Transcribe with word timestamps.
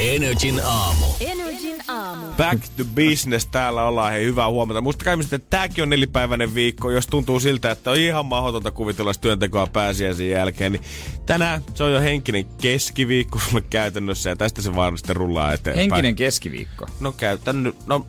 Energin 0.00 0.60
aamu. 0.64 1.06
Energin 1.20 1.76
aamu. 1.88 2.26
Back 2.26 2.64
to 2.76 2.84
business, 2.84 3.46
täällä 3.46 3.84
ollaan, 3.84 4.12
hei 4.12 4.24
hyvää 4.24 4.48
huomenta. 4.48 4.80
Musta 4.80 5.04
kai 5.04 5.16
että 5.20 5.38
tääkin 5.50 5.82
on 5.82 5.90
nelipäiväinen 5.90 6.54
viikko, 6.54 6.90
jos 6.90 7.06
tuntuu 7.06 7.40
siltä, 7.40 7.70
että 7.70 7.90
on 7.90 7.96
ihan 7.96 8.26
mahdotonta 8.26 8.70
kuvitella 8.70 9.12
työntekoa 9.20 9.66
pääsiäisen 9.66 10.30
jälkeen, 10.30 10.72
niin 10.72 10.82
tänään 11.26 11.62
se 11.74 11.84
on 11.84 11.92
jo 11.92 12.00
henkinen 12.00 12.44
keskiviikko 12.44 13.38
sulle 13.38 13.60
käytännössä 13.70 14.30
ja 14.30 14.36
tästä 14.36 14.62
se 14.62 14.70
sitten 14.96 15.16
rullaa 15.16 15.52
eteenpäin. 15.52 15.90
Henkinen 15.90 16.14
keskiviikko. 16.14 16.86
No 17.00 17.12
käytännö, 17.12 17.72
no 17.86 18.06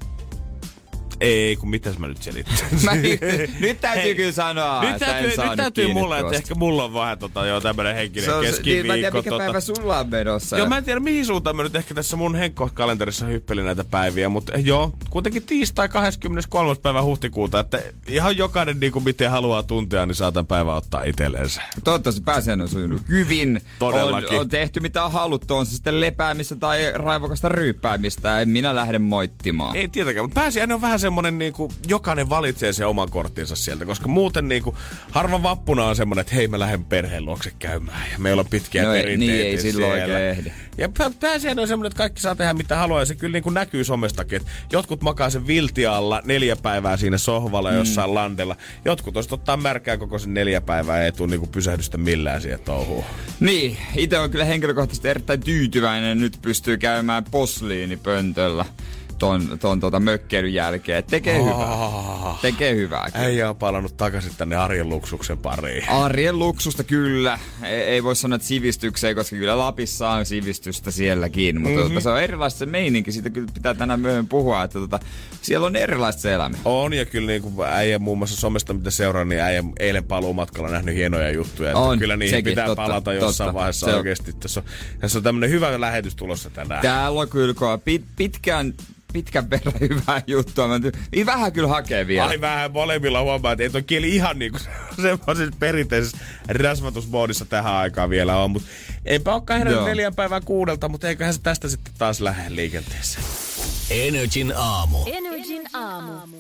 ei, 1.21 1.55
kun 1.55 1.69
mitäs 1.69 1.97
mä 1.97 2.07
nyt 2.07 2.23
selitän? 2.23 2.53
Mä, 2.85 2.91
nyt 3.67 3.81
täytyy 3.81 4.03
Hei, 4.03 4.15
kyllä 4.15 4.31
sanoa, 4.31 4.81
nyt 4.83 4.97
täytyy, 4.97 5.27
nyt 5.27 5.55
täytyy 5.57 5.93
mulle, 5.93 6.19
että 6.19 6.35
ehkä 6.35 6.55
mulla 6.55 6.83
on 6.83 6.93
vähän 6.93 7.19
tota, 7.19 7.45
jo 7.45 7.61
tämmönen 7.61 7.95
henkinen 7.95 8.25
se 8.25 8.33
on, 8.33 8.43
keskiviikko. 8.43 8.81
Niin, 8.81 8.87
mä 8.87 8.93
en 8.93 8.99
tiedä, 8.99 9.17
mikä 9.17 9.29
tota. 9.29 9.43
päivä 9.43 9.59
sulla 9.59 9.99
on 9.99 10.09
menossa. 10.09 10.57
Joo, 10.57 10.67
mä 10.67 10.77
en 10.77 10.83
tiedä 10.83 10.99
mihin 10.99 11.25
suuntaan 11.25 11.55
mä 11.55 11.63
nyt 11.63 11.75
ehkä 11.75 11.93
tässä 11.93 12.17
mun 12.17 12.35
henkkokalenterissa 12.35 13.25
hyppelin 13.25 13.65
näitä 13.65 13.83
päiviä, 13.83 14.29
mutta 14.29 14.57
joo, 14.57 14.93
kuitenkin 15.09 15.43
tiistai 15.43 15.89
23. 15.89 16.75
päivä 16.75 17.03
huhtikuuta, 17.03 17.59
että 17.59 17.79
ihan 18.07 18.37
jokainen 18.37 18.79
niin 18.79 18.91
kuin 18.91 19.03
miten 19.03 19.31
haluaa 19.31 19.63
tuntea, 19.63 20.05
niin 20.05 20.15
saatan 20.15 20.47
päivä 20.47 20.75
ottaa 20.75 21.03
itselleensä. 21.03 21.61
Toivottavasti 21.83 22.21
pääsen 22.21 22.61
on 22.61 22.69
sujunut 22.69 23.01
hyvin. 23.09 23.61
Todellakin. 23.79 24.35
On, 24.35 24.39
on 24.39 24.49
tehty 24.49 24.79
mitä 24.79 25.05
on 25.05 25.11
haluttu, 25.11 25.55
on 25.55 25.65
se 25.65 25.71
sitten 25.71 26.01
lepäämistä 26.01 26.55
tai 26.55 26.91
raivokasta 26.93 27.49
ryyppäämistä. 27.49 28.41
En 28.41 28.49
minä 28.49 28.75
lähde 28.75 28.99
moittimaan. 28.99 29.75
Ei 29.75 29.87
tietenkään, 29.87 30.23
mutta 30.25 30.41
pääsiäinen 30.41 30.75
on 30.75 30.81
vähän 30.81 30.99
semmonen 31.11 31.39
niin 31.39 31.53
kuin 31.53 31.71
jokainen 31.87 32.29
valitsee 32.29 32.73
sen 32.73 32.87
oman 32.87 33.09
korttinsa 33.09 33.55
sieltä, 33.55 33.85
koska 33.85 34.07
muuten 34.07 34.47
niin 34.47 34.63
kuin, 34.63 34.75
harva 35.11 35.43
vappuna 35.43 35.85
on 35.85 35.95
semmoinen, 35.95 36.21
että 36.21 36.35
hei 36.35 36.47
mä 36.47 36.59
lähden 36.59 36.85
perheen 36.85 37.25
luokse 37.25 37.51
käymään 37.59 38.03
ja 38.11 38.19
meillä 38.19 38.39
on 38.39 38.45
pitkiä 38.49 38.83
no 38.83 38.93
ei, 38.93 39.01
perinteitä 39.01 39.33
Niin 39.33 39.45
ei 39.45 39.57
silloin 39.57 39.93
siellä. 39.93 40.15
oikein 40.15 40.29
ehdi. 40.29 40.51
Ja 40.77 40.89
pääsiäinen 41.19 41.61
on 41.61 41.67
semmoinen, 41.67 41.87
että 41.87 41.97
kaikki 41.97 42.21
saa 42.21 42.35
tehdä 42.35 42.53
mitä 42.53 42.77
haluaa 42.77 42.99
ja 42.99 43.05
se 43.05 43.15
kyllä 43.15 43.33
niin 43.33 43.43
kuin 43.43 43.53
näkyy 43.53 43.83
somestakin, 43.83 44.35
että 44.35 44.51
jotkut 44.71 45.01
makaa 45.01 45.29
sen 45.29 45.47
vilti 45.47 45.85
alla 45.85 46.21
neljä 46.25 46.55
päivää 46.55 46.97
siinä 46.97 47.17
sohvalla 47.17 47.71
mm. 47.71 47.77
jossain 47.77 48.13
landella. 48.13 48.55
Jotkut 48.85 49.15
olisi 49.15 49.33
ottaa 49.33 49.57
märkää 49.57 49.97
koko 49.97 50.19
sen 50.19 50.33
neljä 50.33 50.61
päivää 50.61 51.05
ei 51.05 51.11
tule 51.11 51.29
niin 51.29 51.39
kuin 51.39 51.51
pysähdystä 51.51 51.97
millään 51.97 52.41
siihen 52.41 52.59
touhuun. 52.59 53.03
Niin, 53.39 53.77
itse 53.95 54.19
on 54.19 54.31
kyllä 54.31 54.45
henkilökohtaisesti 54.45 55.07
erittäin 55.07 55.39
tyytyväinen, 55.39 56.19
nyt 56.19 56.37
pystyy 56.41 56.77
käymään 56.77 57.23
posliinipöntöllä 57.31 58.65
ton, 59.21 59.59
ton 59.59 59.79
tota 59.79 59.99
mökkeilyn 59.99 60.53
jälkeen. 60.53 61.03
Tekee 61.03 61.39
oh. 61.39 61.45
hyvää. 61.45 62.35
Tekee 62.41 62.75
hyvää. 62.75 63.07
Ei 63.25 63.43
ole 63.43 63.53
palannut 63.53 63.97
takaisin 63.97 64.31
tänne 64.37 64.55
arjen 64.55 64.89
luksuksen 64.89 65.37
pariin. 65.37 65.89
Arjen 65.89 66.39
luksusta 66.39 66.83
kyllä. 66.83 67.39
Ei, 67.63 67.81
ei 67.81 68.03
voi 68.03 68.15
sanoa, 68.15 68.35
että 68.35 68.47
sivistykseen, 68.47 69.15
koska 69.15 69.35
kyllä 69.35 69.57
Lapissa 69.57 70.09
on 70.09 70.25
sivistystä 70.25 70.91
sielläkin. 70.91 71.61
Mutta 71.61 71.79
mm-hmm. 71.79 72.01
se 72.01 72.09
on 72.09 72.21
erilaista 72.21 72.57
se 72.57 72.65
meininki. 72.65 73.11
Siitä 73.11 73.29
kyllä 73.29 73.47
pitää 73.53 73.73
tänään 73.73 73.99
myöhemmin 73.99 74.27
puhua, 74.27 74.63
että 74.63 74.79
tota, 74.79 74.99
siellä 75.41 75.67
on 75.67 75.75
erilaista 75.75 76.21
se 76.21 76.33
elämä. 76.33 76.57
On 76.65 76.93
ja 76.93 77.05
kyllä 77.05 77.27
niin 77.27 77.41
kuin 77.41 77.67
äijä 77.67 77.99
muun 77.99 78.17
muassa 78.17 78.35
somesta 78.35 78.73
mitä 78.73 78.91
seuraa, 78.91 79.25
niin 79.25 79.41
äijä 79.41 79.63
eilen 79.79 80.03
paluumatkalla 80.03 80.69
nähnyt 80.69 80.95
hienoja 80.95 81.31
juttuja. 81.31 81.77
On, 81.77 81.99
kyllä 81.99 82.17
niihin 82.17 82.37
sekin, 82.37 82.51
pitää 82.51 82.65
totta, 82.65 82.81
palata 82.81 83.13
jossain 83.13 83.47
totta. 83.47 83.53
vaiheessa 83.53 83.85
se 83.85 83.95
oikeasti. 83.95 84.33
Tässä 84.33 84.59
on, 84.59 84.65
tässä 84.99 85.19
on 85.19 85.23
tämmöinen 85.23 85.49
hyvä 85.49 85.81
lähetys 85.81 86.15
tulossa 86.15 86.49
tänään. 86.49 86.81
Täällä 86.81 87.21
on 87.21 87.29
kyllä 87.29 87.53
pit, 87.85 88.05
pitkään 88.15 88.73
pitkän 89.13 89.49
verran 89.49 89.73
hyvää 89.89 90.21
juttua. 90.27 90.67
Mä 90.67 90.79
niin 91.11 91.25
vähän 91.25 91.53
kyllä 91.53 91.67
hakee 91.67 92.07
vielä. 92.07 92.27
Ai 92.27 92.41
vähän 92.41 92.71
molemmilla 92.71 93.21
huomaa, 93.21 93.51
että 93.51 93.63
ei 93.63 93.69
toi 93.69 93.83
kieli 93.83 94.15
ihan 94.15 94.39
niinku 94.39 94.59
semmoisessa 95.01 95.55
perinteisessä 95.59 96.17
rasvatusmoodissa 96.47 97.45
tähän 97.45 97.73
aikaan 97.73 98.09
vielä 98.09 98.37
on. 98.37 98.51
Mutta 98.51 98.69
eipä 99.05 99.33
olekaan 99.33 99.59
herännyt 99.59 99.85
neljän 99.85 100.15
päivän 100.15 100.45
kuudelta, 100.45 100.89
mutta 100.89 101.07
eiköhän 101.09 101.33
se 101.33 101.41
tästä 101.41 101.67
sitten 101.67 101.93
taas 101.97 102.21
lähde 102.21 102.55
liikenteeseen. 102.55 103.25
Energin 103.89 104.53
aamu. 104.55 104.97
Energin 105.05 105.63
aamu. 105.73 106.37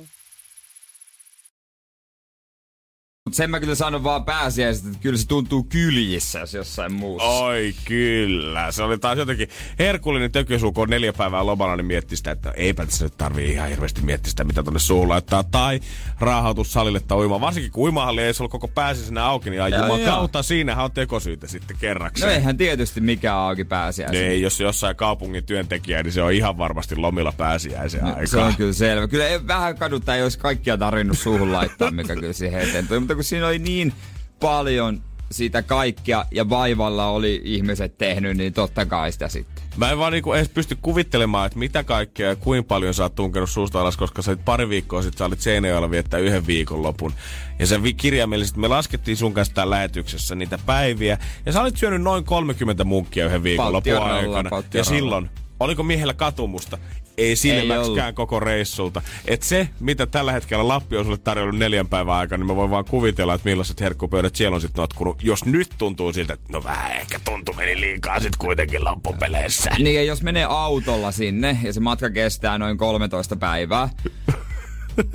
Mutta 3.31 3.37
sen 3.37 3.49
mä 3.49 3.59
kyllä 3.59 3.75
sanon 3.75 4.03
vaan 4.03 4.25
pääsiäisestä, 4.25 4.87
että 4.89 4.99
kyllä 5.01 5.17
se 5.17 5.27
tuntuu 5.27 5.63
kyljissä, 5.63 6.39
jos 6.39 6.53
jossain 6.53 6.93
muussa. 6.93 7.27
Oi 7.27 7.73
kyllä. 7.85 8.71
Se 8.71 8.83
oli 8.83 8.97
taas 8.97 9.17
jotenkin 9.17 9.49
herkullinen 9.79 10.31
tökösuu, 10.31 10.71
kun 10.71 10.81
on 10.81 10.89
neljä 10.89 11.13
päivää 11.13 11.45
lomalla, 11.45 11.75
niin 11.75 11.85
miettii 11.85 12.17
sitä, 12.17 12.31
että 12.31 12.51
eipä 12.51 12.85
tässä 12.85 13.05
nyt 13.05 13.17
tarvii 13.17 13.51
ihan 13.51 13.69
hirveästi 13.69 14.01
miettiä 14.01 14.29
sitä, 14.29 14.43
mitä 14.43 14.63
tonne 14.63 14.79
suuhun 14.79 15.09
laittaa. 15.09 15.43
Tai 15.43 15.79
raahautus 16.19 16.73
salille 16.73 16.99
tai 16.99 17.17
uima. 17.17 17.41
Varsinkin 17.41 17.71
kun 17.71 17.83
uimahalli 17.83 18.21
ei 18.21 18.33
ollut 18.39 18.51
koko 18.51 18.67
pääsiäisenä 18.67 19.25
auki, 19.25 19.49
niin 19.49 19.61
ai 19.61 19.71
kautta 20.05 20.43
siinähän 20.43 20.85
on 20.85 20.91
tekosyytä 20.91 21.47
sitten 21.47 21.77
kerraksi. 21.79 22.25
No 22.25 22.31
eihän 22.31 22.57
tietysti 22.57 23.01
mikään 23.01 23.37
auki 23.37 23.63
pääsiäisenä. 23.63 24.27
Ei, 24.27 24.41
jos 24.41 24.59
jossain 24.59 24.95
kaupungin 24.95 25.43
työntekijä, 25.43 26.03
niin 26.03 26.13
se 26.13 26.21
on 26.21 26.33
ihan 26.33 26.57
varmasti 26.57 26.95
lomilla 26.95 27.33
pääsiäisen 27.37 28.01
no, 28.01 28.07
aikaa. 28.07 28.25
Se 28.25 28.37
on 28.37 28.55
kyllä 28.55 28.73
selvä. 28.73 29.07
Kyllä 29.07 29.27
ei, 29.27 29.47
vähän 29.47 29.77
kaduttaa, 29.77 30.15
olisi 30.23 30.39
kaikkia 30.39 30.77
tarvinnut 30.77 31.17
suuhun 31.17 31.51
laittaa, 31.51 31.91
mikä 31.91 32.15
kyllä 32.15 32.33
siihen 32.33 32.61
eteen 32.61 32.87
tuli. 32.87 32.99
Mutta 32.99 33.20
kun 33.21 33.25
siinä 33.25 33.47
oli 33.47 33.59
niin 33.59 33.93
paljon 34.39 35.01
siitä 35.31 35.63
kaikkea 35.63 36.25
ja 36.31 36.49
vaivalla 36.49 37.07
oli 37.07 37.41
ihmiset 37.43 37.97
tehnyt, 37.97 38.37
niin 38.37 38.53
totta 38.53 38.85
kai 38.85 39.11
sitä 39.11 39.27
sitten. 39.27 39.63
Mä 39.77 39.91
en 39.91 39.97
vaan 39.97 40.11
niinku 40.11 40.33
edes 40.33 40.49
pysty 40.49 40.77
kuvittelemaan, 40.81 41.45
että 41.45 41.59
mitä 41.59 41.83
kaikkea 41.83 42.29
ja 42.29 42.35
kuinka 42.35 42.67
paljon 42.67 42.93
sä 42.93 43.03
oot 43.03 43.15
tunkenut 43.15 43.49
suusta 43.49 43.81
alas, 43.81 43.97
koska 43.97 44.21
sä 44.21 44.37
pari 44.45 44.69
viikkoa 44.69 45.01
sitten 45.01 45.17
sä 45.17 45.25
olit 45.25 45.39
Seinäjoella 45.39 45.91
viettää 45.91 46.19
yhden 46.19 46.47
viikon 46.47 46.83
lopun. 46.83 47.13
Ja 47.59 47.67
se 47.67 47.79
kirjaimellisesti 47.97 48.59
me 48.59 48.67
laskettiin 48.67 49.17
sun 49.17 49.33
kanssa 49.33 49.53
täällä 49.53 49.75
lähetyksessä 49.75 50.35
niitä 50.35 50.59
päiviä. 50.65 51.17
Ja 51.45 51.51
sä 51.51 51.61
olit 51.61 51.77
syönyt 51.77 52.01
noin 52.01 52.23
30 52.23 52.83
munkkia 52.83 53.25
yhden 53.25 53.43
viikon 53.43 53.73
lopun 53.73 53.97
aikana. 53.97 54.49
Ja 54.73 54.83
silloin 54.83 55.29
Oliko 55.61 55.83
miehellä 55.83 56.13
katumusta? 56.13 56.77
Ei 57.17 57.35
silmäksikään 57.35 58.13
koko 58.13 58.39
reissulta. 58.39 59.01
Et 59.27 59.43
se, 59.43 59.69
mitä 59.79 60.05
tällä 60.05 60.31
hetkellä 60.31 60.67
Lappi 60.67 60.97
on 60.97 61.05
sulle 61.05 61.17
tarjollut 61.17 61.57
neljän 61.57 61.87
päivän 61.87 62.15
aikana, 62.15 62.37
niin 62.41 62.47
mä 62.47 62.55
voin 62.55 62.69
vaan 62.69 62.85
kuvitella, 62.85 63.33
että 63.33 63.49
millaiset 63.49 63.81
herkkupöydät 63.81 64.35
siellä 64.35 64.55
on 64.55 64.61
sitten 64.61 64.81
notkunut. 64.81 65.23
Jos 65.23 65.45
nyt 65.45 65.69
tuntuu 65.77 66.13
siltä, 66.13 66.33
että 66.33 66.53
no 66.53 66.63
vähän 66.63 66.91
ehkä 66.91 67.19
tuntuu 67.25 67.55
meni 67.55 67.79
liikaa 67.81 68.19
sit 68.19 68.35
kuitenkin 68.35 68.83
loppupeleissä. 68.83 69.71
Niin 69.77 69.95
ja 69.95 70.03
jos 70.03 70.23
menee 70.23 70.45
autolla 70.49 71.11
sinne 71.11 71.57
ja 71.63 71.73
se 71.73 71.79
matka 71.79 72.09
kestää 72.09 72.57
noin 72.57 72.77
13 72.77 73.35
päivää, 73.35 73.89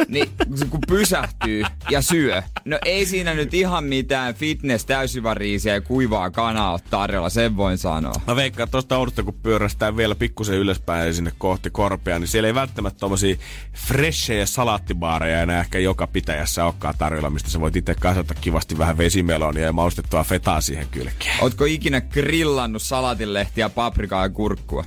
niin 0.09 0.29
kun 0.71 0.81
pysähtyy 0.89 1.63
ja 1.91 2.03
syö, 2.03 2.43
no 2.65 2.79
ei 2.85 3.07
siinä 3.07 3.35
nyt 3.35 3.55
ihan 3.55 3.85
mitään 3.85 4.35
fitness 4.35 4.85
täysivariisia 4.85 5.75
ja 5.75 5.81
kuivaa 5.81 6.31
kanaa 6.31 6.73
ole 6.73 6.81
tarjolla, 6.91 7.29
sen 7.29 7.57
voin 7.57 7.79
sanoa. 7.79 8.13
Mä 8.27 8.37
veikkaan, 8.37 8.65
että 8.65 8.73
tuosta 8.73 8.97
autosta 8.97 9.23
kun 9.23 9.35
pyörästään 9.35 9.97
vielä 9.97 10.15
pikkusen 10.15 10.59
ylöspäin 10.59 11.15
sinne 11.15 11.33
kohti 11.39 11.71
korpea, 11.71 12.19
niin 12.19 12.29
siellä 12.29 12.47
ei 12.47 12.55
välttämättä 12.55 12.99
tommosia 12.99 13.37
freshejä 13.75 14.47
salaattibaareja 14.47 15.43
enää 15.43 15.61
ehkä 15.61 15.79
joka 15.79 16.07
pitäjässä 16.07 16.65
olekaan 16.65 16.95
tarjolla, 16.99 17.31
mistä 17.31 17.51
sä 17.51 17.61
voit 17.61 17.77
itse 17.77 17.95
kasata 17.95 18.35
kivasti 18.35 18.79
vähän 18.79 18.99
vesimelonia 18.99 19.65
ja 19.65 19.73
maustettua 19.73 20.25
fetaa 20.25 20.61
siihen 20.61 20.87
kylkeen. 20.91 21.37
Ootko 21.41 21.65
ikinä 21.65 22.01
grillannut 22.01 22.83
salatinlehtiä, 22.83 23.69
paprikaa 23.69 24.23
ja 24.23 24.29
kurkkua? 24.29 24.85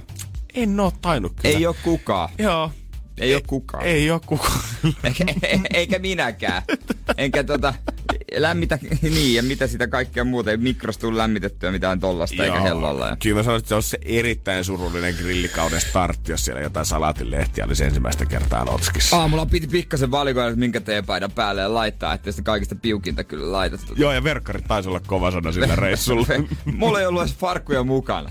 En 0.54 0.80
oo 0.80 0.92
tainnut 1.02 1.34
kyllä. 1.42 1.58
Ei 1.58 1.66
oo 1.66 1.76
kukaan. 1.84 2.30
Joo, 2.38 2.72
ei, 3.20 3.30
ei 3.30 3.36
ole 3.36 3.44
kukaan. 3.48 3.84
Ei 3.86 4.12
ole 4.12 4.22
kukaan. 4.26 4.60
Eikä, 5.04 5.26
eikä 5.74 6.00
minäkään. 6.00 6.62
Enkä 7.18 7.44
tota, 7.44 7.74
lämmitä, 8.38 8.80
niin, 9.02 9.36
ja 9.36 9.44
mitä 9.44 9.68
sitä 9.68 9.88
kaikkea 9.88 10.24
muuta, 10.24 10.52
ei 10.52 10.58
mikrosta 10.58 11.18
lämmitettyä 11.18 11.72
mitään 11.72 12.00
tollasta, 12.00 12.44
eikä 12.44 12.60
hellolla. 12.60 13.08
Ja. 13.08 13.18
Kyllä 13.24 13.36
mä 13.36 13.44
sanoin, 13.44 13.60
että 13.60 13.70
se 13.70 13.76
on 13.76 13.84
se 13.84 13.98
erittäin 14.06 14.64
surullinen 14.66 15.16
grillikauden 15.16 15.82
startti, 15.82 16.32
jos 16.32 16.46
siellä 16.46 16.62
jotain 16.62 16.86
salaatilehtiä 16.86 17.66
olisi 17.66 17.84
ensimmäistä 17.84 18.26
kertaa 18.26 18.66
notskissa. 18.66 19.18
Aamulla 19.18 19.46
piti 19.46 19.68
pikkasen 19.68 20.12
valikoida, 20.12 20.48
että 20.48 20.60
minkä 20.60 20.82
teepaidan 20.82 21.32
päälle 21.32 21.68
laittaa, 21.68 22.14
että 22.14 22.32
sitä 22.32 22.42
kaikista 22.42 22.76
piukinta 22.76 23.24
kyllä 23.24 23.52
laitettu. 23.52 23.94
Joo, 23.98 24.12
ja 24.12 24.24
verkkarit 24.24 24.66
taisi 24.68 24.90
olla 24.90 25.02
kova 25.08 25.32
sana 25.32 25.52
sillä 25.52 25.76
reissulla. 25.76 26.28
Mulla 26.66 27.00
ei 27.00 27.06
ollut 27.06 27.22
edes 27.22 27.36
farkkuja 27.36 27.84
mukana. 27.84 28.30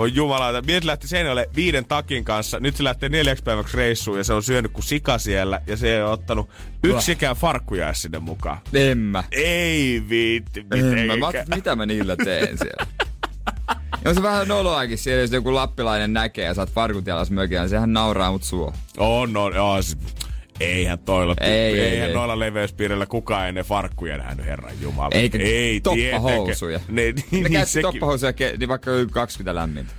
Voi 0.00 0.14
jumalauta. 0.14 0.62
Mies 0.62 0.84
lähti 0.84 1.08
Seinäjoelle 1.08 1.50
viiden 1.56 1.84
takin 1.84 2.24
kanssa. 2.24 2.60
Nyt 2.60 2.76
se 2.76 2.84
lähtee 2.84 3.08
neljäksi 3.08 3.44
päiväksi 3.44 3.76
reissuun 3.76 4.18
ja 4.18 4.24
se 4.24 4.32
on 4.32 4.42
syönyt 4.42 4.72
kuin 4.72 4.84
sika 4.84 5.18
siellä. 5.18 5.60
Ja 5.66 5.76
se 5.76 5.94
ei 5.94 6.02
ole 6.02 6.10
ottanut 6.10 6.50
yksikään 6.84 7.36
farkkuja 7.36 7.94
sinne 7.94 8.18
mukaan. 8.18 8.58
En 8.72 8.98
mä. 8.98 9.24
Ei 9.32 10.02
viitti. 10.08 10.62
Mä. 10.62 10.76
mä. 11.16 11.54
Mitä 11.54 11.76
mä 11.76 11.86
niillä 11.86 12.16
teen 12.16 12.58
siellä? 12.58 12.86
On 14.06 14.14
se 14.14 14.22
vähän 14.22 14.48
noloakin 14.48 14.98
siellä, 14.98 15.22
jos 15.22 15.32
joku 15.32 15.54
lappilainen 15.54 16.12
näkee 16.12 16.44
ja 16.44 16.54
saat 16.54 16.70
farkut 16.70 17.06
jalas 17.06 17.30
mökillä, 17.30 17.60
niin 17.60 17.70
sehän 17.70 17.92
nauraa 17.92 18.32
mut 18.32 18.42
suo. 18.42 18.72
On, 18.96 19.36
on, 19.36 19.54
joo, 19.54 19.76
Eihän 20.60 20.98
toilla, 20.98 21.34
Ei, 21.40 21.50
ei, 21.50 21.80
eihän 21.80 22.08
ei. 22.08 22.14
noilla 22.14 22.38
leveyspiirillä 22.38 23.06
kukaan 23.06 23.48
ennen 23.48 23.64
farkkuja 23.64 24.16
nähnyt, 24.16 24.46
herran 24.46 24.72
jumala. 24.80 25.10
Eikä 25.12 25.38
ei 25.38 25.80
toppahousuja. 25.80 26.80
Ne, 26.88 27.02
niin, 27.30 27.42
Ne 27.42 27.48
niin, 27.48 27.66
sekin- 27.66 27.82
toppahousuja, 27.82 28.32
niin 28.58 28.68
vaikka 28.68 28.90
yli 28.90 29.06
20 29.10 29.54
lämmintä. 29.54 29.92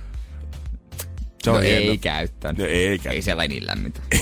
Se 1.42 1.50
on 1.50 1.56
no 1.56 1.62
hieno. 1.62 1.90
ei 1.90 1.98
käyttänyt. 1.98 2.58
No 2.58 2.64
ei 2.66 2.88
käyttänyt. 2.88 3.16
Ei 3.16 3.22
siellä 3.22 3.46
niin 3.48 3.66
lämmintä. 3.66 4.00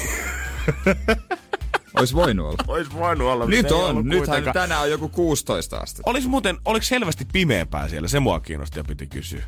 Ois 1.98 2.14
voinut 2.14 2.46
olla. 2.46 2.64
Ois 2.68 2.94
voinut 2.94 3.28
olla. 3.28 3.46
Nyt 3.46 3.66
ei 3.66 3.72
on. 3.72 4.08
Nythän 4.08 4.44
tänään 4.52 4.82
on 4.82 4.90
joku 4.90 5.08
16 5.08 5.76
astetta. 5.76 6.10
Olis 6.10 6.26
muuten, 6.26 6.56
oliks 6.64 6.88
selvästi 6.88 7.26
pimeämpää 7.32 7.88
siellä? 7.88 8.08
Se 8.08 8.20
mua 8.20 8.40
kiinnosti 8.40 8.78
ja 8.78 8.84
piti 8.84 9.06
kysyä. 9.06 9.42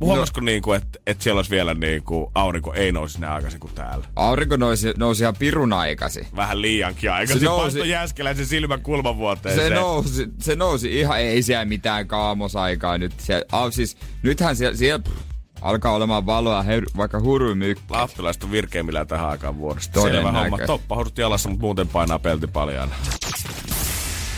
Huomasiko 0.00 0.40
no. 0.40 0.44
niinku, 0.44 0.72
että 0.72 0.98
et 1.06 1.22
siellä 1.22 1.38
olisi 1.38 1.50
vielä 1.50 1.74
niinku 1.74 2.30
aurinko 2.34 2.74
ei 2.74 2.92
nousisi 2.92 3.20
näin 3.20 3.32
aikaisin 3.32 3.60
kuin 3.60 3.74
täällä? 3.74 4.04
Aurinko 4.16 4.56
nousi, 4.56 4.92
nousi 4.96 5.22
ihan 5.22 5.36
pirun 5.38 5.72
aikasi. 5.72 6.26
Vähän 6.36 6.62
liiankin 6.62 7.12
aikaisin. 7.12 7.40
Se 7.40 7.46
nousi- 7.46 7.62
paistoi 7.62 7.88
jäskeläisen 7.88 8.46
silmän 8.46 8.80
kulmavuoteen. 8.82 9.56
Se 9.56 9.70
nousi, 9.70 10.28
se 10.38 10.56
nousi 10.56 10.98
ihan, 11.00 11.20
ei 11.20 11.42
siellä 11.42 11.64
mitään 11.64 12.06
kaamosaikaa 12.06 12.98
nyt. 12.98 13.12
Se, 13.18 13.44
au, 13.52 13.70
siis, 13.70 13.96
nythän 14.22 14.56
siellä, 14.56 14.76
siellä 14.76 14.98
pff, 14.98 15.16
alkaa 15.60 15.92
olemaan 15.92 16.26
valoa, 16.26 16.62
her, 16.62 16.84
vaikka 16.96 17.20
hurumykkä. 17.20 17.82
Lappilaiset 17.90 18.44
on 18.44 18.50
virkeimmillään 18.50 19.06
tähän 19.06 19.28
aikaan 19.28 19.58
vuodesta. 19.58 20.02
Selvä 20.02 20.16
homma. 20.16 20.32
Todennäköisesti. 20.32 20.66
Toppahousut 20.66 21.18
jalassa, 21.18 21.48
mutta 21.48 21.62
muuten 21.64 21.88
painaa 21.88 22.18
pelti 22.18 22.46
paljana. 22.46 22.92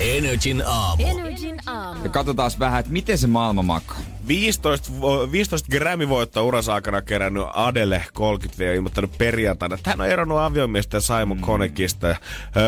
Energin 0.00 0.62
aamu. 0.67 1.03
Energin 1.06 1.61
aamu. 1.67 2.05
Ja 2.05 2.09
katsotaan 2.11 2.50
vähän, 2.59 2.81
että 2.81 2.93
miten 2.93 3.19
se 3.19 3.26
maailma 3.26 3.62
makaa. 3.62 3.99
15, 4.29 4.93
vo- 5.01 5.33
15 5.33 5.69
Grammy-voittoa 5.71 6.43
uransa 6.43 6.75
aikana 6.75 7.03
kerännyt 7.03 7.45
Adele 7.55 8.05
30 8.13 8.65
ja 8.65 8.75
ilmoittanut 8.75 9.19
perjantaina, 9.19 9.75
että 9.75 9.91
hän 9.91 10.01
on 10.01 10.07
eronnut 10.07 10.39
aviomiestä 10.39 11.01
Simon 11.01 11.37
mm. 11.37 11.41
Konekista. 11.41 12.17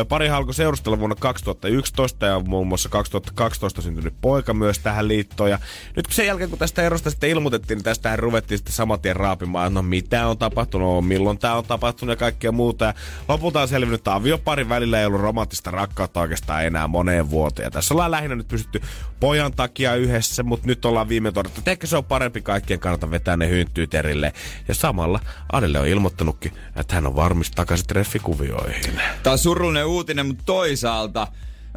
Pari 0.09 0.29
alkoi 0.29 0.53
seurustella 0.53 0.99
vuonna 0.99 1.15
2011 1.15 2.25
ja 2.25 2.39
muun 2.39 2.67
muassa 2.67 2.89
2012 2.89 3.81
syntynyt 3.81 4.13
poika 4.21 4.53
myös 4.53 4.79
tähän 4.79 5.07
liittoon. 5.07 5.49
Ja 5.49 5.59
nyt 5.95 6.07
kun 6.07 6.13
sen 6.13 6.27
jälkeen, 6.27 6.49
kun 6.49 6.59
tästä 6.59 6.81
erosta 6.81 7.09
sitten 7.09 7.29
ilmoitettiin, 7.29 7.77
niin 7.77 7.83
tästähän 7.83 8.19
ruvettiin 8.19 8.57
sitten 8.57 8.73
saman 8.73 8.99
tien 8.99 9.15
raapimaan, 9.15 9.67
että 9.67 9.73
no 9.73 9.81
mitä 9.81 10.27
on 10.27 10.37
tapahtunut, 10.37 11.07
milloin 11.07 11.37
tämä 11.37 11.55
on 11.55 11.65
tapahtunut 11.65 12.13
ja 12.13 12.17
kaikkea 12.17 12.51
muuta. 12.51 12.85
Ja 12.85 12.93
lopulta 13.27 13.61
on 13.61 13.67
selvinnyt, 13.67 13.99
että 13.99 14.15
avioparin 14.15 14.69
välillä 14.69 14.99
ei 14.99 15.05
ollut 15.05 15.21
romanttista 15.21 15.71
rakkautta 15.71 16.19
oikeastaan 16.19 16.65
enää 16.65 16.87
moneen 16.87 17.29
vuoteen. 17.29 17.65
Ja 17.65 17.71
tässä 17.71 17.93
ollaan 17.93 18.11
lähinnä 18.11 18.35
nyt 18.35 18.47
pysytty 18.47 18.81
pojan 19.19 19.53
takia 19.53 19.95
yhdessä, 19.95 20.43
mutta 20.43 20.67
nyt 20.67 20.85
ollaan 20.85 21.09
viime 21.09 21.31
että 21.45 21.71
ehkä 21.71 21.87
se 21.87 21.97
on 21.97 22.05
parempi 22.05 22.41
kaikkien 22.41 22.79
kannalta 22.79 23.11
vetää 23.11 23.37
ne 23.37 23.49
hynttyyterille. 23.49 24.33
Ja 24.67 24.75
samalla 24.75 25.19
Adele 25.51 25.79
on 25.79 25.87
ilmoittanutkin, 25.87 26.51
että 26.75 26.95
hän 26.95 27.07
on 27.07 27.15
varmasti 27.15 27.55
takaisin 27.55 27.87
treffikuvioihin. 27.87 29.01
Tää 29.23 29.33
on 29.33 29.39
surullinen 29.39 29.85
uutinen, 29.85 30.25
mutta 30.25 30.43
toisaalta 30.45 31.27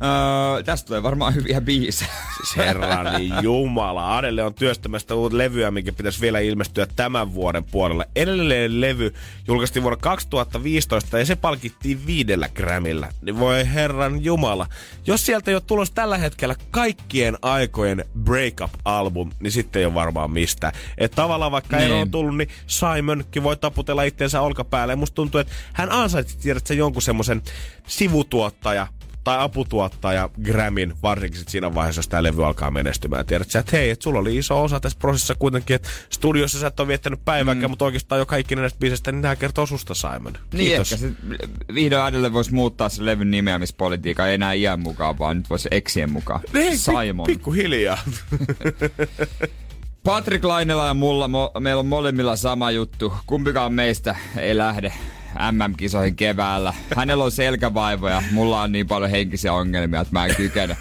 öö, 0.02 0.62
tästä 0.62 0.86
tulee 0.86 1.02
varmaan 1.02 1.34
hyviä 1.34 1.60
biisejä. 1.60 2.10
Siis 2.36 2.56
herrani 2.56 3.30
jumala. 3.42 4.16
Adele 4.16 4.42
on 4.44 4.54
työstämästä 4.54 5.14
uutta 5.14 5.38
levyä, 5.38 5.70
mikä 5.70 5.92
pitäisi 5.92 6.20
vielä 6.20 6.38
ilmestyä 6.40 6.86
tämän 6.96 7.34
vuoden 7.34 7.64
puolella. 7.64 8.04
Edellinen 8.16 8.80
levy 8.80 9.14
julkaistiin 9.48 9.82
vuonna 9.82 9.96
2015 10.00 11.18
ja 11.18 11.26
se 11.26 11.36
palkittiin 11.36 12.06
viidellä 12.06 12.48
grämillä. 12.48 13.08
Niin 13.22 13.38
voi 13.38 13.72
herran 13.74 14.24
jumala. 14.24 14.66
Jos 15.06 15.26
sieltä 15.26 15.50
ei 15.50 15.54
ole 15.54 15.62
tulos 15.66 15.90
tällä 15.90 16.18
hetkellä 16.18 16.54
kaikkien 16.70 17.38
aikojen 17.42 18.04
breakup-album, 18.24 19.30
niin 19.40 19.52
sitten 19.52 19.80
ei 19.80 19.86
ole 19.86 19.94
varmaan 19.94 20.30
mistään. 20.30 20.72
Et 20.98 21.12
tavallaan 21.12 21.52
vaikka 21.52 21.76
Niin. 21.76 21.86
ero 21.86 22.00
on 22.00 22.10
tullut, 22.10 22.36
niin 22.36 22.48
Simonkin 22.66 23.42
voi 23.42 23.56
taputella 23.56 24.02
itseensä 24.02 24.40
olkapäälle. 24.40 24.92
Ja 24.92 24.96
musta 24.96 25.14
tuntuu, 25.14 25.40
että 25.40 25.52
hän 25.72 25.92
ansaitsi 25.92 26.38
tiedät 26.38 26.66
sä 26.66 26.74
jonkun 26.74 27.02
semmoisen 27.02 27.42
sivutuottaja 27.86 28.86
tai 29.28 29.44
aputuottaja 29.44 30.30
Gramin, 30.42 30.94
varsinkin 31.02 31.38
sit 31.38 31.48
siinä 31.48 31.74
vaiheessa, 31.74 31.98
jos 31.98 32.08
tämä 32.08 32.22
levy 32.22 32.46
alkaa 32.46 32.70
menestymään. 32.70 33.26
Tiedät 33.26 33.50
sä, 33.50 33.58
että 33.58 33.76
hei, 33.76 33.90
että 33.90 34.02
sulla 34.02 34.18
oli 34.18 34.36
iso 34.36 34.62
osa 34.62 34.80
tässä 34.80 34.98
prosessissa 34.98 35.34
kuitenkin, 35.34 35.76
että 35.76 35.88
studiossa 36.10 36.58
sä 36.58 36.66
et 36.66 36.80
ole 36.80 36.88
viettänyt 36.88 37.24
päivääkään, 37.24 37.64
mm. 37.64 37.70
mutta 37.70 37.84
oikeastaan 37.84 38.18
jo 38.18 38.26
kaikki 38.26 38.56
näistä 38.56 38.78
biisistä, 38.78 39.12
niin 39.12 39.22
nämä 39.22 39.36
kertoo 39.36 39.66
susta 39.66 39.94
Simon. 39.94 40.32
Niin 40.32 40.68
Kiitos. 40.68 40.92
ehkä 40.92 41.06
se 41.06 41.12
vihdoin 41.74 42.02
Adele 42.02 42.32
voisi 42.32 42.54
muuttaa 42.54 42.88
se 42.88 43.04
levyn 43.04 43.30
nimeämispolitiikka, 43.30 44.26
ei 44.26 44.34
enää 44.34 44.52
iän 44.52 44.80
mukaan, 44.80 45.18
vaan 45.18 45.36
nyt 45.36 45.50
voisi 45.50 45.68
eksien 45.70 46.12
mukaan. 46.12 46.40
Niin, 46.52 46.72
pi- 46.72 46.78
Simon. 46.78 47.26
Pikkuhiljaa. 47.26 47.98
Patrick 50.04 50.44
Lainela 50.44 50.86
ja 50.86 50.94
mulla, 50.94 51.28
mo, 51.28 51.50
meillä 51.60 51.80
on 51.80 51.86
molemmilla 51.86 52.36
sama 52.36 52.70
juttu. 52.70 53.12
Kumpikaan 53.26 53.72
meistä 53.72 54.16
ei 54.36 54.56
lähde 54.56 54.92
MM-kisoihin 55.52 56.16
keväällä. 56.16 56.74
Hänellä 56.96 57.24
on 57.24 57.30
selkävaivoja, 57.32 58.22
mulla 58.32 58.62
on 58.62 58.72
niin 58.72 58.86
paljon 58.86 59.10
henkisiä 59.10 59.52
ongelmia, 59.52 60.00
että 60.00 60.12
mä 60.12 60.26
en 60.26 60.34
kykene. 60.36 60.76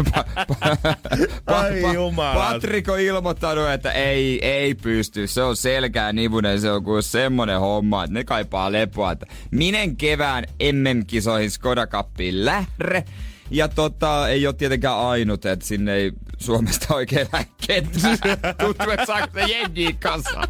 Pa- 0.00 0.24
pa- 0.52 1.54
Ai 1.54 1.94
jumala. 1.94 2.34
Patrick 2.52 2.88
on 2.88 3.00
ilmoittanut, 3.00 3.68
että 3.68 3.92
ei, 3.92 4.46
ei 4.46 4.74
pysty. 4.74 5.26
Se 5.26 5.42
on 5.42 5.56
selkää 5.56 6.12
nivunen, 6.12 6.60
se 6.60 6.70
on 6.72 6.84
kuin 6.84 7.02
semmonen 7.02 7.60
homma, 7.60 8.04
että 8.04 8.14
ne 8.14 8.24
kaipaa 8.24 8.72
lepoa. 8.72 9.12
Että 9.12 9.26
minen 9.50 9.96
kevään 9.96 10.44
MM-kisoihin 10.72 11.50
Skoda 11.50 11.86
Cupiin 11.86 12.44
lähre. 12.44 13.04
Ja 13.50 13.68
tota, 13.68 14.28
ei 14.28 14.46
ole 14.46 14.54
tietenkään 14.54 14.96
ainut, 14.98 15.46
että 15.46 15.66
sinne 15.66 15.94
ei 15.94 16.12
Suomesta 16.38 16.94
oikein 16.94 17.26
lähde 17.32 17.48
ketään. 17.66 18.18
Tuntuu, 18.60 18.90
että 18.92 19.06
saako 19.06 19.28
se 19.34 19.40
jengiä 19.40 19.90
kanssa. 20.00 20.40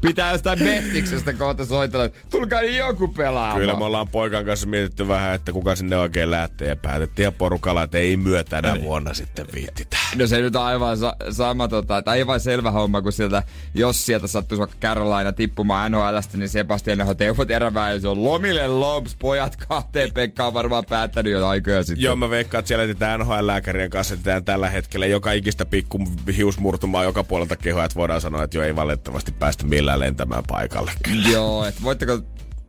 Pitää 0.00 0.32
jostain 0.32 0.62
Mettiksestä 0.62 1.32
kohta 1.32 1.64
soitella, 1.64 2.04
että 2.04 2.18
tulkaa 2.30 2.60
niin 2.60 2.76
joku 2.76 3.08
pelaamaan. 3.08 3.60
Kyllä 3.60 3.76
me 3.76 3.84
ollaan 3.84 4.08
poikan 4.08 4.44
kanssa 4.44 4.66
mietitty 4.66 5.08
vähän, 5.08 5.34
että 5.34 5.52
kuka 5.52 5.76
sinne 5.76 5.96
oikein 5.96 6.30
lähtee 6.30 6.68
ja 6.68 6.76
päätettiin 6.76 7.32
porukalla, 7.32 7.82
että 7.82 7.98
ei 7.98 8.16
myö 8.16 8.44
tänä 8.44 8.80
vuonna 8.82 9.14
sitten 9.14 9.46
viittitä. 9.54 9.96
No 10.14 10.26
se 10.26 10.40
nyt 10.40 10.56
on 10.56 10.62
aivan 10.62 10.98
sa- 10.98 11.16
sama, 11.30 11.68
tota, 11.68 11.98
että 11.98 12.10
aivan 12.10 12.40
selvä 12.40 12.70
homma, 12.70 13.02
kun 13.02 13.12
sieltä, 13.12 13.42
jos 13.74 14.06
sieltä 14.06 14.26
sattuisi 14.26 14.58
vaikka 14.60 14.76
Carolina 14.80 15.32
tippumaan 15.32 15.92
NHLstä, 15.92 16.38
niin 16.38 16.48
Sebastian 16.48 17.00
Aho 17.00 17.14
Teufot 17.14 17.50
eräväin, 17.50 18.00
se 18.00 18.08
on 18.08 18.24
lomille 18.24 18.68
loms, 18.68 19.16
pojat 19.18 19.56
kahteen 19.56 20.12
Pekka 20.12 20.46
on 20.46 20.54
varmaan 20.54 20.84
päättänyt 20.88 21.32
jo 21.32 21.46
aikoja 21.48 21.82
sitten. 21.82 22.02
Joo, 22.04 22.16
mä 22.16 22.30
veikkaan, 22.30 22.58
että 22.58 22.68
siellä 22.68 22.84
etsitään 22.84 23.20
NHL-lääkärien 23.20 23.90
kanssa 23.90 24.14
etsitään 24.14 24.44
tällä 24.44 24.70
hetkellä 24.70 25.06
joka 25.06 25.32
ikistä 25.32 25.64
pikku 25.66 25.98
hiusmurtumaa 26.36 27.04
joka 27.04 27.24
puolelta 27.24 27.56
kehoa, 27.56 27.84
että 27.84 27.94
voidaan 27.94 28.20
sanoa, 28.20 28.42
että 28.42 28.56
jo 28.56 28.62
ei 28.62 28.76
valitettavasti 28.76 29.32
päästä 29.32 29.65
millään 29.68 30.00
lentämään 30.00 30.44
paikalle. 30.46 30.92
Joo, 31.30 31.64
että 31.64 31.82
voitteko 31.82 32.20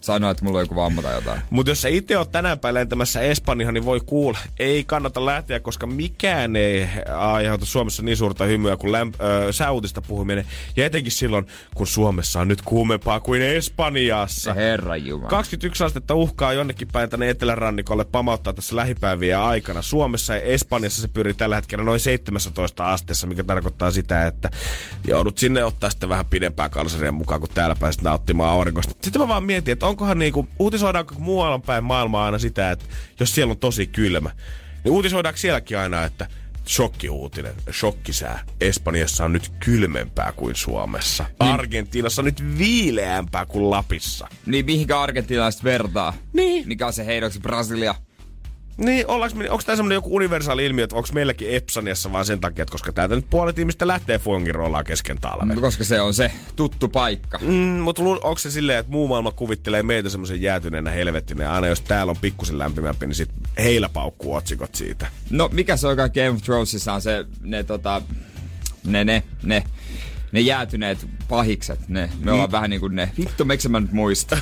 sanoa, 0.02 0.32
että 0.32 0.46
mulla 0.46 0.58
on 0.58 0.64
joku 0.64 0.76
vamma 0.76 1.02
tai 1.02 1.16
jotain? 1.16 1.42
Mutta 1.50 1.72
jos 1.72 1.82
sä 1.82 1.88
itse 1.88 2.18
oot 2.18 2.32
tänään 2.32 2.60
päin 2.60 2.74
lentämässä 2.74 3.22
Espanjaan, 3.22 3.74
niin 3.74 3.86
voi 3.86 4.02
kuulla. 4.06 4.40
Ei 4.60 4.84
kannata 4.84 5.26
lähteä, 5.26 5.60
koska 5.60 5.88
mikään 5.88 6.56
ei 6.56 6.88
aiheuta 7.18 7.66
Suomessa 7.66 8.04
niin 8.04 8.18
suurta 8.18 8.44
hymyä 8.44 8.78
kuin 8.78 8.94
lämp- 8.94 9.24
ö, 9.24 9.54
sääuutista 9.54 10.02
puhuminen. 10.02 10.46
Ja 10.76 10.86
etenkin 10.86 11.12
silloin, 11.12 11.48
kun 11.76 11.88
Suomessa 11.88 12.40
on 12.40 12.48
nyt 12.48 12.62
kuumempaa 12.62 13.20
kuin 13.20 13.42
Espanjassa. 13.42 14.54
Herran 14.54 15.06
Jumala. 15.06 15.30
21 15.30 15.84
astetta 15.84 16.16
uhkaa 16.16 16.54
jonnekin 16.54 16.88
päin 16.88 17.10
tänne 17.10 17.30
etelärannikolle 17.30 18.06
pamauttaa 18.06 18.54
tässä 18.54 18.76
lähipäivien 18.76 19.40
aikana. 19.40 19.82
Suomessa 19.82 20.36
ja 20.36 20.42
Espanjassa 20.42 21.02
se 21.02 21.08
pyrii 21.08 21.34
tällä 21.34 21.56
hetkellä 21.56 21.84
noin 21.84 22.00
17 22.00 22.94
asteessa, 22.94 23.28
mikä 23.28 23.44
tarkoittaa 23.44 23.92
sitä, 23.92 24.28
että 24.28 24.50
joudut 25.08 25.38
sinne 25.38 25.64
ottaa 25.64 25.90
sitten 25.90 26.10
vähän 26.10 26.26
pidempää 26.26 26.70
kalsaria 26.70 27.12
mukaan, 27.12 27.40
kun 27.40 27.50
täällä 27.54 27.76
pääset 27.76 28.02
nauttimaan 28.02 28.50
aurinkosta. 28.50 28.94
Sitten 29.02 29.22
mä 29.22 29.28
vaan 29.28 29.44
mietin, 29.44 29.72
että 29.72 29.87
onkohan 29.88 30.20
niinku, 30.20 30.48
uutisoidaanko 30.60 31.16
muualla 31.20 31.60
päin 31.60 31.84
maailmaa 31.84 32.26
aina 32.26 32.40
sitä, 32.40 32.72
että 32.72 32.86
jos 33.20 33.36
siellä 33.36 33.52
on 33.52 33.58
tosi 33.58 33.88
kylmä, 33.88 34.32
niin 34.84 34.92
uutisoidaanko 34.92 35.38
sielläkin 35.38 35.78
aina, 35.78 36.04
että 36.04 36.28
shokkiuutinen, 36.68 37.54
shokkisää. 37.72 38.44
Espanjassa 38.62 39.26
on 39.26 39.34
nyt 39.34 39.52
kylmempää 39.60 40.32
kuin 40.36 40.56
Suomessa. 40.56 41.26
Argentiinassa 41.40 42.22
on 42.22 42.26
nyt 42.26 42.58
viileämpää 42.58 43.46
kuin 43.46 43.70
Lapissa. 43.70 44.28
Niin 44.46 44.66
mihinkä 44.66 45.02
argentinalaiset 45.02 45.64
vertaa? 45.64 46.14
Niin. 46.34 46.68
Mikä 46.68 46.88
on 46.88 46.94
se 46.94 47.06
heidoksi 47.06 47.40
Brasilia? 47.40 47.96
Niin, 48.78 49.08
onko 49.08 49.64
tämä 49.66 49.76
semmoinen 49.76 49.96
joku 49.96 50.16
universaali 50.16 50.66
ilmiö, 50.66 50.84
että 50.84 50.96
onko 50.96 51.10
meilläkin 51.14 51.50
Epsaniassa 51.50 52.12
vaan 52.12 52.26
sen 52.26 52.40
takia, 52.40 52.64
että 52.64 52.72
koska 52.72 52.92
täältä 52.92 53.16
nyt 53.16 53.30
puolet 53.30 53.60
ihmistä 53.60 53.88
lähtee 53.88 54.20
Fuongirollaan 54.20 54.86
kesken 54.86 55.18
talven. 55.22 55.62
Koska 55.62 55.84
se 55.84 56.02
on 56.02 56.14
se 56.14 56.32
tuttu 56.56 56.88
paikka. 56.88 57.40
Mm, 57.42 57.80
mutta 57.80 58.04
onko 58.04 58.38
se 58.38 58.52
silleen, 58.52 58.80
että 58.80 58.92
muu 58.92 59.08
maailma 59.08 59.32
kuvittelee 59.32 59.84
meitä 59.84 60.10
semmoisen 60.10 60.42
jäätyneenä 60.42 60.92
helvettinä 60.92 61.44
ja 61.44 61.54
aina 61.54 61.68
jos 61.68 61.82
täällä 61.82 62.10
on 62.10 62.18
pikkusen 62.22 62.58
lämpimämpi, 62.58 63.08
niin 63.08 63.16
sit 63.16 63.30
heillä 63.58 63.90
paukkuu 63.90 64.34
otsikot 64.34 64.76
siitä. 64.76 65.08
No, 65.30 65.50
mikä 65.54 65.78
se 65.78 65.88
oikein 65.88 66.12
Game 66.14 66.30
of 66.30 66.44
Thronesissa 66.44 66.94
on 66.94 67.02
se, 67.02 67.26
ne 67.42 67.64
tota, 67.64 68.02
ne, 68.86 69.04
ne, 69.04 69.24
ne, 69.44 69.64
ne 70.32 70.40
jäätyneet 70.40 71.08
pahikset, 71.30 71.90
ne, 71.90 72.10
me 72.20 72.32
ollaan 72.32 72.52
vähän 72.52 72.70
niinku 72.70 72.88
ne, 72.88 73.12
vittu, 73.18 73.46
miksi 73.46 73.70
mä 73.70 73.80
nyt 73.80 73.92
muista? 73.92 74.38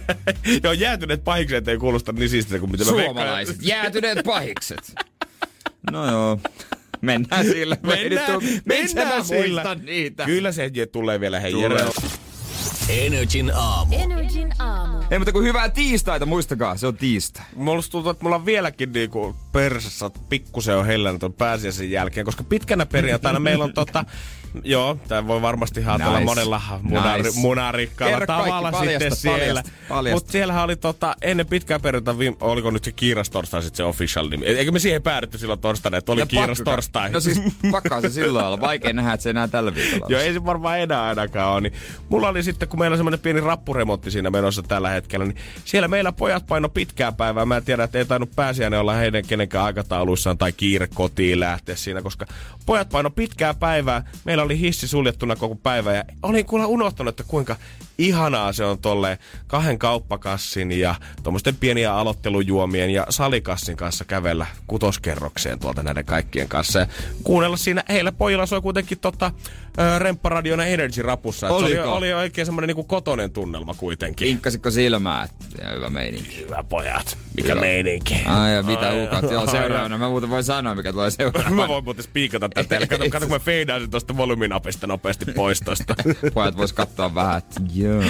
Joo, 0.64 0.72
jäätyneet 0.72 1.24
pahikset 1.24 1.68
ei 1.68 1.78
kuulosta 1.78 2.12
niin 2.12 2.28
siistiltä 2.28 2.60
kuin 2.60 2.70
mitä 2.70 2.84
mä 2.84 2.90
veikkaan. 2.90 3.14
Suomalaiset, 3.16 3.56
jäätyneet 3.60 4.18
pahikset. 4.24 4.94
No 5.92 6.10
joo. 6.10 6.40
Mennään 7.00 7.44
sillä. 7.44 7.76
Mennään, 7.86 8.40
mennään 8.64 9.08
mä 9.08 9.24
sillä. 9.24 9.76
niitä? 9.82 10.24
Kyllä 10.24 10.52
se 10.52 10.70
tulee 10.92 11.20
vielä 11.20 11.40
hei 11.40 11.52
Tulee. 11.52 11.86
Energin 12.88 13.52
aamu. 13.54 13.96
Energin 13.98 14.52
aamu. 14.58 14.98
Ei 15.10 15.18
mutta 15.18 15.32
kun 15.32 15.44
hyvää 15.44 15.68
tiistaita, 15.68 16.26
muistakaa, 16.26 16.76
se 16.76 16.86
on 16.86 16.96
tiistai. 16.96 17.44
Musta 17.54 17.92
tuntuu, 17.92 18.10
että 18.10 18.24
mulla 18.24 18.36
on 18.36 18.46
vieläkin 18.46 18.92
niinku 18.92 19.36
persessä 19.52 20.10
pikkusen 20.28 20.76
on 20.76 20.86
hellännyt 20.86 21.20
ton 21.20 21.32
pääsiäisen 21.32 21.90
jälkeen, 21.90 22.26
koska 22.26 22.44
pitkänä 22.44 22.86
perjantaina 22.86 23.40
meillä 23.40 23.64
on 23.64 23.72
tota, 23.72 24.04
Joo, 24.64 24.98
tämä 25.08 25.26
voi 25.26 25.42
varmasti 25.42 25.80
haatella 25.82 26.12
Nice. 26.12 26.24
monella 26.24 26.60
munari, 26.82 27.22
Nice. 27.22 27.40
munarikkaalla 27.40 28.12
Kerro 28.18 28.26
kaikki, 28.26 28.44
tavalla 28.50 28.70
paljasta, 28.72 29.10
sitten 29.10 29.16
siellä. 29.16 29.62
paljasta, 29.62 29.70
paljasta. 29.88 30.16
Mutta 30.16 30.32
siellähän 30.32 30.64
oli 30.64 30.76
tota, 30.76 31.16
ennen 31.22 31.46
pitkää 31.46 31.78
perjantai, 31.80 32.18
viime, 32.18 32.36
oliko 32.40 32.70
nyt 32.70 32.84
se 32.84 32.92
Kiiras 32.92 33.30
torstai 33.30 33.62
sitten 33.62 33.76
se 33.76 33.84
official 33.84 34.28
nimi. 34.28 34.46
Eikö 34.46 34.72
me 34.72 34.78
siihen 34.78 35.02
päädytty 35.02 35.38
silloin 35.38 35.60
torstaina, 35.60 35.98
että 35.98 36.12
oli 36.12 36.20
Ja 36.20 36.26
Kiiras 36.26 36.62
torstai? 36.64 37.10
No 37.10 37.20
siis 37.20 37.40
pakkaa 37.72 38.00
se 38.00 38.10
silloin 38.10 38.44
olla. 38.46 38.60
Vaikea 38.60 38.92
nähdä, 38.92 39.12
että 39.12 39.22
se 39.22 39.30
enää 39.30 39.48
tällä 39.48 39.74
viikolla 39.74 40.06
Joo, 40.08 40.20
ei 40.20 40.32
se 40.32 40.44
varmaan 40.44 40.78
enää 40.80 41.02
ainakaan 41.02 41.52
ole. 41.52 41.60
Niin 41.60 41.72
mulla 42.08 42.28
oli 42.28 42.42
sitten, 42.42 42.68
kun 42.68 42.78
meillä 42.78 42.94
on 42.94 42.98
semmoinen 42.98 43.20
pieni 43.20 43.40
rappuremontti 43.40 44.10
siinä 44.10 44.30
menossa 44.30 44.62
tällä 44.62 44.88
hetkellä, 44.88 45.24
niin 45.24 45.36
siellä 45.64 45.88
meillä 45.88 46.12
pojat 46.12 46.46
paino 46.46 46.68
pitkää 46.68 47.12
päivää. 47.12 47.44
Mä 47.46 47.56
en 47.56 47.64
tiedä, 47.64 47.84
että 47.84 47.98
ei 47.98 48.04
tainnut 48.04 48.36
pääsiäinen 48.36 48.80
olla 48.80 48.94
heidän 48.94 49.26
kenenkään 49.26 49.64
aikatauluissaan 49.64 50.38
tai 50.38 50.52
kiire 50.52 50.88
kotiin 50.94 51.40
lähteä 51.40 51.76
siinä, 51.76 52.02
koska 52.02 52.26
pojat 52.66 52.88
paino 52.88 53.10
pitkää 53.10 53.54
päivää. 53.54 54.04
Meillä 54.24 54.37
oli 54.42 54.60
hissi 54.60 54.88
suljettuna 54.88 55.36
koko 55.36 55.54
päivä 55.54 55.94
ja 55.94 56.04
olin 56.22 56.46
kuulla 56.46 56.66
unohtanut, 56.66 57.20
että 57.20 57.30
kuinka 57.30 57.56
ihanaa 57.98 58.52
se 58.52 58.64
on 58.64 58.78
tolleen 58.78 59.18
kahden 59.46 59.78
kauppakassin 59.78 60.72
ja 60.72 60.94
tuommoisten 61.22 61.56
pieniä 61.56 61.94
aloittelujuomien 61.94 62.90
ja 62.90 63.06
salikassin 63.10 63.76
kanssa 63.76 64.04
kävellä 64.04 64.46
kutoskerrokseen 64.66 65.58
tuolta 65.58 65.82
näiden 65.82 66.04
kaikkien 66.04 66.48
kanssa. 66.48 66.78
Ja 66.78 66.86
kuunnella 67.24 67.56
siinä, 67.56 67.84
heillä 67.88 68.12
pojilla 68.12 68.46
soi 68.46 68.60
kuitenkin 68.62 68.98
tota, 68.98 69.32
ö, 69.80 69.98
rempparadiona 69.98 70.64
Energy 70.66 71.02
rapussa. 71.02 71.48
Oli, 71.48 71.78
oli 71.78 72.12
oikein 72.12 72.46
semmoinen 72.46 72.68
niinku 72.68 72.84
kotonen 72.84 73.30
tunnelma 73.30 73.74
kuitenkin. 73.74 74.28
Inkkasitko 74.28 74.70
silmää? 74.70 75.28
Ja 75.62 75.70
hyvä 75.70 75.90
meininki. 75.90 76.40
Hyvä 76.40 76.64
pojat, 76.68 77.18
mikä 77.36 77.48
Joo. 77.52 77.60
meininki. 77.60 78.22
Ai 78.26 78.54
ja 78.54 78.62
mitä 78.62 78.88
Ai, 78.88 79.04
ukat. 79.04 79.30
Joo, 79.30 79.40
ai, 79.40 79.48
seuraavana. 79.50 79.98
Mä 79.98 80.08
muuten 80.08 80.30
voin 80.30 80.44
sanoa, 80.44 80.74
mikä 80.74 80.92
tulee 80.92 81.06
Mä 81.06 81.10
seuraavana. 81.10 81.68
voin 81.68 81.84
muuten 81.84 82.04
spiikata 82.04 82.48
tätä 82.48 82.68
teille. 82.68 82.86
Kato, 82.86 83.04
kato 83.10 83.26
kun 83.26 83.34
mä 83.34 83.38
feidaan 83.38 83.90
tosta 83.90 84.16
volyyminapista 84.16 84.86
nopeasti 84.86 85.24
pois 85.24 85.60
tosta. 85.60 85.94
Pojat 86.34 86.56
vois 86.56 86.72
katsoa 86.72 87.14
vähän, 87.14 87.38
että 87.38 87.60
joo. 87.88 88.02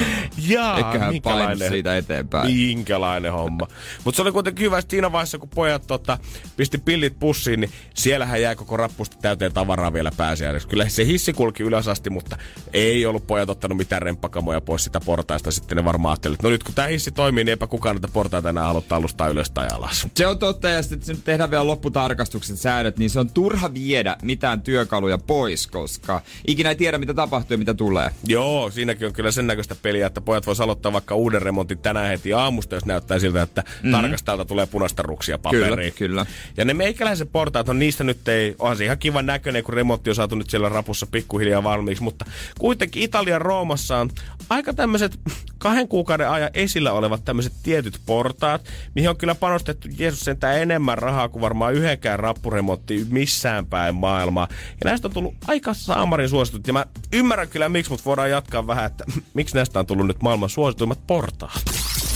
Jaa, 0.48 0.76
Eiköhän 0.76 1.58
siitä 1.68 1.96
eteenpäin. 1.96 2.46
minkälainen 2.54 3.32
homma. 3.32 3.66
Mutta 4.04 4.16
se 4.16 4.22
oli 4.22 4.32
kuitenkin 4.32 4.64
hyvä 4.66 4.78
että 4.78 4.90
siinä 4.90 5.12
vaiheessa, 5.12 5.38
kun 5.38 5.48
pojat 5.48 5.86
tota, 5.86 6.18
pisti 6.56 6.78
pillit 6.78 7.18
pussiin, 7.20 7.60
niin 7.60 7.70
siellähän 7.94 8.42
jäi 8.42 8.56
koko 8.56 8.76
rappusta 8.76 9.16
täyteen 9.22 9.52
tavaraa 9.52 9.92
vielä 9.92 10.10
pääsiäiseksi. 10.16 10.68
Kyllä 10.68 10.88
se 10.88 11.06
hissi 11.06 11.32
kulki 11.32 11.62
ylös 11.62 11.88
asti, 11.88 12.10
mutta 12.10 12.36
ei 12.72 13.06
ollut 13.06 13.26
pojat 13.26 13.50
ottanut 13.50 13.78
mitään 13.78 14.02
remppakamoja 14.02 14.60
pois 14.60 14.84
sitä 14.84 15.00
portaista. 15.00 15.50
Sitten 15.50 15.76
ne 15.76 15.84
varmaan 15.84 16.12
ajattelivat, 16.12 16.38
että 16.38 16.46
no 16.46 16.50
nyt 16.50 16.64
kun 16.64 16.74
tämä 16.74 16.88
hissi 16.88 17.10
toimii, 17.10 17.44
niin 17.44 17.50
eipä 17.50 17.66
kukaan 17.66 17.96
näitä 17.96 18.08
portaita 18.08 18.48
enää 18.48 18.64
halua 18.64 18.80
tallustaa 18.80 19.28
ylös 19.28 19.50
tai 19.50 19.68
alas. 19.72 20.06
Se 20.16 20.26
on 20.26 20.38
totta, 20.38 20.68
ja 20.68 20.82
sitten 20.82 21.16
nyt 21.16 21.24
tehdään 21.24 21.50
vielä 21.50 21.66
lopputarkastukset, 21.66 22.58
säädöt, 22.58 22.98
niin 22.98 23.10
se 23.10 23.20
on 23.20 23.30
turha 23.30 23.74
viedä 23.74 24.16
mitään 24.22 24.62
työkaluja 24.62 25.18
pois, 25.18 25.66
koska 25.66 26.22
ikinä 26.46 26.68
ei 26.68 26.76
tiedä, 26.76 26.98
mitä 26.98 27.14
tapahtuu 27.14 27.54
ja 27.54 27.58
mitä 27.58 27.74
tulee. 27.74 28.10
Joo, 28.26 28.70
siinäkin 28.70 29.06
on 29.06 29.12
kyllä 29.12 29.30
sen 29.30 29.46
näköistä 29.46 29.67
peliä, 29.74 30.06
että 30.06 30.20
pojat 30.20 30.46
vois 30.46 30.60
aloittaa 30.60 30.92
vaikka 30.92 31.14
uuden 31.14 31.42
remontin 31.42 31.78
tänään 31.78 32.08
heti 32.08 32.32
aamusta, 32.32 32.74
jos 32.74 32.86
näyttää 32.86 33.18
siltä, 33.18 33.42
että 33.42 33.60
mm-hmm. 33.66 33.92
tarkastajalta 33.92 34.44
tulee 34.44 34.66
punaista 34.66 35.02
ruksia 35.02 35.38
paperiin. 35.38 35.68
Kyllä, 35.68 35.90
kyllä. 35.90 36.26
Ja 36.56 36.64
ne 36.64 36.74
meikäläiset 36.74 37.32
portaat 37.32 37.68
on 37.68 37.78
niistä 37.78 38.04
nyt 38.04 38.28
ei, 38.28 38.56
onhan 38.58 38.76
se 38.76 38.84
ihan 38.84 38.98
kivan 38.98 39.26
näköinen, 39.26 39.64
kun 39.64 39.74
remontti 39.74 40.10
on 40.10 40.16
saatu 40.16 40.34
nyt 40.34 40.50
siellä 40.50 40.68
rapussa 40.68 41.06
pikkuhiljaa 41.06 41.62
valmiiksi, 41.62 42.02
mutta 42.02 42.24
kuitenkin 42.58 43.02
Italian 43.02 43.40
Roomassa 43.40 43.98
on 43.98 44.10
aika 44.50 44.74
tämmöiset 44.74 45.18
kahden 45.58 45.88
kuukauden 45.88 46.30
ajan 46.30 46.50
esillä 46.54 46.92
olevat 46.92 47.24
tämmöiset 47.24 47.52
tietyt 47.62 48.00
portaat, 48.06 48.64
mihin 48.94 49.10
on 49.10 49.16
kyllä 49.16 49.34
panostettu 49.34 49.88
Jeesus 49.98 50.20
sentään 50.20 50.58
enemmän 50.58 50.98
rahaa 50.98 51.28
kuin 51.28 51.42
varmaan 51.42 51.74
yhdenkään 51.74 52.18
rappuremontti 52.18 53.06
missään 53.10 53.66
päin 53.66 53.94
maailmaa. 53.94 54.48
Ja 54.50 54.90
näistä 54.90 55.08
on 55.08 55.14
tullut 55.14 55.34
aika 55.46 55.74
saamarin 55.74 56.28
suositut. 56.28 56.66
Ja 56.66 56.72
mä 56.72 56.86
ymmärrän 57.12 57.48
kyllä 57.48 57.68
miksi, 57.68 57.90
mutta 57.90 58.04
voidaan 58.04 58.30
jatkaa 58.30 58.66
vähän, 58.66 58.86
että 58.86 59.04
miksi 59.34 59.54
näistä 59.54 59.80
on 59.80 59.86
tullut 59.86 60.06
nyt 60.06 60.22
maailman 60.22 60.50
suosituimmat 60.50 61.06
portaat. 61.06 61.62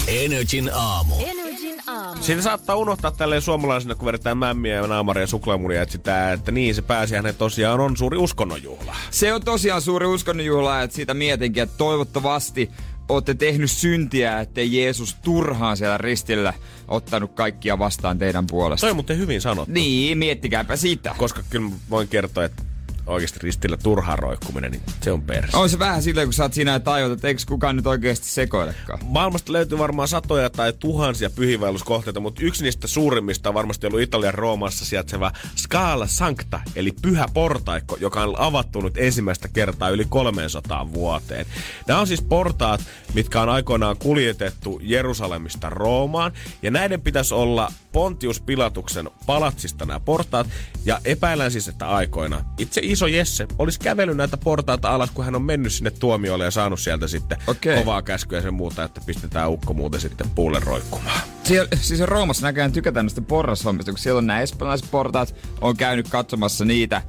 Energin 0.06 0.70
aamu. 0.74 1.14
Energin 1.26 1.82
aamu. 1.86 2.22
Siitä 2.22 2.42
saattaa 2.42 2.76
unohtaa 2.76 3.10
tälleen 3.10 3.42
suomalaisena, 3.42 3.94
kun 3.94 4.06
vedetään 4.06 4.38
mämmiä 4.38 4.74
ja 4.74 4.86
naamaria 4.86 5.22
ja 5.22 5.26
suklaamunia, 5.26 5.82
että, 5.82 5.92
sitä, 5.92 6.32
että 6.32 6.52
niin 6.52 6.74
se 6.74 6.82
pääsiäinen 6.82 7.34
tosiaan 7.34 7.80
on 7.80 7.96
suuri 7.96 8.18
uskonnonjuhla. 8.18 8.96
Se 9.10 9.34
on 9.34 9.42
tosiaan 9.44 9.82
suuri 9.82 10.06
uskonnonjuhla, 10.06 10.82
että 10.82 10.96
siitä 10.96 11.14
mietinkin, 11.14 11.62
että 11.62 11.78
toivottavasti 11.78 12.70
olette 13.08 13.34
tehnyt 13.34 13.70
syntiä, 13.70 14.40
ettei 14.40 14.76
Jeesus 14.76 15.14
turhaan 15.14 15.76
siellä 15.76 15.98
ristillä 15.98 16.52
ottanut 16.88 17.32
kaikkia 17.32 17.78
vastaan 17.78 18.18
teidän 18.18 18.46
puolesta. 18.46 18.80
Toi 18.80 18.90
on 18.90 18.96
muuten 18.96 19.18
hyvin 19.18 19.40
sanottu. 19.40 19.72
Niin, 19.72 20.18
miettikääpä 20.18 20.76
sitä. 20.76 21.14
Koska 21.18 21.42
kyllä 21.50 21.70
voin 21.90 22.08
kertoa, 22.08 22.44
että 22.44 22.62
oikeasti 23.06 23.40
ristillä 23.42 23.76
turhaan 23.76 24.18
roikkuminen, 24.18 24.70
niin 24.70 24.82
se 25.00 25.12
on 25.12 25.22
perse. 25.22 25.56
On 25.56 25.70
se 25.70 25.78
vähän 25.78 26.02
silleen, 26.02 26.26
kun 26.26 26.32
sä 26.32 26.42
oot 26.42 26.54
siinä 26.54 26.72
ja 26.72 26.80
tajut, 26.80 27.12
että 27.12 27.28
eikö 27.28 27.42
kukaan 27.48 27.76
nyt 27.76 27.86
oikeasti 27.86 28.28
sekoilekaan. 28.28 28.98
Maailmasta 29.04 29.52
löytyy 29.52 29.78
varmaan 29.78 30.08
satoja 30.08 30.50
tai 30.50 30.72
tuhansia 30.72 31.30
pyhiinvaelluskohteita, 31.30 32.20
mutta 32.20 32.42
yksi 32.44 32.64
niistä 32.64 32.86
suurimmista 32.86 33.48
on 33.48 33.54
varmasti 33.54 33.86
ollut 33.86 34.00
Italian 34.00 34.34
Roomassa 34.34 34.84
sijaitseva 34.84 35.32
Scala 35.56 36.06
Sancta, 36.06 36.60
eli 36.76 36.92
pyhä 37.02 37.26
portaikko, 37.34 37.96
joka 38.00 38.22
on 38.22 38.34
avattu 38.38 38.80
nyt 38.80 38.98
ensimmäistä 38.98 39.48
kertaa 39.48 39.88
yli 39.88 40.04
300 40.08 40.92
vuoteen. 40.92 41.46
Nämä 41.88 42.00
on 42.00 42.06
siis 42.06 42.22
portaat, 42.22 42.80
mitkä 43.14 43.42
on 43.42 43.48
aikoinaan 43.48 43.96
kuljetettu 43.96 44.80
Jerusalemista 44.82 45.70
Roomaan, 45.70 46.32
ja 46.62 46.70
näiden 46.70 47.00
pitäisi 47.00 47.34
olla 47.34 47.72
Pontius 47.92 48.40
Pilatuksen 48.40 49.10
palatsista 49.26 49.86
nämä 49.86 50.00
portaat, 50.00 50.46
ja 50.84 51.00
epäillään 51.04 51.50
siis, 51.50 51.68
että 51.68 51.88
aikoina 51.88 52.44
itse 52.58 52.80
iso 52.92 53.06
Jesse 53.06 53.46
olisi 53.58 53.80
kävellyt 53.80 54.16
näitä 54.16 54.36
portaita 54.36 54.94
alas, 54.94 55.10
kun 55.10 55.24
hän 55.24 55.34
on 55.34 55.42
mennyt 55.42 55.72
sinne 55.72 55.90
tuomiolle 55.90 56.44
ja 56.44 56.50
saanut 56.50 56.80
sieltä 56.80 57.08
sitten 57.08 57.38
Okei. 57.46 57.78
kovaa 57.78 58.02
käskyä 58.02 58.38
ja 58.38 58.42
sen 58.42 58.54
muuta, 58.54 58.84
että 58.84 59.00
pistetään 59.06 59.50
ukko 59.50 59.74
muuten 59.74 60.00
sitten 60.00 60.30
puulle 60.30 60.60
roikkumaan. 60.60 61.20
Siellä, 61.44 61.68
siis 61.76 62.00
Roomassa 62.00 62.46
näköjään 62.46 62.72
tykätään 62.72 63.06
näistä 63.06 63.20
porrashommista, 63.20 63.92
kun 63.92 63.98
siellä 63.98 64.18
on 64.18 64.26
nämä 64.26 64.40
espanjalaiset 64.40 64.90
portaat, 64.90 65.34
on 65.60 65.76
käynyt 65.76 66.08
katsomassa 66.08 66.64
niitä, 66.64 67.02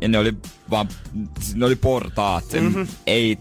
ja 0.00 0.08
ne 0.08 0.18
oli 0.18 0.34
vaan, 0.70 0.88
ne 1.54 1.66
oli 1.66 1.76
portaat. 1.76 2.44
Mm-hmm. 2.60 2.86
Ei, 3.06 3.38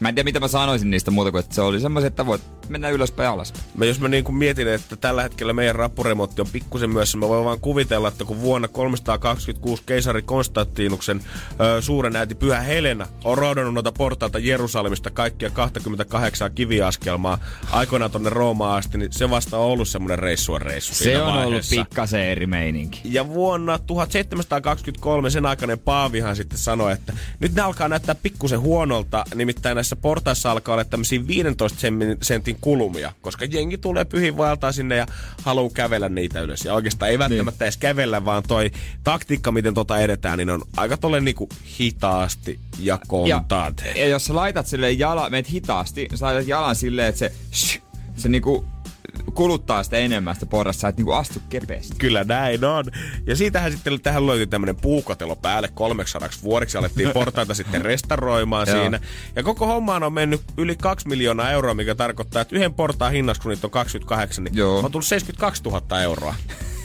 mä 0.00 0.08
en 0.08 0.14
tiedä 0.14 0.24
mitä 0.24 0.40
mä 0.40 0.48
sanoisin 0.48 0.90
niistä 0.90 1.10
muuta 1.10 1.30
kuin, 1.30 1.40
että 1.40 1.54
se 1.54 1.60
oli 1.60 1.80
semmoisia, 1.80 2.08
että 2.08 2.26
voit 2.26 2.42
mennä 2.68 2.88
ylöspäin 2.88 3.24
ja 3.24 3.32
alaspäin. 3.32 3.64
Mä 3.76 3.84
jos 3.84 4.00
mä 4.00 4.08
niin 4.08 4.24
kuin 4.24 4.36
mietin, 4.36 4.68
että 4.68 4.96
tällä 4.96 5.22
hetkellä 5.22 5.52
meidän 5.52 5.74
rappuremontti 5.74 6.40
on 6.40 6.48
pikkusen 6.52 6.90
myös, 6.90 7.16
mä 7.16 7.28
voin 7.28 7.44
vaan 7.44 7.60
kuvitella, 7.60 8.08
että 8.08 8.24
kun 8.24 8.40
vuonna 8.40 8.68
326 8.68 9.82
keisari 9.86 10.22
Konstantinuksen 10.22 11.20
ö, 11.60 11.82
suuren 11.82 12.16
äiti 12.16 12.34
Pyhä 12.34 12.60
Helena 12.60 13.06
on 13.24 13.38
roudannut 13.38 13.74
noita 13.74 13.92
portaita 13.92 14.38
Jerusalemista 14.38 15.10
kaikkia 15.10 15.50
28 15.50 16.52
kiviaskelmaa 16.54 17.38
aikoinaan 17.70 18.10
tonne 18.10 18.30
Roomaan 18.30 18.78
asti, 18.78 18.98
niin 18.98 19.12
se 19.12 19.30
vasta 19.30 19.58
on 19.58 19.64
ollut 19.64 19.88
semmoinen 19.88 20.18
reissua 20.18 20.58
reissu 20.58 20.94
Se 20.94 21.22
on 21.22 21.28
ollut 21.28 21.44
vaiheessa. 21.44 21.76
pikkasen 21.76 22.20
eri 22.20 22.46
meininki. 22.46 23.00
Ja 23.04 23.28
vuonna 23.28 23.78
1723 23.78 25.30
sen 25.30 25.46
aikainen 25.46 25.78
paavihan 25.78 26.36
sitten 26.36 26.58
sanoi, 26.58 26.92
että 26.92 27.12
nyt 27.40 27.54
ne 27.54 27.62
alkaa 27.62 27.88
näyttää 27.88 28.14
pikkusen 28.14 28.60
huonolta, 28.60 29.24
nimittäin 29.34 29.74
näissä 29.74 29.96
portaissa 29.96 30.50
alkaa 30.50 30.72
olla 30.74 30.84
tämmöisiä 30.84 31.26
15 31.26 31.80
sen- 31.80 32.18
sentin 32.52 32.60
kulumia, 32.60 33.12
koska 33.22 33.44
jengi 33.44 33.78
tulee 33.78 34.04
pyhin 34.04 34.36
vaeltaa 34.36 34.72
sinne 34.72 34.96
ja 34.96 35.06
haluaa 35.42 35.70
kävellä 35.74 36.08
niitä 36.08 36.40
ylös. 36.40 36.64
Ja 36.64 36.74
oikeastaan 36.74 37.10
ei 37.10 37.18
välttämättä 37.18 37.64
edes 37.64 37.76
kävellä, 37.76 38.24
vaan 38.24 38.42
toi 38.42 38.70
taktiikka, 39.04 39.52
miten 39.52 39.74
tota 39.74 40.00
edetään, 40.00 40.38
niin 40.38 40.50
on 40.50 40.62
aika 40.76 40.96
tolleen 40.96 41.24
niinku 41.24 41.48
hitaasti 41.80 42.58
ja 42.78 42.92
Ja, 42.94 42.98
kontaate. 43.08 43.90
ja 43.96 44.06
jos 44.08 44.24
sä 44.24 44.34
laitat 44.34 44.66
silleen 44.66 44.98
jalan, 44.98 45.30
meet 45.30 45.50
hitaasti, 45.50 46.08
sä 46.14 46.26
laitat 46.26 46.48
jalan 46.48 46.76
silleen, 46.76 47.08
että 47.08 47.18
se, 47.18 47.32
se 48.16 48.28
niinku 48.28 48.64
kuluttaa 49.34 49.82
sitä 49.82 49.96
enemmän 49.96 50.34
sitä 50.34 50.46
porrasta, 50.46 50.80
sä 50.80 50.88
et 50.88 50.96
niinku 50.96 51.12
astu 51.12 51.40
kepeästi. 51.48 51.94
Kyllä 51.98 52.24
näin 52.24 52.64
on. 52.64 52.84
Ja 53.26 53.36
siitähän 53.36 53.72
sitten 53.72 54.00
tähän 54.00 54.26
löytyi 54.26 54.46
tämmöinen 54.46 54.76
puukotelo 54.76 55.36
päälle 55.36 55.68
300 55.68 56.28
vuodeksi. 56.42 56.78
Alettiin 56.78 57.10
portaita 57.14 57.54
sitten 57.54 57.82
restauroimaan 57.82 58.66
siinä. 58.66 59.00
Ja 59.36 59.42
koko 59.42 59.66
hommaan 59.66 60.02
on 60.02 60.12
mennyt 60.12 60.40
yli 60.56 60.76
2 60.76 61.08
miljoonaa 61.08 61.50
euroa, 61.50 61.74
mikä 61.74 61.94
tarkoittaa, 61.94 62.42
että 62.42 62.56
yhden 62.56 62.74
portaan 62.74 63.12
hinnaksi, 63.12 63.42
kun 63.42 63.50
niitä 63.50 63.66
on 63.66 63.70
28, 63.70 64.44
niin 64.44 64.56
Joo. 64.56 64.78
on 64.78 64.92
tullut 64.92 65.06
72 65.06 65.62
000 65.62 66.02
euroa. 66.02 66.34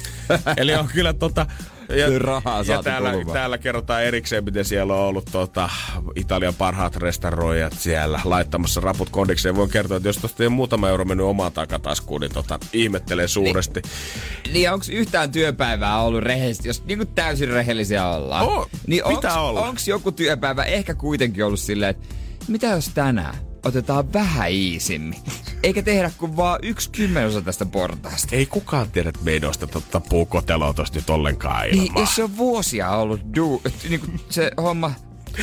Eli 0.57 0.75
on 0.75 0.87
kyllä 0.87 1.13
tota, 1.13 1.45
Se 1.87 2.19
rahaa 2.19 2.63
ja 2.67 2.83
täällä, 2.83 3.13
täällä 3.33 3.57
kerrotaan 3.57 4.03
erikseen, 4.03 4.43
miten 4.43 4.65
siellä 4.65 4.93
on 4.93 4.99
ollut 4.99 5.29
tota, 5.31 5.69
Italian 6.15 6.55
parhaat 6.55 6.95
restauroijat 6.95 7.73
siellä 7.73 8.19
laittamassa 8.23 8.81
raput 8.81 9.09
kondikseen. 9.09 9.55
Voin 9.55 9.69
kertoa, 9.69 9.97
että 9.97 10.09
jos 10.09 10.17
tosta 10.17 10.43
ei 10.43 10.49
muutama 10.49 10.89
euro 10.89 11.05
mennyt 11.05 11.25
omaan 11.25 11.51
takataskuun, 11.51 12.21
niin 12.21 12.33
tota, 12.33 12.59
ihmettelee 12.73 13.27
suuresti. 13.27 13.81
Niin 14.53 14.71
onko 14.71 14.85
yhtään 14.91 15.31
työpäivää 15.31 16.01
ollut 16.01 16.23
rehellisesti, 16.23 16.69
jos 16.69 16.85
niin 16.85 16.97
kuin 16.97 17.09
täysin 17.15 17.49
rehellisiä 17.49 18.07
ollaan? 18.07 18.45
Oo, 18.45 18.69
niin. 18.87 19.03
Onko 19.03 19.81
joku 19.87 20.11
työpäivä 20.11 20.63
ehkä 20.63 20.93
kuitenkin 20.93 21.45
ollut 21.45 21.59
silleen, 21.59 21.89
että 21.89 22.07
mitä 22.47 22.67
jos 22.67 22.89
tänään 22.89 23.35
otetaan 23.65 24.13
vähän 24.13 24.51
iisimmin? 24.51 25.19
Eikä 25.67 25.81
tehdä 25.81 26.11
kuin 26.17 26.37
vaan 26.37 26.59
yksi 26.63 26.89
kymmenosa 26.89 27.41
tästä 27.41 27.65
portaasta. 27.65 28.35
Ei 28.35 28.45
kukaan 28.45 28.91
tiedä, 28.91 29.09
että 29.09 29.21
me 29.23 29.31
ei 29.31 29.39
nosteta 29.39 29.81
tota 29.81 29.99
puukoteloa 29.99 30.73
tosta 30.73 30.99
nyt 30.99 31.09
ollenkaan 31.09 31.67
Niin, 31.71 31.83
ilmaa. 31.83 32.01
jos 32.01 32.15
se 32.15 32.23
on 32.23 32.37
vuosia 32.37 32.89
ollut 32.89 33.21
du, 33.35 33.61
niin 33.89 33.99
kuin 33.99 34.19
se 34.29 34.51
homma 34.61 34.91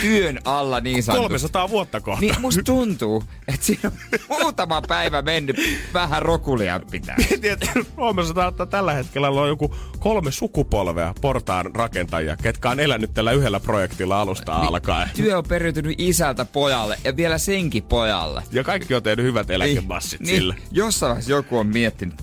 työn 0.00 0.38
alla 0.44 0.80
niin 0.80 1.02
sanotusti. 1.02 1.28
300 1.28 1.68
vuotta 1.70 2.00
kohta. 2.00 2.20
Niin 2.20 2.40
musta 2.40 2.62
tuntuu, 2.62 3.24
että 3.48 3.66
siinä 3.66 3.80
on 3.84 4.18
muutama 4.28 4.82
päivä 4.82 5.22
mennyt 5.22 5.56
vähän 5.94 6.22
rokulia 6.22 6.80
pitää. 6.90 7.16
Mietin, 7.30 7.52
että 7.52 7.70
Suomessa 7.96 8.46
että 8.48 8.66
tällä 8.66 8.92
hetkellä 8.92 9.28
on 9.28 9.48
joku 9.48 9.74
kolme 9.98 10.32
sukupolvea 10.32 11.14
portaan 11.20 11.74
rakentajia, 11.74 12.36
ketkä 12.36 12.70
on 12.70 12.80
elänyt 12.80 13.14
tällä 13.14 13.32
yhdellä 13.32 13.60
projektilla 13.60 14.20
alusta 14.20 14.58
Niin. 14.58 14.68
alkaen. 14.68 15.10
Työ 15.16 15.38
on 15.38 15.44
periytynyt 15.48 15.94
isältä 15.98 16.44
pojalle 16.44 16.98
ja 17.04 17.16
vielä 17.16 17.38
senkin 17.38 17.82
pojalle. 17.82 18.42
Ja 18.52 18.64
kaikki 18.64 18.94
on 18.94 19.02
tehnyt 19.02 19.24
hyvät 19.26 19.50
eläkemassit 19.50 20.20
niin, 20.20 20.36
sillä. 20.36 20.54
Niin, 20.54 20.64
jossain 20.72 21.08
vaiheessa 21.10 21.30
joku 21.30 21.58
on 21.58 21.66
miettinyt, 21.66 22.14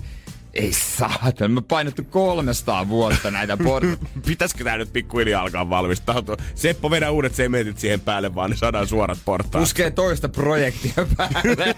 ei 0.54 0.72
saatana, 0.72 1.48
me 1.48 1.60
painettu 1.60 2.02
300 2.10 2.88
vuotta 2.88 3.30
näitä 3.30 3.56
portaita. 3.56 4.06
Pitäisikö 4.26 4.64
tää 4.64 4.76
nyt 4.76 4.92
pikkuhiljaa 4.92 5.42
alkaa 5.42 5.70
valmistautua? 5.70 6.36
Seppo, 6.54 6.90
vedä 6.90 7.10
uudet 7.10 7.34
sementit 7.34 7.78
siihen 7.78 8.00
päälle, 8.00 8.34
vaan 8.34 8.50
niin 8.50 8.58
saadaan 8.58 8.86
suorat 8.86 9.18
portaat. 9.24 9.62
Puskee 9.62 9.90
toista 9.90 10.28
projektia 10.28 11.06
päälle. 11.16 11.74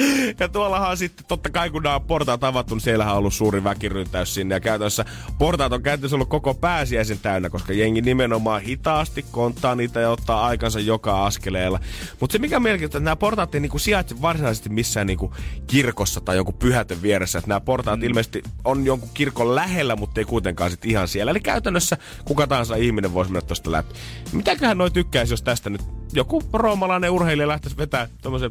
Ja 0.40 0.48
tuollahan 0.48 0.96
sitten, 0.96 1.26
totta 1.26 1.50
kai 1.50 1.70
kun 1.70 1.82
nämä 1.82 1.94
on 1.94 2.02
portaat 2.02 2.44
avattu, 2.44 2.74
niin 2.74 2.80
siellähän 2.80 3.12
on 3.12 3.18
ollut 3.18 3.34
suuri 3.34 3.64
väkiryntäys 3.64 4.34
sinne. 4.34 4.54
Ja 4.54 4.60
käytännössä 4.60 5.04
portaat 5.38 5.72
on 5.72 5.82
käytännössä 5.82 6.16
ollut 6.16 6.28
koko 6.28 6.54
pääsiäisen 6.54 7.18
täynnä, 7.18 7.50
koska 7.50 7.72
jengi 7.72 8.00
nimenomaan 8.00 8.62
hitaasti 8.62 9.24
konttaa 9.30 9.74
niitä 9.74 10.00
ja 10.00 10.10
ottaa 10.10 10.46
aikansa 10.46 10.80
joka 10.80 11.26
askeleella. 11.26 11.80
Mutta 12.20 12.32
se 12.32 12.38
mikä 12.38 12.60
mielenkiintoista, 12.60 12.98
että 12.98 13.04
nämä 13.04 13.16
portaat 13.16 13.54
ei 13.54 13.60
niinku 13.60 13.78
sijaitse 13.78 14.22
varsinaisesti 14.22 14.68
missään 14.68 15.06
niinku 15.06 15.34
kirkossa 15.66 16.20
tai 16.20 16.36
jonkun 16.36 16.54
pyhätön 16.54 17.02
vieressä. 17.02 17.37
Että 17.38 17.48
nämä 17.48 17.60
portaat 17.60 18.00
mm. 18.00 18.06
ilmeisesti 18.06 18.42
on 18.64 18.84
jonkun 18.84 19.08
kirkon 19.14 19.54
lähellä, 19.54 19.96
mutta 19.96 20.20
ei 20.20 20.24
kuitenkaan 20.24 20.70
sit 20.70 20.84
ihan 20.84 21.08
siellä. 21.08 21.30
Eli 21.30 21.40
käytännössä 21.40 21.96
kuka 22.24 22.46
tahansa 22.46 22.76
ihminen 22.76 23.14
voisi 23.14 23.32
mennä 23.32 23.46
tuosta 23.46 23.72
läpi. 23.72 23.94
Mitäköhän 24.32 24.78
noi 24.78 24.90
tykkäisi, 24.90 25.32
jos 25.32 25.42
tästä 25.42 25.70
nyt 25.70 25.82
joku 26.12 26.42
roomalainen 26.52 27.10
urheilija 27.10 27.48
lähtisi 27.48 27.76
vetää 27.76 28.08
tommosen 28.22 28.50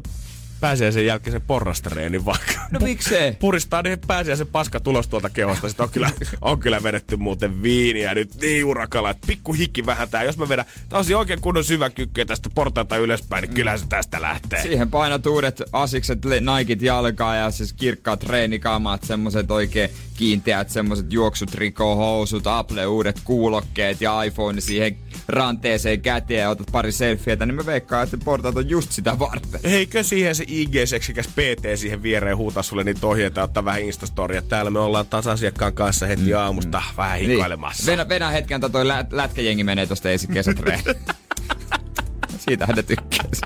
pääsiäisen 0.60 1.06
jälkeisen 1.06 1.40
porrastareenin 1.40 2.24
vaikka. 2.24 2.52
No 2.70 2.80
miksei? 2.80 3.32
Puristaa 3.32 3.82
niin 3.82 3.98
pääsiäisen 4.06 4.46
paska 4.46 4.80
tulos 4.80 5.08
tuolta 5.08 5.30
kehosta. 5.30 5.68
Sitten 5.68 5.84
on 5.84 5.90
kyllä, 5.90 6.10
on 6.40 6.58
kyllä 6.58 6.82
vedetty 6.82 7.16
muuten 7.16 7.62
viiniä 7.62 8.14
nyt 8.14 8.34
niin 8.40 8.64
urakalla, 8.64 9.10
että 9.10 9.26
pikku 9.26 9.52
hikki 9.52 9.86
vähän 9.86 10.08
tää. 10.08 10.24
Jos 10.24 10.38
mä 10.38 10.48
vedän 10.48 10.64
tällaisia 10.88 11.18
oikein 11.18 11.40
kunnon 11.40 11.64
syväkykkyjä 11.64 12.24
tästä 12.24 12.50
portailta 12.54 12.96
ylöspäin, 12.96 13.42
niin 13.42 13.54
kyllä 13.54 13.76
se 13.76 13.84
tästä 13.88 14.22
lähtee. 14.22 14.62
Siihen 14.62 14.90
painat 14.90 15.26
uudet 15.26 15.62
asikset, 15.72 16.18
Nikit 16.24 16.82
jalkaa 16.82 17.36
ja 17.36 17.50
siis 17.50 17.72
kirkkaat 17.72 18.20
treenikamat, 18.20 19.04
semmoset 19.04 19.50
oikein 19.50 19.90
kiinteät 20.16 20.70
semmoset 20.70 21.12
juoksutrikohousut, 21.12 22.46
Apple 22.46 22.86
uudet 22.86 23.20
kuulokkeet 23.24 24.00
ja 24.00 24.22
iPhone 24.22 24.60
siihen 24.60 24.96
ranteeseen 25.28 26.00
käteen 26.00 26.40
ja 26.40 26.50
otat 26.50 26.66
pari 26.72 26.92
selfietä, 26.92 27.46
niin 27.46 27.54
mä 27.54 27.66
veikkaan, 27.66 28.04
että 28.04 28.18
portaat 28.24 28.56
on 28.56 28.68
just 28.68 28.92
sitä 28.92 29.18
varten. 29.18 29.60
Eikö 29.64 30.02
siihen 30.02 30.34
se 30.34 30.44
IG-seksikäs 30.48 31.28
PT 31.28 31.64
siihen 31.78 32.02
viereen 32.02 32.36
huutaa 32.36 32.62
sulle 32.62 32.84
niitä 32.84 33.06
ohjeita 33.06 33.42
ottaa 33.42 33.64
vähän 33.64 33.82
Instastoria. 33.82 34.42
Täällä 34.42 34.70
me 34.70 34.78
ollaan 34.78 35.06
taas 35.06 35.26
asiakkaan 35.26 35.72
kanssa 35.72 36.06
heti 36.06 36.34
aamusta 36.34 36.82
vähän 36.96 37.18
hikoilemassa. 37.18 37.82
Niin. 37.82 37.86
Venä, 37.98 38.08
venä 38.08 38.30
hetken, 38.30 38.54
että 38.56 38.68
toi 38.68 38.88
lä- 38.88 39.06
lätkäjengi 39.10 39.64
menee 39.64 39.86
tosta 39.86 40.10
ensi 40.10 40.26
kesätreeniin. 40.26 40.96
Siitähän 42.48 42.76
ne 42.76 42.82
tykkäisi. 42.82 43.40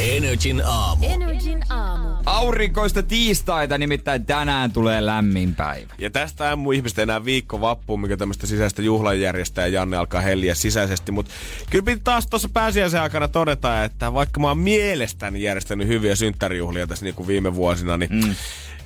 Energin 0.00 0.62
aamu. 0.64 1.06
Energin 1.06 1.62
aamu. 1.70 2.08
Aurinkoista 2.26 3.02
tiistaita, 3.02 3.78
nimittäin 3.78 4.26
tänään 4.26 4.72
tulee 4.72 5.06
lämmin 5.06 5.54
päivä. 5.54 5.94
Ja 5.98 6.10
tästä 6.10 6.56
mun 6.56 6.74
ihmistä 6.74 7.02
enää 7.02 7.24
viikko 7.24 7.60
vappuun, 7.60 8.00
mikä 8.00 8.16
tämmöistä 8.16 8.46
sisäistä 8.46 8.82
juhlanjärjestää 8.82 9.66
ja 9.66 9.72
Janne 9.72 9.96
alkaa 9.96 10.20
helliä 10.20 10.54
sisäisesti. 10.54 11.12
Mutta 11.12 11.32
kyllä 11.70 11.84
piti 11.84 12.00
taas 12.04 12.26
tuossa 12.26 12.48
pääsiäisen 12.48 13.00
aikana 13.00 13.28
todeta, 13.28 13.84
että 13.84 14.14
vaikka 14.14 14.40
mä 14.40 14.48
oon 14.48 14.58
mielestäni 14.58 15.42
järjestänyt 15.42 15.88
hyviä 15.88 16.16
synttärijuhlia 16.16 16.86
tässä 16.86 17.04
niin 17.04 17.14
kuin 17.14 17.26
viime 17.26 17.54
vuosina, 17.54 17.96
niin 17.96 18.10
mm. 18.12 18.34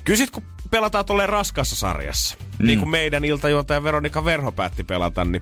kyllä 0.03 0.17
sit 0.17 0.31
kun 0.31 0.43
pelataan 0.71 1.05
tolleen 1.05 1.29
raskassa 1.29 1.75
sarjassa, 1.75 2.37
mm. 2.59 2.67
niin 2.67 2.79
kuin 2.79 2.89
meidän 2.89 3.25
iltajuontaja 3.25 3.83
Veronika 3.83 4.25
Verho 4.25 4.51
päätti 4.51 4.83
pelata, 4.83 5.25
niin 5.25 5.41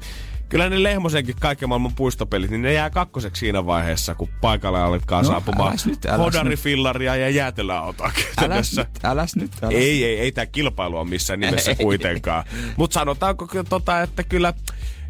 kyllä 0.52 0.70
ne 0.70 0.84
Lehmosenkin 0.84 1.36
kaiken 1.40 1.70
maailman 1.70 1.96
puistopelit, 1.96 2.52
niin 2.52 2.62
ne 2.62 2.74
jää 2.74 2.90
kakkoseksi 2.90 3.40
siinä 3.40 3.66
vaiheessa, 3.66 4.16
kun 4.16 4.30
paikalle 4.42 4.82
alkaa 4.82 5.22
No, 5.22 5.28
saapumaan 5.28 5.70
äläs 5.70 5.86
nyt, 5.86 6.06
äläs 6.06 6.18
hodarifillaria 6.18 7.16
ja 7.16 7.30
jäätelöautoa 7.30 8.06
Äläs 8.08 8.26
käytännössä. 8.36 8.82
nyt, 8.82 9.06
äläs 9.06 9.36
nyt, 9.36 9.52
äläs. 9.64 9.74
Ei, 9.76 10.04
ei, 10.06 10.20
ei 10.20 10.32
tämä 10.32 10.46
kilpailu 10.46 10.98
on 10.98 11.10
missään 11.10 11.40
nimessä 11.40 11.72
Ei. 11.72 11.76
kuitenkaan. 11.86 12.44
Mutta 12.78 12.94
sanotaanko 12.94 13.48
tota, 13.70 14.02
että 14.02 14.24
kyllä 14.24 14.54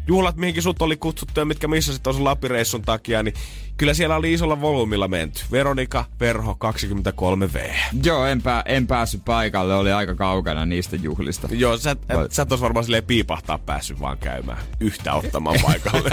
juhlat, 0.06 0.36
mihinkin 0.36 0.62
sut 0.62 0.82
oli 0.82 0.96
kutsuttu 0.96 1.40
ja 1.40 1.44
mitkä 1.44 1.68
missä 1.68 1.92
sitten 1.92 2.04
tuossa 2.04 2.24
Lapireissun 2.24 2.82
takia, 2.82 3.22
niin 3.22 3.34
kyllä 3.76 3.94
siellä 3.94 4.16
oli 4.16 4.32
isolla 4.32 4.60
volyymilla 4.60 5.08
menty. 5.08 5.42
Veronika 5.52 6.04
Verho 6.20 6.56
23V. 6.64 7.74
Joo, 8.04 8.26
en, 8.26 8.42
pää, 8.42 8.62
en 8.66 8.86
päässyt 8.86 9.24
paikalle, 9.24 9.74
oli 9.74 9.92
aika 9.92 10.14
kaukana 10.14 10.66
niistä 10.66 10.96
juhlista. 10.96 11.48
Joo, 11.50 11.76
sä, 11.76 11.96
Vai- 12.14 12.26
sä 12.30 12.42
et 12.42 12.60
varmaan 12.60 12.84
silleen 12.84 13.04
piipahtaa 13.04 13.58
päässyt 13.58 14.00
vaan 14.00 14.18
käymään 14.18 14.58
yhtä 14.80 15.14
ottamaan 15.14 15.58
paikalle. 15.66 16.10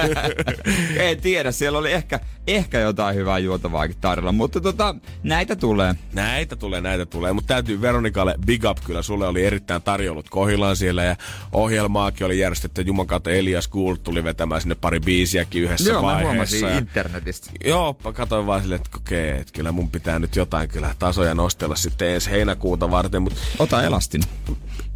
en 1.10 1.22
tiedä, 1.22 1.52
siellä 1.52 1.80
oli 1.80 1.92
ehkä, 1.92 2.20
ehkä 2.48 2.80
jotain 2.80 3.16
hyvää 3.16 3.40
juotavaakin 3.40 3.98
tarjolla, 4.02 4.32
mutta 4.32 4.62
tota, 4.62 4.96
näitä 5.24 5.56
tulee. 5.56 5.96
Näitä 6.14 6.56
tulee, 6.56 6.82
näitä 6.82 7.06
tulee. 7.06 7.34
Mutta 7.34 7.54
täytyy 7.54 7.82
Veronikalle 7.82 8.36
big 8.46 8.64
up 8.66 8.78
kyllä. 8.86 9.02
Sulle 9.02 9.28
oli 9.28 9.46
erittäin 9.46 9.82
tarjollut 9.82 10.30
kohilaan 10.30 10.76
siellä 10.76 11.04
ja 11.04 11.16
ohjelmaakin 11.52 12.26
oli 12.26 12.40
järjestetty. 12.40 12.82
Juman 12.82 13.08
kautta 13.08 13.32
Elias 13.32 13.68
Gould 13.80 13.98
tuli 14.04 14.24
vetämään 14.24 14.62
sinne 14.62 14.76
pari 14.76 15.00
biisiäkin 15.00 15.64
yhdessä 15.64 15.90
Joo, 15.90 16.02
mä 16.02 16.06
vaiheessa. 16.08 16.28
huomasin 16.32 16.62
ja... 16.62 16.78
internetistä. 16.78 17.52
Joo, 17.66 17.94
katsoin 17.94 18.48
vaan 18.48 18.62
silleen, 18.62 18.82
että 18.82 18.98
okei, 18.98 19.30
että 19.30 19.54
kyllä 19.54 19.72
mun 19.72 19.92
pitää 19.92 20.20
nyt 20.20 20.36
jotain 20.36 20.70
kyllä 20.70 20.96
tasoja 21.00 21.34
nostella 21.36 21.76
sitten 21.76 22.10
ensi 22.10 22.32
heinäkuuta 22.32 22.92
varten, 22.92 23.22
mutta 23.22 23.40
Ota 23.60 23.84
elastin. 23.84 24.22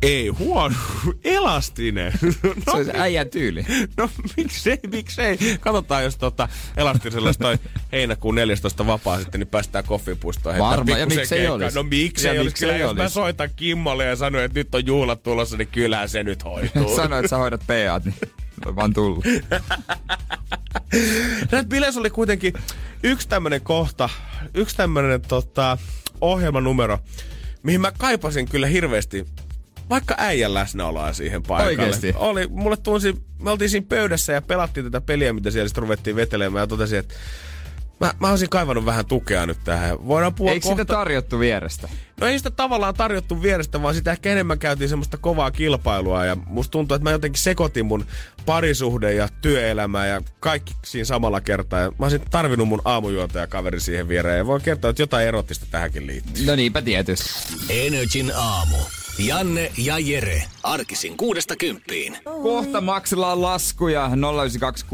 ei 0.02 0.28
huono, 0.28 0.76
elastinen. 1.24 2.12
Se 2.22 2.28
No, 2.67 2.74
olisi 2.74 2.91
äijän 2.93 3.30
tyyli. 3.30 3.65
no 3.98 4.10
miksei, 4.38 4.80
miksei. 4.91 5.38
Katsotaan, 5.60 6.04
jos 6.04 6.17
tota 6.17 6.48
elastisella 6.78 7.34
toi 7.34 7.58
heinäkuun 7.91 8.36
14 8.36 8.88
vapaa 8.88 9.19
sitten, 9.19 9.39
niin 9.39 9.48
päästään 9.48 9.86
koffipuistoon. 9.86 10.58
Varma, 10.60 10.98
ja 10.98 11.06
miksei 11.06 11.48
olisi? 11.48 11.76
No 11.76 11.84
miksei 11.84 12.32
olisi. 12.32 12.46
miksei 12.46 12.69
Kyllä, 12.69 12.84
jos 12.84 12.96
mä 12.96 13.10
soitan 13.10 13.50
Kimmolle 13.56 14.06
ja 14.06 14.15
sanon, 14.15 14.41
että 14.43 14.60
nyt 14.60 14.76
on 14.76 14.86
juhlat 14.86 15.24
tulossa, 15.24 15.58
niin 15.58 15.67
kyllähän 15.67 16.10
se 16.10 16.24
nyt 16.24 16.43
hoituu. 16.43 16.96
Sano, 16.96 17.17
että 17.17 17.30
sä 17.30 17.38
hoidat 17.38 17.62
PAt, 17.67 18.06
niin 18.06 18.15
voi 18.66 18.76
vaan 18.76 18.94
tulla. 18.94 19.24
Näitä 21.52 21.70
bileissä 21.70 22.00
oli 22.00 22.10
kuitenkin 22.10 22.54
yksi 23.04 23.28
tämmönen 23.28 23.62
kohta, 23.62 24.10
yksi 24.54 24.78
tämmönen 24.78 25.22
tota, 25.22 25.78
ohjelmanumero, 26.22 27.00
mihin 27.63 27.82
mä 27.82 27.92
kaipasin 27.98 28.50
kyllä 28.50 28.68
hirveästi 28.68 29.26
vaikka 29.89 30.16
äijän 30.18 30.54
läsnäoloa 30.54 31.13
siihen 31.13 31.44
paikalle. 31.44 31.72
Oikeesti? 31.72 32.13
Oli, 32.16 32.48
mulle 32.48 32.78
tunsi, 32.78 33.16
me 33.39 33.52
oltiin 33.52 33.70
siinä 33.70 33.86
pöydässä 33.89 34.34
ja 34.34 34.42
pelattiin 34.42 34.84
tätä 34.84 35.02
peliä, 35.02 35.34
mitä 35.34 35.52
siellä 35.52 35.68
sitten 35.68 35.82
ruvettiin 35.82 36.16
vetelemään 36.16 36.63
ja 36.63 36.68
totesin, 36.68 37.00
että 37.00 37.16
mä, 38.08 38.13
mä 38.20 38.30
olisin 38.30 38.50
kaivannut 38.50 38.86
vähän 38.86 39.06
tukea 39.06 39.46
nyt 39.46 39.58
tähän. 39.63 40.08
Voidaan 40.08 40.34
puhua 40.34 40.52
Eikö 40.52 40.63
kohta... 40.63 40.84
sitä 40.84 40.94
tarjottu 40.94 41.39
vierestä? 41.39 41.89
No 42.22 42.28
ei 42.28 42.38
sitä 42.38 42.52
tavallaan 42.52 42.94
tarjottu 42.94 43.42
vierestä, 43.42 43.82
vaan 43.82 43.96
sitä 43.96 44.12
ehkä 44.12 44.32
enemmän 44.32 44.60
käytiin 44.60 44.89
semmoista 44.89 45.18
kovaa 45.18 45.52
kilpailua. 45.52 46.26
Ja 46.26 46.36
musta 46.46 46.72
tuntuu, 46.72 46.96
että 46.96 47.04
mä 47.04 47.12
jotenkin 47.12 47.42
sekoitin 47.42 47.86
mun 47.86 48.06
parisuhde 48.46 49.13
ja 49.13 49.28
työelämää 49.42 50.08
ja 50.08 50.22
kaikki 50.39 50.74
siinä 50.86 51.06
samalla 51.06 51.42
kertaa. 51.42 51.80
Ja 51.80 51.92
mä 52.00 52.06
olisin 52.06 52.22
tarvinnut 52.32 52.68
mun 52.68 52.82
aamujuontajakaveri 52.86 53.80
siihen 53.80 54.08
viereen. 54.08 54.38
Ja 54.38 54.46
voin 54.46 54.62
kertoa, 54.62 54.89
että 54.89 55.02
jotain 55.02 55.28
erottista 55.28 55.66
tähänkin 55.72 56.08
liittyy. 56.08 56.46
No 56.46 56.56
niinpä 56.56 56.82
tietysti. 56.82 57.30
Energin 57.70 58.32
aamu. 58.36 58.78
Janne 59.19 59.71
ja 59.78 59.99
Jere. 59.99 60.43
Arkisin 60.63 61.17
kuudesta 61.17 61.56
kymppiin. 61.56 62.17
Kohta 62.23 62.82
maksellaan 62.82 63.41
laskuja 63.41 64.12
092 64.36 64.86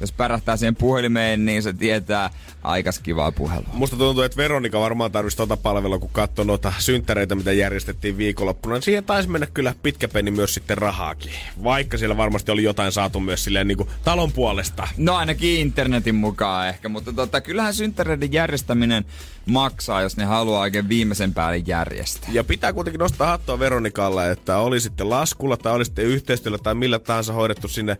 Jos 0.00 0.12
pärähtää 0.12 0.56
siihen 0.56 0.76
puhelimeen, 0.76 1.44
niin 1.44 1.62
se 1.62 1.72
tietää 1.72 2.30
aikas 2.62 2.98
kivaa 2.98 3.32
puhelua. 3.32 3.68
Musta 3.72 3.96
tuntuu, 3.96 4.22
että 4.22 4.36
Veronika 4.36 4.80
varmaan 4.80 5.12
tarvitsisi 5.12 5.36
tuota 5.36 5.56
palvelua, 5.56 5.98
kun 5.98 6.10
katsoi 6.12 6.44
noita 6.44 6.72
synttäreitä, 6.78 7.34
mitä 7.34 7.52
järjestettiin 7.52 8.18
viikonloppuna. 8.18 8.80
Siihen 8.80 9.04
taisi 9.04 9.28
mennä 9.28 9.46
kyllä 9.46 9.74
pitkä 9.82 10.08
peni 10.08 10.30
myös 10.30 10.54
sitten 10.54 10.78
rahaakin. 10.78 11.32
Vaikka 11.64 11.98
siellä 11.98 12.16
varmasti 12.16 12.50
oli 12.50 12.62
jotain 12.62 12.92
saatu 12.92 13.20
myös 13.20 13.44
silleen 13.44 13.68
niin 13.68 13.78
kuin 13.78 13.88
talon 14.04 14.32
puolesta. 14.32 14.88
No 14.96 15.16
ainakin 15.16 15.60
internetin 15.60 16.14
mukaan 16.14 16.68
ehkä, 16.68 16.88
mutta 16.88 17.12
tota, 17.12 17.40
kyllähän 17.40 17.74
synttäreiden 17.74 18.32
järjestäminen 18.32 19.04
maksaa, 19.50 20.02
jos 20.02 20.16
ne 20.16 20.24
haluaa 20.24 20.60
oikein 20.60 20.88
viimeisen 20.88 21.34
päälle 21.34 21.62
järjestää. 21.66 22.30
Ja 22.32 22.44
pitää 22.44 22.72
kuitenkin 22.72 22.98
nostaa 22.98 23.26
hattua 23.26 23.58
Veronikalle, 23.58 24.30
että 24.30 24.56
oli 24.56 24.80
sitten 24.80 25.10
laskulla 25.10 25.56
tai 25.56 25.72
oli 25.72 25.84
sitten 25.84 26.04
yhteistyöllä 26.04 26.58
tai 26.58 26.74
millä 26.74 26.98
tahansa 26.98 27.32
hoidettu 27.32 27.68
sinne 27.68 27.98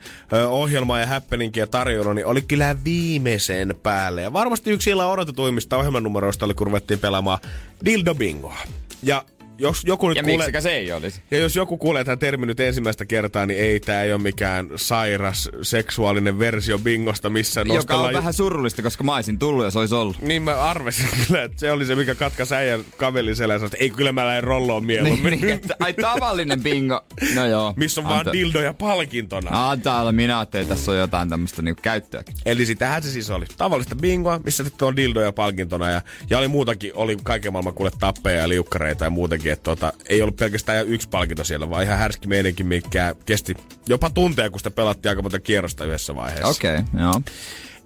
ohjelmaa 0.49 1.01
ja 1.01 1.07
happeningia 1.07 1.67
tarjolla, 1.67 2.15
niin 2.15 2.27
oli 2.27 2.43
kyllä 2.43 2.77
viimeisen 2.85 3.75
päälle. 3.83 4.23
Ja 4.23 4.33
varmasti 4.33 4.71
yksi 4.71 4.91
illan 4.91 5.09
odotetuimmista 5.11 5.77
ohjelmanumeroista 5.77 6.45
oli, 6.45 6.55
kun 6.55 6.67
ruvettiin 6.67 7.01
pelaamaan 7.01 7.39
Dildo 7.85 8.15
Bingoa. 8.15 8.59
Ja 9.03 9.25
jos 9.61 9.85
joku 9.85 10.09
nyt 10.09 10.17
Ja 10.17 10.23
kuulee... 10.23 10.37
miksikä 10.37 10.61
se 10.61 10.71
ei 10.71 10.93
olisi? 10.93 11.23
Ja 11.31 11.39
jos 11.39 11.57
joku 11.57 11.79
kuulee 11.79 12.05
tämän 12.05 12.19
termin 12.19 12.47
nyt 12.47 12.61
ensimmäistä 12.61 13.05
kertaa, 13.05 13.47
niin 13.47 13.61
ei 13.61 13.81
tämä 13.81 14.03
ei 14.03 14.13
ole 14.13 14.23
mikään 14.23 14.69
sairas 14.77 15.49
seksuaalinen 15.63 16.39
versio 16.39 16.79
bingosta, 16.79 17.31
missä 17.31 17.61
Joka 17.61 17.75
nostellaan... 17.75 18.09
on 18.09 18.15
vähän 18.15 18.33
surullista, 18.33 18.83
koska 18.83 19.05
mä 19.05 19.15
olisin 19.15 19.39
tullut, 19.39 19.65
jos 19.65 19.77
olisi 19.77 19.95
ollut. 19.95 20.23
Niin 20.23 20.43
mä 20.43 20.55
arvesin 20.55 21.09
kyllä, 21.27 21.43
että 21.43 21.61
se 21.61 21.73
oli 21.73 21.87
se, 21.87 21.95
mikä 21.95 22.15
katkaisi 22.15 22.55
äijän 22.55 22.81
kavelin 22.97 23.37
selän 23.37 23.65
että 23.65 23.77
ei 23.81 23.91
kyllä 23.91 24.13
mä 24.13 24.27
lähden 24.27 24.45
rolloon 24.45 24.85
mieluummin. 24.85 25.41
Niin, 25.41 25.49
että, 25.49 25.77
ai 25.81 25.95
tavallinen 25.95 26.63
bingo. 26.63 27.05
No 27.35 27.47
joo. 27.47 27.75
missä 27.77 28.01
on 28.01 28.09
vaan 28.09 28.27
dildoja 28.33 28.75
palkintona. 28.75 29.71
Antaa 29.71 30.01
olla, 30.01 30.13
minä 30.13 30.39
ajattelin, 30.39 30.63
että 30.63 30.75
tässä 30.75 30.93
on 30.93 30.99
jotain 30.99 31.29
tämmöistä 31.29 31.63
niinku 31.63 31.83
käyttöäkin. 31.83 32.35
Eli 32.47 32.67
sitähän 32.67 33.03
se 33.03 33.11
siis 33.11 33.31
oli. 33.31 33.47
Tavallista 33.57 33.97
bingoa, 33.97 34.41
missä 34.45 34.65
sitten 34.65 34.89
on 34.89 34.97
dildoja 34.97 35.33
palkintona. 35.33 35.91
Ja, 35.91 36.03
ja 36.31 36.39
oli 36.39 36.49
muutakin, 36.49 36.93
oli 36.95 37.17
kaiken 37.23 37.53
maailman 37.53 37.75
kuule 37.75 37.91
tappeja 38.01 38.41
ja 38.41 38.49
liukkareita 38.49 39.05
ja 39.05 39.11
muutenkin. 39.11 39.50
Että 39.53 39.63
tota, 39.65 39.93
ei 40.09 40.23
ollut 40.23 40.37
pelkästään 40.37 40.89
yksi 40.89 41.09
palkinto 41.09 41.45
siellä, 41.45 41.71
vaan 41.71 41.85
ihan 41.85 41.99
härski 41.99 42.29
meidänkin, 42.29 42.67
mikä 42.67 43.15
kesti 43.27 43.55
jopa 43.89 44.11
tunteja, 44.11 44.51
kun 44.51 44.61
sitä 44.61 44.71
pelattiin 44.71 45.11
aika 45.11 45.23
monta 45.23 45.41
kierrosta 45.41 45.85
yhdessä 45.85 46.15
vaiheessa. 46.15 46.49
Okei, 46.49 46.75
okay, 46.75 47.01
joo. 47.01 47.23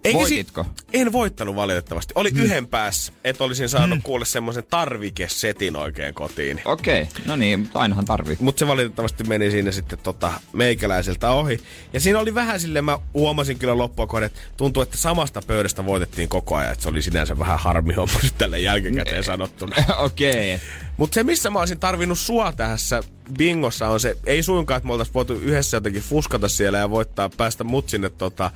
Eikä 0.04 0.18
Voititko? 0.18 0.66
en 0.92 1.12
voittanut 1.12 1.56
valitettavasti. 1.56 2.12
Oli 2.16 2.30
hmm. 2.30 2.42
yhden 2.42 2.66
päässä, 2.66 3.12
että 3.24 3.44
olisin 3.44 3.68
saanut 3.68 3.98
hmm. 3.98 4.02
kuulle 4.02 4.24
semmoisen 4.24 4.64
tarvikesetin 4.70 5.76
oikein 5.76 6.14
kotiin. 6.14 6.60
Okei, 6.64 7.02
okay. 7.02 7.22
no 7.26 7.36
niin, 7.36 7.68
ainahan 7.74 8.04
tarvii. 8.04 8.36
Mutta 8.40 8.58
se 8.58 8.66
valitettavasti 8.66 9.24
meni 9.24 9.50
siinä 9.50 9.72
sitten 9.72 9.98
tota 9.98 10.32
meikäläiseltä 10.52 11.30
ohi. 11.30 11.60
Ja 11.92 12.00
siinä 12.00 12.18
oli 12.18 12.34
vähän 12.34 12.60
silleen, 12.60 12.84
mä 12.84 12.98
huomasin 13.14 13.58
kyllä 13.58 13.78
loppua 13.78 14.06
kohden, 14.06 14.26
että 14.26 14.40
tuntuu, 14.56 14.82
että 14.82 14.96
samasta 14.96 15.42
pöydästä 15.46 15.86
voitettiin 15.86 16.28
koko 16.28 16.56
ajan. 16.56 16.72
Että 16.72 16.82
se 16.82 16.88
oli 16.88 17.02
sinänsä 17.02 17.38
vähän 17.38 17.58
harmi 17.58 17.94
homma 17.94 18.18
nyt 18.22 18.38
tälle 18.38 18.60
jälkikäteen 18.60 19.24
sanottuna. 19.24 19.76
Okei. 19.98 20.54
Okay. 20.54 20.66
Mutta 20.96 21.14
se, 21.14 21.22
missä 21.22 21.50
mä 21.50 21.58
olisin 21.58 21.80
tarvinnut 21.80 22.18
sua 22.18 22.52
tässä 22.52 23.02
bingossa 23.38 23.88
on 23.88 24.00
se, 24.00 24.16
ei 24.26 24.42
suinkaan, 24.42 24.76
että 24.76 24.86
me 24.86 24.92
oltaisiin 24.92 25.14
voitu 25.14 25.32
yhdessä 25.32 25.76
jotenkin 25.76 26.02
fuskata 26.02 26.48
siellä 26.48 26.78
ja 26.78 26.90
voittaa, 26.90 27.30
päästä 27.36 27.64
mut 27.64 27.88
sinne 27.88 28.10
tota, 28.10 28.50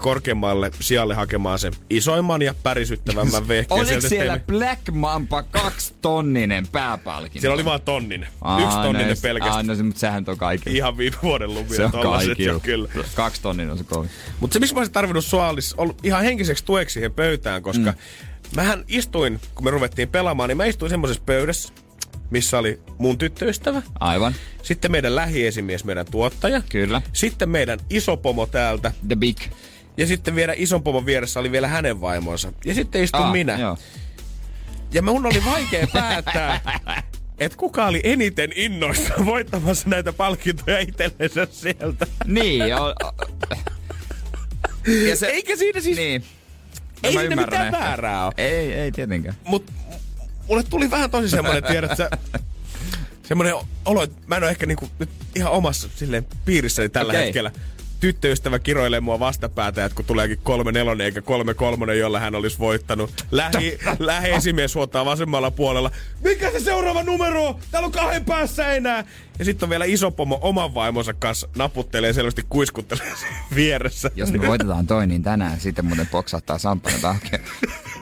korkeammalle 0.00 0.70
sijalle 0.80 1.14
hakemaan 1.14 1.58
sen 1.58 1.72
isoimman 1.90 2.42
ja 2.42 2.54
pärisyttävämmän 2.62 3.48
vehkeen. 3.48 3.80
Oliko 3.80 4.00
siellä 4.00 4.38
teemme. 4.38 4.58
Black 4.58 4.80
Mamba 4.92 5.42
kaksi 5.42 5.94
tonninen 6.00 6.66
pääpalkinto? 6.66 7.40
Siellä 7.40 7.54
oli 7.54 7.64
vaan 7.64 7.80
tonninen. 7.80 8.28
Aa, 8.40 8.60
Yksi 8.62 8.76
tonninen 8.76 9.08
no, 9.08 9.16
pelkästään. 9.22 9.66
No, 9.66 9.74
mutta 9.84 10.00
sehän 10.00 10.24
on 10.28 10.38
kaikilla. 10.38 10.76
Ihan 10.76 10.98
viime 10.98 11.16
vuoden 11.22 11.54
lumia 11.54 11.76
se 11.76 11.84
on 11.84 11.90
kaikilla. 11.90 12.60
kyllä. 12.60 12.88
Kaksi 13.14 13.42
tonninen 13.42 13.72
on 13.72 13.78
se 13.78 13.84
kovin. 13.84 14.10
Mutta 14.40 14.54
se, 14.54 14.60
missä 14.60 14.74
mä 14.74 14.80
olisin 14.80 14.92
tarvinnut 14.92 15.24
sua, 15.24 15.48
olisi 15.48 15.74
ollut 15.78 16.04
ihan 16.04 16.24
henkiseksi 16.24 16.64
tueksi 16.64 16.94
siihen 16.94 17.12
pöytään, 17.12 17.62
koska 17.62 17.90
mm. 17.90 17.98
Mähän 18.56 18.84
istuin, 18.88 19.40
kun 19.54 19.64
me 19.64 19.70
ruvettiin 19.70 20.08
pelaamaan, 20.08 20.48
niin 20.48 20.56
mä 20.56 20.64
istuin 20.64 20.90
semmoisessa 20.90 21.22
pöydässä, 21.26 21.72
missä 22.30 22.58
oli 22.58 22.80
mun 22.98 23.18
tyttöystävä, 23.18 23.82
Aivan, 24.00 24.34
sitten 24.62 24.90
meidän 24.92 25.16
lähiesimies, 25.16 25.84
meidän 25.84 26.06
tuottaja, 26.10 26.62
kyllä. 26.68 27.02
sitten 27.12 27.48
meidän 27.48 27.78
iso 27.90 28.16
pomo 28.16 28.46
täältä, 28.46 28.92
The 29.08 29.16
Big. 29.16 29.38
ja 29.96 30.06
sitten 30.06 30.34
vielä 30.34 30.54
ison 30.56 30.82
pomon 30.82 31.06
vieressä 31.06 31.40
oli 31.40 31.52
vielä 31.52 31.68
hänen 31.68 32.00
vaimonsa. 32.00 32.52
Ja 32.64 32.74
sitten 32.74 33.04
istuin 33.04 33.24
Ah, 33.24 33.32
minä. 33.32 33.58
Joo. 33.58 33.78
Ja 34.92 35.02
mun 35.02 35.26
oli 35.26 35.42
vaikea 35.44 35.86
päättää, 35.92 36.60
että 37.38 37.58
kuka 37.58 37.86
oli 37.86 38.00
eniten 38.04 38.52
innoissa 38.56 39.14
voittamassa 39.24 39.88
näitä 39.88 40.12
palkintoja 40.12 40.78
itsellensä 40.78 41.46
sieltä. 41.50 42.06
Niin, 42.26 42.74
o, 42.74 42.84
o, 42.84 43.12
ja 45.08 45.16
se, 45.16 45.26
Eikä 45.26 45.56
siinä 45.56 45.80
siis... 45.80 45.96
Niin. 45.96 46.24
Ei 47.02 47.12
siinä 47.12 47.22
ymmärrän 47.24 47.44
mitään 47.44 47.74
ehkä. 47.74 47.78
väärää 47.78 48.24
ole. 48.24 48.32
Ei, 48.36 48.72
ei 48.72 48.92
tietenkään. 48.92 49.34
Mut 49.44 49.72
mulle 50.48 50.62
tuli 50.62 50.90
vähän 50.90 51.10
tosi 51.10 51.28
semmonen, 51.28 51.64
tiedät 51.72 51.96
sä, 51.96 52.10
semmonen 53.28 53.54
olo, 53.84 54.02
että 54.02 54.16
mä 54.26 54.36
en 54.36 54.42
ole 54.42 54.50
ehkä 54.50 54.66
niinku 54.66 54.88
nyt 54.98 55.10
ihan 55.34 55.52
omassa 55.52 55.88
silleen 55.96 56.26
piirissäni 56.44 56.88
tällä 56.88 57.10
Okei. 57.10 57.24
hetkellä. 57.24 57.50
Tyttöystävä 58.00 58.58
kiroilee 58.58 59.00
mua 59.00 59.18
vastapäätä, 59.18 59.84
että 59.84 59.96
kun 59.96 60.04
tuleekin 60.04 60.38
kolme 60.42 60.72
nelonen 60.72 61.04
eikä 61.04 61.22
kolme 61.22 61.54
kolmonen, 61.54 61.98
jolla 61.98 62.20
hän 62.20 62.34
olisi 62.34 62.58
voittanut. 62.58 63.24
Lähi, 63.30 63.78
lähiesimies 63.98 64.74
huottaa 64.74 65.04
vasemmalla 65.04 65.50
puolella. 65.50 65.90
Mikä 66.24 66.50
se 66.50 66.60
seuraava 66.60 67.02
numero 67.02 67.46
on? 67.46 67.58
Täällä 67.70 67.86
on 67.86 67.92
kahden 67.92 68.24
päässä 68.24 68.72
enää. 68.72 69.04
Ja 69.38 69.44
sitten 69.44 69.66
on 69.66 69.70
vielä 69.70 69.84
iso 69.84 70.10
pomo 70.10 70.38
oman 70.42 70.74
vaimonsa 70.74 71.14
kanssa 71.14 71.48
naputtelee 71.56 72.12
selvästi 72.12 72.44
kuiskuttelee 72.48 73.12
vieressä. 73.54 74.10
Jos 74.14 74.32
me 74.32 74.46
voitetaan 74.46 74.86
toi, 74.86 75.06
niin 75.06 75.22
tänään 75.22 75.60
sitten 75.60 75.84
muuten 75.84 76.06
poksahtaa 76.06 76.58
sampanat 76.58 77.04
auki. 77.04 77.30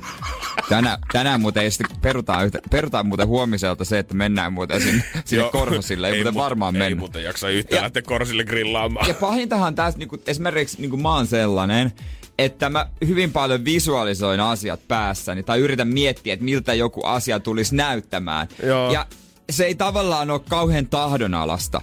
Tänään, 0.69 0.99
tänään 1.13 1.41
muuten 1.41 1.63
ei 1.63 1.71
sitten 1.71 1.97
perutaan, 2.03 2.45
yhtä, 2.47 2.59
perutaan 2.71 3.07
muuten 3.07 3.27
huomiselta 3.27 3.85
se, 3.85 3.99
että 3.99 4.15
mennään 4.15 4.53
muuten 4.53 4.83
sinne, 4.83 5.05
sinne 5.25 5.43
Joo. 5.43 5.51
Korhosille. 5.51 6.09
Ei, 6.09 6.15
muuten 6.15 6.33
muuten- 6.35 6.45
varmaan 6.45 6.77
Ei 6.77 6.79
mennä. 6.79 6.99
muuten 6.99 7.25
jaksa 7.25 7.49
yhtään 7.49 7.79
Ja- 7.79 7.83
lähteä 7.83 8.03
Korsille 8.03 8.45
grillaamaan. 8.45 9.09
Ja 9.09 9.15
pahintahan 9.15 9.75
tässä 9.75 9.99
niinku, 9.99 10.19
esimerkiksi 10.27 10.81
niinku 10.81 10.97
mä 10.97 11.15
oon 11.15 11.27
sellainen, 11.27 11.93
että 12.39 12.69
mä 12.69 12.87
hyvin 13.07 13.33
paljon 13.33 13.65
visualisoin 13.65 14.41
asiat 14.41 14.81
päässäni 14.89 15.43
tai 15.43 15.59
yritän 15.61 15.89
miettiä, 15.89 16.33
että 16.33 16.45
miltä 16.45 16.75
joku 16.75 17.05
asia 17.05 17.41
tulisi 17.41 17.77
näyttämään. 17.77 18.49
Joo. 18.63 18.93
Ja 18.93 19.07
se 19.51 19.65
ei 19.65 19.75
tavallaan 19.75 20.31
ole 20.31 20.41
kauhean 20.49 20.87
tahdonalasta. 20.87 21.81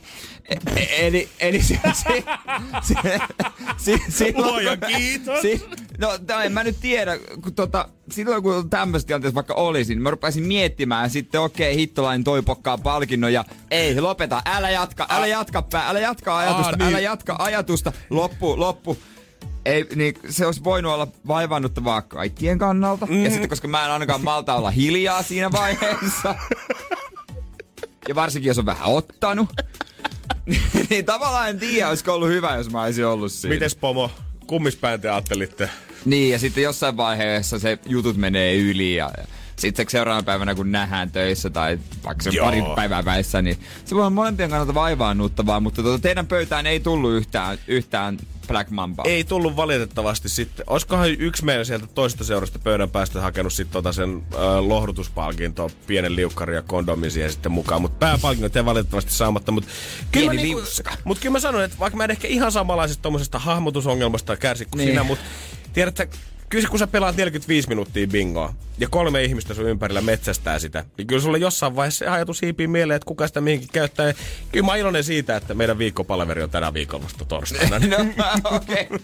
E- 0.49 0.55
e- 0.75 1.07
eli, 1.07 1.29
eli 1.39 1.61
se, 1.61 1.79
se, 1.93 2.23
se, 2.81 3.19
se, 3.77 3.99
silloin, 4.09 4.51
Luojan 4.51 4.79
kun- 4.79 4.87
kiitos. 4.87 5.41
Si, 5.41 5.65
no 5.97 6.09
en 6.43 6.51
mä 6.53 6.63
nyt 6.63 6.77
tiedä, 6.81 7.17
kun 7.43 7.55
tota, 7.55 7.89
silloin 8.11 8.43
kun 8.43 8.69
tämmöisessä 8.69 9.07
tilanteessa 9.07 9.35
vaikka 9.35 9.53
olisin, 9.53 10.01
mä 10.01 10.11
rupesin 10.11 10.43
miettimään 10.47 11.09
sitten, 11.09 11.41
okei, 11.41 11.71
okay, 11.71 11.79
hittolainen 11.79 12.23
toi 12.23 12.41
pokkaa 12.41 12.77
palkinnon 12.77 13.33
ja 13.33 13.45
ei, 13.71 14.01
lopeta, 14.01 14.41
älä 14.45 14.69
jatka, 14.69 15.07
älä 15.09 15.27
jatka, 15.27 15.61
pää, 15.61 15.89
älä 15.89 15.99
jatka 15.99 16.37
ajatusta, 16.37 16.69
Aa, 16.69 16.75
niin. 16.75 16.89
älä 16.89 16.99
jatka 16.99 17.35
ajatusta, 17.39 17.91
loppu, 18.09 18.59
loppu. 18.59 18.97
Ei, 19.65 19.85
niin 19.95 20.13
se 20.29 20.45
olisi 20.45 20.63
voinut 20.63 20.93
olla 20.93 21.07
vaivannuttavaa 21.27 22.01
kaikkien 22.01 22.59
kannalta. 22.59 23.05
Mm. 23.05 23.23
Ja 23.23 23.29
sitten, 23.29 23.49
koska 23.49 23.67
mä 23.67 23.85
en 23.85 23.91
ainakaan 23.91 24.23
malta 24.23 24.55
olla 24.55 24.71
hiljaa 24.71 25.23
siinä 25.23 25.51
vaiheessa. 25.51 26.35
ja 28.07 28.15
varsinkin, 28.15 28.47
jos 28.47 28.59
on 28.59 28.65
vähän 28.65 28.87
ottanut. 28.87 29.49
niin 30.89 31.05
tavallaan 31.05 31.49
en 31.49 31.59
tiedä, 31.59 31.89
olisiko 31.89 32.13
ollut 32.13 32.29
hyvä, 32.29 32.55
jos 32.55 32.69
mä 32.69 32.83
olisin 32.83 33.05
ollut 33.05 33.31
siinä. 33.31 33.53
Mites 33.53 33.75
pomo? 33.75 34.11
Kummispäin 34.47 35.01
te 35.01 35.09
ajattelitte? 35.09 35.69
Niin, 36.05 36.31
ja 36.31 36.39
sitten 36.39 36.63
jossain 36.63 36.97
vaiheessa 36.97 37.59
se 37.59 37.79
jutut 37.85 38.17
menee 38.17 38.55
yli 38.55 38.95
ja, 38.95 39.11
ja 39.17 39.23
sitten 39.55 39.85
seuraavana 39.89 40.23
päivänä 40.23 40.55
kun 40.55 40.71
nähdään 40.71 41.11
töissä 41.11 41.49
tai 41.49 41.79
vaikka 42.03 42.23
se 42.23 42.29
Joo. 42.29 42.45
pari 42.45 42.61
päivää 42.75 43.05
väissä, 43.05 43.41
niin 43.41 43.57
se 43.85 43.95
voi 43.95 44.01
olla 44.01 44.09
molempien 44.09 44.49
kannalta 44.49 44.73
vaivaannuttavaa, 44.73 45.59
mutta 45.59 45.83
tuota, 45.83 46.01
teidän 46.01 46.27
pöytään 46.27 46.67
ei 46.67 46.79
tullut 46.79 47.11
yhtään, 47.11 47.57
yhtään 47.67 48.17
Black 48.47 48.69
Mamba. 48.69 49.03
Ei 49.05 49.23
tullut 49.23 49.55
valitettavasti 49.55 50.29
sitten. 50.29 50.65
Olisikohan 50.69 51.09
yksi 51.09 51.45
meidän 51.45 51.65
sieltä 51.65 51.87
toisesta 51.87 52.23
seurasta 52.23 52.59
pöydän 52.59 52.89
päästä 52.89 53.21
hakenut 53.21 53.53
sitten 53.53 53.73
tota 53.73 53.93
sen 53.93 54.23
äh, 54.33 54.39
lohdutuspalkintoa, 54.59 55.69
pienen 55.87 56.15
liukkari 56.15 56.55
ja 56.55 56.61
kondomin 56.61 57.11
siihen 57.11 57.31
sitten 57.31 57.51
mukaan. 57.51 57.81
Mutta 57.81 57.97
pääpalkinnot 57.97 58.55
ei 58.55 58.65
valitettavasti 58.65 59.11
saamatta. 59.11 59.51
Mutta 59.51 59.69
kyllä, 60.11 60.25
mä 60.27 60.33
niinku, 60.33 60.61
mut 61.03 61.19
kyllä 61.19 61.31
mä 61.31 61.39
sanon, 61.39 61.63
että 61.63 61.79
vaikka 61.79 61.97
mä 61.97 62.03
en 62.03 62.11
ehkä 62.11 62.27
ihan 62.27 62.51
samanlaisesta 62.51 63.01
tommosesta 63.01 63.39
hahmotusongelmasta 63.39 64.37
kärsi 64.37 64.65
kuin 64.65 64.77
Niin. 64.77 64.89
sinä, 64.89 65.03
mutta 65.03 65.25
tiedätkö, 65.73 66.07
kyllä 66.53 66.61
se, 66.61 66.69
kun 66.69 66.79
sä 66.79 66.87
pelaat 66.87 67.15
45 67.15 67.69
minuuttia 67.69 68.07
bingoa 68.07 68.53
ja 68.77 68.87
kolme 68.87 69.23
ihmistä 69.23 69.53
sun 69.53 69.69
ympärillä 69.69 70.01
metsästää 70.01 70.59
sitä, 70.59 70.85
niin 70.97 71.07
kyllä 71.07 71.21
sulle 71.21 71.37
jossain 71.37 71.75
vaiheessa 71.75 72.05
se 72.05 72.11
ajatus 72.11 72.41
hiipii 72.41 72.67
mieleen, 72.67 72.95
että 72.95 73.05
kuka 73.05 73.27
sitä 73.27 73.41
mihinkin 73.41 73.69
käyttää. 73.73 74.07
Ja 74.07 74.13
kyllä 74.51 74.65
mä 74.65 74.71
oon 74.71 74.79
iloinen 74.79 75.03
siitä, 75.03 75.35
että 75.35 75.53
meidän 75.53 75.77
viikkopalaveri 75.77 76.43
on 76.43 76.49
tänä 76.49 76.73
viikolla 76.73 77.03
vasta 77.03 77.25
torstaina. 77.25 77.79
No, 77.83 78.55
okei. 78.55 78.87
Okay. 78.91 78.99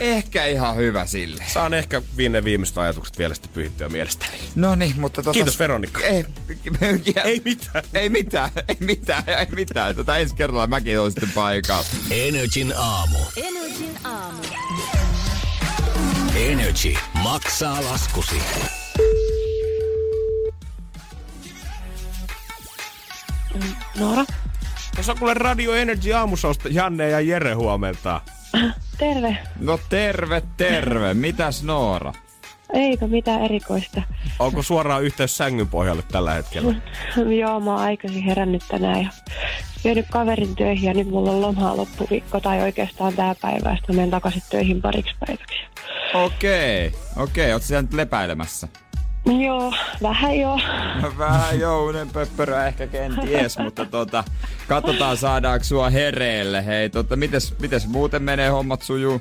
Ehkä 0.00 0.46
ihan 0.46 0.76
hyvä 0.76 1.06
sille. 1.06 1.44
Saan 1.52 1.74
ehkä 1.74 2.02
viime 2.16 2.44
viimeiset 2.44 2.78
ajatukset 2.78 3.18
vielä 3.18 3.34
sitten 3.34 3.52
pyhittyä 3.54 3.88
mielestäni. 3.88 4.32
No 4.54 4.74
niin, 4.74 5.00
mutta 5.00 5.22
tota... 5.22 5.32
Kiitos 5.34 5.58
Veronikka. 5.58 6.00
Ei, 6.00 6.24
Ei 7.24 7.42
mitään. 7.44 7.84
Ei 7.94 8.08
mitään, 8.08 8.50
ei 8.68 8.76
mitään, 8.80 9.22
ei 9.26 9.46
mitään. 9.56 9.96
Tota 9.96 10.18
ensi 10.18 10.34
kerralla 10.34 10.66
mäkin 10.66 11.00
olen 11.00 11.12
sitten 11.12 11.32
paikalla. 11.34 11.84
Energin 12.10 12.72
aamu. 12.76 13.18
Energin 13.36 13.98
aamu. 14.04 14.42
Energy 16.40 16.94
maksaa 17.22 17.84
laskusi. 17.84 18.42
Noora, 23.98 24.24
Tässä 24.96 25.12
on 25.12 25.18
kuule 25.18 25.34
Radio 25.34 25.74
Energy 25.74 26.12
aamusosta 26.12 26.68
Janne 26.68 27.10
ja 27.10 27.20
Jere 27.20 27.54
huomenta. 27.54 28.20
terve. 28.98 29.38
No 29.60 29.78
terve, 29.88 30.42
terve. 30.56 31.14
Mitäs 31.14 31.62
Noora? 31.62 32.12
Eipä 32.72 33.06
mitään 33.06 33.42
erikoista. 33.42 34.02
Onko 34.38 34.62
suoraan 34.62 35.02
yhteys 35.04 35.36
sängyn 35.36 35.68
pohjalle 35.68 36.02
tällä 36.12 36.34
hetkellä? 36.34 36.74
Joo, 37.40 37.60
mä 37.60 37.70
oon 37.70 37.80
aikaisin 37.80 38.22
herännyt 38.22 38.62
tänään 38.68 39.02
ja 39.02 39.10
vienyt 39.84 40.06
kaverin 40.10 40.56
töihin 40.56 40.86
ja 40.86 40.94
nyt 40.94 41.08
mulla 41.08 41.30
on 41.30 41.42
lomaa 41.42 41.76
loppuviikko 41.76 42.40
tai 42.40 42.62
oikeastaan 42.62 43.12
tää 43.12 43.34
päivä, 43.42 43.76
sitten 43.76 43.96
menen 43.96 44.10
takaisin 44.10 44.42
töihin 44.50 44.82
pariksi 44.82 45.14
päiväksi. 45.26 45.56
Okei, 46.14 46.92
okei. 47.16 47.44
Okay. 47.44 47.52
Oot 47.52 47.62
siellä 47.62 47.82
nyt 47.82 47.92
lepäilemässä? 47.92 48.68
Joo, 49.26 49.72
vähän 50.02 50.38
joo. 50.38 50.60
No 51.02 51.12
Vähän 51.18 51.60
jounen 51.60 52.10
pöppörö 52.10 52.66
ehkä 52.66 52.86
kenties, 52.86 53.58
mutta 53.64 53.86
tota, 53.86 54.24
katsotaan 54.68 55.16
saadaanko 55.16 55.64
sua 55.64 55.90
hereille. 55.90 56.66
Hei, 56.66 56.90
tota, 56.90 57.16
mites, 57.16 57.54
mites 57.58 57.86
muuten 57.86 58.22
menee 58.22 58.48
hommat 58.48 58.82
sujuu? 58.82 59.20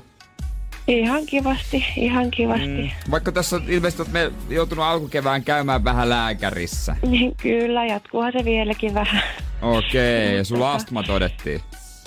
Ihan 0.89 1.25
kivasti, 1.25 1.85
ihan 1.95 2.31
kivasti. 2.31 2.67
Mm. 2.67 3.11
Vaikka 3.11 3.31
tässä 3.31 3.55
on 3.55 3.63
ilmeisesti 3.67 4.01
oot 4.01 4.11
me 4.11 4.31
joutunut 4.49 4.85
alkukevään 4.85 5.43
käymään 5.43 5.83
vähän 5.83 6.09
lääkärissä. 6.09 6.95
Niin 7.09 7.35
Kyllä, 7.35 7.85
jatkuuhan 7.85 8.31
se 8.37 8.45
vieläkin 8.45 8.93
vähän. 8.93 9.23
Okei, 9.61 10.37
ja 10.37 10.43
sulla 10.43 10.73
astma 10.73 11.03
todettiin. 11.03 11.61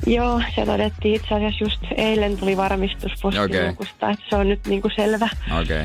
Joo, 0.06 0.42
se 0.54 0.66
todettiin 0.66 1.14
itse 1.14 1.34
asiassa 1.34 1.64
just 1.64 1.80
eilen 1.96 2.36
tuli 2.36 2.56
varmistus 2.56 3.12
postiluukusta, 3.22 4.10
että 4.10 4.24
se 4.30 4.36
on 4.36 4.48
nyt 4.48 4.66
niinku 4.66 4.90
selvä. 4.96 5.28
Okei. 5.60 5.84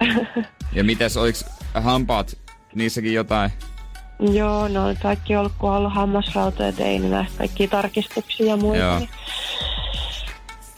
Ja 0.72 0.84
mites, 0.84 1.16
oliks 1.16 1.44
hampaat, 1.74 2.38
niissäkin 2.74 3.14
jotain? 3.14 3.50
Joo, 4.20 4.68
no 4.68 4.86
on 4.86 4.96
kaikki 5.02 5.36
ollut, 5.36 5.52
kun 5.58 5.70
on 5.70 5.76
ollut 5.76 5.94
hammasrautoja, 5.94 6.72
tein 6.72 7.10
näistä 7.10 7.38
kaikkia 7.38 7.68
tarkistuksia 7.68 8.46
ja 8.46 8.56
muita. 8.56 8.84
Joo. 8.84 8.98
Niin 8.98 9.08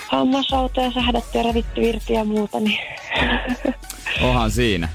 hammasrautoja 0.09 0.93
sähdätty 0.93 1.39
ja 1.39 1.43
revitty 1.45 1.83
irti 1.83 2.13
ja 2.13 2.25
muuta, 2.25 2.61
niin 2.61 2.79
Onhan 4.23 4.51
siinä. 4.51 4.89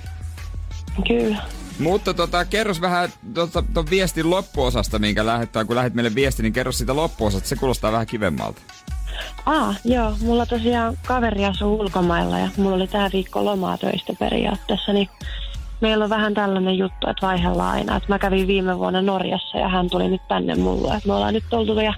kyllä. 1.07 1.37
Mutta 1.79 2.13
tota, 2.13 2.45
kerros 2.45 2.81
vähän 2.81 3.09
tota, 3.33 3.63
ton 3.73 3.89
viestin 3.89 4.29
loppuosasta, 4.29 4.99
minkä 4.99 5.25
lähettää. 5.25 5.65
Kun 5.65 5.75
lähet 5.75 5.93
meille 5.93 6.15
viesti, 6.15 6.43
niin 6.43 6.53
kerro 6.53 6.71
siitä 6.71 6.95
loppuosasta. 6.95 7.49
Se 7.49 7.55
kuulostaa 7.55 7.91
vähän 7.91 8.07
kivemmalta. 8.07 8.61
Ah, 9.45 9.79
joo, 9.85 10.15
mulla 10.21 10.45
tosiaan 10.45 10.97
kaveri 11.05 11.45
asuu 11.45 11.79
ulkomailla 11.79 12.39
ja 12.39 12.49
mulla 12.57 12.75
oli 12.75 12.87
tää 12.87 13.09
viikko 13.13 13.45
lomaa 13.45 13.77
töistä 13.77 14.13
periaatteessa, 14.19 14.93
niin 14.93 15.09
meillä 15.81 16.03
on 16.03 16.09
vähän 16.09 16.33
tällainen 16.33 16.77
juttu, 16.77 17.09
että 17.09 17.27
vaihdellaan 17.27 17.71
aina. 17.73 17.95
Että 17.95 18.09
mä 18.09 18.19
kävin 18.19 18.47
viime 18.47 18.77
vuonna 18.79 19.01
Norjassa 19.01 19.57
ja 19.57 19.69
hän 19.69 19.89
tuli 19.89 20.09
nyt 20.09 20.21
tänne 20.27 20.55
mulle. 20.55 20.95
Että 20.95 21.07
me 21.07 21.13
ollaan 21.13 21.33
nyt 21.33 21.43
oltu 21.53 21.79
ja 21.79 21.93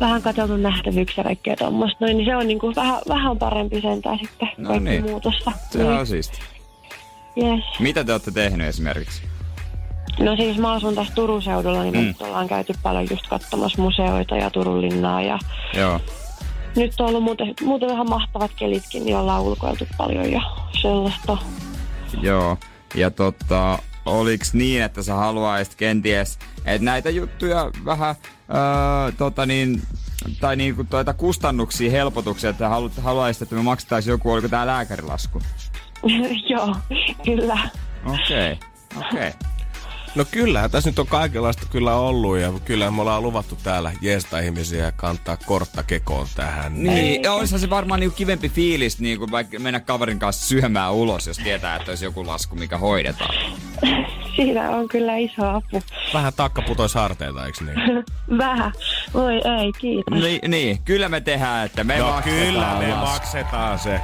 vähän 0.00 0.22
katseltu 0.22 0.56
nähtävyyksiä 0.56 1.20
ja 1.20 1.24
kaikkea 1.24 1.56
tuommoista. 1.56 1.96
Noin, 2.00 2.16
niin 2.16 2.26
se 2.26 2.36
on 2.36 2.46
niinku 2.46 2.72
vähän, 2.76 2.98
vähän 3.08 3.38
parempi 3.38 3.80
sentään 3.80 4.18
sitten 4.18 4.48
No 4.58 4.68
kaikki 4.68 4.88
niin. 4.90 5.02
muutosta. 5.02 5.52
Sehän 5.70 5.98
on 5.98 6.06
siisti. 6.06 6.38
Yes. 7.42 7.64
Mitä 7.78 8.04
te 8.04 8.12
olette 8.12 8.30
tehnyt 8.30 8.66
esimerkiksi? 8.66 9.22
No 10.20 10.36
siis 10.36 10.58
mä 10.58 10.72
asun 10.72 10.94
tässä 10.94 11.14
Turun 11.14 11.42
seudulla, 11.42 11.82
niin 11.82 11.94
Mm. 11.94 12.00
mm. 12.00 12.06
nyt 12.06 12.22
ollaan 12.22 12.48
käyty 12.48 12.72
paljon 12.82 13.06
just 13.10 13.26
katsomassa 13.28 13.82
museoita 13.82 14.36
ja 14.36 14.50
Turun 14.50 14.80
linnaa. 14.82 15.22
Ja 15.22 15.38
Joo. 15.74 16.00
nyt 16.76 17.00
on 17.00 17.06
ollut 17.08 17.22
muuten, 17.22 17.54
muuten 17.64 17.90
ihan 17.90 18.08
mahtavat 18.10 18.50
kelitkin, 18.56 19.04
niin 19.04 19.16
ollaan 19.16 19.42
ulkoiltu 19.42 19.86
paljon 19.96 20.32
ja 20.32 20.40
sellaista. 20.82 21.36
Joo. 22.22 22.56
Ja 22.94 23.10
tota, 23.10 23.78
oliks 24.06 24.54
niin, 24.54 24.82
että 24.82 25.02
sä 25.02 25.14
haluaisit 25.14 25.74
kenties, 25.74 26.38
että 26.64 26.84
näitä 26.84 27.10
juttuja 27.10 27.70
vähän, 27.84 28.14
öö, 28.50 29.12
tota 29.18 29.46
niin, 29.46 29.82
tai 30.40 30.56
niinku 30.56 30.84
tuota 30.84 31.14
kustannuksia, 31.14 31.90
helpotuksia, 31.90 32.50
että 32.50 32.68
halu, 32.68 32.90
haluaisit, 33.02 33.42
että 33.42 33.54
me 33.54 33.62
maksettaisiin 33.62 34.12
joku, 34.12 34.32
oliko 34.32 34.48
tää 34.48 34.66
lääkärilasku? 34.66 35.42
Joo, 36.50 36.76
kyllä. 37.24 37.58
Okei, 38.06 38.52
okay. 38.52 39.08
okei. 39.08 39.28
Okay. 39.28 39.59
No 40.14 40.24
kyllä, 40.30 40.68
tässä 40.68 40.90
nyt 40.90 40.98
on 40.98 41.06
kaikenlaista 41.06 41.66
kyllä 41.70 41.94
ollut 41.94 42.38
ja 42.38 42.52
kyllä 42.64 42.90
me 42.90 43.00
ollaan 43.00 43.22
luvattu 43.22 43.58
täällä 43.62 43.92
jeesta 44.00 44.38
ihmisiä 44.38 44.84
ja 44.84 44.92
kantaa 44.92 45.36
kortta 45.36 45.82
kekoon 45.82 46.26
tähän. 46.36 46.82
Niin, 46.82 47.22
ja 47.22 47.32
olisihan 47.32 47.60
se 47.60 47.70
varmaan 47.70 48.00
niinku 48.00 48.16
kivempi 48.16 48.48
fiilis 48.48 49.00
niinku 49.00 49.26
vaikka 49.30 49.58
mennä 49.58 49.80
kaverin 49.80 50.18
kanssa 50.18 50.46
syömään 50.46 50.92
ulos, 50.92 51.26
jos 51.26 51.36
tietää, 51.38 51.76
että 51.76 51.90
olisi 51.90 52.04
joku 52.04 52.26
lasku, 52.26 52.56
mikä 52.56 52.78
hoidetaan. 52.78 53.34
Siinä 54.36 54.70
on 54.70 54.88
kyllä 54.88 55.16
iso 55.16 55.48
apu. 55.48 55.82
Vähän 56.14 56.32
takka 56.36 56.62
putoisi 56.62 56.98
harteilta, 56.98 57.46
eikö 57.46 57.64
niin? 57.64 58.04
Vähän. 58.38 58.72
Voi 59.14 59.34
ei, 59.34 59.72
kiitos. 59.78 60.20
Niin, 60.22 60.50
niin, 60.50 60.78
kyllä 60.84 61.08
me 61.08 61.20
tehdään, 61.20 61.66
että 61.66 61.84
me 61.84 61.98
No 61.98 62.06
maksetaan 62.06 62.42
kyllä, 62.46 62.76
me 62.78 62.88
lasku. 62.94 63.06
maksetaan 63.06 63.78
se. 63.78 64.00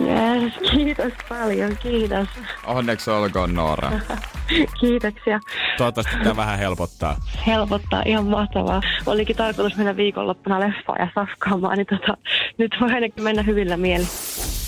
Yes, 0.00 0.52
kiitos 0.70 1.12
paljon, 1.28 1.76
kiitos. 1.82 2.28
Onneksi 2.66 3.10
olkoon 3.10 3.54
Noora. 3.54 3.92
Kiitoksia. 4.80 5.40
Toivottavasti 5.76 6.16
tämä 6.22 6.36
vähän 6.36 6.58
helpottaa. 6.58 7.16
Helpottaa, 7.46 8.02
ihan 8.06 8.26
mahtavaa. 8.26 8.80
Olikin 9.06 9.36
tarkoitus 9.36 9.76
mennä 9.76 9.96
viikonloppuna 9.96 10.60
leffaan 10.60 10.98
ja 11.00 11.08
safkaamaan, 11.14 11.78
niin 11.78 11.86
tota, 11.86 12.16
nyt 12.58 12.76
voi 12.80 12.92
ainakin 12.92 13.24
mennä 13.24 13.42
hyvillä 13.42 13.76
mieli. 13.76 14.06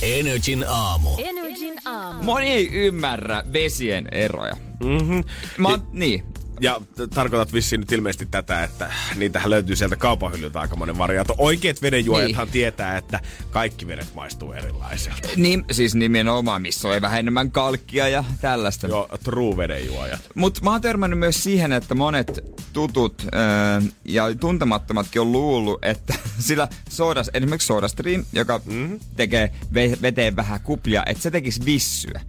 Energin 0.03 0.65
aamu. 0.69 1.11
Energin 1.25 1.75
aamu. 1.85 2.23
Moni 2.23 2.51
ei 2.53 2.69
ymmärrä 2.73 3.43
vesien 3.53 4.09
eroja. 4.13 4.55
Mm-hmm. 4.85 5.25
Mä, 5.59 5.69
oon- 5.69 5.87
niin. 5.93 6.25
Ja 6.63 6.81
t- 6.97 7.11
tarkoitat 7.15 7.53
vissiin 7.53 7.81
nyt 7.81 7.93
ilmeisesti 7.93 8.27
tätä, 8.27 8.65
että 8.65 8.93
niitähän 9.17 9.51
löytyy 9.51 9.77
sieltä 9.77 9.97
kaupan 9.97 10.33
hyllyltä 10.33 10.61
aikamoinen 10.61 10.99
variaatio. 10.99 11.35
Oikeat 11.39 11.83
vedenjuojathan 11.83 12.47
Niin. 12.47 12.53
tietää, 12.53 12.97
että 12.99 13.21
kaikki 13.51 13.87
vedet 13.87 14.15
maistuu 14.15 14.53
erilaiselta. 14.53 15.29
Niin, 15.37 15.65
siis 15.71 15.95
nimenomaan, 15.95 16.63
missä 16.63 16.89
on 16.89 17.03
vähän 17.03 17.19
enemmän 17.19 17.51
kalkkia 17.51 18.09
ja 18.09 18.25
tällaista. 18.41 18.87
Joo, 18.87 19.09
true 19.25 19.57
vedenjuojat. 19.57 20.21
Mutta 20.35 20.61
mä 20.65 20.71
oon 20.71 20.81
törmännyt 20.81 21.19
myös 21.19 21.43
siihen, 21.43 21.73
että 21.73 21.95
monet 21.95 22.41
tutut 22.73 23.23
öö, 23.23 23.81
ja 24.05 24.35
tuntemattomatkin 24.35 25.23
on 25.23 25.33
luullut, 25.33 25.85
että 25.85 26.15
sillä 26.39 26.69
sodas, 26.91 27.31
esimerkiksi 27.35 27.67
SodaStream, 27.67 28.25
joka 28.33 28.61
mm-hmm. 28.65 29.01
tekee 29.17 29.51
ve- 29.75 30.03
veteen 30.03 30.37
vähän 30.37 30.61
kuplia, 30.61 31.03
että 31.07 31.23
se 31.23 31.31
tekisi 31.31 31.65
vissyä. 31.65 32.21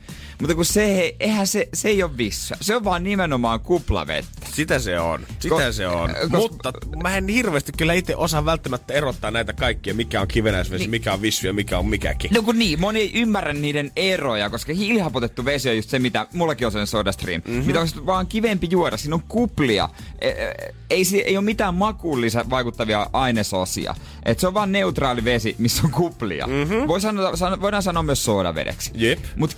Mutta 0.42 0.56
kun 0.56 0.66
se, 0.66 1.16
eihän 1.20 1.48
se, 1.48 1.70
se 1.74 1.90
ei 1.90 2.04
ole 2.04 2.18
vissyä. 2.18 2.58
Se 2.62 2.76
on 2.76 2.84
vaan 2.84 3.04
nimenomaan 3.04 3.60
kuplavettä. 3.60 4.48
Sitä 4.54 4.80
se 4.80 5.00
on. 5.00 5.26
Sitä 5.40 5.56
Ko- 5.56 5.72
se 5.74 5.88
on. 5.88 6.10
kos- 6.10 6.38
Mutta 6.38 6.74
mä 7.04 7.18
en 7.18 7.28
hirveästi 7.28 7.72
kyllä 7.78 7.94
itse 7.94 8.16
osaa 8.16 8.46
välttämättä 8.46 8.94
erottaa 8.94 9.32
näitä 9.32 9.54
kaikkia, 9.54 9.94
mikä 9.94 10.22
on 10.22 10.28
kivenäisvesi, 10.28 10.84
niin. 10.84 10.90
mikä 10.92 11.14
on 11.14 11.22
vissu 11.22 11.48
ja 11.48 11.54
mikä 11.54 11.80
on 11.80 11.86
mikäkin. 11.86 12.32
No 12.34 12.42
kun 12.42 12.60
niin, 12.60 12.80
moni 12.82 13.00
ei 13.00 13.12
ymmärrä 13.14 13.54
niiden 13.54 13.92
eroja, 13.96 14.50
koska 14.50 14.74
hiilihapotettu 14.74 15.46
vesi 15.46 15.70
on 15.70 15.76
just 15.76 15.90
se, 15.90 16.00
mitä 16.00 16.28
mullakin 16.34 16.68
on 16.68 16.72
sen 16.74 16.88
SodaStream. 16.88 17.42
Mm-hmm. 17.48 17.66
Mitä 17.68 17.82
on 17.82 17.88
vaan 18.06 18.28
kivempi 18.28 18.68
juoda, 18.72 18.98
siinä 18.98 19.16
on 19.16 19.24
kuplia. 19.28 19.90
E- 20.22 20.30
e- 20.30 20.74
ei, 20.90 21.06
si- 21.06 21.22
ei 21.22 21.38
ole 21.38 21.46
mitään 21.46 21.74
makuun 21.76 22.22
lisä 22.22 22.46
vaikuttavia 22.50 23.10
ainesosia. 23.14 23.96
Et 24.26 24.40
se 24.40 24.48
on 24.48 24.54
vaan 24.54 24.72
neutraali 24.72 25.24
vesi, 25.24 25.56
missä 25.58 25.82
on 25.86 25.92
kuplia. 25.92 26.48
Mm-hmm. 26.48 26.88
Voi 26.88 27.02
sanoa, 27.02 27.36
sano, 27.36 27.62
voidaan 27.62 27.84
sanoa 27.84 28.04
myös 28.04 28.26
soodavedeksi. 28.26 28.92
Jep. 28.96 29.20
Mutta 29.36 29.56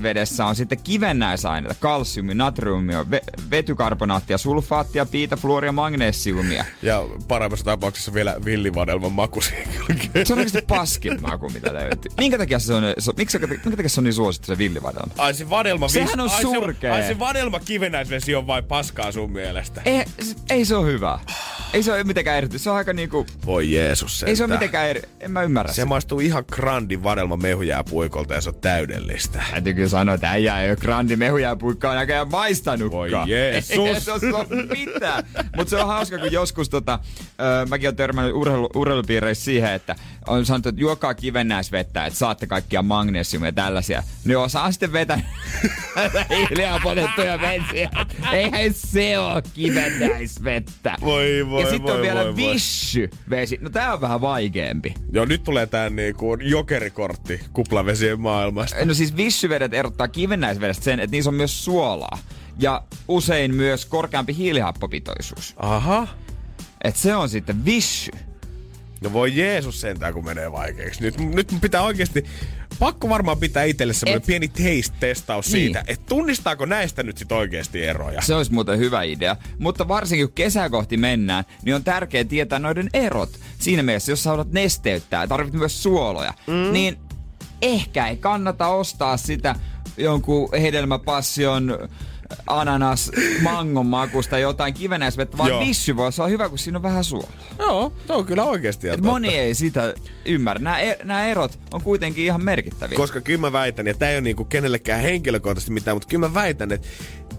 kivennäisvedessä 0.00 0.46
on 0.46 0.56
sitten 0.56 0.78
kivennäisaineita, 0.84 1.76
kalsiumia, 1.80 2.34
natriumia, 2.34 3.02
ve- 3.10 3.50
vetykarbonaattia, 3.50 4.38
sulfaattia, 4.38 5.06
piitä, 5.06 5.36
fluoria, 5.36 5.72
magnesiumia. 5.72 6.64
Ja 6.82 7.02
paremmassa 7.28 7.64
tapauksessa 7.64 8.14
vielä 8.14 8.36
villivadelman 8.44 9.12
maku. 9.12 9.40
Se 9.40 9.52
on 10.32 10.38
oikeasti 10.38 10.62
paskin 10.68 11.22
maku, 11.22 11.48
mitä 11.50 11.74
löytyy. 11.74 12.12
Minkä 12.18 12.38
takia 12.38 12.58
se 12.58 12.74
on, 12.74 12.82
se, 12.98 13.12
miksi, 13.16 13.38
minkä 13.38 13.70
takia 13.76 13.88
se 13.88 14.00
on 14.00 14.04
niin 14.04 14.14
suosittu 14.14 14.46
se 14.46 14.58
villivadelma? 14.58 15.12
Ai 15.18 15.34
se 15.34 15.50
vadelma 15.50 15.86
vis- 15.86 15.92
Sehän 15.92 16.20
on 16.20 16.30
ai, 16.30 16.42
surkea. 16.42 16.94
Se, 16.94 17.02
ai 17.02 17.08
se 17.08 17.18
vadelma 17.18 17.60
kivenäisvesi 17.60 18.34
on 18.34 18.46
vain 18.46 18.64
paskaa 18.64 19.12
sun 19.12 19.32
mielestä. 19.32 19.82
Ei, 19.84 20.04
ei 20.50 20.64
se 20.64 20.76
ole 20.76 20.86
hyvä. 20.86 21.18
Ei 21.72 21.82
se 21.82 21.92
ole 21.92 22.04
mitenkään 22.04 22.38
eri. 22.38 22.58
Se 22.58 22.70
on 22.70 22.76
aika 22.76 22.92
niinku... 22.92 23.26
Voi 23.46 23.72
Jeesus 23.72 24.12
Ei 24.12 24.18
se 24.18 24.24
ole 24.26 24.36
sentään. 24.36 24.58
mitenkään 24.58 24.88
eri. 24.88 25.02
En 25.20 25.30
mä 25.30 25.42
ymmärrä 25.42 25.72
Se 25.72 25.74
sitä. 25.74 25.86
maistuu 25.86 26.20
ihan 26.20 26.44
grandin 26.52 27.02
varelma 27.02 27.36
mehujää 27.36 27.84
puikolta 27.84 28.34
ja 28.34 28.40
se 28.40 28.48
on 28.48 28.54
täydellistä. 28.60 29.42
Täytyy 29.50 29.74
kyllä 29.74 29.88
sanoa, 29.90 30.14
että 30.14 30.30
äijä 30.30 30.60
ei 30.62 30.70
ole 30.70 30.76
grandi 30.76 31.16
mehujääpuikkaa 31.16 31.94
näköjään 31.94 32.30
maistanutkaan. 32.30 33.10
Voi 33.10 33.30
Jeesus. 33.30 33.70
Ei 33.70 34.00
se 34.00 34.12
ole 34.12 34.46
mitään. 34.78 35.24
Mutta 35.56 35.70
se 35.70 35.76
on 35.76 35.86
hauska, 35.86 36.18
kun 36.18 36.32
joskus 36.32 36.68
tota, 36.68 36.98
ö, 37.40 37.66
mäkin 37.68 37.88
olen 37.88 37.96
törmännyt 37.96 38.34
urheilu, 38.34 38.70
urheilupiireissä 38.74 39.44
siihen, 39.44 39.72
että 39.72 39.96
on 40.26 40.46
sanottu, 40.46 40.68
että 40.68 40.80
juokaa 40.80 41.14
kivennäisvettä, 41.14 42.06
että 42.06 42.18
saatte 42.18 42.46
kaikkia 42.46 42.82
magnesiumia 42.82 43.48
ja 43.48 43.52
tällaisia. 43.52 44.02
Ne 44.24 44.36
osaa 44.36 44.72
sitten 44.72 44.92
vetää 44.92 45.20
hiljaa 46.50 46.80
potettuja 46.82 47.40
vesiä. 47.40 47.90
Eihän 48.32 48.74
se 48.74 49.18
ole 49.18 49.42
kivennäisvettä. 49.54 50.96
Voi, 51.00 51.46
voi, 51.50 51.62
Ja 51.62 51.70
sitten 51.70 51.86
voi, 51.86 51.94
on 51.96 52.02
vielä 52.02 52.24
voi, 52.24 52.36
voi. 52.36 52.36
vissy-vesi. 52.36 53.58
No 53.60 53.70
tää 53.70 53.92
on 53.92 54.00
vähän 54.00 54.20
vaikeampi. 54.20 54.94
Joo, 55.12 55.24
nyt 55.24 55.44
tulee 55.44 55.66
tää 55.66 55.90
niinku 55.90 56.36
jokerikortti 56.40 57.40
kuplavesien 57.52 58.20
maailmasta. 58.20 58.84
No 58.84 58.94
siis 58.94 59.16
vissyvedet 59.16 59.74
erottaa 59.74 60.08
kivennäisvedestä 60.08 60.84
sen, 60.84 61.00
että 61.00 61.10
niissä 61.16 61.30
on 61.30 61.34
myös 61.34 61.64
suolaa. 61.64 62.18
Ja 62.58 62.82
usein 63.08 63.54
myös 63.54 63.86
korkeampi 63.86 64.36
hiilihappopitoisuus. 64.36 65.54
Aha. 65.56 66.08
Et 66.84 66.96
se 66.96 67.16
on 67.16 67.28
sitten 67.28 67.64
vissy. 67.64 68.10
No 69.00 69.12
voi 69.12 69.36
Jeesus 69.36 69.80
sentään, 69.80 70.14
kun 70.14 70.24
menee 70.24 70.52
vaikeaksi. 70.52 71.02
Nyt, 71.02 71.18
nyt 71.18 71.54
pitää 71.60 71.82
oikeasti, 71.82 72.24
pakko 72.78 73.08
varmaan 73.08 73.38
pitää 73.38 73.64
itselle 73.64 73.92
semmoinen 73.92 74.16
Et- 74.22 74.26
pieni 74.26 74.48
taste-testaus 74.48 75.46
Niin. 75.46 75.52
siitä, 75.52 75.84
että 75.86 76.06
tunnistaako 76.08 76.66
näistä 76.66 77.02
nyt 77.02 77.18
sit 77.18 77.32
oikeasti 77.32 77.84
eroja. 77.84 78.20
Se 78.20 78.34
olisi 78.34 78.52
muuten 78.52 78.78
hyvä 78.78 79.02
idea. 79.02 79.36
Mutta 79.58 79.88
varsinkin 79.88 80.26
kun 80.26 80.34
kesää 80.34 80.70
kohti 80.70 80.96
mennään, 80.96 81.44
niin 81.62 81.74
on 81.74 81.84
tärkeää 81.84 82.24
tietää 82.24 82.58
noiden 82.58 82.90
erot. 82.92 83.30
Siinä 83.58 83.82
mielessä, 83.82 84.12
jos 84.12 84.22
sä 84.22 84.30
haluat 84.30 84.52
nesteyttää 84.52 85.22
ja 85.22 85.28
tarvit 85.28 85.54
myös 85.54 85.82
suoloja, 85.82 86.34
mm. 86.46 86.72
niin 86.72 86.96
ehkä 87.62 88.06
ei 88.08 88.16
kannata 88.16 88.68
ostaa 88.68 89.16
sitä 89.16 89.54
jonkun 89.96 90.48
hedelmäpassion 90.52 91.88
ananas, 92.46 93.10
mangon 93.42 93.86
makusta 93.86 94.38
jotain 94.38 94.74
kivennäisvettä, 94.74 95.38
vaan 95.38 95.50
Joo. 95.50 95.60
vissy 95.60 95.96
voisi 95.96 96.20
olla 96.20 96.30
hyvä, 96.30 96.48
kun 96.48 96.58
siinä 96.58 96.78
on 96.78 96.82
vähän 96.82 97.04
suolaa. 97.04 97.30
Joo, 97.58 97.92
se 98.06 98.12
on 98.12 98.26
kyllä 98.26 98.44
oikeasti 98.44 98.88
Et 98.88 99.00
moni 99.00 99.28
ei 99.28 99.54
sitä 99.54 99.94
ymmärrä. 100.24 100.62
Nämä, 100.62 100.78
er, 100.78 100.96
nämä 101.04 101.26
erot 101.26 101.58
on 101.72 101.82
kuitenkin 101.82 102.24
ihan 102.24 102.44
merkittäviä. 102.44 102.96
Koska 102.96 103.20
kyllä 103.20 103.40
mä 103.40 103.52
väitän, 103.52 103.86
ja 103.86 103.94
tämä 103.94 104.10
ei 104.10 104.16
ole 104.16 104.20
niinku 104.20 104.44
kenellekään 104.44 105.02
henkilökohtaisesti 105.02 105.72
mitään, 105.72 105.96
mutta 105.96 106.08
kyllä 106.08 106.28
mä 106.28 106.34
väitän, 106.34 106.72
että 106.72 106.88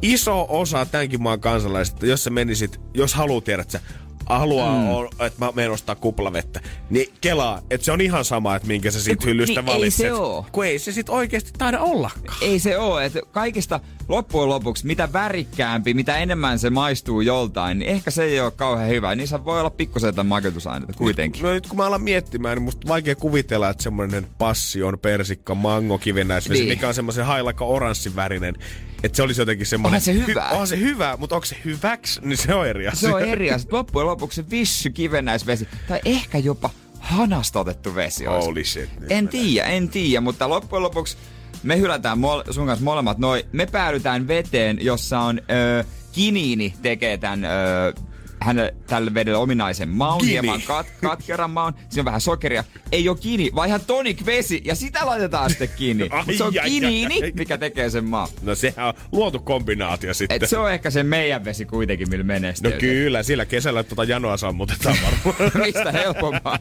iso 0.02 0.46
osa 0.50 0.86
tämänkin 0.86 1.22
maan 1.22 1.40
kansalaisista, 1.40 2.06
jos 2.06 2.24
sä 2.24 2.30
menisit, 2.30 2.80
jos 2.94 3.14
haluat 3.14 3.44
tiedä, 3.44 3.62
että 3.62 3.72
sä 3.72 3.82
haluaa, 4.26 4.76
mm. 4.76 5.26
että 5.26 5.46
mä 5.46 5.52
menen 5.56 5.72
ostaa 5.72 5.96
kuplavettä, 5.96 6.60
niin 6.90 7.14
kelaa, 7.22 7.62
että 7.70 7.86
se 7.86 7.92
on 7.92 8.02
ihan 8.02 8.26
sama, 8.26 8.56
että 8.56 8.68
minkä 8.68 8.92
sä 8.92 9.02
siitä 9.02 9.26
hyllystä 9.26 9.62
niin 9.62 9.70
ei 9.70 9.76
valitset. 9.76 10.06
se 10.08 10.14
oo. 10.14 10.46
Kun 10.52 10.66
ei 10.66 10.80
se 10.80 10.92
sit 10.92 11.10
oikeasti 11.10 11.52
taida 11.58 11.80
ollakaan. 11.80 12.38
Ei 12.42 12.60
se 12.60 12.78
ole, 12.78 13.06
että 13.06 13.20
kaikista 13.32 13.80
loppujen 14.08 14.50
lopuksi, 14.50 14.86
mitä 14.88 15.14
värikkäämpi, 15.14 15.94
mitä 15.94 16.18
enemmän 16.18 16.60
se 16.60 16.70
maistuu 16.70 17.22
joltain, 17.22 17.80
niin 17.80 17.92
ehkä 17.92 18.12
se 18.12 18.24
ei 18.24 18.40
ole 18.40 18.52
kauhean 18.52 18.90
hyvä. 18.90 19.16
Niissä 19.16 19.46
voi 19.46 19.60
olla 19.60 19.70
pikkusen 19.70 20.08
jotain 20.08 20.28
makutusaineita 20.28 20.94
kuitenkin. 20.94 21.44
No 21.44 21.54
nyt 21.54 21.68
kun 21.68 21.78
mä 21.78 21.86
alan 21.86 22.02
miettimään, 22.02 22.58
niin 22.58 22.64
musta 22.64 22.88
vaikea 22.88 23.16
kuvitella, 23.16 23.70
että 23.70 23.84
semmoinen 23.84 24.28
passion, 24.38 25.00
persikka, 25.00 25.56
mango, 25.56 25.98
kivennäisvesi, 25.98 26.62
Niin. 26.62 26.70
mikä 26.70 26.88
on 26.88 26.94
semmoisen 26.94 27.26
hailakka 27.26 27.66
oranssin 27.66 28.16
värinen, 28.16 28.56
että 29.04 29.16
se 29.16 29.24
olisi 29.24 29.42
jotenkin 29.42 29.66
semmoinen... 29.66 29.96
Onhan 29.96 30.02
se 30.02 30.14
hyvä. 30.14 30.44
Hy, 30.44 30.52
onhan 30.52 30.68
se 30.68 30.80
hyvä, 30.80 31.18
mutta 31.18 31.36
onko 31.36 31.46
se 31.46 31.58
hyväksi, 31.66 32.22
niin 32.24 32.38
se 32.38 32.54
on 32.54 32.68
eri 32.68 32.88
asia. 32.88 33.10
Se 33.10 33.16
on 33.16 33.22
eri 33.22 33.52
asia. 33.52 33.70
Loppujen 33.72 34.08
lopuksi 34.08 34.36
se 34.36 34.50
vissy, 34.50 34.90
kivennäisvesi 34.90 35.68
tai 35.88 36.00
ehkä 36.06 36.38
jopa 36.38 36.70
hanasta 37.00 37.60
otettu 37.60 37.96
vesi 37.96 38.28
olisi. 38.28 38.46
Holy 38.46 38.64
shit. 38.64 38.90
En 39.10 39.28
tiedä, 39.28 39.68
en 39.68 39.90
tiedä, 39.90 40.22
mutta 40.22 40.50
loppujen 40.50 40.84
lopuksi 40.84 41.18
me 41.64 41.78
hylätään 41.78 42.18
mol- 42.18 42.54
sun 42.54 42.68
kanssa 42.68 42.86
molemmat 42.86 43.18
noin. 43.18 43.44
Me 43.52 43.66
päädytään 43.66 44.28
veteen, 44.28 44.78
jossa 44.82 45.20
on 45.20 45.40
ö, 45.40 45.84
kiniini 46.12 46.74
tekee 46.82 47.18
tämän 47.18 47.46
hänelle, 48.42 48.74
tälle 48.88 49.14
vedelle 49.14 49.38
ominaisen 49.38 49.90
maun, 49.90 50.20
Gini. 50.20 50.32
hieman 50.32 50.62
kat, 50.62 50.88
katkeran 51.02 51.52
maun, 51.52 51.74
siinä 51.90 52.02
on 52.02 52.06
vähän 52.06 52.22
sokeria. 52.22 52.64
Ei 52.92 53.10
ole 53.10 53.18
kini, 53.18 53.52
vaan 53.56 53.68
ihan 53.68 53.82
tonic 53.88 54.26
vesi, 54.26 54.62
ja 54.66 54.76
sitä 54.76 55.06
laitetaan 55.06 55.50
sitten 55.50 55.70
kiinni. 55.78 56.10
Ai, 56.10 56.36
se 56.38 56.44
on 56.44 56.54
ai, 56.54 56.60
ai, 56.60 56.70
kiniini, 56.70 57.24
ai. 57.24 57.32
mikä 57.36 57.58
tekee 57.58 57.90
sen 57.90 58.06
maun. 58.06 58.30
No 58.42 58.56
sehän 58.56 58.88
on 58.88 58.94
luotu 59.12 59.40
kombinaatio 59.40 60.14
sitten. 60.14 60.44
Et 60.44 60.50
se 60.50 60.58
on 60.58 60.72
ehkä 60.72 60.90
se 60.90 61.04
meidän 61.04 61.46
vesi 61.46 61.66
kuitenkin, 61.66 62.10
millä 62.10 62.24
menestyy. 62.24 62.72
No 62.72 62.78
kyllä, 62.80 63.24
sillä 63.24 63.46
kesällä 63.46 63.84
tuota 63.84 64.04
janoa 64.04 64.38
sammutetaan 64.38 64.98
varmaan. 65.04 65.52
Mistä 65.66 65.92
helpompaa? 65.92 66.60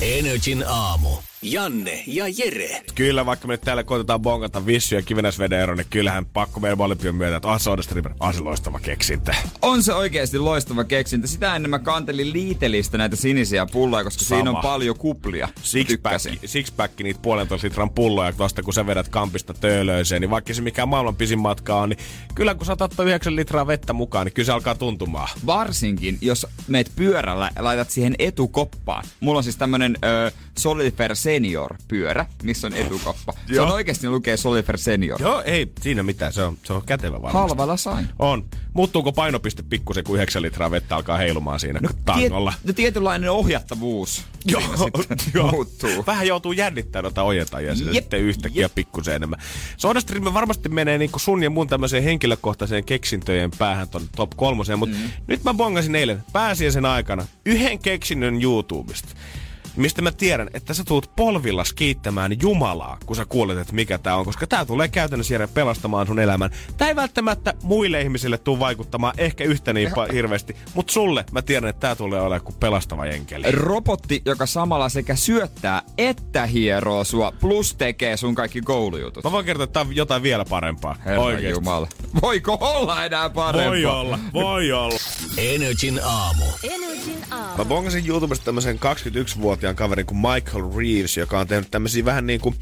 Energin 0.00 0.64
aamu. 0.66 1.29
Janne 1.42 2.02
ja 2.06 2.24
Jere. 2.28 2.82
kyllä, 2.94 3.26
vaikka 3.26 3.48
me 3.48 3.54
nyt 3.54 3.60
täällä 3.60 3.84
koitetaan 3.84 4.20
bongata 4.20 4.66
vissyä 4.66 4.98
ja 4.98 5.02
kivenäsveden 5.02 5.60
ero, 5.60 5.74
niin 5.74 5.86
kyllähän 5.90 6.26
pakko 6.26 6.60
meidän 6.60 6.78
molempien 6.78 7.14
myötä, 7.14 7.36
että 7.36 7.48
ah, 7.48 7.60
Soda 7.60 7.82
Streamer, 7.82 8.12
ah, 8.20 8.34
se 8.34 8.40
loistava 8.40 8.80
keksintö. 8.80 9.32
On 9.62 9.82
se 9.82 9.94
oikeasti 9.94 10.38
loistava 10.38 10.84
keksintä. 10.84 11.26
Sitä 11.26 11.56
ennen 11.56 11.70
mä 11.70 11.78
kantelin 11.78 12.32
liitelistä 12.32 12.98
näitä 12.98 13.16
sinisiä 13.16 13.66
pulloja, 13.72 14.04
koska 14.04 14.24
Sama. 14.24 14.38
siinä 14.38 14.50
on 14.50 14.62
paljon 14.62 14.98
kuplia. 14.98 15.48
Sixpack, 15.62 16.20
sixpack 16.44 17.00
niitä 17.00 17.20
puolentoista 17.22 17.66
litran 17.66 17.90
pulloja, 17.90 18.32
vasta 18.38 18.62
kun 18.62 18.74
sä 18.74 18.86
vedät 18.86 19.08
kampista 19.08 19.54
töölöiseen, 19.54 20.20
niin 20.20 20.30
vaikka 20.30 20.54
se 20.54 20.62
mikä 20.62 20.86
maailman 20.86 21.16
pisin 21.16 21.38
matka 21.38 21.76
on, 21.80 21.88
niin 21.88 21.98
kyllä 22.34 22.54
kun 22.54 22.66
sä 22.66 22.72
otat 22.72 22.92
9 22.98 23.36
litraa 23.36 23.66
vettä 23.66 23.92
mukaan, 23.92 24.26
niin 24.26 24.32
kyllä 24.34 24.46
se 24.46 24.52
alkaa 24.52 24.74
tuntumaan. 24.74 25.28
Varsinkin, 25.46 26.18
jos 26.20 26.46
meet 26.68 26.92
pyörällä 26.96 27.50
laitat 27.58 27.90
siihen 27.90 28.14
etukoppaan. 28.18 29.04
Mulla 29.20 29.38
on 29.38 29.44
siis 29.44 29.56
tämmönen 29.56 29.96
ö, 30.04 30.30
Solifer 30.58 31.16
Senior 31.16 31.29
pyörä, 31.88 32.26
missä 32.42 32.66
on 32.66 32.74
etukoppa. 32.74 33.32
se 33.54 33.60
on 33.60 33.72
oikeasti 33.72 34.08
lukee 34.08 34.36
Solifer 34.36 34.78
Senior. 34.78 35.22
Joo, 35.22 35.42
ei 35.42 35.72
siinä 35.80 36.02
mitään, 36.02 36.32
se 36.32 36.42
on, 36.42 36.58
se 36.62 36.72
on 36.72 36.82
kätevä 36.86 37.22
varmasti. 37.22 37.38
Halvalla 37.38 37.76
sain. 37.76 38.08
On. 38.18 38.44
Muuttuuko 38.72 39.12
painopiste 39.12 39.62
pikkusen, 39.62 40.04
kun 40.04 40.16
9 40.16 40.42
litraa 40.42 40.70
vettä 40.70 40.96
alkaa 40.96 41.16
heilumaan 41.16 41.60
siinä 41.60 41.80
no, 41.82 41.88
tangolla? 42.04 42.52
no 42.64 42.72
tietynlainen 42.72 43.30
ohjattavuus 43.30 44.24
Joo, 44.44 44.62
joo. 45.34 45.50
muuttuu. 45.50 46.04
Vähän 46.06 46.26
joutuu 46.26 46.52
jännittämään 46.52 47.02
noita 47.02 47.22
ojentajia 47.22 47.76
sinne 47.76 47.92
sitten 47.92 48.20
yhtäkkiä 48.20 48.64
jep. 48.64 48.74
pikkusen 48.74 49.14
enemmän. 49.14 49.40
SodaStream 49.76 50.34
varmasti 50.34 50.68
menee 50.68 50.98
niinku 50.98 51.18
sun 51.18 51.42
ja 51.42 51.50
mun 51.50 51.68
tämmöiseen 51.68 52.02
henkilökohtaiseen 52.02 52.84
keksintöjen 52.84 53.50
päähän 53.58 53.88
ton 53.88 54.02
top 54.16 54.30
kolmoseen, 54.36 54.78
mutta 54.78 54.96
mm. 54.96 55.10
nyt 55.26 55.44
mä 55.44 55.54
bongasin 55.54 55.94
eilen 55.94 56.22
pääsiäisen 56.32 56.84
aikana 56.84 57.26
yhden 57.46 57.78
keksinnön 57.78 58.42
YouTubesta. 58.42 59.08
Mistä 59.80 60.02
mä 60.02 60.12
tiedän, 60.12 60.50
että 60.54 60.74
sä 60.74 60.84
tuut 60.84 61.10
polvillas 61.16 61.72
kiittämään 61.72 62.40
Jumalaa, 62.42 62.98
kun 63.06 63.16
sä 63.16 63.24
kuulet, 63.24 63.58
että 63.58 63.74
mikä 63.74 63.98
tää 63.98 64.16
on, 64.16 64.24
koska 64.24 64.46
tää 64.46 64.64
tulee 64.64 64.88
käytännössä 64.88 65.34
Jere 65.34 65.46
pelastamaan 65.46 66.06
sun 66.06 66.18
elämän. 66.18 66.50
Tää 66.76 66.88
ei 66.88 66.96
välttämättä 66.96 67.54
muille 67.62 68.00
ihmisille 68.00 68.38
tuu 68.38 68.58
vaikuttamaan 68.58 69.14
ehkä 69.18 69.44
yhtä 69.44 69.72
niin 69.72 69.88
pa- 69.88 70.12
hirveästi, 70.12 70.56
mutta 70.74 70.92
sulle 70.92 71.24
mä 71.32 71.42
tiedän, 71.42 71.70
että 71.70 71.80
tää 71.80 71.96
tulee 71.96 72.20
olemaan 72.20 72.44
kuin 72.44 72.56
pelastava 72.60 73.06
jenkeli. 73.06 73.52
Robotti, 73.52 74.22
joka 74.24 74.46
samalla 74.46 74.88
sekä 74.88 75.16
syöttää 75.16 75.82
että 75.98 76.46
hieroo 76.46 77.04
sua, 77.04 77.32
plus 77.40 77.74
tekee 77.74 78.16
sun 78.16 78.34
kaikki 78.34 78.60
koulujutut. 78.60 79.24
Mä 79.24 79.32
voin 79.32 79.46
kertoa, 79.46 79.64
että 79.64 79.72
tää 79.72 79.82
on 79.82 79.96
jotain 79.96 80.22
vielä 80.22 80.44
parempaa. 80.44 80.96
Herra 81.04 81.22
Oikeesti. 81.22 81.50
Jumala. 81.50 81.88
Voiko 82.22 82.58
olla 82.60 83.04
enää 83.04 83.30
parempaa? 83.30 83.70
Voi 83.70 83.84
olla, 83.84 84.18
voi 84.32 84.72
olla. 84.72 84.98
Energin 85.38 86.00
aamu. 86.04 86.44
Energin 86.62 87.24
aamu. 87.30 87.56
Mä 87.58 87.64
bongasin 87.64 88.06
YouTubesta 88.06 88.44
tämmöisen 88.44 88.78
21-vuotiaan 88.78 89.69
kaverin 89.76 90.06
kuin 90.06 90.18
Michael 90.18 90.76
Reeves, 90.76 91.16
joka 91.16 91.38
on 91.38 91.46
tehnyt 91.46 91.70
tämmöisiä 91.70 92.04
vähän 92.04 92.26
niinku 92.26 92.54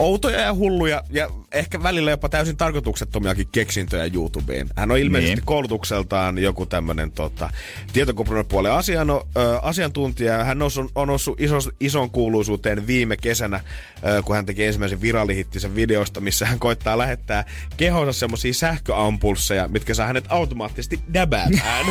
outoja 0.00 0.40
ja 0.40 0.54
hulluja 0.54 1.02
ja 1.10 1.28
ehkä 1.52 1.82
välillä 1.82 2.10
jopa 2.10 2.28
täysin 2.28 2.56
tarkoituksettomiakin 2.56 3.48
keksintöjä 3.52 4.10
YouTubeen. 4.14 4.68
Hän 4.76 4.90
on 4.90 4.98
ilmeisesti 4.98 5.34
Niin. 5.34 5.44
koulutukseltaan 5.44 6.38
joku 6.38 6.66
tämmönen 6.66 7.12
tota, 7.12 7.50
tietokonepuolen 7.92 8.72
asiano, 8.72 9.26
ö, 9.36 9.58
asiantuntija. 9.58 10.44
Hän 10.44 10.62
on, 10.62 10.70
on 10.94 11.08
noussut 11.08 11.40
iso, 11.40 11.56
ison 11.80 12.10
kuuluisuuteen 12.10 12.86
viime 12.86 13.16
kesänä, 13.16 13.60
ö, 14.06 14.22
kun 14.22 14.36
hän 14.36 14.46
teki 14.46 14.64
ensimmäisen 14.64 15.00
virallihittisen 15.00 15.74
videosta, 15.74 16.20
missä 16.20 16.46
hän 16.46 16.58
koittaa 16.58 16.98
lähettää 16.98 17.44
kehonsa 17.76 18.12
semmosia 18.18 18.54
sähköampulsseja, 18.54 19.68
mitkä 19.68 19.94
saa 19.94 20.06
hänet 20.06 20.24
automaattisesti 20.28 21.00
däbäämään. 21.14 21.86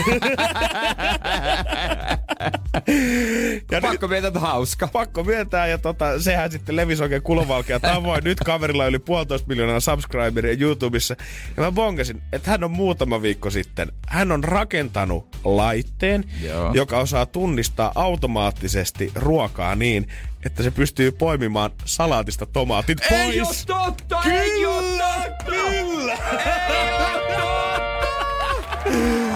ja 3.72 3.82
Pakko 3.82 4.08
miettiä, 4.08 4.28
että 4.28 4.40
hauska. 4.40 4.88
pakko 4.88 5.24
myöntää, 5.24 5.68
ja 5.68 5.78
tota, 5.78 6.22
sehän 6.22 6.52
sitten 6.52 6.76
levisi 6.76 7.04
oikein 7.04 7.22
kulovalkea 7.22 7.80
tavoin. 8.00 8.24
Nyt 8.24 8.40
kaverilla 8.40 8.88
yli 8.88 9.00
puolitoista 9.00 9.48
miljoonaa 9.48 9.80
subscriberia 9.80 10.56
YouTubessa. 10.60 11.16
Ja 11.58 11.64
mä 11.64 11.72
bongasin, 11.72 12.22
että 12.34 12.52
hän 12.52 12.64
on 12.64 12.72
muutama 12.72 13.22
viikko 13.22 13.50
sitten, 13.50 13.92
hän 14.08 14.32
on 14.32 14.44
rakentanut 14.44 15.28
laitteen, 15.44 16.24
Joo. 16.44 16.72
joka 16.74 16.98
osaa 17.00 17.26
tunnistaa 17.26 17.92
automaattisesti 17.96 19.12
ruokaa 19.16 19.76
niin, 19.76 20.08
että 20.46 20.64
se 20.64 20.72
pystyy 20.72 21.12
poimimaan 21.12 21.72
salaatista 21.86 22.46
tomaatit 22.46 22.98
pois. 23.10 23.22
Ei 23.22 23.42
oo 23.42 23.54
totta! 23.68 24.22
Ei 24.32 24.66
oo 24.66 24.82
totta! 24.82 25.46
Kyllä! 25.46 26.14
Ei 26.14 26.94
oo 26.94 27.00
totta! 27.00 27.40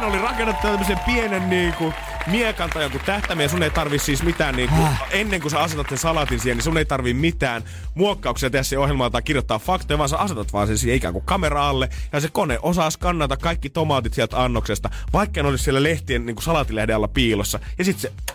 Hän 0.00 0.08
oli 0.08 0.18
rakennettu 0.18 0.62
tämmöisen 0.62 0.98
pienen 1.06 1.50
niinku 1.50 1.92
miekan 2.26 2.70
tai 2.70 2.82
joku 2.82 2.98
tähtäimen 3.06 3.44
ja 3.44 3.48
sun 3.48 3.62
ei 3.62 3.70
tarvi 3.70 3.98
siis 3.98 4.22
mitään 4.22 4.56
niinku, 4.56 4.74
ennen 5.10 5.40
kuin 5.40 5.50
sä 5.50 5.60
asetat 5.60 5.88
sen 5.88 5.98
salatin 5.98 6.40
siihen, 6.40 6.56
niin 6.56 6.64
sun 6.64 6.78
ei 6.78 6.84
tarvi 6.84 7.14
mitään 7.14 7.62
muokkauksia 7.94 8.50
tehdä 8.50 8.80
ohjelmaa 8.80 9.10
tai 9.10 9.22
kirjoittaa 9.22 9.58
faktoja, 9.58 9.98
vaan 9.98 10.08
sä 10.08 10.18
asetat 10.18 10.52
vaan 10.52 10.66
sen 10.66 10.78
siihen 10.78 10.96
ikään 10.96 11.12
kuin 11.12 11.24
kameraalle 11.24 11.88
ja 12.12 12.20
se 12.20 12.28
kone 12.32 12.58
osaa 12.62 12.90
skannata 12.90 13.36
kaikki 13.36 13.70
tomaatit 13.70 14.14
sieltä 14.14 14.42
annoksesta, 14.42 14.90
vaikka 15.12 15.42
ne 15.42 15.48
olisi 15.48 15.64
siellä 15.64 15.82
lehtien 15.82 16.26
niinku 16.26 16.42
salatilehden 16.42 16.96
alla 16.96 17.08
piilossa. 17.08 17.60
Ja 17.78 17.84
sitten 17.84 18.00
se 18.00 18.30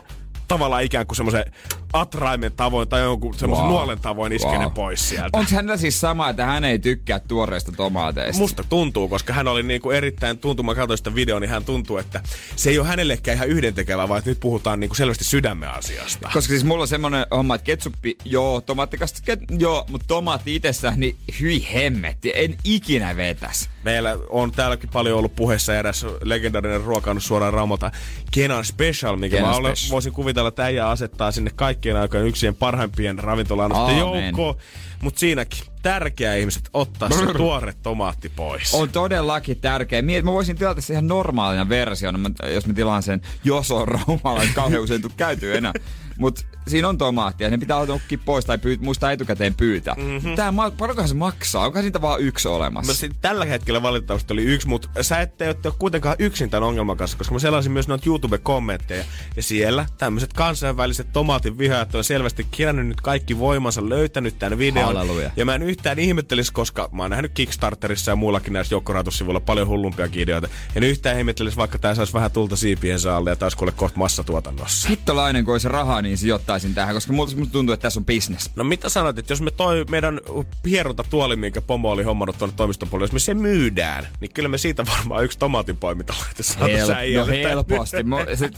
tavallaan 0.48 0.84
ikään 0.84 1.08
kuin 1.08 1.16
semmoisen 1.16 1.46
atraimen 1.94 2.52
tavoin 2.52 2.88
tai 2.90 3.02
jonkun 3.02 3.34
semmoisen 3.34 3.66
Wow. 3.66 3.74
nuolen 3.74 4.00
tavoin 4.00 4.34
iskee 4.34 4.58
Wow. 4.58 4.72
pois 4.72 5.10
sieltä. 5.10 5.38
Onko 5.38 5.52
hänellä 5.56 5.78
siis 5.78 6.02
sama, 6.02 6.30
että 6.30 6.46
hän 6.46 6.64
ei 6.64 6.80
tykkää 6.80 7.20
tuoreista 7.20 7.72
tomaateista? 7.72 8.42
Musta 8.42 8.64
tuntuu, 8.64 9.08
koska 9.08 9.34
hän 9.34 9.48
oli 9.48 9.64
niinku 9.64 9.92
erittäin 9.92 10.38
tuntuma, 10.38 10.76
katsoin 10.76 10.98
sitä 10.98 11.16
videoa, 11.16 11.40
niin 11.40 11.50
hän 11.50 11.66
tuntuu, 11.66 11.98
että 11.98 12.22
se 12.56 12.70
ei 12.70 12.80
ole 12.80 12.88
hänellekään 12.88 13.36
ihan 13.36 13.48
yhdentekevää, 13.50 14.10
vaan 14.10 14.18
että 14.18 14.32
nyt 14.32 14.40
puhutaan 14.40 14.80
niinku 14.80 14.96
selvästi 14.96 15.24
sydämen 15.24 15.70
asiasta. 15.70 16.30
Koska 16.34 16.50
siis 16.50 16.64
mulla 16.64 16.82
on 16.82 16.88
semmonen 16.88 17.26
homma, 17.32 17.56
että 17.56 17.66
ketsuppi, 17.66 18.18
joo, 18.26 18.62
tomaattikasta, 18.62 19.22
joo, 19.60 19.86
mutta 19.90 20.08
tomaatti 20.08 20.56
itsessään, 20.56 21.00
niin 21.00 21.16
hyi 21.40 21.68
hemmetti, 21.74 22.32
en 22.36 22.56
ikinä 22.64 23.16
vetäs. 23.16 23.70
Meillä 23.86 24.18
on 24.30 24.52
täälläkin 24.52 24.90
paljon 24.94 25.18
ollut 25.18 25.36
puheessa 25.36 25.76
eräs 25.76 26.06
legendaarinen 26.24 26.82
ruokaannut 26.84 27.24
suoraan 27.24 27.54
Ramota 27.54 27.92
Kenan 28.32 28.66
Special, 28.66 29.16
mikä 29.16 29.36
Kenan 29.36 29.52
mä 29.52 29.58
olen, 29.58 29.76
Special. 29.76 29.92
voisin 29.94 30.14
kuvitella, 30.14 30.48
että 30.50 30.64
äijä 30.64 30.90
asettaa 30.90 31.32
sinne 31.32 31.52
kaikkien 31.56 31.98
aikojen 31.98 32.28
yksien 32.28 32.56
parhaimpien 32.56 33.20
ravintolan 33.20 33.72
Aamen. 33.72 33.98
joukkoon. 33.98 34.56
Mutta 35.02 35.20
siinäkin 35.20 35.64
tärkeää 35.82 36.36
ihmiset 36.36 36.70
ottaa 36.74 37.10
se 37.10 37.34
tuore 37.38 37.74
tomaatti 37.84 38.30
pois. 38.30 38.74
On 38.74 38.90
todellakin 38.90 39.60
tärkeä. 39.62 40.02
Miet, 40.02 40.26
mä 40.26 40.32
voisin 40.32 40.56
tilata 40.58 40.82
sen 40.82 40.94
ihan 40.94 41.08
normaalina 41.08 41.70
versiona, 41.70 42.32
jos 42.54 42.68
mä 42.68 42.74
tilaan 42.74 43.04
sen, 43.04 43.22
jos 43.44 43.72
on 43.72 43.88
raumalla, 44.08 44.42
kauhean 44.56 44.82
usein 44.84 45.02
tuu 45.02 45.12
käyty 45.18 45.58
enää. 45.58 45.74
Mut 46.18 46.46
siinä 46.68 46.90
on 46.90 46.98
tomaattia, 46.98 47.50
ne 47.50 47.58
pitää 47.58 47.86
nukkia 47.86 48.18
pois 48.26 48.46
tai 48.46 48.58
pyy- 48.58 48.78
muistaa 48.82 49.12
etukäteen 49.12 49.56
pyytää. 49.56 49.96
Mm-hmm. 49.98 50.36
Tää, 50.36 50.52
ma- 50.52 50.72
paljonkohan 50.72 51.10
se 51.10 51.16
maksaa? 51.16 51.66
Onko 51.66 51.82
siitä 51.82 52.02
vaan 52.02 52.22
yksi 52.22 52.48
olemassa? 52.48 52.94
Sit 52.94 53.12
tällä 53.22 53.46
hetkellä 53.46 53.82
valitettavasti 53.82 54.34
oli 54.34 54.44
yksi, 54.44 54.68
mutta 54.68 54.90
sä 55.02 55.22
ette 55.22 55.56
ole 55.66 55.74
kuitenkaan 55.80 56.16
yksin 56.20 56.50
tämän 56.50 56.68
ongelman 56.68 56.98
kanssa, 56.98 57.18
koska 57.18 57.34
mä 57.34 57.40
selasin 57.40 57.72
myös 57.72 57.88
noita 57.88 58.10
YouTube-kommentteja. 58.10 59.06
Ja 59.36 59.44
siellä 59.44 59.86
tämmöiset 59.98 60.34
kansainväliset 60.34 61.08
tomaatin 61.14 61.58
vihaajat 61.58 61.96
on 61.96 62.04
selvästi 62.04 62.48
kirjannut 62.52 62.88
nyt 62.88 63.02
kaikki 63.02 63.40
voimansa, 63.40 63.90
löytänyt 63.90 64.40
tämän 64.40 64.58
videon. 64.58 64.86
Halleluja. 64.86 65.32
Ja 65.36 65.46
mä 65.46 65.56
en 65.56 65.64
yhtään 65.64 66.00
ihmettelisi, 66.00 66.54
koska 66.54 66.90
mä 66.92 67.04
oon 67.04 67.12
nähnyt 67.12 67.32
Kickstarterissa 67.34 68.12
ja 68.12 68.16
muullakin 68.16 68.54
näissä 68.54 68.74
joukkorahoitussivuilla 68.76 69.40
paljon 69.40 69.68
hullumpia 69.68 70.08
ideoita. 70.14 70.48
En 70.76 70.84
yhtään 70.84 71.18
ihmettelisi, 71.18 71.58
vaikka 71.58 71.80
tää 71.80 71.96
saisi 71.96 72.14
vähän 72.14 72.32
tulta 72.32 72.56
siipien 72.56 73.00
saalle 73.00 73.30
ja 73.30 73.36
taas 73.36 73.56
kuule 73.56 73.72
kohta 73.72 74.00
massatuotannossa. 74.00 74.90
Hittolainen, 74.90 75.46
kun 75.46 75.54
olisi 75.54 75.68
rahaa, 75.68 76.02
niin 76.02 76.18
sijoittaisin 76.60 76.76
tähän, 76.76 76.96
koska 76.96 77.14
musta 77.14 77.52
tuntuu, 77.52 77.74
että 77.74 77.82
tässä 77.82 78.00
on 78.00 78.06
business. 78.06 78.52
No 78.56 78.64
mitä 78.64 78.90
sanot, 78.90 79.18
että 79.20 79.34
jos 79.34 79.42
me 79.42 79.52
toi 79.52 79.86
meidän 79.90 80.20
hieronta 80.68 81.04
tuoli, 81.10 81.36
minkä 81.36 81.62
pomo 81.62 81.92
oli 81.92 82.04
hommannut 82.04 82.38
tuonne 82.38 82.56
toimiston 82.58 82.90
puolelle, 82.90 83.06
jos 83.06 83.12
me 83.12 83.20
se 83.20 83.34
myydään, 83.34 84.08
niin 84.22 84.34
kyllä 84.34 84.50
me 84.50 84.58
siitä 84.58 84.86
varmaan 84.86 85.24
yksi 85.24 85.40
tomaatinpoimintalaite 85.40 86.44
saatu 86.44 86.66
Hel- 86.66 87.18
no 87.18 87.26
helposti. 87.26 87.98
Mo- 87.98 88.36
se, 88.36 88.50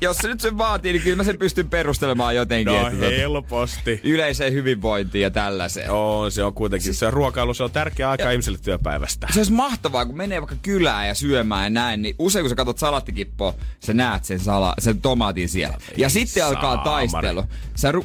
jos 0.00 0.16
se 0.16 0.28
nyt 0.28 0.40
sen 0.40 0.58
vaatii, 0.58 0.92
niin 0.92 1.02
kyllä 1.02 1.16
mä 1.16 1.24
sen 1.24 1.38
pystyn 1.38 1.70
perustelemaan 1.70 2.36
jotenkin. 2.36 2.74
No 2.74 2.86
että 2.86 3.00
tota, 3.00 3.10
helposti. 3.10 4.00
yleiseen 4.04 4.52
hyvinvointiin 4.52 5.22
ja 5.22 5.30
tällaiseen. 5.30 5.86
Joo, 5.86 6.30
se 6.30 6.44
on 6.44 6.54
kuitenkin. 6.54 6.94
Se 6.94 7.10
ruokailu, 7.10 7.54
se 7.54 7.62
on 7.64 7.70
tärkeä 7.70 8.10
aika 8.10 8.30
ihmiselle 8.30 8.58
työpäivästä. 8.58 9.26
Se 9.32 9.40
olisi 9.40 9.52
mahtavaa, 9.52 10.06
kun 10.06 10.16
menee 10.16 10.40
vaikka 10.40 10.56
kylään 10.62 11.08
ja 11.08 11.14
syömään 11.14 11.64
ja 11.64 11.70
näin, 11.70 12.02
niin 12.02 12.14
usein 12.18 12.42
kun 12.42 12.50
sä 12.50 12.54
katsot 12.56 12.78
salattikippoa, 12.78 13.54
sä 13.80 13.94
näet 13.94 14.24
sen, 14.24 14.40
sala, 14.40 14.74
sen 14.78 15.00
tomaatin 15.00 15.48
siellä. 15.48 15.78
Ja 15.96 16.08
sitten 16.08 16.46
alkaa 16.46 16.84
saamari. 16.84 17.29
Taistelu. 17.34 17.44
Sä 17.74 17.92
ru- 17.92 18.04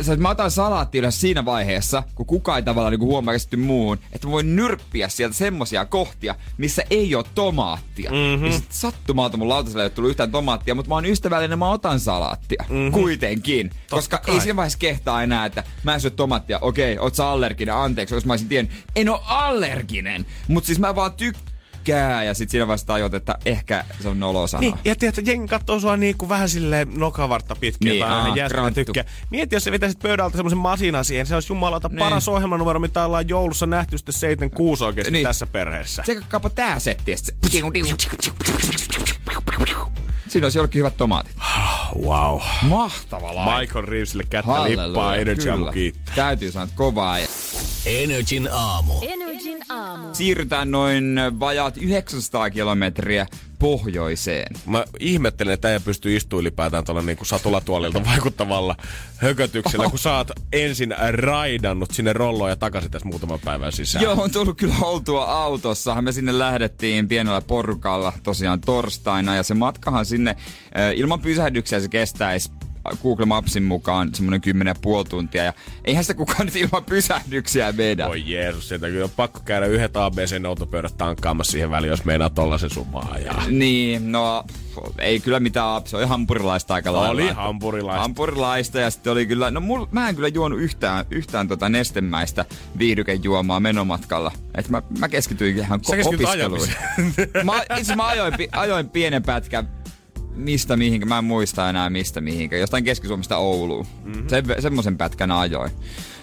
Sä, 0.00 0.16
mä 0.16 0.30
otan 0.30 0.50
salaatti 0.50 0.98
yleensä 0.98 1.20
siinä 1.20 1.44
vaiheessa, 1.44 2.02
kun 2.14 2.26
kukaan 2.26 2.58
ei 2.58 2.62
tavallaan 2.62 2.92
niin 2.92 3.00
huomaa 3.00 3.34
keskitty 3.34 3.56
muuhun, 3.56 3.98
että 4.12 4.26
mä 4.26 4.30
voin 4.30 4.56
nyrppiä 4.56 5.08
sieltä 5.08 5.36
semmosia 5.36 5.84
kohtia, 5.84 6.34
missä 6.58 6.82
ei 6.90 7.14
ole 7.14 7.24
tomaattia. 7.34 8.10
Mm-hmm. 8.10 8.46
Ja 8.46 8.52
sit 8.52 8.72
sattumalta 8.72 9.36
mun 9.36 9.48
lautaselle 9.48 9.82
ei 9.82 9.86
ole 9.86 9.90
tullut 9.90 10.10
yhtään 10.10 10.30
tomaattia, 10.30 10.74
mutta 10.74 10.88
mä 10.88 10.94
oon 10.94 11.06
ystävällinen, 11.06 11.58
mä 11.58 11.70
otan 11.70 12.00
salaattia. 12.00 12.64
Mm-hmm. 12.68 12.92
Kuitenkin. 12.92 13.70
Koska 13.90 14.18
kai. 14.18 14.34
ei 14.34 14.40
siinä 14.40 14.56
vaiheessa 14.56 14.78
kehtaa 14.78 15.22
enää, 15.22 15.46
että 15.46 15.64
mä 15.82 15.94
en 15.94 16.00
syö 16.00 16.10
tomaattia. 16.10 16.58
Okei, 16.58 16.98
oot 16.98 17.14
sä 17.14 17.28
allerginen? 17.28 17.74
Anteeksi, 17.74 18.14
jos 18.14 18.26
mä 18.26 18.32
olisin 18.32 18.48
tiennyt. 18.48 18.74
En 18.96 19.08
oo 19.08 19.22
allerginen, 19.26 20.26
mutta 20.48 20.66
siis 20.66 20.78
mä 20.78 20.94
vaan 20.94 21.12
tykkää. 21.86 22.24
Ja 22.24 22.34
sit 22.34 22.50
siinä 22.50 22.66
vaiheessa 22.66 22.86
tajut, 22.86 23.14
että 23.14 23.34
ehkä 23.44 23.84
se 24.02 24.08
on 24.08 24.20
nolo 24.20 24.46
sanoa. 24.46 24.60
Niin, 24.60 24.74
ja 24.84 24.96
tiedätkö, 24.96 25.22
jengi 25.24 25.48
katsoo 25.48 25.80
sua 25.80 25.96
niinku 25.96 26.28
vähän 26.28 26.48
silleen 26.48 26.88
nokavartta 26.96 27.56
pitkin, 27.56 27.88
Niin, 27.88 28.04
tai 28.04 28.48
kranttu. 28.48 28.84
tykkää. 28.84 29.04
Mieti, 29.30 29.56
jos 29.56 29.64
sä 29.64 29.70
vetäisit 29.70 29.98
pöydältä 29.98 30.36
semmoisen 30.36 30.58
masinan 30.58 31.04
siihen, 31.04 31.26
se 31.26 31.34
olisi 31.34 31.52
jumalauta 31.52 31.88
Niin. 31.88 31.98
paras 31.98 32.28
ohjelmanumero, 32.28 32.80
mitä 32.80 33.04
ollaan 33.04 33.28
joulussa 33.28 33.66
nähty 33.66 33.98
sitten 33.98 34.12
76 34.14 34.84
oikeesti 34.84 35.12
Niin. 35.12 35.26
tässä 35.26 35.46
perheessä. 35.46 36.02
Tsekkaapa 36.02 36.50
tää 36.50 36.78
setti. 36.78 37.16
se- 37.16 37.32
Siinä 40.28 40.44
olisi 40.44 40.58
jollekin 40.58 40.78
hyvät 40.78 40.96
tomaatit. 40.96 41.36
Wow. 42.02 42.40
Mahtava 42.62 43.34
laite. 43.34 43.60
Michael 43.60 43.84
Reevesille 43.86 44.24
kättä 44.30 44.52
Halleluja, 44.52 44.86
lippaa, 44.88 45.16
Energy 45.16 45.50
Aamu 45.50 45.72
kiittää. 45.72 46.14
Täytyy 46.14 46.52
sanoa, 46.52 46.64
että 46.64 46.76
kovaa. 46.76 47.18
Ja 47.18 47.26
Energin 47.86 48.48
aamu. 48.52 48.92
Energin 49.08 49.58
aamu. 49.68 50.14
siirrytään 50.14 50.70
noin 50.70 51.20
vajaat 51.40 51.76
900 51.76 52.50
kilometriä 52.50 53.26
pohjoiseen. 53.58 54.56
Mä 54.66 54.84
ihmettelen, 55.00 55.54
että 55.54 55.72
ei 55.72 55.80
pysty 55.80 56.16
istumaan 56.16 56.40
ylipäätään 56.40 56.84
tuolla 56.84 57.02
niinku 57.02 57.24
satulatuolilta 57.24 58.04
vaikuttavalla 58.10 58.76
hökötyksellä, 59.16 59.90
kun 59.90 59.98
sä 59.98 60.16
oot 60.16 60.30
ensin 60.52 60.94
raidannut 61.10 61.90
sinne 61.90 62.12
rolloon 62.12 62.50
ja 62.50 62.56
takaisin 62.56 62.90
tässä 62.90 63.08
muutaman 63.08 63.40
päivän 63.44 63.72
sisään. 63.72 64.02
Joo, 64.02 64.22
on 64.22 64.30
tullut 64.30 64.56
kyllä 64.56 64.74
oltua 64.82 65.24
autossa. 65.24 66.02
Me 66.02 66.12
sinne 66.12 66.38
lähdettiin 66.38 67.08
pienellä 67.08 67.40
porukalla 67.40 68.12
tosiaan 68.22 68.60
torstaina 68.60 69.36
ja 69.36 69.42
se 69.42 69.54
matkahan 69.54 70.06
sinne 70.06 70.36
ilman 70.94 71.20
pysähdyksiä 71.20 71.80
se 71.80 71.88
kestäisi 71.88 72.50
Google 73.02 73.26
Mapsin 73.26 73.62
mukaan 73.62 74.14
semmoinen 74.14 74.40
10,5 75.04 75.08
tuntia 75.08 75.44
ja 75.44 75.52
eihän 75.84 76.04
sitä 76.04 76.14
kukaan 76.14 76.46
nyt 76.46 76.56
ilman 76.56 76.84
pysähdyksiä 76.84 77.76
vedä. 77.76 78.08
Voi 78.08 78.30
Jeesus, 78.30 78.68
sieltä 78.68 78.86
kyllä 78.86 79.04
on 79.04 79.10
pakko 79.16 79.40
käydä 79.44 79.66
yhdet 79.66 79.96
ABC-noutopöydät 79.96 80.96
tankkaamassa 80.98 81.52
siihen 81.52 81.70
väliin, 81.70 81.90
jos 81.90 82.04
meinaa 82.04 82.30
tollasen 82.30 82.70
summaa 82.70 83.08
ajaa. 83.12 83.42
Niin, 83.48 84.12
no 84.12 84.44
ei 84.98 85.20
kyllä 85.20 85.40
mitään, 85.40 85.82
se 85.84 85.96
oli 85.96 86.06
hampurilaista 86.06 86.74
aika 86.74 86.92
lailla. 86.92 87.10
Oli 87.10 87.22
että- 87.22 87.34
hampurilaista. 87.34 88.02
Hampurilaista 88.02 88.80
ja 88.80 88.90
sitten 88.90 89.12
oli 89.12 89.26
kyllä, 89.26 89.50
no 89.50 89.60
mul, 89.60 89.86
mä 89.90 90.08
en 90.08 90.14
kyllä 90.14 90.28
juonut 90.28 90.60
yhtään, 90.60 91.06
yhtään 91.10 91.48
tota 91.48 91.68
nestemäistä 91.68 92.44
viihdykejuomaa 92.78 93.60
menomatkalla. 93.60 94.32
Et 94.54 94.68
mä, 94.68 94.82
mä 94.98 95.08
keskityin 95.08 95.58
ihan 95.58 95.80
ko- 95.80 97.44
mä, 97.44 97.62
itse 97.78 97.96
mä 97.96 98.06
ajoin, 98.06 98.34
ajoin 98.52 98.88
pienen 98.88 99.22
pätkän 99.22 99.68
mistä 100.36 100.76
mihinkä, 100.76 101.06
mä 101.06 101.18
en 101.18 101.24
muista 101.24 101.70
enää 101.70 101.90
mistä 101.90 102.20
mihinkä, 102.20 102.56
jostain 102.56 102.84
Keski-Suomesta 102.84 103.36
Ouluun. 103.36 103.86
Mhm. 104.04 104.12
Mm-hmm. 104.12 104.28
Se, 104.28 104.42
semmoisen 104.58 104.98
pätkän 104.98 105.30
ajoin. 105.30 105.70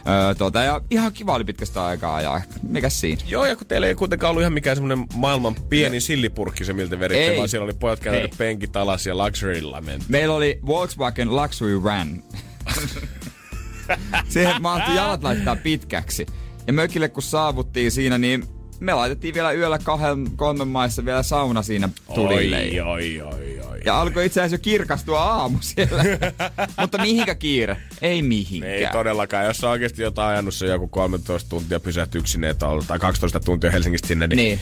Öö, 0.08 0.36
tota, 0.36 0.64
ja 0.64 0.82
ihan 0.90 1.14
kiva 1.14 1.36
oli 1.36 1.44
pitkästä 1.44 1.86
aikaa 1.86 2.16
ajaa. 2.16 2.42
Mikäs 2.68 3.00
siinä? 3.00 3.22
Joo, 3.28 3.46
ja 3.46 3.56
kun 3.56 3.68
teillä 3.68 3.88
ei 3.88 3.96
kuitenkaan 3.96 4.30
ollut 4.30 4.42
ihan 4.42 4.54
mikään 4.54 4.76
semmonen 4.76 5.06
maailman 5.16 5.56
pieni 5.70 6.02
sillipurkki 6.02 6.66
se, 6.66 6.74
miltä 6.74 7.00
veritte, 7.00 7.28
Ei. 7.28 7.38
vaan 7.38 7.50
siellä 7.50 7.66
oli 7.66 7.74
pojat 7.74 8.00
käyneet 8.00 8.32
Ei. 8.32 8.38
penkit 8.38 8.76
alas 8.76 9.06
ja 9.06 9.16
luxurylla 9.18 9.82
menty. 9.82 10.06
Meillä 10.10 10.36
oli 10.36 10.60
Volkswagen 10.66 11.36
Luxury 11.36 11.82
Ran. 11.84 12.24
Siihen 14.30 14.62
mahtui 14.62 14.96
jalat 14.96 15.24
laittaa 15.24 15.56
pitkäksi. 15.56 16.26
Ja 16.68 16.74
mökille 16.74 17.10
kun 17.10 17.24
saavuttiin 17.24 17.92
siinä, 17.92 18.18
niin 18.18 18.44
me 18.80 18.94
laitettiin 18.94 19.34
vielä 19.34 19.52
yöllä 19.52 19.80
kahden, 19.80 20.32
kolmen 20.36 20.68
maissa 20.68 21.06
vielä 21.06 21.24
sauna 21.24 21.62
siinä 21.62 21.90
tulille. 22.16 22.58
Oi, 22.58 22.80
oi, 22.80 23.22
oi, 23.22 23.60
oi. 23.72 23.80
Ja 23.86 24.02
alkoi 24.02 24.26
itse 24.26 24.42
asiassa 24.42 24.56
jo 24.56 24.60
kirkastua 24.60 25.20
aamu 25.22 25.58
siellä. 25.62 26.04
Mutta 26.82 26.98
mihinkä 26.98 27.36
kiire? 27.36 27.78
Ei 28.02 28.22
mihinkään. 28.22 28.74
Ei 28.74 28.88
todellakaan. 28.92 29.46
Jos 29.46 29.58
sä 29.58 29.70
oikeasti 29.70 30.02
jotain 30.02 30.30
ajanut 30.34 30.54
se 30.54 30.66
joku 30.66 30.88
13 30.88 31.50
tuntia 31.50 31.80
pysähty 31.80 32.18
yksineen 32.18 32.58
tuolla, 32.58 32.84
tai 32.88 33.00
12 33.00 33.40
tuntia 33.40 33.72
Helsingistä 33.72 34.08
sinne, 34.08 34.28
niin, 34.28 34.38
Niin. 34.38 34.60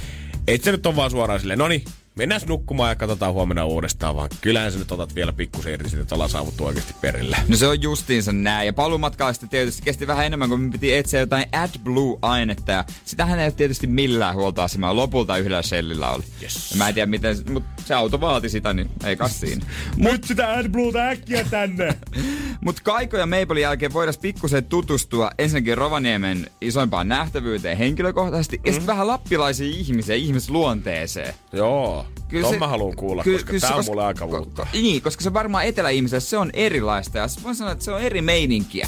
ei 0.47 0.57
se 0.57 0.71
nyt 0.71 0.85
on 0.85 0.95
vaan 0.95 1.11
suoraan 1.11 1.39
silleen, 1.39 1.59
no 1.59 1.67
niin, 1.67 1.83
mennään 2.15 2.41
nukkumaan 2.47 2.89
ja 2.89 2.95
katsotaan 2.95 3.33
huomenna 3.33 3.65
uudestaan, 3.65 4.15
vaan 4.15 4.29
kyllähän 4.41 4.71
sä 4.71 4.79
nyt 4.79 4.91
otat 4.91 5.15
vielä 5.15 5.33
pikkusen 5.33 5.73
irti 5.73 5.89
siitä, 5.89 6.01
että 6.01 6.15
ollaan 6.15 6.29
saavuttu 6.29 6.65
oikeasti 6.65 6.93
perille. 7.01 7.37
No 7.47 7.57
se 7.57 7.67
on 7.67 7.81
justiinsa 7.81 8.31
näin. 8.31 8.65
Ja 8.65 8.73
paluumatkalla 8.73 9.33
sitten 9.33 9.49
tietysti 9.49 9.81
kesti 9.81 10.07
vähän 10.07 10.25
enemmän, 10.25 10.49
kun 10.49 10.61
me 10.61 10.71
piti 10.71 10.93
etsiä 10.93 11.19
jotain 11.19 11.45
AdBlue-ainetta. 11.51 12.71
Ja 12.71 12.85
sitähän 13.05 13.39
ei 13.39 13.51
tietysti 13.51 13.87
millään 13.87 14.35
huoltoasemaa. 14.35 14.95
Lopulta 14.95 15.37
yhdellä 15.37 15.61
shellillä 15.61 16.09
oli. 16.09 16.23
Yes. 16.41 16.71
Ja 16.71 16.77
mä 16.77 16.87
en 16.87 16.93
tiedä 16.93 17.05
miten, 17.05 17.37
mutta 17.49 17.83
se 17.85 17.93
auto 17.93 18.21
vaati 18.21 18.49
sitä, 18.49 18.73
niin 18.73 18.89
ei 19.03 19.15
kas 19.15 19.39
siinä. 19.39 19.65
Nyt 19.97 20.23
sitä 20.23 20.53
AdBlueta 20.53 20.99
äkkiä 21.07 21.45
tänne! 21.49 21.97
Mut 22.65 22.79
Kaiko 22.79 23.17
ja 23.17 23.25
Maplein 23.25 23.61
jälkeen 23.61 23.93
voidaan 23.93 24.15
pikkusen 24.21 24.65
tutustua 24.65 25.31
ensinnäkin 25.37 25.77
Rovaniemen 25.77 26.47
isoimpaan 26.61 27.07
nähtävyyteen 27.07 27.77
henkilökohtaisesti. 27.77 28.61
Ja 28.65 28.71
sitten 28.71 28.87
vähän 28.87 29.07
lappilaisia 29.07 29.67
ihmisiä, 29.67 30.15
ihmisluonteeseen. 30.15 31.33
Joo. 31.53 32.00
Joo. 32.01 32.21
Kyllä 32.27 32.43
Ton 32.43 32.53
se, 32.53 32.59
mä 32.59 32.67
haluan 32.67 32.95
kuulla, 32.95 33.23
ky, 33.23 33.33
koska 33.33 33.53
tää 33.59 33.75
on 33.75 33.85
mulle 33.85 34.05
aika 34.05 34.25
uutta. 34.25 34.67
Niin, 34.73 35.01
koska 35.01 35.23
se 35.23 35.33
varmaan 35.33 35.65
eteläihmiselle 35.65 36.21
se 36.21 36.37
on 36.37 36.49
erilaista 36.53 37.17
ja 37.17 37.27
voin 37.43 37.55
sanoa, 37.55 37.71
että 37.71 37.85
se 37.85 37.91
on 37.91 38.01
eri 38.01 38.21
meininkiä. 38.21 38.87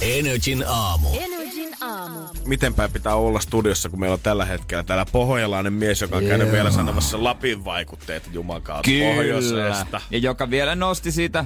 Energin 0.00 0.64
aamu. 0.66 1.08
Energin 1.20 1.68
aamu. 1.80 2.18
Miten 2.46 2.74
päin 2.74 2.92
pitää 2.92 3.14
olla 3.14 3.40
studiossa, 3.40 3.88
kun 3.88 4.00
meillä 4.00 4.14
on 4.14 4.20
tällä 4.22 4.44
hetkellä 4.44 4.82
täällä 4.82 5.06
pohjalainen 5.12 5.72
mies, 5.72 6.00
joka 6.00 6.16
on 6.16 6.24
käynyt 6.24 6.52
vielä 6.52 6.70
sanomassa 6.70 7.24
Lapin 7.24 7.64
vaikutteet 7.64 8.22
Jumakaat 8.32 8.84
pohjoisesta. 9.14 10.00
Ja 10.10 10.18
joka 10.18 10.50
vielä 10.50 10.74
nosti 10.74 11.12
siitä 11.12 11.44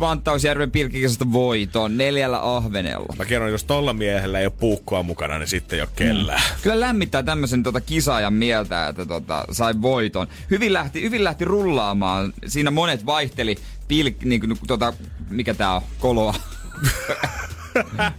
Vantausjärven 0.00 0.70
pilkkikisosta 0.70 1.32
voiton 1.32 1.96
neljällä 1.96 2.56
ahvenella. 2.56 3.14
Mä 3.18 3.24
kerron, 3.24 3.50
jos 3.50 3.64
tolla 3.64 3.92
miehellä 3.92 4.38
ei 4.40 4.46
ole 4.46 4.52
puukkoa 4.60 5.02
mukana, 5.02 5.38
niin 5.38 5.48
sitten 5.48 5.76
ei 5.76 5.80
ole 5.82 5.88
kellään. 5.96 6.40
Mm. 6.40 6.62
Kyllä 6.62 6.80
lämmittää 6.80 7.22
tämmöisen 7.22 7.62
tota 7.62 7.80
kisaajan 7.80 8.34
mieltä, 8.34 8.88
että 8.88 9.06
tota, 9.06 9.44
sai 9.52 9.74
voiton. 9.82 10.26
Hyvin 10.50 10.72
lähti, 10.72 11.02
hyvin 11.02 11.24
lähti 11.24 11.44
rullaamaan. 11.44 12.32
Siinä 12.46 12.70
monet 12.70 13.06
vaihteli 13.06 13.56
pilk, 13.88 14.22
niin 14.22 14.40
kuin, 14.40 14.58
tota, 14.66 14.92
mikä 15.30 15.54
tää 15.54 15.74
on, 15.74 15.82
koloa. 16.00 16.34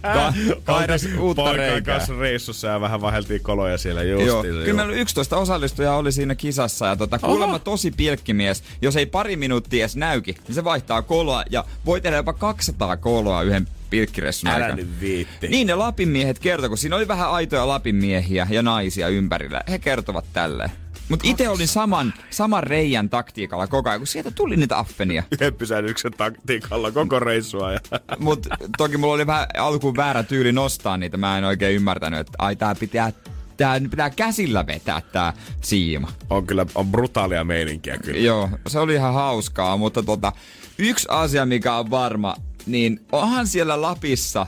Ka- 0.02 0.32
kairas 0.64 1.08
uutta 1.18 1.52
reikää. 1.52 2.00
reissussa 2.18 2.68
ja 2.68 2.80
vähän 2.80 3.00
vaheltiin 3.00 3.40
koloja 3.42 3.78
siellä 3.78 4.02
justiin. 4.02 4.26
Joo. 4.26 4.42
Kyllä 4.42 4.72
meillä 4.72 4.94
11 4.94 5.36
osallistujaa 5.36 5.96
oli 5.96 6.12
siinä 6.12 6.34
kisassa 6.34 6.86
ja 6.86 6.96
tota, 6.96 7.18
kuulemma 7.18 7.58
tosi 7.58 7.90
pilkkimies. 7.90 8.62
Jos 8.82 8.96
ei 8.96 9.06
pari 9.06 9.36
minuuttia 9.36 9.82
edes 9.84 9.96
näyki, 9.96 10.36
niin 10.46 10.54
se 10.54 10.64
vaihtaa 10.64 11.02
koloa 11.02 11.42
ja 11.50 11.64
voi 11.86 12.00
tehdä 12.00 12.16
jopa 12.16 12.32
200 12.32 12.96
koloa 12.96 13.42
yhden 13.42 13.68
pilkkiressun 13.90 14.50
Älä 14.50 14.74
nyt 14.76 15.00
viitti. 15.00 15.48
Niin 15.48 15.66
ne 15.66 15.74
Lapin 15.74 16.08
miehet 16.08 16.38
kertoi, 16.38 16.68
kun 16.68 16.78
siinä 16.78 16.96
oli 16.96 17.08
vähän 17.08 17.30
aitoja 17.30 17.68
Lapin 17.68 17.96
miehiä 17.96 18.46
ja 18.50 18.62
naisia 18.62 19.08
ympärillä. 19.08 19.62
He 19.70 19.78
kertovat 19.78 20.24
tälleen. 20.32 20.70
Mutta 21.08 21.28
itse 21.28 21.48
olin 21.48 21.68
saman, 21.68 22.14
saman 22.30 22.62
reijän 22.62 23.10
taktiikalla 23.10 23.66
koko 23.66 23.88
ajan, 23.88 24.00
kun 24.00 24.06
sieltä 24.06 24.30
tuli 24.30 24.56
niitä 24.56 24.78
affenia. 24.78 25.22
Yhden 25.32 25.54
pysähdyksen 25.54 26.12
taktiikalla 26.12 26.90
koko 26.90 27.18
reissua. 27.18 27.72
Ja... 27.72 27.80
Mutta 28.18 28.56
toki 28.78 28.96
mulla 28.96 29.14
oli 29.14 29.26
vähän 29.26 29.46
alkuun 29.58 29.96
väärä 29.96 30.22
tyyli 30.22 30.52
nostaa 30.52 30.96
niitä. 30.96 31.16
Mä 31.16 31.38
en 31.38 31.44
oikein 31.44 31.76
ymmärtänyt, 31.76 32.20
että 32.20 32.32
ai 32.38 32.56
tää 32.56 32.74
pitää 32.74 33.12
tää 33.56 33.80
pitää 33.80 34.10
käsillä 34.10 34.66
vetää 34.66 35.02
tää 35.12 35.32
siima. 35.60 36.12
On 36.30 36.46
kyllä, 36.46 36.66
on 36.74 36.86
brutaalia 36.86 37.44
meininkiä 37.44 37.98
kyllä. 37.98 38.20
Joo, 38.20 38.50
se 38.68 38.78
oli 38.78 38.94
ihan 38.94 39.14
hauskaa, 39.14 39.76
mutta 39.76 40.02
tota, 40.02 40.32
yksi 40.78 41.06
asia, 41.10 41.46
mikä 41.46 41.74
on 41.74 41.90
varma, 41.90 42.36
niin 42.66 43.00
onhan 43.12 43.46
siellä 43.46 43.82
Lapissa 43.82 44.46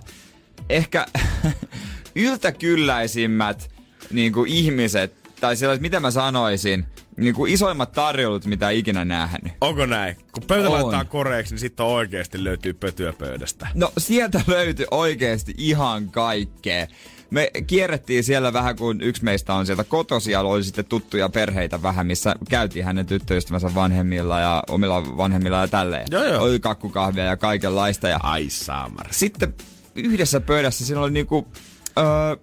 ehkä 0.68 1.06
yltäkylläisimmät 2.14 3.70
niin 4.10 4.32
kuin 4.32 4.52
ihmiset 4.52 5.19
tai 5.40 5.56
sellaiset, 5.56 5.82
mitä 5.82 6.00
mä 6.00 6.10
sanoisin, 6.10 6.86
niin 7.16 7.34
kuin 7.34 7.52
isoimmat 7.52 7.92
tarjolut, 7.92 8.44
mitä 8.46 8.70
ikinä 8.70 9.04
nähnyt. 9.04 9.52
Onko 9.60 9.86
näin? 9.86 10.16
Kun 10.32 10.42
pöytä 10.46 10.68
on. 10.68 10.72
laittaa 10.72 11.04
koreeksi, 11.04 11.54
niin 11.54 11.60
sitten 11.60 11.86
oikeasti 11.86 12.44
löytyy 12.44 12.72
pötyä 12.72 13.12
pöydästä. 13.12 13.68
No 13.74 13.92
sieltä 13.98 14.40
löytyy 14.56 14.86
oikeasti 14.90 15.54
ihan 15.58 16.10
kaikkea. 16.10 16.86
Me 17.30 17.50
kierrettiin 17.66 18.24
siellä 18.24 18.52
vähän, 18.52 18.76
kun 18.76 19.00
yksi 19.00 19.24
meistä 19.24 19.54
on 19.54 19.66
sieltä 19.66 19.84
kotosia, 19.84 20.40
oli 20.40 20.64
sitten 20.64 20.84
tuttuja 20.84 21.28
perheitä 21.28 21.82
vähän, 21.82 22.06
missä 22.06 22.34
käytiin 22.48 22.84
hänen 22.84 23.06
tyttöystävänsä 23.06 23.74
vanhemmilla 23.74 24.40
ja 24.40 24.62
omilla 24.68 25.16
vanhemmilla 25.16 25.56
ja 25.60 25.68
tälleen. 25.68 26.06
Joo, 26.10 26.24
joo. 26.24 26.42
Oli 26.42 26.60
kakkukahvia 26.60 27.24
ja 27.24 27.36
kaikenlaista. 27.36 28.08
Ja 28.08 28.20
Ai 28.22 28.50
saamar. 28.50 29.06
Sitten 29.10 29.54
yhdessä 29.94 30.40
pöydässä 30.40 30.86
siinä 30.86 31.00
oli 31.00 31.10
niinku... 31.10 31.48
Öö, 31.98 32.36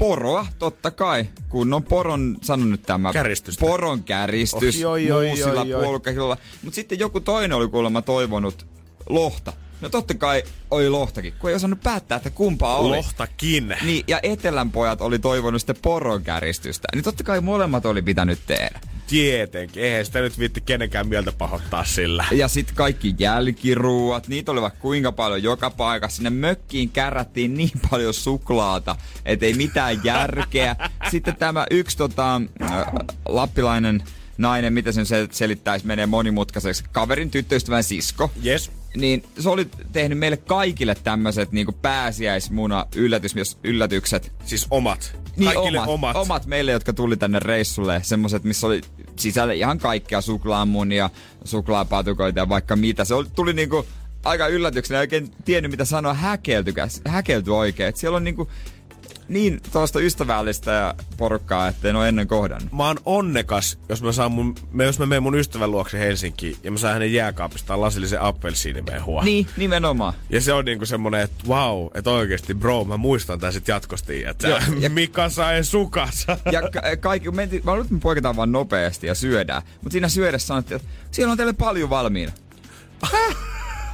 poroa, 0.00 0.46
totta 0.58 0.90
kai. 0.90 1.24
Kun 1.48 1.74
on 1.74 1.82
poron, 1.82 2.36
sanon 2.42 2.70
nyt 2.70 2.82
tämä. 2.82 3.12
Käristystä. 3.12 3.60
Poron 3.60 4.04
käristys, 4.04 4.76
oh, 4.76 4.80
joi, 4.80 5.06
joi, 5.06 5.26
muusilla 5.26 5.64
puolukahilla. 5.64 6.36
Mutta 6.62 6.74
sitten 6.74 6.98
joku 6.98 7.20
toinen 7.20 7.52
oli 7.52 7.68
kuulemma 7.68 8.02
toivonut 8.02 8.66
lohta. 9.08 9.52
No 9.80 9.88
totta 9.88 10.14
kai 10.14 10.42
oli 10.70 10.88
lohtakin, 10.88 11.34
kun 11.38 11.50
ei 11.50 11.56
osannut 11.56 11.80
päättää, 11.80 12.16
että 12.16 12.30
kumpaa 12.30 12.76
oli. 12.76 12.96
Lohtakin. 12.96 13.76
Niin, 13.84 14.04
ja 14.08 14.20
Etelän 14.22 14.70
pojat 14.70 15.00
oli 15.00 15.18
toivonut 15.18 15.60
sitten 15.60 15.76
poron 15.82 16.22
käristystä. 16.22 16.88
Niin 16.94 17.04
totta 17.04 17.24
kai 17.24 17.40
molemmat 17.40 17.86
oli 17.86 18.02
pitänyt 18.02 18.38
tehdä. 18.46 18.80
Tietenkin, 19.06 19.82
eihän 19.82 20.04
sitä 20.04 20.20
nyt 20.20 20.38
viitti 20.38 20.60
kenenkään 20.60 21.08
mieltä 21.08 21.32
pahoittaa 21.32 21.84
sillä. 21.84 22.24
Ja 22.32 22.48
sitten 22.48 22.76
kaikki 22.76 23.14
jälkiruuat, 23.18 24.28
niitä 24.28 24.52
oli 24.52 24.60
vaikka 24.62 24.80
kuinka 24.80 25.12
paljon 25.12 25.42
joka 25.42 25.70
paikassa. 25.70 26.16
Sinne 26.16 26.30
mökkiin 26.30 26.90
kärrättiin 26.90 27.54
niin 27.54 27.80
paljon 27.90 28.14
suklaata, 28.14 28.96
ettei 29.24 29.54
mitään 29.54 30.00
järkeä. 30.04 30.76
sitten 31.10 31.36
tämä 31.36 31.66
yksi 31.70 31.96
tota, 31.96 32.40
äh, 32.62 32.86
lappilainen 33.28 34.02
nainen, 34.40 34.72
mitä 34.72 34.92
sen 34.92 35.06
selittäisi, 35.30 35.86
menee 35.86 36.06
monimutkaiseksi. 36.06 36.84
Kaverin 36.92 37.30
tyttöystävän 37.30 37.84
sisko. 37.84 38.30
Yes 38.44 38.70
niin 38.96 39.24
se 39.38 39.48
oli 39.48 39.68
tehnyt 39.92 40.18
meille 40.18 40.36
kaikille 40.36 40.94
tämmöiset 40.94 41.52
niinku 41.52 41.72
pääsiäismuna 41.72 42.86
yllätys, 42.96 43.34
yllätykset. 43.64 44.32
Siis 44.44 44.66
omat? 44.70 45.16
Niin, 45.36 45.58
omat, 45.58 45.88
omat. 45.88 46.16
Omat 46.16 46.46
meille, 46.46 46.72
jotka 46.72 46.92
tuli 46.92 47.16
tänne 47.16 47.38
reissulle. 47.38 48.00
Semmoset, 48.04 48.44
missä 48.44 48.66
oli 48.66 48.80
sisällä 49.16 49.52
ihan 49.52 49.78
kaikkea 49.78 50.20
suklaamunia, 50.20 51.10
suklaapatukoita 51.44 52.40
ja 52.40 52.48
vaikka 52.48 52.76
mitä. 52.76 53.04
Se 53.04 53.14
oli, 53.14 53.26
tuli 53.34 53.52
niinku 53.52 53.86
aika 54.24 54.46
yllätyksenä. 54.46 54.98
En 54.98 55.00
oikein 55.00 55.30
tiennyt, 55.44 55.70
mitä 55.70 55.84
sanoa 55.84 56.14
häkeltykäs. 56.14 57.00
Häkelty 57.08 57.50
oikein. 57.50 57.88
Et 57.88 57.96
siellä 57.96 58.16
on 58.16 58.24
niinku 58.24 58.50
niin 59.30 59.60
tuosta 59.72 60.00
ystävällistä 60.00 60.70
ja 60.70 60.94
porukkaa, 61.16 61.68
että 61.68 61.88
en 61.88 61.96
ole 61.96 62.08
ennen 62.08 62.28
kohdannut. 62.28 62.72
Mä 62.72 62.86
oon 62.86 62.96
onnekas, 63.04 63.78
jos 63.88 64.02
mä, 64.02 64.12
saan 64.12 64.32
mun, 64.32 64.54
jos 64.86 64.98
mä 64.98 65.06
menen 65.06 65.22
mun 65.22 65.34
ystävän 65.38 65.70
luokse 65.70 65.98
Helsinkiin 65.98 66.56
ja 66.64 66.70
mä 66.70 66.78
saan 66.78 66.92
hänen 66.92 67.12
jääkaapistaan 67.12 67.80
lasillisen 67.80 68.20
appelsiinimehua. 68.20 69.22
Niin, 69.22 69.46
nimenomaan. 69.56 70.14
Ja 70.30 70.40
se 70.40 70.52
on 70.52 70.64
niinku 70.64 70.86
semmonen, 70.86 71.20
että 71.20 71.44
wow, 71.48 71.86
että 71.94 72.10
oikeesti 72.10 72.54
bro, 72.54 72.84
mä 72.84 72.96
muistan 72.96 73.40
tän 73.40 73.52
sit 73.52 73.68
jatkosti, 73.68 74.24
että 74.24 74.48
Joo, 74.48 74.58
ja, 74.80 74.90
Mika 74.90 75.28
sai 75.28 75.64
sukassa. 75.64 76.38
Ja 76.52 76.62
ka- 76.62 76.96
kaikki, 77.00 77.30
mentiin, 77.30 77.62
mä 77.64 77.76
että 77.80 77.94
me 77.94 78.00
poiketaan 78.00 78.36
vaan 78.36 78.52
nopeasti 78.52 79.06
ja 79.06 79.14
syödään. 79.14 79.62
Mutta 79.82 79.92
siinä 79.92 80.08
syödessä 80.08 80.46
sanottiin, 80.46 80.76
että 80.76 80.88
siellä 81.10 81.30
on 81.30 81.36
teille 81.36 81.52
paljon 81.52 81.90
valmiina. 81.90 82.32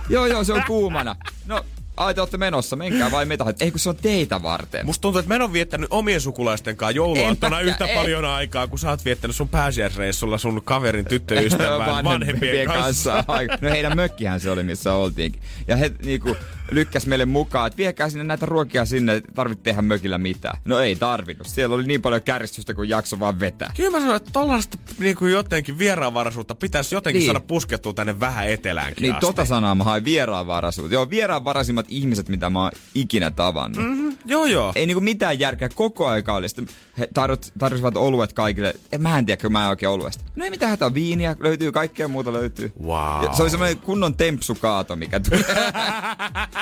joo, 0.09 0.27
joo, 0.27 0.45
se 0.45 0.53
on 0.53 0.63
kuumana. 0.67 1.17
No, 1.47 1.65
ai 1.97 2.15
te 2.15 2.21
olette 2.21 2.37
menossa, 2.37 2.77
menkää 2.77 3.11
vai 3.11 3.27
mitä? 3.27 3.45
Ei 3.61 3.71
kun 3.71 3.81
se 3.81 3.89
on 3.89 3.97
teitä 3.97 4.43
varten. 4.43 4.87
Musta 4.87 5.03
tuntuu, 5.03 5.19
että 5.19 5.29
mä 5.29 5.45
en 5.45 5.53
viettänyt 5.53 5.89
omien 5.91 6.21
sukulaisten 6.21 6.77
kanssa 6.77 6.97
jouluaattona 6.97 7.61
yhtä 7.61 7.87
en. 7.87 7.95
paljon 7.99 8.25
aikaa, 8.25 8.67
kun 8.67 8.79
sä 8.79 8.91
oot 8.91 9.05
viettänyt 9.05 9.37
sun 9.37 9.49
pääsiäisreissulla 9.49 10.39
sun 10.39 10.63
kaverin 10.65 11.05
tyttöystävän 11.05 12.05
vanhempien 12.05 12.67
kanssa. 12.67 13.25
kanssa. 13.27 13.59
no 13.61 13.71
heidän 13.71 13.97
mökkihän 13.97 14.41
se 14.41 14.51
oli, 14.51 14.63
missä 14.63 14.93
oltiinkin. 14.93 15.43
Ja 15.69 15.77
he 15.77 15.93
niinku 16.05 16.37
lykkäs 16.71 17.07
meille 17.07 17.25
mukaan, 17.27 17.67
että 17.67 17.77
viekää 17.77 18.09
sinne 18.11 18.25
näitä 18.25 18.47
ruokia 18.47 18.85
sinne, 18.85 19.23
tarvitse 19.35 19.63
tehdä 19.63 19.83
mökillä 19.83 20.19
mitään. 20.19 20.59
No 20.65 20.79
ei 20.79 20.97
tarvinnut. 20.97 21.47
Siellä 21.47 21.75
oli 21.75 21.85
niin 21.87 22.03
paljon 22.03 22.23
kärjistystä, 22.23 22.75
kun 22.75 22.89
jakso 22.89 23.21
vaan 23.21 23.41
vetää. 23.41 23.73
Kyllä 23.77 23.91
mä 23.91 23.99
sanoin, 24.01 24.17
että 24.17 24.31
tollaista 24.33 24.79
niin 24.99 25.17
kuin 25.17 25.33
jotenkin 25.33 25.79
vieraanvaraisuutta 25.79 26.55
pitäisi 26.55 26.95
jotenkin 26.95 27.21
niin. 27.21 27.27
saada 27.27 27.41
puskettua 27.41 27.93
tänne 27.95 28.21
vähän 28.21 28.49
eteläänkin 28.49 29.03
Niin 29.03 29.15
asti. 29.15 29.27
tota 29.27 29.45
sanaa 29.45 29.75
mä 29.75 29.85
hain 29.85 30.05
vieraanvaraisuutta. 30.05 30.95
Joo, 30.95 31.11
vieraanvaraisimmat 31.11 31.87
ihmiset, 31.89 32.29
mitä 32.29 32.51
mä 32.51 32.63
oon 32.63 32.73
ikinä 32.95 33.31
tavannut. 33.31 33.85
Mm-hmm. 33.85 34.17
Joo, 34.25 34.45
joo. 34.45 34.73
Ei 34.75 34.87
niinku 34.87 35.01
mitään 35.01 35.39
järkeä 35.39 35.69
koko 35.69 36.07
aika 36.07 36.35
oli. 36.35 36.49
Sitten 36.49 36.69
he 36.99 37.09
tarjot, 37.15 37.53
tarjosivat 37.59 37.97
oluet 37.97 38.33
kaikille. 38.33 38.75
En, 38.93 39.03
mä 39.03 39.19
en 39.19 39.27
tiedä, 39.27 39.43
kun 39.43 39.53
mä 39.53 39.63
en 39.65 39.69
oikein 39.69 39.91
oluesta. 39.91 40.25
No 40.37 40.45
ei 40.45 40.51
mitään 40.51 40.71
hätää, 40.71 40.95
viiniä 40.95 41.37
löytyy, 41.41 41.73
kaikkea 41.73 42.09
muuta 42.09 42.33
löytyy. 42.33 42.73
Wow. 42.83 43.25
Ja 43.25 43.33
se 43.33 43.43
oli 43.43 43.51
semmoinen 43.51 43.79
kunnon 43.79 44.17
tempsukaato, 44.17 44.97
mikä 44.97 45.21
tuli. 45.21 45.45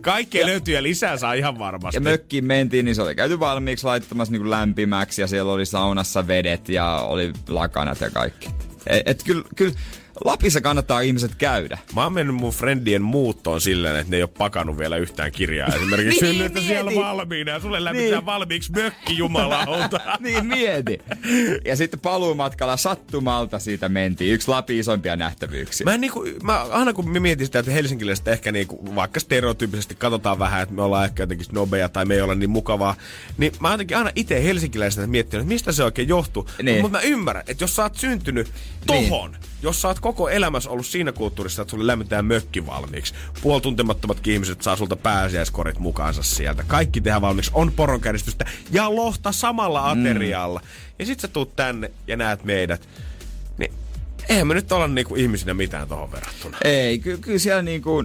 Kaikkea 0.00 0.46
löytyy 0.46 0.74
ja 0.74 0.82
lisää 0.82 1.16
saa 1.16 1.32
ihan 1.32 1.58
varmasti. 1.58 1.96
Ja 1.96 2.00
mökkiin 2.00 2.44
mentiin, 2.44 2.84
niin 2.84 2.94
se 2.94 3.02
oli 3.02 3.14
käyty 3.14 3.40
valmiiksi 3.40 3.86
laittamassa 3.86 4.32
niin 4.32 4.50
lämpimäksi 4.50 5.20
ja 5.22 5.26
siellä 5.26 5.52
oli 5.52 5.66
saunassa 5.66 6.26
vedet 6.26 6.68
ja 6.68 6.96
oli 6.96 7.32
lakanat 7.48 8.00
ja 8.00 8.10
kaikki. 8.10 8.48
Et, 8.86 9.02
et 9.08 9.22
kyllä, 9.22 9.44
kyllä 9.56 9.72
Lapissa 10.24 10.60
kannattaa 10.60 11.00
ihmiset 11.00 11.34
käydä. 11.34 11.78
Mä 11.94 12.02
oon 12.02 12.12
mennyt 12.12 12.36
mun 12.36 12.52
friendien 12.52 13.02
muuttoon 13.02 13.60
silleen, 13.60 13.96
että 13.96 14.10
ne 14.10 14.16
ei 14.16 14.22
ole 14.22 14.30
pakannut 14.38 14.78
vielä 14.78 14.96
yhtään 14.96 15.32
kirjaa. 15.32 15.68
Esimerkiksi 15.68 16.24
niin, 16.32 16.46
että 16.46 16.60
siellä 16.60 16.90
valmiina 16.94 17.50
ja 17.52 17.60
sulle 17.60 17.84
lämmittää 17.84 18.18
niin. 18.18 18.26
valmiiksi 18.26 18.72
mökki 18.72 19.16
jumalauta. 19.16 20.00
niin 20.20 20.46
mieti. 20.46 20.98
Ja 21.64 21.76
sitten 21.76 22.00
paluumatkalla 22.00 22.76
sattumalta 22.76 23.58
siitä 23.58 23.88
mentiin. 23.88 24.34
Yksi 24.34 24.48
Lapin 24.48 24.78
isompia 24.78 25.16
nähtävyyksiä. 25.16 25.84
Mä, 25.84 25.96
niinku, 25.96 26.24
mä 26.42 26.62
aina 26.62 26.92
kun 26.92 27.10
mä 27.10 27.20
mietin 27.20 27.46
sitä, 27.46 27.58
että 27.58 27.72
helsinkiläiset 27.72 28.28
ehkä 28.28 28.52
niinku, 28.52 28.94
vaikka 28.94 29.20
stereotyyppisesti 29.20 29.94
katsotaan 29.94 30.38
vähän, 30.38 30.62
että 30.62 30.74
me 30.74 30.82
ollaan 30.82 31.04
ehkä 31.04 31.22
jotenkin 31.22 31.46
snobeja 31.46 31.88
tai 31.88 32.04
me 32.04 32.14
ei 32.14 32.20
olla 32.20 32.34
niin 32.34 32.50
mukavaa, 32.50 32.94
niin 33.38 33.52
mä 33.60 33.70
jotenkin 33.70 33.96
aina 33.96 34.10
itse 34.14 34.44
helsinkiläiset 34.44 35.10
miettinyt, 35.10 35.42
että 35.42 35.54
mistä 35.54 35.72
se 35.72 35.84
oikein 35.84 36.08
johtuu. 36.08 36.48
Niin. 36.62 36.80
Mutta 36.80 36.98
mä 36.98 37.02
ymmärrän, 37.02 37.44
että 37.48 37.64
jos 37.64 37.76
sä 37.76 37.82
oot 37.82 37.96
syntynyt 37.96 38.50
tohon, 38.86 39.30
niin 39.30 39.40
jos 39.66 39.82
sä 39.82 39.88
oot 39.88 40.00
koko 40.00 40.28
elämässä 40.28 40.70
ollut 40.70 40.86
siinä 40.86 41.12
kulttuurissa, 41.12 41.62
että 41.62 41.70
sulle 41.70 41.86
lämmitään 41.86 42.24
mökki 42.24 42.66
valmiiksi. 42.66 43.14
Puoltuntemattomat 43.42 44.26
ihmiset 44.26 44.62
saa 44.62 44.76
sulta 44.76 44.96
pääsiäiskorit 44.96 45.78
mukaansa 45.78 46.22
sieltä. 46.22 46.64
Kaikki 46.66 47.00
tehdään 47.00 47.22
valmiiksi. 47.22 47.50
On 47.54 47.72
poronkääristystä 47.72 48.44
ja 48.72 48.94
lohta 48.94 49.32
samalla 49.32 49.90
aterialla. 49.90 50.60
Mm. 50.60 50.66
Ja 50.98 51.06
sit 51.06 51.20
sä 51.20 51.28
tuut 51.28 51.56
tänne 51.56 51.90
ja 52.06 52.16
näet 52.16 52.44
meidät. 52.44 52.88
Niin 53.58 53.72
eihän 54.28 54.46
me 54.46 54.54
nyt 54.54 54.72
olla 54.72 54.88
niinku 54.88 55.14
ihmisinä 55.14 55.54
mitään 55.54 55.88
tohon 55.88 56.12
verrattuna. 56.12 56.58
Ei, 56.64 56.98
ky- 56.98 57.18
kyllä 57.18 57.38
siellä 57.38 57.62
niinku... 57.62 58.04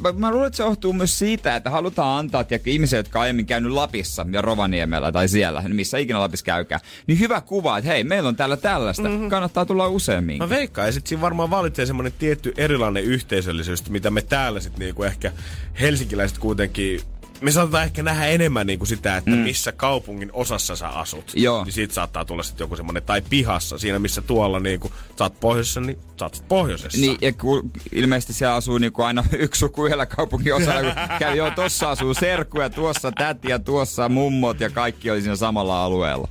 Mä, 0.00 0.12
mä 0.12 0.30
luulen, 0.30 0.46
että 0.46 0.56
se 0.56 0.62
johtuu 0.62 0.92
myös 0.92 1.18
siitä, 1.18 1.56
että 1.56 1.70
halutaan 1.70 2.18
antaa 2.18 2.44
tiedätkö, 2.44 2.70
ihmisille, 2.70 2.98
jotka 2.98 3.18
on 3.18 3.22
aiemmin 3.22 3.46
käynyt 3.46 3.72
Lapissa 3.72 4.26
ja 4.32 4.42
Rovaniemellä 4.42 5.12
tai 5.12 5.28
siellä, 5.28 5.62
missä 5.68 5.98
ikinä 5.98 6.20
Lapissa 6.20 6.44
käykää, 6.44 6.80
niin 7.06 7.18
hyvä 7.18 7.40
kuva, 7.40 7.78
että 7.78 7.90
hei, 7.90 8.04
meillä 8.04 8.28
on 8.28 8.36
täällä 8.36 8.56
tällaista. 8.56 9.08
Mm-hmm. 9.08 9.28
Kannattaa 9.28 9.64
tulla 9.64 9.88
useammin. 9.88 10.38
Mä 10.38 10.48
veikkaan, 10.48 10.88
ja 10.88 10.92
sit 10.92 11.06
siinä 11.06 11.20
varmaan 11.20 11.50
valitsee 11.50 11.86
semmonen 11.86 12.12
tietty 12.18 12.54
erilainen 12.56 13.04
yhteisöllisyys, 13.04 13.90
mitä 13.90 14.10
me 14.10 14.22
täällä 14.22 14.60
sit 14.60 14.78
niinku 14.78 15.02
ehkä 15.02 15.32
helsinkiläiset 15.80 16.38
kuitenkin 16.38 17.00
me 17.42 17.50
saatetaan 17.50 17.84
ehkä 17.84 18.02
nähdä 18.02 18.26
enemmän 18.26 18.66
niin 18.66 18.78
kuin 18.78 18.88
sitä, 18.88 19.16
että 19.16 19.30
mm. 19.30 19.36
missä 19.36 19.72
kaupungin 19.72 20.30
osassa 20.32 20.76
sä 20.76 20.88
asut. 20.88 21.32
Joo. 21.34 21.64
Niin 21.64 21.72
siitä 21.72 21.94
saattaa 21.94 22.24
tulla 22.24 22.42
sitten 22.42 22.64
joku 22.64 22.76
semmonen, 22.76 23.02
tai 23.02 23.22
pihassa, 23.30 23.78
siinä 23.78 23.98
missä 23.98 24.22
tuolla 24.22 24.60
niin 24.60 24.80
kuin, 24.80 24.92
sä 25.18 25.24
oot 25.24 25.40
pohjoisessa, 25.40 25.80
niin 25.80 25.98
sä 26.18 26.24
oot 26.24 26.44
pohjoisessa. 26.48 26.98
Niin, 27.00 27.18
ja 27.20 27.32
kun 27.32 27.70
ilmeisesti 27.92 28.32
siellä 28.32 28.54
asuu 28.54 28.78
niin 28.78 28.92
kuin 28.92 29.06
aina 29.06 29.24
yksi 29.38 29.58
suku 29.58 29.86
yhdellä 29.86 30.06
kaupungin 30.06 30.54
osalla, 30.54 30.94
kun 30.94 31.18
käy, 31.18 31.36
joo, 31.36 31.50
tossa 31.50 31.90
asuu 31.90 32.14
serkku 32.14 32.60
ja 32.60 32.70
tuossa 32.70 33.12
täti 33.12 33.50
ja 33.50 33.58
tuossa 33.58 34.08
mummot 34.08 34.60
ja 34.60 34.70
kaikki 34.70 35.10
oli 35.10 35.22
siinä 35.22 35.36
samalla 35.36 35.84
alueella. 35.84 36.28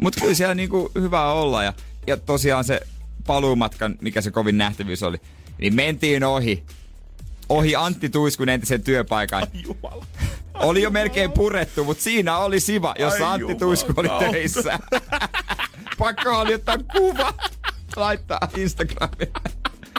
Mutta 0.00 0.20
kyllä 0.20 0.34
siellä 0.34 0.54
niin 0.54 0.68
kuin 0.68 0.88
hyvä 0.94 1.32
olla 1.32 1.64
ja, 1.64 1.72
ja 2.06 2.16
tosiaan 2.16 2.64
se 2.64 2.80
paluumatkan, 3.26 3.96
mikä 4.00 4.20
se 4.20 4.30
kovin 4.30 4.58
nähtävyys 4.58 5.02
oli, 5.02 5.16
niin 5.58 5.74
mentiin 5.74 6.24
ohi. 6.24 6.62
Ohi 7.48 7.76
Antti 7.76 8.08
Tuiskun 8.08 8.48
entisen 8.48 8.82
työpaikan. 8.82 9.42
Ai 9.42 9.62
jumala. 9.62 10.06
Oli 10.54 10.82
jo 10.82 10.90
melkein 10.90 11.32
purettu, 11.32 11.84
mutta 11.84 12.02
siinä 12.02 12.38
oli 12.38 12.60
Siva, 12.60 12.94
jossa 12.98 13.30
Ai 13.30 13.34
Antti 13.34 13.54
Tuisku 13.54 13.92
oli 13.96 14.08
töissä. 14.32 14.78
Pakko 15.98 16.38
oli 16.38 16.54
ottaa 16.54 16.78
kuva, 16.96 17.34
laittaa 17.96 18.40
Instagramiin. 18.56 19.32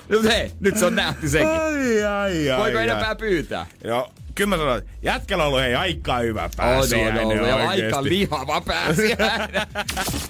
No 0.10 0.24
hei, 0.24 0.52
nyt 0.60 0.78
se 0.78 0.86
on 0.86 0.96
nähty 0.96 1.30
sekin. 1.30 1.48
Ai, 1.48 2.04
ai, 2.04 2.52
ai, 2.52 2.60
Voiko 2.60 2.78
ai. 2.78 2.84
enempää 2.84 3.16
pyytää? 3.16 3.66
Joo, 3.84 4.12
kyllä 4.36 4.50
mä 4.50 4.58
sanoin, 4.58 4.78
että 4.78 4.92
jätkällä 5.02 5.44
on 5.44 5.48
ollut 5.48 5.62
hei 5.62 5.76
aika 5.76 6.18
hyvä 6.18 6.44
On, 6.44 6.50
pääsiäinen 6.58 7.26
on 7.26 7.32
ollut, 7.32 7.48
ja 7.48 7.70
aika 7.70 8.04
lihava 8.04 8.62
pääsiäinen. 8.62 9.62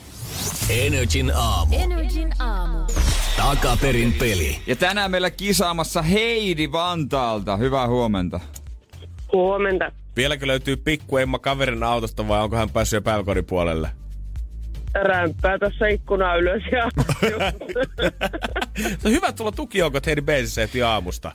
Energin 0.70 1.32
aamu. 1.36 1.76
Energin 1.80 2.34
aamu. 2.40 2.78
Takaperin 3.40 4.14
peli. 4.14 4.62
ja 4.68 4.76
tänään 4.76 5.12
meillä 5.12 5.32
kisaamassa 5.32 6.02
Heidi 6.02 6.72
Vantaalta. 6.72 7.58
Hyvää 7.58 7.88
huomenta. 7.88 8.40
Huomenta. 9.34 9.92
Vieläkö 10.16 10.48
löytyy 10.48 10.78
pikku 10.78 11.18
Emma 11.18 11.40
kaverin 11.40 11.84
autosta 11.84 12.28
vai 12.28 12.42
onko 12.42 12.56
hän 12.56 12.70
päässyt 12.70 12.98
jo 12.98 13.02
päiväkodin 13.02 13.46
puolelle? 13.46 13.90
Rämpää 14.94 15.60
tuossa 15.60 15.88
ikkuna 15.88 16.36
ylös 16.36 16.64
ja 16.72 16.90
Se 19.00 19.08
on 19.08 19.12
hyvä 19.12 19.32
tulla 19.32 19.52
tukijoukot 19.52 20.06
Heidi 20.06 20.22
heti 20.62 20.84
aamusta. 20.84 21.32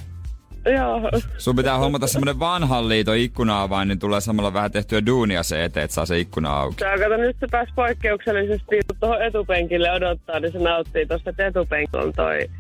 Joo. 0.76 1.10
Sun 1.38 1.56
pitää 1.56 1.78
hommata 1.78 2.06
semmonen 2.06 2.38
vanhan 2.38 2.88
liiton 2.88 3.16
ikkuna 3.16 3.84
niin 3.84 3.98
tulee 3.98 4.20
samalla 4.20 4.52
vähän 4.52 4.72
tehtyä 4.72 5.06
duunia 5.06 5.42
se 5.42 5.64
eteen, 5.64 5.84
että 5.84 5.94
saa 5.94 6.06
se 6.06 6.18
ikkuna 6.18 6.56
auki. 6.60 6.76
Tää 6.76 6.98
kato, 6.98 7.16
nyt 7.16 7.36
se 7.40 7.46
pääsi 7.50 7.72
poikkeuksellisesti 7.76 8.80
tuohon 9.00 9.22
etupenkille 9.22 9.92
odottaa, 9.92 10.40
niin 10.40 10.52
se 10.52 10.58
nauttii 10.58 11.06
tosta, 11.06 11.30
että 11.30 11.46
etupenkki 11.46 11.96
on 11.96 12.12
toi 12.12 12.50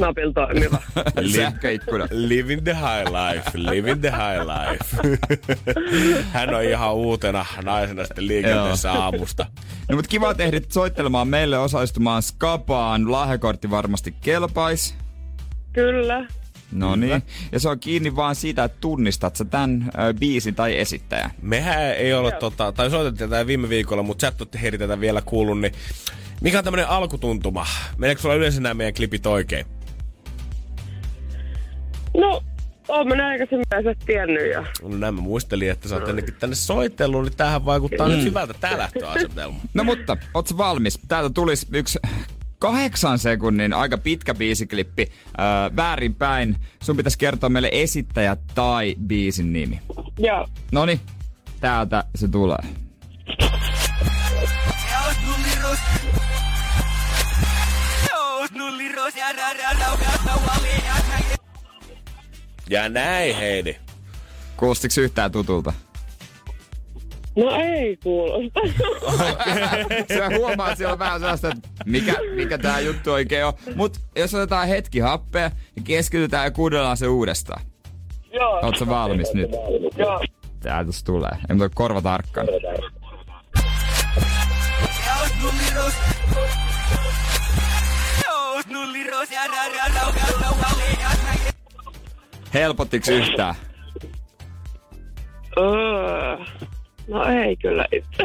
napil 0.00 0.32
toimiva. 0.32 0.78
Sähköikkuna. 1.36 2.08
Living 2.10 2.62
the 2.64 2.74
high 2.74 3.10
life, 3.10 3.50
living 3.54 4.00
the 4.00 4.10
high 4.10 4.40
life. 4.46 5.18
Hän 6.32 6.54
on 6.54 6.62
ihan 6.62 6.94
uutena 6.94 7.46
naisena 7.64 8.04
sitten 8.04 8.26
liikenteessä 8.26 8.92
aamusta. 8.92 9.46
No 9.88 9.96
mut 9.96 10.06
kiva, 10.06 10.30
että 10.30 10.44
ehdit 10.44 10.72
soittelemaan 10.72 11.28
meille 11.28 11.58
osallistumaan 11.58 12.22
Skapaan. 12.22 13.12
Lahjakortti 13.12 13.70
varmasti 13.70 14.14
kelpais. 14.20 14.94
Kyllä. 15.72 16.26
No 16.72 16.96
niin. 16.96 17.22
Ja 17.52 17.60
se 17.60 17.68
on 17.68 17.80
kiinni 17.80 18.16
vaan 18.16 18.34
siitä, 18.34 18.64
että 18.64 18.78
tunnistat 18.80 19.36
sä 19.36 19.44
tämän 19.44 19.90
ö, 19.94 20.14
biisin 20.14 20.54
tai 20.54 20.78
esittäjän. 20.78 21.30
Mehän 21.42 21.82
ei 21.82 22.14
ole, 22.14 22.32
tota, 22.32 22.72
tai 22.72 22.90
soitettiin 22.90 23.30
tätä 23.30 23.46
viime 23.46 23.68
viikolla, 23.68 24.02
mutta 24.02 24.20
sä 24.20 24.28
et 24.28 24.40
ole 24.40 24.78
tätä 24.78 25.00
vielä 25.00 25.22
kuullut, 25.22 25.60
niin 25.60 25.72
mikä 26.40 26.58
on 26.58 26.64
tämmönen 26.64 26.88
alkutuntuma? 26.88 27.66
Meneekö 27.98 28.20
sulla 28.20 28.34
yleensä 28.34 28.60
nämä 28.60 28.74
meidän 28.74 28.94
klipit 28.94 29.26
oikein? 29.26 29.66
No, 32.16 32.42
oon 32.88 33.08
mä 33.08 33.28
aikaisemmin 33.28 33.66
yleensä 33.72 34.00
tiennyt 34.06 34.52
jo. 34.54 34.64
No 34.82 34.96
näin 34.96 35.14
mä 35.14 35.20
muistelin, 35.20 35.70
että 35.70 35.88
sä 35.88 35.96
oot 35.96 36.08
ennenkin 36.08 36.34
tänne 36.34 36.56
soitellut, 36.56 37.22
niin 37.22 37.36
tähän 37.36 37.64
vaikuttaa 37.64 38.08
nyt 38.08 38.22
hyvältä 38.22 38.54
tää 38.60 38.78
lähtöasetelma. 38.78 39.60
No 39.74 39.84
mutta, 39.84 40.16
ootko 40.34 40.58
valmis? 40.58 40.98
Täältä 41.08 41.30
tulisi 41.30 41.66
yksi 41.72 41.98
kahdeksan 42.58 43.18
sekunnin 43.18 43.72
aika 43.72 43.98
pitkä 43.98 44.34
biisiklippi 44.34 45.02
öö, 45.38 45.76
väärinpäin. 45.76 46.56
Sun 46.82 46.96
pitäisi 46.96 47.18
kertoa 47.18 47.48
meille 47.48 47.68
esittäjä 47.72 48.36
tai 48.54 48.96
biisin 49.06 49.52
nimi. 49.52 49.80
Joo. 50.18 50.48
Noni, 50.72 51.00
täältä 51.60 52.04
se 52.14 52.28
tulee. 52.28 52.58
Ja 62.70 62.88
näin 62.88 63.36
Heidi. 63.36 63.76
Kuulostiks 64.56 64.98
yhtään 64.98 65.32
tutulta? 65.32 65.72
No 67.36 67.56
ei 67.62 67.96
kuulosta. 67.96 68.60
Sä 70.18 70.28
huomaat, 70.36 70.68
että 70.68 70.76
siellä 70.76 70.92
on 70.92 70.98
vähän 70.98 71.20
sellaista, 71.20 71.48
että 71.48 71.68
mikä, 71.86 72.14
mikä 72.34 72.58
tää 72.58 72.80
juttu 72.80 73.12
oikein 73.12 73.44
on. 73.44 73.52
Mut 73.74 73.96
jos 74.16 74.34
otetaan 74.34 74.68
hetki 74.68 74.98
happea 74.98 75.50
ja 75.76 75.82
keskitytään 75.84 76.44
ja 76.44 76.50
kuunnellaan 76.50 76.96
se 76.96 77.08
uudestaan. 77.08 77.62
Joo. 78.32 78.60
Ootko 78.62 78.86
valmis 78.86 79.34
nyt? 79.34 79.50
Joo. 79.96 80.20
Täältä 80.60 80.90
tulee. 81.04 81.30
Ei 81.30 81.56
muuta 81.56 81.68
kuin 81.68 81.74
korva 81.74 82.02
tarkkaan. 82.02 82.46
Helpottiks 92.54 93.08
yhtään? 93.08 93.54
Öö. 95.58 96.66
No 97.08 97.24
ei 97.24 97.56
kyllä 97.56 97.86
itse. 97.92 98.22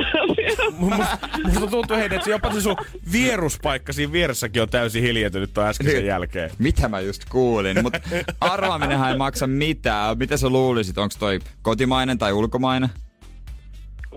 Musta, 0.71 1.17
musta 1.43 1.67
tuntuu 1.67 1.97
Heidi, 1.97 2.15
että 2.15 2.29
jopa 2.29 2.53
se 2.53 2.61
sun 2.61 2.75
vieruspaikka 3.11 3.93
siinä 3.93 4.11
vieressäkin 4.13 4.61
on 4.61 4.69
täysin 4.69 5.03
hiljentynyt 5.03 5.53
tuon 5.53 5.67
äskeisen 5.67 5.95
Niin. 5.95 6.05
jälkeen. 6.05 6.49
Mitä 6.59 6.87
mä 6.89 6.99
just 6.99 7.21
kuulin, 7.29 7.83
mutta 7.83 7.99
arvaaminenhan 8.41 9.11
ei 9.11 9.17
maksa 9.17 9.47
mitään. 9.47 10.17
Mitä 10.17 10.37
sä 10.37 10.49
luulisit, 10.49 10.97
onko 10.97 11.15
toi 11.19 11.39
kotimainen 11.61 12.17
tai 12.17 12.33
ulkomainen? 12.33 12.89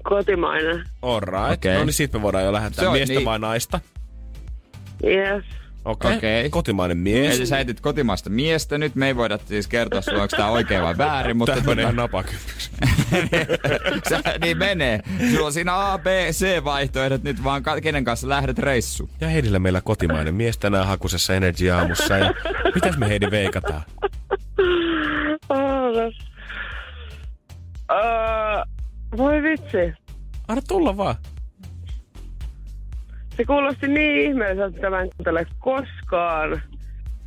Kotimainen. 0.03 0.85
Alright. 1.03 1.53
Okei. 1.53 1.75
No 1.79 1.85
niin 1.85 1.93
sit 1.93 2.13
me 2.13 2.23
voidaan 2.23 2.45
jo 2.45 2.53
lähettää 2.53 2.85
Se 2.85 2.91
miestä 2.91 3.15
niin. 3.15 3.25
vai 3.25 3.39
naista. 3.39 3.81
Yes. 5.05 5.45
Okei. 5.85 6.17
Okei. 6.17 6.51
Kotimainen 6.51 6.97
mies. 6.99 7.37
Eli 7.37 7.47
sä 7.47 7.59
etit 7.59 7.81
kotimaista 7.81 8.31
miestä 8.31 8.79
nyt. 8.79 8.95
Me 8.95 9.07
ei 9.07 9.17
voida 9.17 9.39
siis 9.47 9.67
kertoa 9.69 10.03
sulle, 10.03 10.23
onko 10.23 10.37
tää 10.37 10.51
oikein 10.51 10.83
vai 10.83 10.99
väärin, 10.99 11.37
mutta... 11.37 11.55
Tämä 11.55 11.67
menee 11.67 11.83
ihan 11.83 11.97
napakymmenksi. 11.97 12.71
Sä, 14.09 14.23
niin 14.41 14.59
menee. 14.59 15.01
Sulla 15.31 15.47
on 15.47 15.53
siinä 15.53 15.93
A, 15.93 15.99
B, 15.99 16.07
C 16.31 16.65
vaihtoehdot 16.65 17.23
nyt 17.23 17.45
vaan 17.45 17.63
ka- 17.63 17.81
kenen 17.81 18.05
kanssa 18.05 18.29
lähdet 18.29 18.59
reissu. 18.59 19.11
Ja 19.21 19.29
Heidillä 19.29 19.59
meillä 19.59 19.81
kotimainen 19.81 20.35
mies 20.35 20.59
tänään 20.59 20.87
hakusessa 20.87 21.35
Energy 21.35 21.71
aamussa. 21.71 22.19
Ja 22.19 22.35
mitäs 22.75 22.97
me 22.99 23.09
Heidi 23.09 23.31
veikataan? 23.31 23.83
Öö, 27.91 28.63
voi 29.17 29.43
vitsi. 29.43 29.93
Anna 30.49 30.63
tulla 30.69 30.97
vaan. 30.97 31.15
Se 33.37 33.45
kuulosti 33.45 33.89
niin 33.89 34.21
ihmeelliseltä, 34.31 34.77
että 34.77 34.91
mä 34.91 35.01
en 35.03 35.11
kuuntele 35.17 35.47
koskaan. 35.59 36.63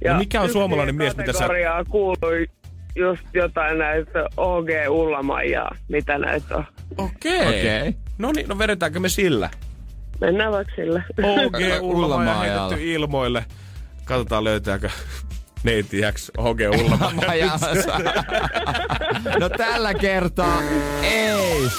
No 0.08 0.18
mikä 0.18 0.42
on 0.42 0.50
suomalainen 0.50 0.96
mies, 0.96 1.18
mitä 1.18 1.34
sä- 1.34 1.48
kuului 1.90 2.48
just 2.96 3.24
jotain 3.34 3.78
näitä 3.78 4.26
OG 4.38 4.68
Ullaman 4.90 5.50
ja 5.50 5.70
mitä 5.90 6.18
näitä 6.18 6.56
on. 6.56 6.64
Okei. 6.98 7.48
Okei. 7.48 7.96
No 8.18 8.32
niin, 8.32 8.48
no 8.48 8.58
vedetäänkö 8.60 9.00
me 9.00 9.10
sillä? 9.10 9.50
Mennään 10.22 10.52
vaikka 10.52 10.74
sillä. 10.76 11.02
OG 11.24 11.56
Ullamaajalla. 11.96 12.62
heitetty 12.70 12.92
ilmoille. 12.94 13.46
Katsotaan 14.06 14.44
löytääkö 14.44 14.90
neiti 15.64 16.02
X 16.14 16.32
OG 16.38 16.60
Ullamaa. 16.80 17.12
No 19.40 19.50
tällä 19.50 19.94
kertaa 19.94 20.62
ei. 21.04 21.70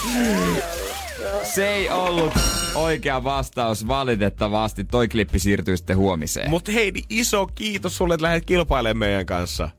Se 1.54 1.68
ei 1.68 1.90
ollut 1.90 2.32
oikea 2.74 3.24
vastaus 3.24 3.88
valitettavasti. 3.88 4.84
Toi 4.84 5.08
klippi 5.08 5.38
siirtyy 5.38 5.76
sitten 5.76 5.96
huomiseen. 5.96 6.50
Mutta 6.50 6.72
Heidi, 6.72 7.00
iso 7.10 7.46
kiitos 7.46 7.96
sulle, 7.96 8.14
että 8.14 8.22
lähdet 8.26 8.44
kilpailemaan 8.44 8.96
meidän 8.98 9.26
kanssa. 9.26 9.70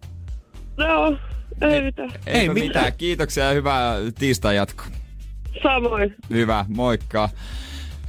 No, 0.78 1.18
ei 1.72 1.82
mitään. 1.82 2.12
ei 2.28 2.40
ei 2.40 2.50
mitään. 2.50 2.68
mitään. 2.68 2.94
Kiitoksia 2.98 3.44
ja 3.44 3.52
hyvää 3.52 3.96
tiistai 4.20 4.56
jatko. 4.56 4.84
Samoin. 5.64 6.16
Hyvä, 6.30 6.66
moikka. 6.68 7.30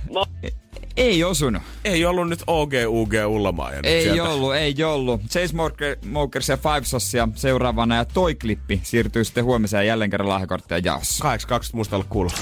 Mo- 0.09 0.51
Ei 0.97 1.25
osunut. 1.25 1.63
Ei 1.85 2.05
ollut 2.05 2.29
nyt 2.29 2.43
OG, 2.47 2.73
UG, 2.89 3.13
Ullamaa. 3.27 3.71
Ja 3.71 3.77
nyt 3.77 3.87
Ei 3.87 4.03
sieltä. 4.03 4.25
ollut, 4.25 4.55
ei 4.55 4.85
ollut. 4.85 5.21
Chainsmokers 5.31 6.49
ja 6.49 6.57
Five 6.57 6.85
Sossia 6.85 7.29
seuraavana 7.35 7.97
ja 7.97 8.05
toi 8.05 8.35
klippi 8.35 8.81
siirtyy 8.83 9.25
sitten 9.25 9.45
huomiseen 9.45 9.87
jälleen 9.87 10.11
kerran 10.11 10.29
lahjakortteja 10.29 10.81
jaossa. 10.85 11.23
82 11.23 11.77
musta 11.77 11.97
olla 11.97 12.07
kuulla. 12.09 12.33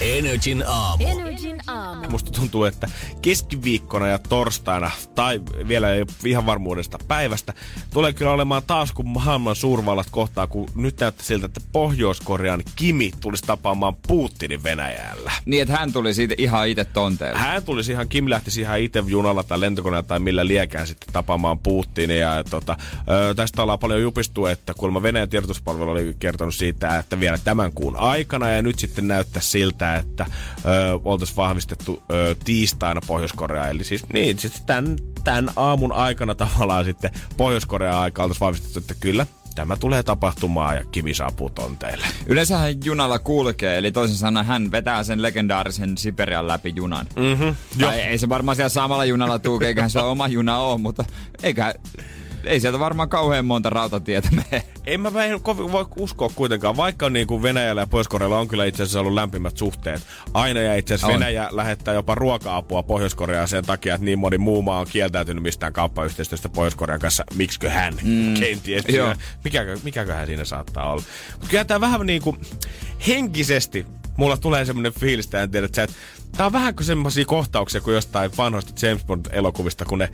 Energin 0.00 0.64
aamu. 0.66 1.04
Energin 1.06 1.60
aamu. 1.66 2.08
Musta 2.10 2.30
tuntuu, 2.30 2.64
että 2.64 2.88
keskiviikkona 3.22 4.08
ja 4.08 4.18
torstaina, 4.18 4.90
tai 5.14 5.40
vielä 5.68 5.94
ei 5.94 6.04
ihan 6.24 6.46
varmuudesta 6.46 6.98
päivästä, 7.08 7.54
tulee 7.92 8.12
kyllä 8.12 8.30
olemaan 8.30 8.62
taas 8.66 8.92
kun 8.92 9.08
maailman 9.08 9.56
suurvallat 9.56 10.06
kohtaa, 10.10 10.46
kun 10.46 10.68
nyt 10.74 11.00
näyttää 11.00 11.26
siltä, 11.26 11.46
että 11.46 11.60
Pohjois-Korean 11.72 12.62
Kimi 12.76 13.10
tulisi 13.20 13.44
tapaamaan 13.46 13.96
Putinin 14.08 14.62
Venäjällä. 14.62 15.32
Niin, 15.44 15.62
että 15.62 15.76
hän 15.76 15.92
tuli 15.92 16.14
siitä 16.14 16.34
ihan 16.38 16.68
itse 16.68 16.84
tonteelle. 16.84 17.38
Hän 17.38 17.62
tulisi 17.62 17.92
ihan, 17.92 18.08
Kim 18.08 18.30
lähtisi 18.30 18.60
ihan 18.60 18.80
itse 18.80 19.04
junalla 19.06 19.42
tai 19.42 19.60
lentokoneella 19.60 20.02
tai 20.02 20.20
millä 20.20 20.46
liekään 20.46 20.86
sitten 20.86 21.12
tapaamaan 21.12 21.58
Putinia. 21.58 22.34
Ja, 22.34 22.44
tota, 22.44 22.76
ö, 23.30 23.34
tästä 23.34 23.62
ollaan 23.62 23.78
paljon 23.78 24.02
jupistu, 24.02 24.46
että 24.46 24.74
kuulemma 24.74 25.02
Venäjän 25.02 25.28
tiedotuspalvelu 25.28 25.90
oli 25.90 26.16
kertonut 26.18 26.54
siitä, 26.54 26.98
että 26.98 27.20
vielä 27.20 27.38
tämän 27.44 27.72
kuun 27.72 27.96
aikana. 27.96 28.50
Ja 28.50 28.62
nyt 28.62 28.78
sitten 28.78 29.08
näyttää 29.08 29.42
siltä, 29.42 29.87
että 29.96 30.26
ö, 30.64 31.00
oltaisiin 31.04 31.36
vahvistettu 31.36 32.02
ö, 32.12 32.34
tiistaina 32.44 33.00
Pohjois-Korea. 33.06 33.68
Eli 33.68 33.84
siis 33.84 34.04
niin, 34.12 34.38
sitten 34.38 34.62
tämän, 34.66 34.96
tämän 35.24 35.50
aamun 35.56 35.92
aikana 35.92 36.34
tavallaan 36.34 36.84
sitten 36.84 37.10
Pohjois-Korean 37.36 37.98
aika 37.98 38.22
oltaisiin 38.22 38.40
vahvistettu, 38.46 38.78
että 38.78 38.94
kyllä, 39.00 39.26
tämä 39.54 39.76
tulee 39.76 40.02
tapahtumaan 40.02 40.76
ja 40.76 40.84
Kimi 40.84 41.14
saapuu 41.14 41.50
tonteille. 41.50 42.06
Yleensä 42.26 42.58
hän 42.58 42.74
junalla 42.84 43.18
kulkee, 43.18 43.78
eli 43.78 43.92
toisin 43.92 44.16
sanoen 44.16 44.46
hän 44.46 44.70
vetää 44.70 45.04
sen 45.04 45.22
legendaarisen 45.22 45.98
Siperian 45.98 46.48
läpi 46.48 46.72
junan. 46.76 47.06
Mm-hmm. 47.16 47.56
Tai 47.80 48.00
ei 48.00 48.18
se 48.18 48.28
varmaan 48.28 48.56
siellä 48.56 48.68
samalla 48.68 49.04
junalla 49.04 49.38
tuu, 49.38 49.60
eiköhän 49.60 49.90
se 49.90 49.98
oma 49.98 50.28
juna 50.28 50.58
ole, 50.58 50.78
mutta 50.78 51.04
eikä, 51.42 51.74
ei 52.48 52.60
sieltä 52.60 52.78
varmaan 52.78 53.08
kauhean 53.08 53.44
monta 53.44 53.70
rautatietä 53.70 54.28
mene. 54.30 54.62
En 54.86 55.00
mä 55.00 55.24
en 55.24 55.40
kovin 55.40 55.72
voi 55.72 55.86
uskoa 55.96 56.30
kuitenkaan, 56.34 56.76
vaikka 56.76 57.10
niin 57.10 57.26
kuin 57.26 57.42
Venäjällä 57.42 57.82
ja 57.82 57.86
pohjois 57.86 58.08
on 58.12 58.48
kyllä 58.48 58.64
itse 58.64 58.82
asiassa 58.82 59.00
ollut 59.00 59.14
lämpimät 59.14 59.56
suhteet. 59.56 60.02
Aina 60.34 60.60
ja 60.60 60.76
itse 60.76 60.94
asiassa 60.94 61.06
On. 61.06 61.20
Venäjä 61.20 61.48
lähettää 61.50 61.94
jopa 61.94 62.14
ruoka-apua 62.14 62.82
Pohjois-Koreaan 62.82 63.48
sen 63.48 63.64
takia, 63.64 63.94
että 63.94 64.04
niin 64.04 64.18
moni 64.18 64.38
muu 64.38 64.62
maa 64.62 64.80
on 64.80 64.86
kieltäytynyt 64.90 65.42
mistään 65.42 65.72
kauppayhteistyöstä 65.72 66.48
Pohjois-Korean 66.48 67.00
kanssa. 67.00 67.24
Miksikö 67.34 67.70
hän? 67.70 67.94
Mm. 68.02 68.34
Kenties. 68.34 68.84
Joo. 68.88 69.14
Mikäkö, 69.44 69.78
mikäköhän 69.84 70.26
siinä 70.26 70.44
saattaa 70.44 70.92
olla. 70.92 71.02
Mutta 71.32 71.48
kyllä 71.48 71.64
tämä 71.64 71.80
vähän 71.80 72.06
niin 72.06 72.22
kuin 72.22 72.40
henkisesti 73.06 73.86
mulla 74.16 74.36
tulee 74.36 74.64
semmoinen 74.64 74.92
fiilis, 74.92 75.24
että 75.26 75.42
en 75.42 75.50
tiedä, 75.50 75.66
että 75.66 75.76
sä 75.76 75.82
et, 75.82 75.90
tää 76.36 76.46
on 76.46 76.52
vähän 76.52 76.74
kuin 76.74 76.84
semmoisia 76.84 77.24
kohtauksia 77.24 77.80
kuin 77.80 77.94
jostain 77.94 78.30
vanhoista 78.38 78.86
James 78.86 79.04
Bond-elokuvista, 79.04 79.84
kun 79.84 79.98
ne 79.98 80.08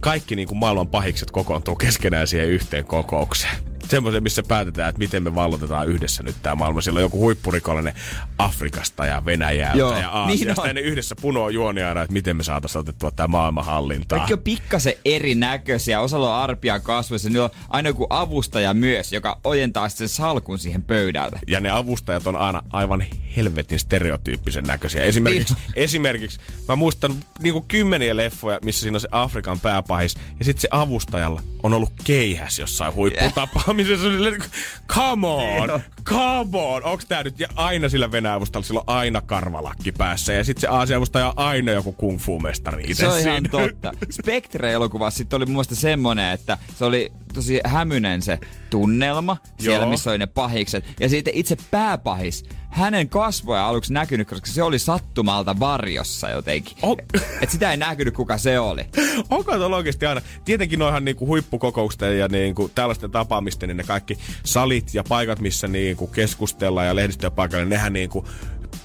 kaikki 0.00 0.36
niin 0.36 0.48
kuin 0.48 0.58
maailman 0.58 0.88
pahikset 0.88 1.30
kokoontuu 1.30 1.76
keskenään 1.76 2.26
siihen 2.26 2.48
yhteen 2.48 2.84
kokoukseen. 2.84 3.75
Semmoisen, 3.88 4.22
missä 4.22 4.42
päätetään, 4.42 4.88
että 4.88 4.98
miten 4.98 5.22
me 5.22 5.34
vallotetaan 5.34 5.88
yhdessä 5.88 6.22
nyt 6.22 6.36
tämä 6.42 6.54
maailma. 6.54 6.80
Siellä 6.80 6.98
on 6.98 7.02
joku 7.02 7.18
huippurikollinen 7.20 7.94
Afrikasta 8.38 9.06
ja 9.06 9.24
Venäjältä 9.24 9.78
Joo, 9.78 9.98
ja 9.98 10.10
Aasiasta. 10.10 10.62
niin 10.62 10.68
ja 10.68 10.72
ne 10.74 10.80
yhdessä 10.80 11.16
punoo 11.20 11.48
juonia 11.48 11.88
aina, 11.88 12.02
että 12.02 12.12
miten 12.12 12.36
me 12.36 12.42
saataisiin 12.42 12.80
otettua 12.80 13.10
tämä 13.10 13.26
maailma 13.26 13.62
hallintaan. 13.62 14.20
Kaikki 14.20 14.32
on 14.34 14.38
pikkasen 14.38 14.92
erinäköisiä. 15.04 16.00
Osalla 16.00 16.36
on 16.36 16.42
arpia 16.42 16.80
kasvoissa. 16.80 17.28
Niillä 17.28 17.44
on 17.44 17.50
aina 17.68 17.88
joku 17.88 18.06
avustaja 18.10 18.74
myös, 18.74 19.12
joka 19.12 19.40
ojentaa 19.44 19.88
sitten 19.88 20.08
salkun 20.08 20.58
siihen 20.58 20.82
pöydälle. 20.82 21.38
Ja 21.46 21.60
ne 21.60 21.70
avustajat 21.70 22.26
on 22.26 22.36
aina 22.36 22.62
aivan 22.70 23.04
helvetin 23.36 23.78
stereotyyppisen 23.78 24.64
näköisiä. 24.64 25.02
Esimerkiksi, 25.02 25.54
Niin. 25.54 25.62
esimerkiksi 25.76 26.40
mä 26.68 26.76
muistan 26.76 27.14
niinku 27.42 27.64
kymmeniä 27.68 28.16
leffoja, 28.16 28.58
missä 28.64 28.80
siinä 28.80 28.96
on 28.96 29.00
se 29.00 29.08
Afrikan 29.10 29.60
pääpahis. 29.60 30.14
Ja 30.38 30.44
sitten 30.44 30.60
se 30.62 30.68
avustajalla 30.70 31.42
on 31.62 31.72
ollut 31.72 31.92
keihäs 32.04 32.58
jossain 32.58 32.94
huipputapaamisessa. 32.94 33.72
Silleen, 33.84 34.42
Come 34.88 35.26
on, 35.26 35.80
come 36.04 36.58
on. 36.58 36.84
Onks 36.84 37.06
tää 37.06 37.22
nyt? 37.22 37.40
Ja 37.40 37.48
aina 37.56 37.88
sillä 37.88 38.12
Venäjä-avustalla 38.12 38.66
sillä 38.66 38.80
on 38.80 38.96
aina 38.96 39.20
karvalakki 39.20 39.92
päässä. 39.92 40.32
Ja 40.32 40.44
sitten 40.44 40.60
se 40.60 40.66
Aasia-avustaja 40.68 41.26
on 41.28 41.32
aina 41.36 41.72
joku 41.72 41.92
kung 41.92 42.18
fu-mestari 42.18 42.82
itse 42.90 43.00
Se 43.00 43.06
on 43.08 43.14
siinä. 43.14 43.30
ihan 43.30 43.42
totta. 43.50 43.92
Spectre-elokuvassa 44.10 45.16
sitten 45.18 45.36
oli 45.36 45.46
mun 45.46 45.52
mielestä 45.54 45.74
semmonen, 45.74 46.32
että 46.32 46.58
se 46.78 46.84
oli 46.84 47.12
tosi 47.34 47.60
hämynen 47.64 48.22
se 48.22 48.38
tunnelma 48.70 49.36
siellä, 49.60 49.82
Joo. 49.84 49.90
missä 49.90 50.10
oli 50.10 50.18
ne 50.18 50.26
pahikset. 50.26 50.84
Ja 51.00 51.08
sitten 51.08 51.34
itse 51.34 51.56
pääpahis, 51.70 52.44
hänen 52.76 53.08
kasvoja 53.08 53.68
aluksi 53.68 53.92
näkynyt, 53.92 54.28
koska 54.28 54.46
se 54.46 54.62
oli 54.62 54.78
sattumalta 54.78 55.60
varjossa 55.60 56.30
jotenkin. 56.30 56.76
Oh. 56.82 56.96
Et 57.40 57.50
sitä 57.50 57.70
ei 57.70 57.76
näkynyt, 57.76 58.14
kuka 58.14 58.38
se 58.38 58.58
oli. 58.58 58.84
Onko 59.30 59.56
tuolla 59.56 59.76
oikeasti 59.76 60.06
aina? 60.06 60.20
Tietenkin 60.44 60.78
noihan 60.78 61.04
niinku 61.04 61.26
huippukokousten 61.26 62.18
ja 62.18 62.28
niinku 62.28 62.70
tällaisten 62.74 63.10
tapaamisten, 63.10 63.68
niin 63.68 63.76
ne 63.76 63.84
kaikki 63.84 64.18
salit 64.44 64.94
ja 64.94 65.04
paikat, 65.08 65.40
missä 65.40 65.68
niinku 65.68 66.06
keskustellaan 66.06 66.86
ja 66.86 66.96
lehdistöpaikalla, 66.96 67.64
niin 67.64 67.70
nehän 67.70 67.92
niinku 67.92 68.28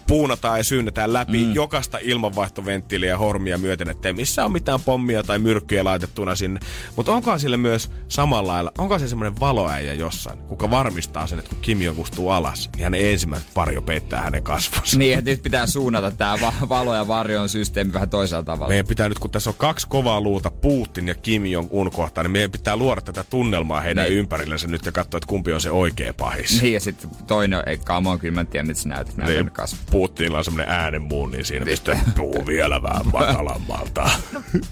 puunataan 0.07 0.57
ja 0.59 0.63
syynnetään 0.63 1.13
läpi 1.13 1.45
mm. 1.45 1.53
jokaista 1.53 1.97
ilmanvaihtoventtiiliä 2.01 3.09
ja 3.09 3.17
hormia 3.17 3.57
myöten, 3.57 3.89
ettei 3.89 4.13
missään 4.13 4.45
ole 4.45 4.53
mitään 4.53 4.79
pommia 4.85 5.23
tai 5.23 5.39
myrkkyjä 5.39 5.83
laitettuna 5.83 6.35
sinne. 6.35 6.59
Mutta 6.95 7.11
onkohan 7.11 7.39
sille 7.39 7.57
myös 7.57 7.91
samalla 8.07 8.51
lailla, 8.53 8.71
onko 8.77 8.99
se 8.99 9.07
semmoinen 9.07 9.39
valoäijä 9.39 9.93
jossain, 9.93 10.37
kuka 10.39 10.69
varmistaa 10.69 11.27
sen, 11.27 11.39
että 11.39 11.49
kun 11.49 11.57
Kim 11.61 11.81
Jong-ustuu 11.81 12.29
alas, 12.29 12.69
niin 12.75 12.83
hänen 12.83 13.09
ensimmäiset 13.11 13.49
pari 13.53 13.73
jo 13.75 13.81
peittää 13.81 14.21
hänen 14.21 14.43
kasvonsa. 14.43 14.97
Niin, 14.97 15.17
että 15.17 15.31
nyt 15.31 15.43
pitää 15.43 15.67
suunnata 15.67 16.11
tämä 16.11 16.37
va- 16.41 16.53
valo- 16.69 16.95
ja 16.95 17.07
varjon 17.07 17.49
systeemi 17.49 17.93
vähän 17.93 18.09
toisella 18.09 18.43
tavalla. 18.43 18.67
Meidän 18.69 18.87
pitää 18.87 19.09
nyt, 19.09 19.19
kun 19.19 19.31
tässä 19.31 19.49
on 19.49 19.55
kaksi 19.57 19.87
kovaa 19.89 20.21
luuta, 20.21 20.51
Putin 20.51 21.07
ja 21.07 21.15
Kim 21.15 21.43
Jong-un 21.45 21.91
kohtaan, 21.91 22.25
niin 22.25 22.31
meidän 22.31 22.51
pitää 22.51 22.75
luoda 22.75 23.01
tätä 23.01 23.23
tunnelmaa 23.29 23.81
heidän 23.81 24.05
Niin. 24.05 24.17
ympärillensä 24.17 24.67
nyt 24.67 24.85
ja 24.85 24.91
katsoa, 24.91 25.17
että 25.17 25.27
kumpi 25.27 25.53
on 25.53 25.61
se 25.61 25.71
oikea 25.71 26.13
pahis. 26.13 26.61
Niin, 26.61 26.73
ja 26.73 26.79
sitten 26.79 27.09
toinen, 27.27 27.63
ei 27.65 27.77
come 27.77 28.09
on, 28.09 28.19
kyllä 28.19 28.33
mä 28.33 28.41
en 28.41 28.47
tiedä, 28.47 28.63
mitä 28.67 28.79
sä 28.79 28.89
näytät, 28.89 29.17
näytän 29.17 29.35
Niin, 29.45 29.51
kasvot. 29.51 29.90
Putinilla 29.91 30.37
on 30.37 30.43
semmoinen 30.45 30.73
äänenmuun, 30.75 31.31
niin 31.31 31.45
siinä 31.45 31.65
pystyy 31.65 31.95
puhuu 32.17 32.47
vielä 32.47 32.81
vähän 32.83 33.05
matalammalta. 33.13 34.09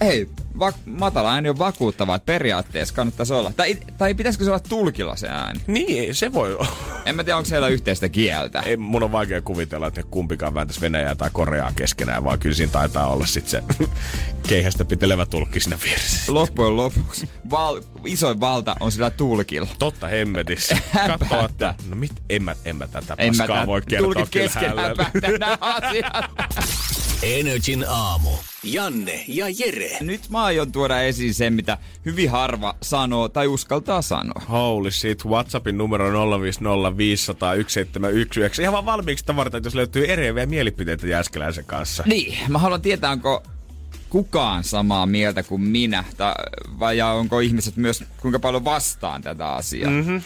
Ei, 0.00 0.28
va- 0.58 0.72
matala 0.86 1.32
ääni 1.32 1.48
on 1.48 1.58
vakuuttava, 1.58 2.14
että 2.14 2.26
periaatteessa 2.26 2.94
kannattaisi 2.94 3.34
olla. 3.34 3.52
Tai, 3.56 3.78
tai 3.98 4.14
pitäisikö 4.14 4.44
se 4.44 4.50
olla 4.50 4.60
tulkilla 4.68 5.16
se 5.16 5.28
ääni? 5.28 5.60
niin, 5.66 6.14
se 6.14 6.32
voi 6.32 6.54
olla. 6.54 6.66
En 7.06 7.16
mä 7.16 7.24
tiedä, 7.24 7.36
onko 7.36 7.48
siellä 7.48 7.68
yhteistä 7.68 8.08
kieltä. 8.08 8.60
Ei, 8.60 8.76
mun 8.76 9.02
on 9.02 9.12
vaikea 9.12 9.42
kuvitella, 9.42 9.86
että 9.86 10.00
ne 10.00 10.06
kumpikaan 10.10 10.54
vääntäisi 10.54 10.80
Venäjää 10.80 11.14
tai 11.14 11.30
Koreaa 11.32 11.72
keskenään, 11.76 12.24
vaan 12.24 12.38
kyllä 12.38 12.56
siinä 12.56 12.72
taitaa 12.72 13.06
olla 13.06 13.26
sitten 13.26 13.50
se 13.50 13.62
keihästä 14.48 14.84
pitelevä 14.84 15.26
tulkki 15.26 15.60
siinä 15.60 15.78
vieressä. 15.84 16.34
Loppujen 16.34 16.76
lopuksi 16.76 17.28
val- 17.50 17.80
isoin 18.04 18.40
valta 18.40 18.76
on 18.80 18.92
sillä 18.92 19.10
tulkilla. 19.10 19.68
Totta 19.78 20.06
hemmetissä. 20.08 20.78
Katsoa, 21.18 21.44
että 21.44 21.74
no 21.88 21.96
mit, 21.96 22.12
en 22.30 22.42
mä, 22.42 22.54
en 22.64 22.76
mä 22.76 22.86
tätä 22.86 23.14
En 23.18 23.36
mä 23.36 23.38
paskaa 23.42 23.56
tää- 23.56 23.66
voi 23.66 23.82
kertoa 23.88 24.14
tulkit 24.14 24.32
nämä 25.38 25.58
asiat. 25.60 26.30
Energin 27.22 27.84
aamu. 27.88 28.30
Janne 28.62 29.24
ja 29.28 29.46
Jere. 29.58 29.98
Nyt 30.00 30.28
mä 30.28 30.44
aion 30.44 30.72
tuoda 30.72 31.02
esiin 31.02 31.34
sen, 31.34 31.52
mitä 31.52 31.78
hyvin 32.04 32.30
harva 32.30 32.74
sanoo 32.82 33.28
tai 33.28 33.46
uskaltaa 33.46 34.02
sanoa. 34.02 34.42
Holy 34.50 34.90
shit, 34.90 35.24
Whatsappin 35.24 35.78
numero 35.78 36.10
050501719. 36.10 36.12
Ihan 38.60 38.72
vaan 38.72 38.84
valmiiksi 38.84 39.22
sitä 39.22 39.36
varten, 39.36 39.58
että 39.58 39.66
jos 39.66 39.74
löytyy 39.74 40.06
eriäviä 40.06 40.46
mielipiteitä 40.46 41.06
Jääskeläisen 41.06 41.64
kanssa. 41.64 42.02
Niin, 42.06 42.38
mä 42.48 42.58
haluan 42.58 42.82
tietää, 42.82 43.10
onko 43.10 43.42
kukaan 44.10 44.64
samaa 44.64 45.06
mieltä 45.06 45.42
kuin 45.42 45.60
minä, 45.60 46.04
tai, 46.16 46.34
vai 46.78 46.98
ja 46.98 47.06
onko 47.06 47.40
ihmiset 47.40 47.76
myös 47.76 48.04
kuinka 48.20 48.38
paljon 48.38 48.64
vastaan 48.64 49.22
tätä 49.22 49.48
asiaa. 49.48 49.90
Mm-hmm. 49.90 50.22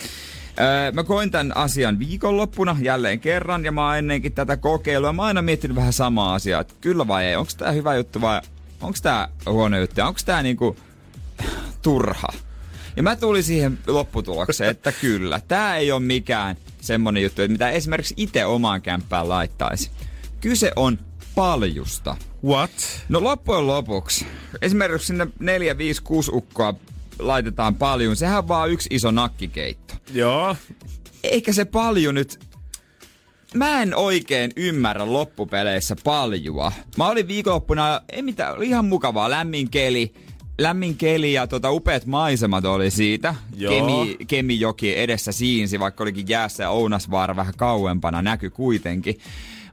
Öö, 0.61 0.93
mä 0.93 1.05
koin 1.05 1.31
tämän 1.31 1.57
asian 1.57 1.99
viikonloppuna 1.99 2.77
jälleen 2.81 3.21
kerran, 3.21 3.65
ja 3.65 3.73
mä 3.73 3.87
oon 3.87 3.99
ennenkin 3.99 4.33
tätä 4.33 4.57
kokeilua. 4.57 5.13
Mä 5.13 5.23
oon 5.23 5.27
aina 5.27 5.43
miettinyt 5.43 5.77
vähän 5.77 5.93
samaa 5.93 6.35
asiaa, 6.35 6.61
että 6.61 6.75
kyllä 6.81 7.09
vai 7.09 7.25
ei, 7.25 7.37
onko 7.37 7.53
tää 7.57 7.73
hyvä 7.73 7.95
juttu 7.95 8.21
vai 8.21 8.41
onko 8.81 8.99
tää 9.03 9.29
huono 9.47 9.79
juttu, 9.79 10.03
onko 10.03 10.21
tää 10.25 10.43
niinku 10.43 10.77
turha. 11.83 12.29
Ja 12.97 13.03
mä 13.03 13.17
tulin 13.17 13.43
siihen 13.43 13.79
lopputulokseen, 13.87 14.71
että 14.71 14.93
kyllä, 14.93 15.41
tää 15.49 15.77
ei 15.77 15.93
ole 15.93 16.01
mikään 16.01 16.57
semmonen 16.81 17.23
juttu, 17.23 17.43
että 17.43 17.53
mitä 17.53 17.71
esimerkiksi 17.71 18.15
itse 18.17 18.45
omaan 18.45 18.83
kämppään 18.83 19.29
laittaisi. 19.29 19.91
Kyse 20.41 20.73
on 20.77 20.99
paljusta. 21.35 22.17
What? 22.45 22.71
No 23.09 23.25
loppujen 23.25 23.67
lopuksi, 23.67 24.27
esimerkiksi 24.63 25.07
sinne 25.07 25.27
4, 25.39 25.79
5, 25.79 26.03
6 26.03 26.31
ukkoa 26.35 26.75
laitetaan 27.19 27.75
paljon, 27.75 28.17
sehän 28.17 28.39
on 28.39 28.49
vaan 28.49 28.71
yksi 28.71 28.89
iso 28.93 29.11
nakkikeitto. 29.11 29.95
Joo. 30.13 30.57
Eikä 31.23 31.53
se 31.53 31.65
paljon 31.65 32.15
nyt 32.15 32.39
mä 33.55 33.83
en 33.83 33.97
oikein 33.97 34.51
ymmärrä 34.57 35.13
loppupeleissä 35.13 35.97
paljua. 36.05 36.73
Mä 36.97 37.09
olin 37.09 37.29
viikonloppuna, 37.29 38.01
ei 38.13 38.23
mitään, 38.23 38.57
oli 38.57 38.69
ihan 38.69 38.85
mukavaa, 38.85 39.31
lämmin 39.31 39.71
keli. 39.71 40.15
Lämmin 40.59 40.97
keli 40.97 41.33
ja 41.33 41.47
tota, 41.47 41.71
upeat 41.71 42.07
maisemat 42.07 42.65
oli 42.65 42.91
siitä. 42.91 43.35
Joo. 43.57 43.75
Kemi, 43.75 44.17
Kemijoki 44.27 44.99
edessä 44.99 45.33
siinsi, 45.33 45.81
vaikka 45.81 46.05
olikin 46.05 46.29
jäässä 46.29 46.63
ja 46.63 46.71
Ounasvaara 46.71 47.37
vähän 47.37 47.55
kauempana, 47.57 48.23
näky 48.23 48.51
kuitenkin. 48.51 49.19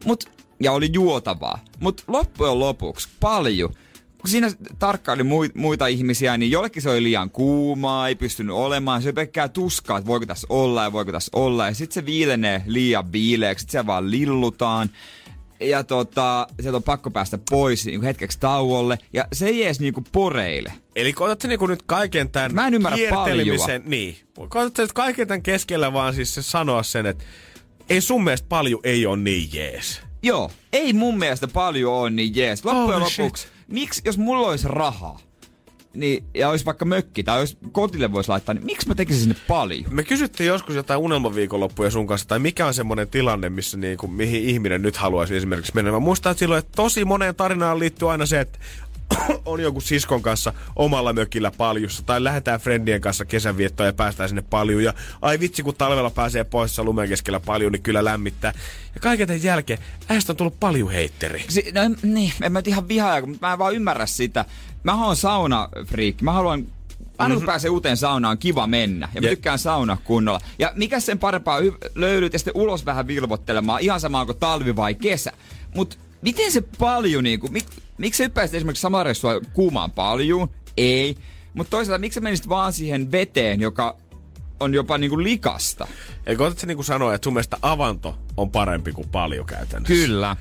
Mut, 0.05 0.23
ja 0.59 0.71
oli 0.71 0.89
juotavaa. 0.93 1.59
Mutta 1.79 2.03
loppujen 2.07 2.59
lopuksi 2.59 3.09
paljon 3.19 3.73
kun 4.21 4.29
siinä 4.29 4.51
tarkkaili 4.79 5.23
muita 5.53 5.87
ihmisiä, 5.87 6.37
niin 6.37 6.51
jollekin 6.51 6.81
se 6.81 6.89
oli 6.89 7.03
liian 7.03 7.29
kuumaa, 7.29 8.07
ei 8.07 8.15
pystynyt 8.15 8.55
olemaan. 8.55 9.01
Se 9.01 9.07
oli 9.07 9.13
pelkkää 9.13 9.47
tuskaa, 9.49 9.97
että 9.97 10.07
voiko 10.07 10.25
tässä 10.25 10.47
olla 10.49 10.83
ja 10.83 10.91
voiko 10.91 11.11
tässä 11.11 11.31
olla. 11.35 11.67
Ja 11.67 11.73
sitten 11.73 11.93
se 11.93 12.05
viilenee 12.05 12.63
liian 12.65 13.11
viileäksi, 13.11 13.61
sitten 13.63 13.81
se 13.81 13.87
vaan 13.87 14.11
lillutaan. 14.11 14.89
Ja 15.59 15.83
tota, 15.83 16.47
sieltä 16.61 16.77
on 16.77 16.83
pakko 16.83 17.11
päästä 17.11 17.39
pois 17.49 17.85
niin 17.85 18.01
hetkeksi 18.01 18.39
tauolle. 18.39 18.97
Ja 19.13 19.27
se 19.33 19.47
ei 19.47 19.63
edes 19.63 19.79
niinku 19.79 20.03
poreile. 20.11 20.73
Eli 20.95 21.13
koetatko 21.13 21.47
niinku 21.47 21.67
nyt 21.67 21.83
kaiken 21.85 22.29
tämän 22.29 22.55
Mä 22.55 22.67
en 22.67 22.73
ymmärrä 22.73 22.97
kiertelemisen, 22.97 23.83
niin. 23.85 24.17
Koetatko 24.49 24.81
nyt 24.81 24.93
kaiken 24.93 25.27
tämän 25.27 25.43
keskellä 25.43 25.93
vaan 25.93 26.13
siis 26.13 26.33
se 26.33 26.41
sanoa 26.41 26.83
sen, 26.83 27.05
että 27.05 27.23
ei 27.89 28.01
sun 28.01 28.23
mielestä 28.23 28.47
paljon 28.49 28.79
ei 28.83 29.05
ole 29.05 29.17
niin 29.17 29.49
jees. 29.53 30.01
Joo, 30.23 30.51
ei 30.73 30.93
mun 30.93 31.19
mielestä 31.19 31.47
paljon 31.47 31.93
ole 31.93 32.09
niin 32.09 32.35
jees. 32.35 32.65
Loppujen 32.65 33.01
Oh, 33.01 33.11
lopuksi, 33.19 33.47
miksi, 33.71 34.01
jos 34.05 34.17
mulla 34.17 34.47
olisi 34.47 34.67
rahaa, 34.67 35.19
niin, 35.93 36.23
ja 36.33 36.49
olisi 36.49 36.65
vaikka 36.65 36.85
mökki, 36.85 37.23
tai 37.23 37.39
jos 37.39 37.57
kotille 37.71 38.11
voisi 38.11 38.29
laittaa, 38.29 38.55
niin 38.55 38.65
miksi 38.65 38.87
mä 38.87 38.95
tekisin 38.95 39.21
sinne 39.21 39.35
paljon? 39.47 39.93
Me 39.93 40.03
kysyttiin 40.03 40.47
joskus 40.47 40.75
jotain 40.75 40.99
unelmaviikonloppuja 40.99 41.91
sun 41.91 42.07
kanssa, 42.07 42.27
tai 42.27 42.39
mikä 42.39 42.65
on 42.67 42.73
semmoinen 42.73 43.07
tilanne, 43.07 43.49
missä 43.49 43.77
niinku, 43.77 44.07
mihin 44.07 44.43
ihminen 44.43 44.81
nyt 44.81 44.97
haluaisi 44.97 45.35
esimerkiksi 45.35 45.75
mennä. 45.75 45.91
Mä 45.91 45.99
muistan, 45.99 46.31
että 46.31 46.39
silloin, 46.39 46.59
että 46.59 46.71
tosi 46.75 47.05
moneen 47.05 47.35
tarinaan 47.35 47.79
liittyy 47.79 48.11
aina 48.11 48.25
se, 48.25 48.39
että 48.39 48.59
on 49.45 49.59
joku 49.59 49.81
siskon 49.81 50.21
kanssa 50.21 50.53
omalla 50.75 51.13
mökillä 51.13 51.51
paljussa, 51.57 52.03
tai 52.05 52.23
lähdetään 52.23 52.59
friendien 52.59 53.01
kanssa 53.01 53.25
kesänviettoon 53.25 53.87
ja 53.87 53.93
päästään 53.93 54.29
sinne 54.29 54.41
paljon. 54.49 54.83
Ja 54.83 54.93
ai 55.21 55.39
vitsi, 55.39 55.63
kun 55.63 55.75
talvella 55.75 56.09
pääsee 56.09 56.43
pois 56.43 56.79
lumen 56.79 57.09
keskellä 57.09 57.39
paljon, 57.39 57.71
niin 57.71 57.81
kyllä 57.83 58.03
lämmittää. 58.03 58.53
Ja 58.95 59.01
kaiken 59.01 59.27
tämän 59.27 59.43
jälkeen 59.43 59.79
äistä 60.09 60.33
on 60.33 60.37
tullut 60.37 60.59
paljon 60.59 60.91
heitteri. 60.91 61.45
Si- 61.49 61.71
no, 61.75 61.81
niin, 62.03 62.33
en 62.41 62.51
mä 62.51 62.59
nyt 62.59 62.67
ihan 62.67 62.87
vihaa, 62.87 63.21
mutta 63.25 63.47
mä 63.47 63.53
en 63.53 63.59
vaan 63.59 63.75
ymmärrä 63.75 64.05
sitä. 64.05 64.45
Mä 64.83 65.05
oon 65.05 65.15
saunafriikki. 65.15 66.23
Mä 66.23 66.31
haluan 66.33 66.65
Aina 67.17 67.35
kun 67.35 67.45
pääsee 67.45 67.69
uuteen 67.69 67.97
saunaan, 67.97 68.37
kiva 68.37 68.67
mennä. 68.67 69.09
Ja 69.15 69.21
mä 69.21 69.27
Ja- 69.27 69.31
tykkään 69.35 69.59
sauna 69.59 69.97
kunnolla. 70.03 70.39
Ja 70.59 70.71
mikä 70.75 70.99
sen 70.99 71.19
parempaa 71.19 71.59
hy- 71.59 71.77
löydyt 71.95 72.33
ja 72.33 72.39
sitten 72.39 72.55
ulos 72.55 72.85
vähän 72.85 73.07
vilvottelemaan. 73.07 73.81
Ihan 73.81 73.99
sama 73.99 74.19
onko 74.21 74.33
talvi 74.33 74.75
vai 74.75 74.95
kesä. 74.95 75.31
Mut 75.75 75.99
miten 76.21 76.51
se 76.51 76.61
paljon 76.61 77.23
niinku, 77.23 77.47
mik, 77.47 77.65
miksi 77.97 78.17
sä 78.17 78.23
hyppäisit 78.23 78.55
esimerkiksi 78.55 78.81
samaa 78.81 79.03
reissua 79.03 79.41
kuumaan 79.53 79.91
paljuun? 79.91 80.49
Ei. 80.77 81.17
Mutta 81.53 81.71
toisaalta 81.71 81.99
miksi 81.99 82.15
sä 82.15 82.21
menisit 82.21 82.49
vaan 82.49 82.73
siihen 82.73 83.11
veteen, 83.11 83.61
joka 83.61 83.97
on 84.59 84.73
jopa 84.73 84.97
niinku 84.97 85.23
likasta? 85.23 85.87
Eikö 86.25 86.45
otatko 86.45 86.65
niinku 86.65 86.83
sanoa, 86.83 87.13
että 87.13 87.25
sun 87.25 87.33
mielestä 87.33 87.57
avanto 87.61 88.17
on 88.37 88.51
parempi 88.51 88.91
kuin 88.91 89.09
paljon 89.09 89.45
käytännössä? 89.45 89.93
Kyllä. 89.93 90.35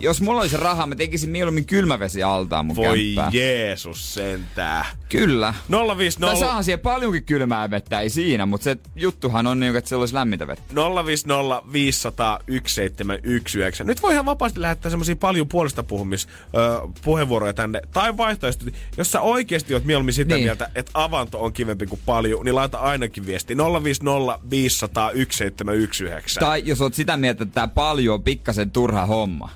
Jos 0.00 0.20
mulla 0.20 0.40
olisi 0.40 0.56
rahaa, 0.56 0.86
mä 0.86 0.94
tekisin 0.94 1.30
mieluummin 1.30 1.66
kylmävesi 1.66 2.22
altaan 2.22 2.66
mun 2.66 2.76
Voi 2.76 2.98
kämppään. 3.04 3.32
Jeesus 3.32 4.14
sentää. 4.14 4.84
Kyllä. 5.08 5.54
050 5.98 6.26
Tai 6.32 6.40
saahan 6.40 6.64
siihen 6.64 6.80
paljonkin 6.80 7.24
kylmää 7.24 7.70
vettä, 7.70 8.00
ei 8.00 8.10
siinä, 8.10 8.46
mutta 8.46 8.64
se 8.64 8.76
juttuhan 8.96 9.46
on 9.46 9.60
niin, 9.60 9.76
että 9.76 9.88
siellä 9.88 10.02
olisi 10.02 10.14
lämmintä 10.14 10.46
vettä. 10.46 10.74
050 11.06 11.62
500 11.72 12.38
1719. 12.46 13.84
Nyt 13.84 14.02
voi 14.02 14.12
ihan 14.12 14.26
vapaasti 14.26 14.60
lähettää 14.60 14.90
semmoisia 14.90 15.16
paljon 15.16 15.48
puolesta 15.48 15.82
puhumis 15.82 16.28
ö, 16.54 16.88
puheenvuoroja 17.04 17.52
tänne. 17.52 17.80
Tai 17.92 18.16
vaihtoehtoisesti, 18.16 18.80
jos 18.96 19.12
sä 19.12 19.20
oikeasti 19.20 19.74
oot 19.74 19.84
mieluummin 19.84 20.14
sitä 20.14 20.34
Niin. 20.34 20.44
mieltä, 20.44 20.70
että 20.74 20.90
avanto 20.94 21.44
on 21.44 21.52
kivempi 21.52 21.86
kuin 21.86 22.00
paljon, 22.06 22.44
niin 22.44 22.54
laita 22.54 22.78
ainakin 22.78 23.26
viesti 23.26 23.56
050 23.82 24.38
500 24.50 25.10
1719. 25.10 26.40
Tai 26.40 26.62
jos 26.66 26.80
oot 26.80 26.94
sitä 26.94 27.16
mieltä, 27.16 27.42
että 27.42 27.54
tää 27.54 27.68
paljon 27.68 28.14
on 28.14 28.22
pikkasen 28.22 28.70
turha 28.70 29.06
homma. 29.06 29.50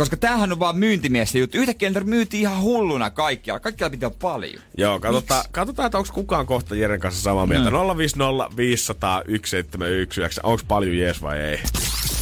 Koska 0.00 0.16
tämähän 0.16 0.52
on 0.52 0.58
vaan 0.58 0.78
myyntimies 0.78 1.34
juttu. 1.34 1.58
Yhtäkkiä 1.58 1.88
niitä 1.88 2.00
myyti 2.00 2.40
ihan 2.40 2.62
hulluna 2.62 3.10
kaikkialla. 3.10 3.60
Kaikkialla 3.60 3.90
pitää 3.90 4.10
paljon. 4.10 4.62
Joo, 4.76 5.00
katsotaan, 5.00 5.44
katsotaan 5.50 5.86
että 5.86 5.98
onko 5.98 6.10
kukaan 6.12 6.46
kohta 6.46 6.74
Jeren 6.74 7.00
kanssa 7.00 7.22
samaa 7.22 7.46
mieltä. 7.46 7.70
050 7.72 8.56
500 8.56 9.22
1719. 9.22 10.40
Onko 10.44 10.62
paljon 10.68 10.98
jees 10.98 11.22
vai 11.22 11.38
ei? 11.38 11.60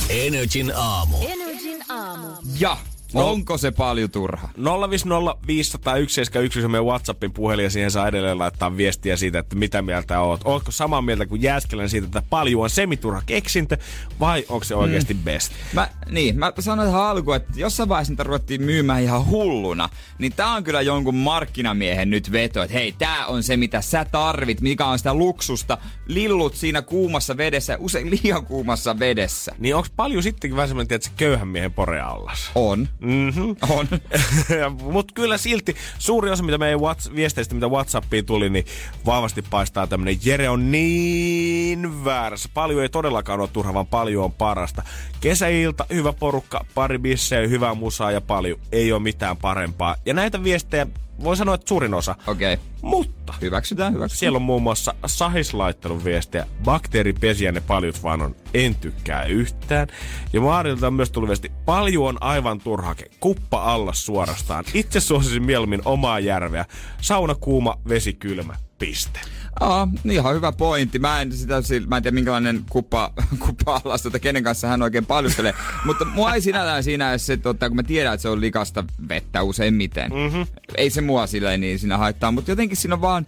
Energin 0.08 0.72
aamu. 0.76 1.16
Energin 1.28 1.84
aamu. 1.88 2.28
Ja 2.60 2.76
No. 3.14 3.30
onko 3.30 3.58
se 3.58 3.70
paljon 3.70 4.10
turha? 4.10 4.48
050 4.90 5.36
500 5.46 5.92
1719 5.94 6.64
on 6.66 6.70
meidän 6.70 6.86
Whatsappin 6.86 7.32
puhelin 7.32 7.64
ja 7.64 7.70
siihen 7.70 7.90
saa 7.90 8.08
edelleen 8.08 8.38
laittaa 8.38 8.76
viestiä 8.76 9.16
siitä, 9.16 9.38
että 9.38 9.56
mitä 9.56 9.82
mieltä 9.82 10.20
oot. 10.20 10.40
Ootko 10.44 10.70
samaa 10.70 11.02
mieltä 11.02 11.26
kuin 11.26 11.42
Jääskelän 11.42 11.88
siitä, 11.88 12.06
että 12.06 12.22
paljon 12.30 12.62
on 12.62 12.70
semiturha 12.70 13.22
keksintö 13.26 13.76
vai 14.20 14.44
onko 14.48 14.64
se 14.64 14.74
oikeasti 14.74 15.14
Mm. 15.14 15.20
best? 15.24 15.52
Mä, 15.72 15.88
niin, 16.10 16.38
mä 16.38 16.52
sanoin 16.58 16.88
tähän 16.88 17.04
alkuun, 17.06 17.36
että 17.36 17.52
jossain 17.56 17.88
vaiheessa 17.88 18.12
niitä 18.12 18.22
ruvettiin 18.22 18.62
myymään 18.62 19.02
ihan 19.02 19.26
hulluna, 19.26 19.88
niin 20.18 20.32
tää 20.32 20.52
on 20.52 20.64
kyllä 20.64 20.80
jonkun 20.82 21.14
markkinamiehen 21.14 22.10
nyt 22.10 22.32
veto, 22.32 22.62
että 22.62 22.74
hei, 22.74 22.92
tää 22.92 23.26
on 23.26 23.42
se 23.42 23.56
mitä 23.56 23.80
sä 23.80 24.04
tarvit, 24.04 24.60
mikä 24.60 24.86
on 24.86 24.98
sitä 24.98 25.14
luksusta. 25.14 25.78
Lillut 26.06 26.54
siinä 26.54 26.82
kuumassa 26.82 27.36
vedessä, 27.36 27.76
usein 27.78 28.10
liian 28.10 28.46
kuumassa 28.46 28.98
vedessä. 28.98 29.52
Niin 29.58 29.74
onko 29.76 29.88
paljon 29.96 30.22
sittenkin 30.22 30.56
vähän 30.56 30.68
semmoinen, 30.68 30.94
että 30.96 31.08
se 31.08 31.14
köyhän 31.16 31.48
miehen 31.48 31.72
poreallas? 31.72 32.50
On. 32.54 32.88
Mhm. 33.00 33.50
On. 33.68 33.86
Mutta 34.92 35.14
kyllä 35.14 35.38
silti 35.38 35.76
suuri 35.98 36.30
osa 36.30 36.42
mitä 36.42 36.58
meidän 36.58 36.80
whats- 36.80 37.14
viesteistä, 37.14 37.54
mitä 37.54 37.68
Whatsappiin 37.68 38.26
tuli, 38.26 38.50
niin 38.50 38.64
vahvasti 39.06 39.42
paistaa 39.42 39.86
tämmönen 39.86 40.16
Jere 40.24 40.48
on 40.48 40.70
niin 40.72 42.04
väärässä. 42.04 42.48
Paljon 42.54 42.82
ei 42.82 42.88
todellakaan 42.88 43.40
ole 43.40 43.48
turha, 43.52 43.74
vaan 43.74 43.86
paljon 43.86 44.24
on 44.24 44.32
parasta. 44.32 44.82
Kesäilta, 45.20 45.86
hyvä 45.92 46.12
porukka, 46.12 46.64
pari 46.74 46.98
bissejä, 46.98 47.48
hyvää 47.48 47.74
musaa 47.74 48.10
ja 48.10 48.20
paljon. 48.20 48.58
Ei 48.72 48.92
ole 48.92 49.02
mitään 49.02 49.36
parempaa. 49.36 49.96
Ja 50.06 50.14
näitä 50.14 50.44
viestejä 50.44 50.86
voi 51.24 51.36
sanoa, 51.36 51.54
että 51.54 51.68
suurin 51.68 51.94
osa. 51.94 52.16
Okei. 52.26 52.54
Okay. 52.54 52.66
Mutta 52.82 53.34
Hyväksytään, 53.40 53.92
hyväksytään. 53.92 54.18
siellä 54.18 54.36
on 54.36 54.42
muun 54.42 54.62
muassa 54.62 54.94
Sahis 55.06 55.54
laittanut 55.54 56.04
viestiä. 56.04 56.46
Bakteeripesiä 56.64 57.52
ne 57.52 57.60
paljut 57.60 58.02
vaan 58.02 58.22
on. 58.22 58.36
En 58.54 58.74
tykkää 58.74 59.24
yhtään. 59.24 59.88
Ja 60.32 60.40
Maarilta 60.40 60.86
on 60.86 60.94
myös 60.94 61.10
tullut 61.10 61.28
viesti. 61.28 61.52
Paljon 61.64 62.04
on 62.08 62.18
aivan 62.20 62.60
turhake. 62.60 63.10
Kuppa 63.20 63.62
alla 63.62 63.92
suorastaan. 63.92 64.64
Itse 64.74 65.00
suosisin 65.00 65.42
mieluummin 65.42 65.82
omaa 65.84 66.20
järveä. 66.20 66.64
Sauna 67.00 67.34
kuuma, 67.34 67.78
vesi 67.88 68.12
kylmä. 68.12 68.54
Piste. 68.78 69.20
Aa, 69.60 69.88
niin 70.04 70.14
ihan 70.14 70.34
hyvä 70.34 70.52
pointti. 70.52 70.98
Mä 70.98 71.20
en, 71.20 71.32
sitä, 71.32 71.54
mä 71.86 71.96
en 71.96 72.02
tiedä 72.02 72.14
minkälainen 72.14 72.64
kuppa, 72.70 73.12
kuppa 73.46 73.80
alas, 73.84 74.02
tota, 74.02 74.18
kenen 74.18 74.42
kanssa 74.42 74.68
hän 74.68 74.82
oikein 74.82 75.06
paljustelee. 75.06 75.54
Mutta 75.84 76.04
mua 76.04 76.34
ei 76.34 76.40
sinällään 76.40 76.84
siinä 76.84 77.10
edes 77.10 77.26
se, 77.26 77.36
tota, 77.36 77.68
kun 77.68 77.76
mä 77.76 77.82
tiedän, 77.82 78.14
että 78.14 78.22
se 78.22 78.28
on 78.28 78.40
likasta 78.40 78.84
vettä 79.08 79.42
useimmiten. 79.42 80.10
Mm-hmm. 80.12 80.46
Ei 80.76 80.90
se 80.90 81.00
mua 81.00 81.26
silleen 81.26 81.60
niin 81.60 81.78
siinä 81.78 81.98
haittaa, 81.98 82.32
mutta 82.32 82.50
jotenkin 82.50 82.76
siinä 82.76 82.94
on 82.94 83.00
vaan, 83.00 83.26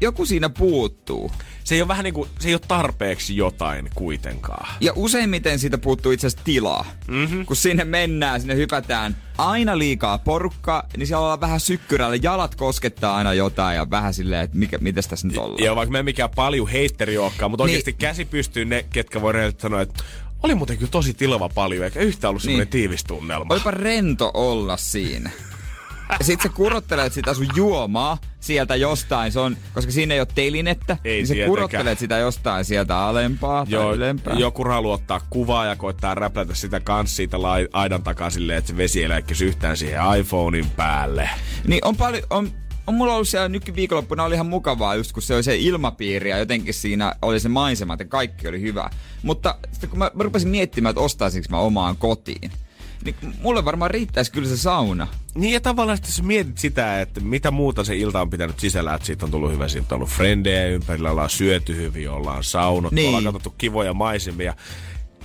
joku 0.00 0.26
siinä 0.26 0.48
puuttuu. 0.48 1.30
Se 1.64 1.74
ei 1.74 1.80
ole 1.82 1.88
vähän 1.88 2.04
niinku, 2.04 2.28
se 2.38 2.48
ei 2.48 2.54
ole 2.54 2.60
tarpeeksi 2.68 3.36
jotain 3.36 3.90
kuitenkaan. 3.94 4.68
Ja 4.80 4.92
useimmiten 4.96 5.58
siitä 5.58 5.78
puuttuu 5.78 6.12
itse 6.12 6.26
asiassa 6.26 6.44
tilaa. 6.44 6.86
Mm-hmm. 7.08 7.46
Kun 7.46 7.56
sinne 7.56 7.84
mennään, 7.84 8.40
sinne 8.40 8.56
hypätään 8.56 9.16
aina 9.38 9.78
liikaa 9.78 10.18
porukkaa, 10.18 10.82
niin 10.96 11.06
siellä 11.06 11.20
ollaan 11.22 11.40
vähän 11.40 11.60
sykkyrällä. 11.60 12.16
Jalat 12.22 12.54
koskettaa 12.54 13.16
aina 13.16 13.34
jotain 13.34 13.76
ja 13.76 13.90
vähän 13.90 14.14
silleen, 14.14 14.44
että 14.44 14.56
mikä, 14.58 14.78
mitäs 14.78 15.08
tässä 15.08 15.26
nyt 15.26 15.36
ollaan. 15.38 15.64
Ja 15.64 15.76
vaikka 15.76 15.92
me 15.92 16.02
mikään 16.02 16.30
paljon 16.36 16.68
heitteri 16.68 17.18
olekaan, 17.18 17.50
mutta 17.50 17.64
Niin. 17.64 17.70
oikeasti 17.70 17.92
käsi 17.92 18.24
pystyy 18.24 18.64
ne, 18.64 18.84
ketkä 18.92 19.20
voi 19.20 19.32
sanoa, 19.58 19.80
että 19.80 20.04
oli 20.42 20.54
muuten 20.54 20.78
kyllä 20.78 20.90
tosi 20.90 21.14
tilava 21.14 21.48
paljon, 21.48 21.84
eikä 21.84 22.00
yhtään 22.00 22.28
ollut 22.28 22.42
semmoinen 22.42 22.64
Niin. 22.64 22.70
tiivis 22.72 23.04
tunnelma. 23.04 23.54
Olipa 23.54 23.70
rento 23.70 24.30
olla 24.34 24.76
siinä. 24.76 25.30
Ja 26.18 26.24
sit 26.24 26.40
sä 26.40 26.48
kurottelet 26.48 27.12
sitä 27.12 27.34
sun 27.34 27.46
juomaa 27.56 28.18
sieltä 28.40 28.76
jostain, 28.76 29.32
se 29.32 29.40
on, 29.40 29.56
koska 29.74 29.92
siinä 29.92 30.14
ei 30.14 30.20
ole 30.20 30.28
telinettä, 30.34 30.96
Ei 31.04 31.16
niin 31.16 31.26
sä 31.26 31.34
kurottelet 31.46 31.98
sitä 31.98 32.18
jostain 32.18 32.64
sieltä 32.64 32.98
alempaa 32.98 33.64
tai 33.64 33.72
Joo, 33.72 33.94
ylempää. 33.94 34.34
joku 34.34 34.64
haluaa 34.64 34.94
ottaa 34.94 35.20
kuvaa 35.30 35.66
ja 35.66 35.76
koittaa 35.76 36.14
räplätä 36.14 36.54
sitä 36.54 36.80
kans 36.80 37.16
siitä 37.16 37.42
lai, 37.42 37.68
aidan 37.72 38.02
takaa 38.02 38.30
silleen, 38.30 38.58
että 38.58 38.68
se 38.70 38.76
vesi 38.76 39.02
ei 39.02 39.08
läikkisi 39.08 39.44
yhtään 39.44 39.76
siihen 39.76 40.00
iPhonein 40.20 40.70
päälle. 40.70 41.30
Niin 41.66 41.84
on 41.84 41.96
paljon, 41.96 42.22
on, 42.30 42.50
on 42.86 42.94
mulla 42.94 43.14
ollut 43.14 43.28
siellä 43.28 43.48
nykyviikonloppuna 43.48 44.24
oli 44.24 44.34
ihan 44.34 44.46
mukavaa 44.46 44.94
just 44.94 45.12
kun 45.12 45.22
se 45.22 45.34
oli 45.34 45.42
se 45.42 45.56
ilmapiiri 45.56 46.30
ja 46.30 46.38
jotenkin 46.38 46.74
siinä 46.74 47.14
oli 47.22 47.40
se 47.40 47.48
maisema, 47.48 47.92
että 47.92 48.04
kaikki 48.04 48.48
oli 48.48 48.60
hyvä. 48.60 48.90
Mutta 49.22 49.54
sitten 49.72 49.90
kun 49.90 49.98
mä, 49.98 50.10
mä 50.14 50.22
rupesin 50.22 50.48
miettimään, 50.48 50.90
että 50.90 51.00
ostaisinko 51.00 51.46
mä 51.50 51.58
omaan 51.58 51.96
kotiin, 51.96 52.50
niin 53.04 53.16
mulle 53.42 53.64
varmaan 53.64 53.90
riittäisi 53.90 54.32
kyllä 54.32 54.48
se 54.48 54.56
sauna. 54.56 55.06
Niin 55.34 55.52
ja 55.52 55.60
tavallaan 55.60 55.96
sitten 55.98 56.12
sä 56.12 56.22
mietit 56.22 56.58
sitä, 56.58 57.00
että 57.00 57.20
mitä 57.20 57.50
muuta 57.50 57.84
se 57.84 57.96
ilta 57.96 58.20
on 58.20 58.30
pitänyt 58.30 58.60
sisällä, 58.60 58.94
että 58.94 59.06
siitä 59.06 59.24
on 59.24 59.30
tullut 59.30 59.52
hyvä, 59.52 59.68
siitä 59.68 59.94
on 59.94 59.96
ollut 59.98 60.10
frendejä 60.14 60.66
ympärillä, 60.66 61.10
ollaan 61.10 61.30
syöty 61.30 61.76
hyvin, 61.76 62.10
ollaan 62.10 62.44
saunottu, 62.44 62.94
Niin. 62.94 63.08
ollaan 63.08 63.24
katsottu 63.24 63.54
kivoja 63.58 63.94
maisemia. 63.94 64.54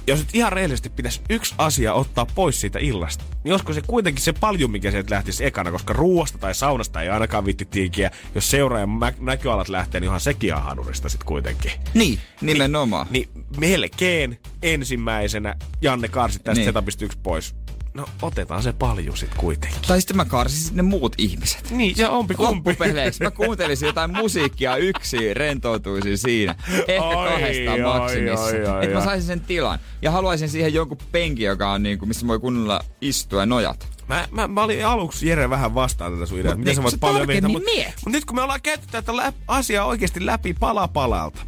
jos 0.08 0.20
nyt 0.20 0.30
ihan 0.34 0.52
rehellisesti 0.54 0.90
pitäisi 0.90 1.22
yksi 1.30 1.56
asia 1.58 1.94
ottaa 1.94 2.26
pois 2.26 2.62
siitä 2.62 2.80
illasta, 2.80 3.24
niin 3.44 3.54
olisiko 3.54 3.74
se 3.74 3.82
kuitenkin 3.88 4.24
se 4.24 4.34
paljon, 4.34 4.72
mikä 4.72 4.92
sieltä 4.92 5.16
lähtisi 5.16 5.46
ekana, 5.46 5.72
koska 5.72 5.94
ruoasta 5.94 6.38
tai 6.38 6.56
saunasta 6.56 7.02
ei 7.02 7.10
ainakaan 7.10 7.46
vitti 7.46 7.66
tiikiä. 7.66 8.12
Jos 8.36 8.52
seuraajan 8.52 9.00
nä- 9.00 9.14
näköalat 9.20 9.70
lähtee, 9.70 10.02
niin 10.02 10.08
onhan 10.08 10.20
sekin 10.22 10.48
ihan 10.48 10.64
hanurista 10.64 11.10
sitten 11.10 11.26
kuitenkin. 11.28 11.72
Niin, 11.94 12.20
nimenomaan. 12.42 13.08
Niin 13.10 13.30
melkein 13.60 14.40
ensimmäisenä 14.64 15.56
Janne 15.82 16.08
karsi 16.08 16.38
tästä 16.40 16.52
Niin. 16.52 16.58
niin. 16.58 16.66
setupista 16.66 17.06
yksi 17.06 17.18
pois. 17.24 17.56
No 17.96 18.06
otetaan 18.22 18.64
se 18.64 18.74
paljon 18.74 19.18
sitten 19.18 19.40
kuitenkin. 19.40 19.80
Tai 19.88 20.02
sitten 20.02 20.18
mä 20.18 20.26
karsisin 20.26 20.76
ne 20.76 20.82
muut 20.82 21.16
ihmiset. 21.18 21.72
Niin, 21.72 21.96
ja 21.98 22.10
ompi 22.10 22.36
kumpi. 22.36 22.70
Loppupeleissä 22.70 23.24
mä 23.24 23.32
kuuntelisin 23.32 23.86
jotain 23.86 24.12
musiikkia 24.18 24.76
yksin, 24.78 25.36
rentoutuisin 25.36 26.18
siinä. 26.18 26.56
Ehkä 26.88 27.04
Oi, 27.04 27.16
kahdestaan 27.30 27.84
oi, 27.86 28.00
maksimissa. 28.00 28.44
oi, 28.44 28.66
oi, 28.66 28.84
Että 28.86 28.98
mä 28.98 29.04
saisin 29.04 29.28
sen 29.28 29.42
tilan. 29.42 29.80
Ja 30.02 30.12
haluaisin 30.12 30.50
siihen 30.50 30.74
jonkun 30.74 30.98
penkin, 31.12 31.46
joka 31.46 31.72
on 31.72 31.84
niinku, 31.84 32.06
missä 32.06 32.28
voi 32.28 32.40
kunnolla 32.40 32.82
istua 33.02 33.40
ja 33.40 33.46
nojata. 33.46 33.86
Mä, 34.08 34.28
mä, 34.32 34.48
mä 34.48 34.64
olin 34.64 34.86
aluksi 34.86 35.28
Jere 35.30 35.50
vähän 35.50 35.76
vastaan 35.76 36.14
tätä 36.14 36.26
sun 36.26 36.40
ideaa, 36.40 36.56
miten 36.56 36.76
sä 36.76 36.84
voit 36.84 37.00
paljon 37.00 37.28
tarkemmin 37.28 37.52
mut, 37.52 37.64
miet. 37.66 37.94
mut 38.06 38.12
nyt 38.14 38.26
kun 38.26 38.36
me 38.36 38.42
ollaan 38.42 38.62
käyty 38.62 38.84
tätä 38.92 39.16
lä- 39.16 39.34
asiaa 39.48 39.86
oikeasti 39.86 40.26
läpi 40.26 40.54
pala 40.54 40.88
palalta, 40.88 41.42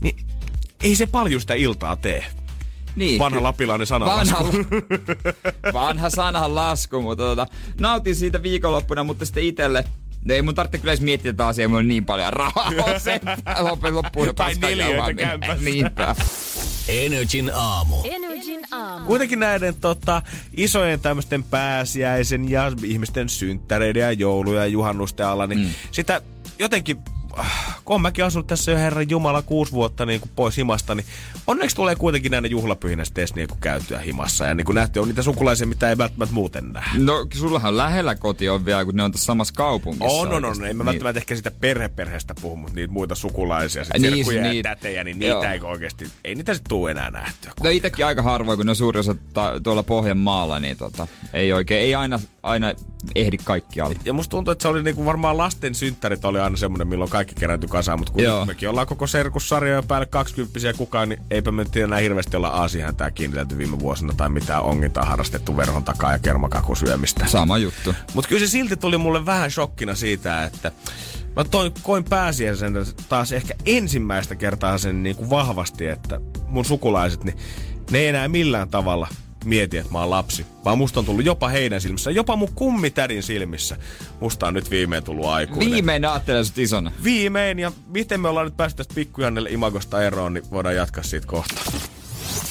niin 0.00 0.16
ei 0.82 0.96
se 0.96 1.06
paljon 1.06 1.40
sitä 1.40 1.54
iltaa 1.54 1.96
tee. 1.96 2.24
Niin. 2.96 3.18
Vanha 3.18 3.42
lapilainen 3.42 3.86
sana. 3.86 4.06
Vanha, 4.06 4.38
vanha 5.72 6.10
sanan 6.10 6.54
lasku, 6.54 7.02
mutta 7.02 7.24
tota, 7.24 7.46
nautin 7.80 8.16
siitä 8.16 8.42
viikonloppuna, 8.42 9.04
mutta 9.04 9.24
sitten 9.24 9.44
itelle 9.44 9.84
No 10.26 10.34
ei 10.34 10.42
mun 10.42 10.54
tarvitse 10.54 10.78
kyllä 10.78 10.92
edes 10.92 11.00
miettiä 11.00 11.32
tätä 11.32 11.46
asiaa, 11.46 11.68
mulla 11.68 11.78
on 11.78 11.88
niin 11.88 12.04
paljon 12.04 12.32
rahaa. 12.32 12.72
On 12.94 13.00
se 13.00 13.20
loppujen 13.58 13.94
loppuun. 13.94 14.34
Tai 14.34 14.54
neliöitä 14.54 14.94
jauhaa. 14.94 15.14
kämpässä. 15.14 15.64
Niinpä. 15.64 16.16
Energin 16.88 17.50
aamu. 17.54 17.96
Energin 18.04 18.60
aamu. 18.70 19.06
Kuitenkin 19.06 19.40
näiden 19.40 19.74
tota, 19.74 20.22
isojen 20.56 21.00
tämmöisten 21.00 21.42
pääsiäisen 21.42 22.50
ja 22.50 22.72
ihmisten 22.84 23.28
synttäreiden 23.28 24.00
ja 24.00 24.12
jouluja 24.12 24.60
ja 24.60 24.66
juhannusten 24.66 25.26
alla, 25.26 25.46
niin 25.46 25.60
mm. 25.60 25.70
sitä 25.90 26.22
jotenkin, 26.58 26.96
kun 27.84 28.02
mäkin 28.02 28.24
asunut 28.24 28.46
tässä 28.46 28.70
jo 28.70 28.76
Herran 28.78 29.10
Jumala 29.10 29.42
kuusi 29.42 29.72
vuotta 29.72 30.06
niin 30.06 30.20
kuin 30.20 30.30
pois 30.36 30.56
himasta, 30.56 30.94
niin 30.94 31.06
onneksi 31.46 31.76
tulee 31.76 31.96
kuitenkin 31.96 32.30
näinä 32.32 32.48
juhlapyhinä 32.48 33.04
sitten 33.04 33.28
niin 33.34 33.48
kuin 33.48 33.60
käytyä 33.60 33.98
himassa. 33.98 34.44
Ja 34.46 34.54
niin 34.54 34.64
kuin 34.64 34.74
nähty, 34.74 34.98
on 35.00 35.08
niitä 35.08 35.22
sukulaisia, 35.22 35.66
mitä 35.66 35.88
ei 35.90 35.98
välttämättä 35.98 36.34
muuten 36.34 36.72
näe. 36.72 36.84
No, 36.98 37.26
sullahan 37.34 37.76
lähellä 37.76 38.14
koti 38.14 38.48
on 38.48 38.64
vielä, 38.64 38.84
kun 38.84 38.94
ne 38.94 39.02
on 39.02 39.12
tässä 39.12 39.24
samassa 39.26 39.54
kaupungissa. 39.56 40.06
On, 40.18 40.32
on, 40.32 40.44
on. 40.44 40.64
En 40.64 40.76
mä 40.76 40.82
Niin. 40.82 40.86
välttämättä 40.86 41.20
ehkä 41.20 41.36
sitä 41.36 41.50
perheperheestä 41.50 42.34
puhu, 42.40 42.56
mutta 42.56 42.74
niitä 42.74 42.92
muita 42.92 43.14
sukulaisia, 43.14 43.84
sit 43.84 43.92
Niin, 43.98 44.14
serkkuja 44.14 44.42
ja 44.46 44.52
niitä- 44.52 44.68
tätejä, 44.76 45.04
niin 45.04 45.22
joo. 45.22 45.40
niitä 45.40 45.52
ei 45.52 45.60
oikeasti, 45.60 46.08
ei 46.24 46.34
niitä 46.34 46.54
sitten 46.54 46.68
tuu 46.68 46.86
enää 46.86 47.10
nähtyä. 47.10 47.52
No 47.62 47.70
itekin 47.70 48.06
aika 48.06 48.22
harvoin, 48.22 48.56
kun 48.58 48.66
ne 48.66 48.70
on 48.70 48.76
suuri 48.76 49.00
osa 49.00 49.14
ta- 49.32 49.60
tuolla 49.62 49.82
Pohjanmaalla, 49.82 50.60
niin 50.60 50.76
tota, 50.76 51.06
ei 51.32 51.52
oikein, 51.52 51.80
ei 51.82 51.94
aina, 51.94 52.20
aina 52.42 52.72
ehdi 53.14 53.36
kaikkialle. 53.44 53.96
Ja 54.04 54.12
musta 54.12 54.30
tuntuu, 54.30 54.52
että 54.52 54.62
se 54.62 54.68
oli 54.68 54.82
niinku 54.82 55.04
varmaan 55.04 55.38
lasten 55.38 55.74
synttärit 55.74 56.24
oli 56.24 56.40
aina 56.40 56.56
semmoinen, 56.56 56.88
milloin 56.88 57.10
kaikki 57.10 57.25
kerääntyi 57.34 57.68
kasaan, 57.68 57.98
mutta 57.98 58.12
kun 58.12 58.22
Joo. 58.22 58.44
Mekin 58.46 58.68
ollaan 58.68 58.86
koko 58.86 59.06
serkussarjoja 59.06 59.82
päälle 59.82 60.06
20 60.06 60.60
kukaan, 60.76 61.08
niin 61.08 61.20
eipä 61.30 61.50
me 61.52 61.64
nyt 61.64 61.76
enää 61.76 61.98
hirveästi 61.98 62.36
olla 62.36 62.48
aasiahäntää 62.48 63.10
kiinnitelty 63.10 63.58
viime 63.58 63.78
vuosina 63.78 64.14
tai 64.16 64.28
mitään 64.28 64.62
ongintaa 64.62 65.04
harrastettu 65.04 65.56
verhon 65.56 65.84
takaa 65.84 66.12
ja 66.12 66.18
kermakakusyömistä. 66.18 67.26
Sama 67.26 67.58
juttu. 67.58 67.94
Mutta 68.14 68.28
kyllä 68.28 68.46
se 68.46 68.50
silti 68.50 68.76
tuli 68.76 68.98
mulle 68.98 69.26
vähän 69.26 69.50
shokkina 69.50 69.94
siitä, 69.94 70.44
että 70.44 70.72
mä 71.36 71.44
toin, 71.44 71.72
koin 71.82 72.04
pääsiäisen 72.04 72.74
taas 73.08 73.32
ehkä 73.32 73.54
ensimmäistä 73.66 74.34
kertaa 74.34 74.78
sen 74.78 75.02
niin 75.02 75.16
kuin 75.16 75.30
vahvasti, 75.30 75.86
että 75.86 76.20
mun 76.46 76.64
sukulaiset, 76.64 77.24
niin 77.24 77.36
ne 77.90 77.98
ei 77.98 78.06
enää 78.06 78.28
millään 78.28 78.68
tavalla 78.68 79.08
mieti, 79.46 79.76
että 79.76 79.92
mä 79.92 79.98
oon 80.00 80.10
lapsi. 80.10 80.46
Vaan 80.64 80.78
musta 80.78 81.00
on 81.00 81.06
tullut 81.06 81.24
jopa 81.24 81.48
heidän 81.48 81.80
silmissä, 81.80 82.10
jopa 82.10 82.36
mun 82.36 82.52
kummitädin 82.54 83.22
silmissä. 83.22 83.76
Musta 84.20 84.46
on 84.46 84.54
nyt 84.54 84.70
viimein 84.70 85.04
tullut 85.04 85.26
aikuinen. 85.26 85.70
Viimein 85.70 86.04
ajattelee 86.04 86.44
sut 86.44 86.58
isona. 86.58 86.92
Viimein, 87.04 87.58
ja 87.58 87.72
miten 87.86 88.20
me 88.20 88.28
ollaan 88.28 88.46
nyt 88.46 88.56
päästy 88.56 88.76
tästä 88.76 88.94
pikkujannelle 88.94 89.50
imagosta 89.50 90.02
eroon, 90.02 90.34
niin 90.34 90.44
voidaan 90.50 90.76
jatkaa 90.76 91.04
siitä 91.04 91.26
kohta. 91.26 91.54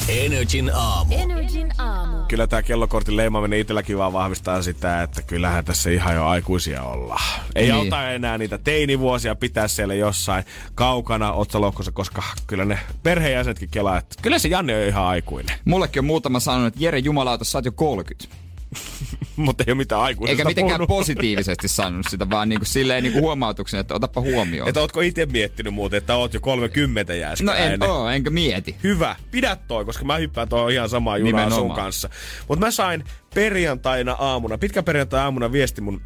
Energin 0.10 0.72
aamu. 0.74 1.16
Energin 1.18 1.72
aamu. 1.78 2.18
Kyllä 2.28 2.47
tämä 2.47 2.62
kellokortin 2.62 3.18
leimaaminen 3.18 3.60
itselläkin 3.60 3.97
vaan 3.97 4.14
vahvistaa 4.14 4.62
sitä, 4.62 5.03
että 5.03 5.22
kyllähän 5.22 5.66
tässä 5.66 5.89
ihan 5.89 6.16
jo 6.16 6.26
aikuisia 6.26 6.84
ollaan. 6.84 7.41
Ei 7.56 7.64
Niin. 7.64 7.74
auta 7.76 8.12
enää 8.12 8.38
niitä 8.38 8.58
teinivuosia 8.58 9.36
pitää 9.36 9.68
siellä 9.68 9.93
jossain 9.93 10.43
kaukana 10.76 11.32
otsalohkossa, 11.32 11.91
koska 11.91 12.24
kyllä 12.47 12.66
ne 12.66 12.80
perheenjäsenetkin 13.03 13.70
kelaa, 13.70 13.97
että 13.97 14.16
kyllä 14.22 14.39
se 14.39 14.47
Janne 14.47 14.76
on 14.82 14.88
ihan 14.88 15.03
aikuinen. 15.03 15.56
Mullekin 15.66 15.99
on 15.99 16.06
muutama 16.06 16.39
sanonut, 16.39 16.68
että 16.68 16.84
Jere 16.84 16.99
Jumalauta, 16.99 17.45
sä 17.45 17.58
oot 17.58 17.66
jo 17.66 17.72
30. 17.72 18.44
Mutta 19.36 19.63
ei 19.68 19.72
ole 19.72 19.78
mitään 19.78 20.01
aikuisesta 20.01 20.32
Eikä 20.32 20.49
mitenkään 20.49 20.78
puhunut. 20.78 20.97
positiivisesti 20.99 21.68
sanonut 21.68 22.05
sitä, 22.09 22.30
vaan 22.30 22.49
niinku 22.49 22.66
silleen 22.66 23.03
niinku 23.03 23.20
huomautuksen, 23.20 23.80
että 23.80 23.93
otapa 23.93 24.22
huomioon. 24.22 24.70
Että 24.70 24.82
ootko 24.82 25.01
itse 25.01 25.26
miettinyt 25.26 25.74
muuten, 25.74 25.97
että 25.97 26.16
oot 26.16 26.34
jo 26.34 26.39
30 26.39 27.13
No 27.43 27.53
en 27.53 27.84
oo, 27.84 28.09
enkä 28.09 28.30
mieti. 28.30 28.76
Hyvä, 28.84 29.16
pidä 29.32 29.55
toi, 29.68 29.86
koska 29.86 30.05
mä 30.05 30.18
hyppään 30.18 30.49
tuohon 30.49 30.72
ihan 30.72 30.89
samaan 30.89 31.20
junaan 31.22 31.51
sun 31.51 31.72
kanssa. 31.72 32.09
Mutta 32.47 32.66
mä 32.66 32.72
sain 32.72 33.03
perjantaina 33.34 34.13
aamuna, 34.13 34.57
pitkä 34.57 34.84
perjantai 34.84 35.22
aamuna 35.22 35.51
viesti 35.51 35.82
mun 35.82 36.01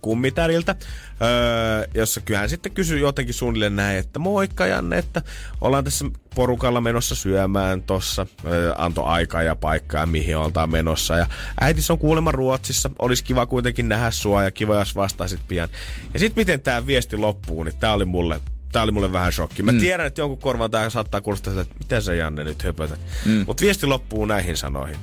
kummitäriltä, 0.00 0.76
öö, 1.22 1.86
jossa 1.94 2.20
kyllähän 2.20 2.48
sitten 2.48 2.72
kysyi 2.72 3.00
jotenkin 3.00 3.34
suunnilleen 3.34 3.76
näin, 3.76 3.98
että 3.98 4.18
moikka 4.18 4.66
Janne, 4.66 4.98
että 4.98 5.22
ollaan 5.60 5.84
tässä 5.84 6.04
porukalla 6.34 6.80
menossa 6.80 7.14
syömään 7.14 7.82
tossa, 7.82 8.26
öö, 8.44 8.74
antoi 8.78 9.04
aikaa 9.06 9.42
ja 9.42 9.56
paikkaa, 9.56 10.06
mihin 10.06 10.36
oltaan 10.36 10.70
menossa. 10.70 11.16
Ja 11.16 11.26
äitis 11.60 11.90
on 11.90 11.98
kuulemma 11.98 12.32
Ruotsissa, 12.32 12.90
olisi 12.98 13.24
kiva 13.24 13.46
kuitenkin 13.46 13.88
nähdä 13.88 14.10
sua 14.10 14.44
ja 14.44 14.50
kiva, 14.50 14.74
jos 14.74 14.96
vastaisit 14.96 15.40
pian. 15.48 15.68
Ja 16.14 16.20
sitten 16.20 16.40
miten 16.40 16.60
tämä 16.60 16.86
viesti 16.86 17.16
loppuu, 17.16 17.64
niin 17.64 17.76
tää 17.76 17.92
oli 17.92 18.04
mulle 18.04 18.40
Tää 18.72 18.82
oli 18.82 18.92
mulle 18.92 19.12
vähän 19.12 19.32
shokki. 19.32 19.62
Mä 19.62 19.72
mm. 19.72 19.78
tiedän, 19.78 20.06
että 20.06 20.20
jonkun 20.20 20.38
korvan 20.38 20.70
tää 20.70 20.90
saattaa 20.90 21.20
kuulostaa 21.20 21.60
että 21.60 21.74
mitä 21.78 22.00
sä 22.00 22.14
Janne 22.14 22.44
nyt 22.44 22.62
höpötät. 22.64 23.00
Mm. 23.24 23.44
Mutta 23.46 23.60
viesti 23.60 23.86
loppuu 23.86 24.24
näihin 24.24 24.56
sanoihin. 24.56 24.96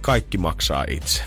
Kaikki 0.00 0.38
maksaa 0.38 0.84
itse. 0.88 1.22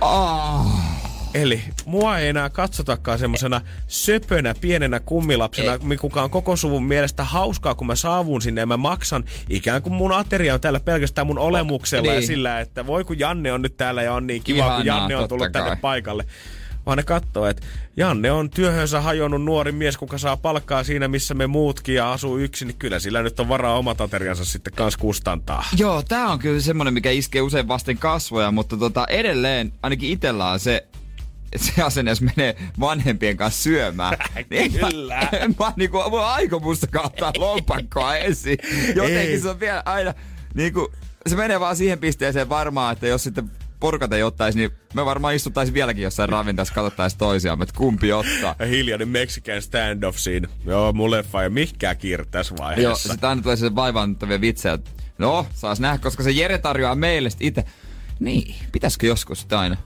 Oh. 0.00 1.09
Eli 1.34 1.62
mua 1.84 2.18
ei 2.18 2.28
enää 2.28 2.50
katsotakaan 2.50 3.18
semmosena 3.18 3.60
söpönä, 3.86 4.54
pienenä 4.60 5.00
kummilapsena, 5.00 5.72
ei. 5.72 5.96
kuka 5.96 6.22
on 6.22 6.30
koko 6.30 6.56
suvun 6.56 6.84
mielestä 6.84 7.24
hauskaa, 7.24 7.74
kun 7.74 7.86
mä 7.86 7.94
saavun 7.94 8.42
sinne 8.42 8.60
ja 8.60 8.66
mä 8.66 8.76
maksan 8.76 9.24
ikään 9.48 9.82
kuin 9.82 9.92
mun 9.92 10.12
ateria 10.12 10.54
on 10.54 10.60
täällä 10.60 10.80
pelkästään 10.80 11.26
mun 11.26 11.38
olemuksella 11.38 12.12
niin. 12.12 12.20
ja 12.20 12.26
sillä, 12.26 12.60
että 12.60 12.86
voi 12.86 13.04
kun 13.04 13.18
Janne 13.18 13.52
on 13.52 13.62
nyt 13.62 13.76
täällä 13.76 14.02
ja 14.02 14.14
on 14.14 14.26
niin 14.26 14.42
kiva, 14.42 14.56
kun 14.56 14.66
Ihanaa, 14.66 14.84
Janne 14.84 15.16
on 15.16 15.28
tullut 15.28 15.52
tänne 15.52 15.76
paikalle. 15.76 16.24
Vaan 16.86 16.96
ne 16.96 17.02
katsoo, 17.02 17.46
että 17.46 17.66
Janne 17.96 18.32
on 18.32 18.50
työhönsä 18.50 19.00
hajonnut 19.00 19.44
nuori 19.44 19.72
mies, 19.72 19.96
kuka 19.96 20.18
saa 20.18 20.36
palkkaa 20.36 20.84
siinä, 20.84 21.08
missä 21.08 21.34
me 21.34 21.46
muutkin 21.46 21.94
ja 21.94 22.12
asuu 22.12 22.38
yksin, 22.38 22.68
niin 22.68 22.78
kyllä 22.78 22.98
sillä 22.98 23.22
nyt 23.22 23.40
on 23.40 23.48
varaa 23.48 23.78
omat 23.78 24.00
ateriansa 24.00 24.44
sitten 24.44 24.72
kans 24.76 24.96
kustantaa. 24.96 25.64
Joo, 25.76 26.02
tää 26.02 26.28
on 26.28 26.38
kyllä 26.38 26.60
semmonen, 26.60 26.94
mikä 26.94 27.10
iskee 27.10 27.42
usein 27.42 27.68
vasten 27.68 27.98
kasvoja, 27.98 28.50
mutta 28.50 28.76
tota, 28.76 29.06
edelleen 29.06 29.72
ainakin 29.82 30.10
itellä 30.10 30.50
on 30.50 30.60
se, 30.60 30.86
se 31.56 31.82
asenne, 31.82 32.10
jos 32.10 32.20
menee 32.20 32.56
vanhempien 32.80 33.36
kanssa 33.36 33.62
syömään. 33.62 34.16
niin 34.50 34.62
en 34.82 34.90
Kyllä. 34.90 35.16
Mä, 35.32 35.38
en 35.38 35.54
mä 35.58 35.72
niinku, 35.76 35.98
on 35.98 36.24
aikomusta 36.24 36.86
kautta 36.86 37.32
lompakkoa 37.38 38.16
ensin. 38.26 38.58
Jotenkin 38.94 39.18
Ei. 39.20 39.40
se 39.40 39.48
on 39.48 39.60
vielä 39.60 39.82
aina, 39.84 40.14
niinku, 40.54 40.92
se 41.26 41.36
menee 41.36 41.60
vaan 41.60 41.76
siihen 41.76 41.98
pisteeseen 41.98 42.48
varmaan, 42.48 42.92
että 42.92 43.06
jos 43.06 43.22
sitten 43.22 43.50
porukat 43.80 44.12
ei 44.12 44.22
ottaisi, 44.22 44.58
niin 44.58 44.70
me 44.94 45.04
varmaan 45.04 45.34
istuttaisiin 45.34 45.74
vieläkin 45.74 46.02
jossain 46.04 46.28
ravintolassa, 46.28 46.74
katsottaisiin 46.74 47.18
toisiaan, 47.18 47.62
että 47.62 47.74
kumpi 47.76 48.12
ottaa. 48.12 48.54
Ja 48.58 48.66
hiljainen 48.66 49.08
Mexican 49.08 49.62
standoff 49.62 50.18
siinä. 50.18 50.48
Joo, 50.66 50.92
mun 50.92 51.10
leffa 51.10 51.42
ei 51.42 51.46
ole 51.46 51.54
mikään 51.54 51.96
kiire 51.96 52.24
tässä 52.30 52.54
Joo, 52.58 52.64
vaiheessa. 52.66 53.08
sitten 53.08 53.28
aina 53.30 53.42
tulee 53.42 53.56
se 53.56 53.74
vaivaannuttavia 53.74 54.40
vitsejä. 54.40 54.74
että 54.74 54.90
No, 55.18 55.46
saas 55.54 55.80
nähdä, 55.80 55.98
koska 55.98 56.22
se 56.22 56.30
Jere 56.30 56.58
tarjoaa 56.58 56.94
meille 56.94 57.30
sit 57.30 57.42
itse. 57.42 57.64
Niin, 58.20 58.54
pitäisikö 58.72 59.06
joskus 59.06 59.40
sitä 59.40 59.60
aina? 59.60 59.76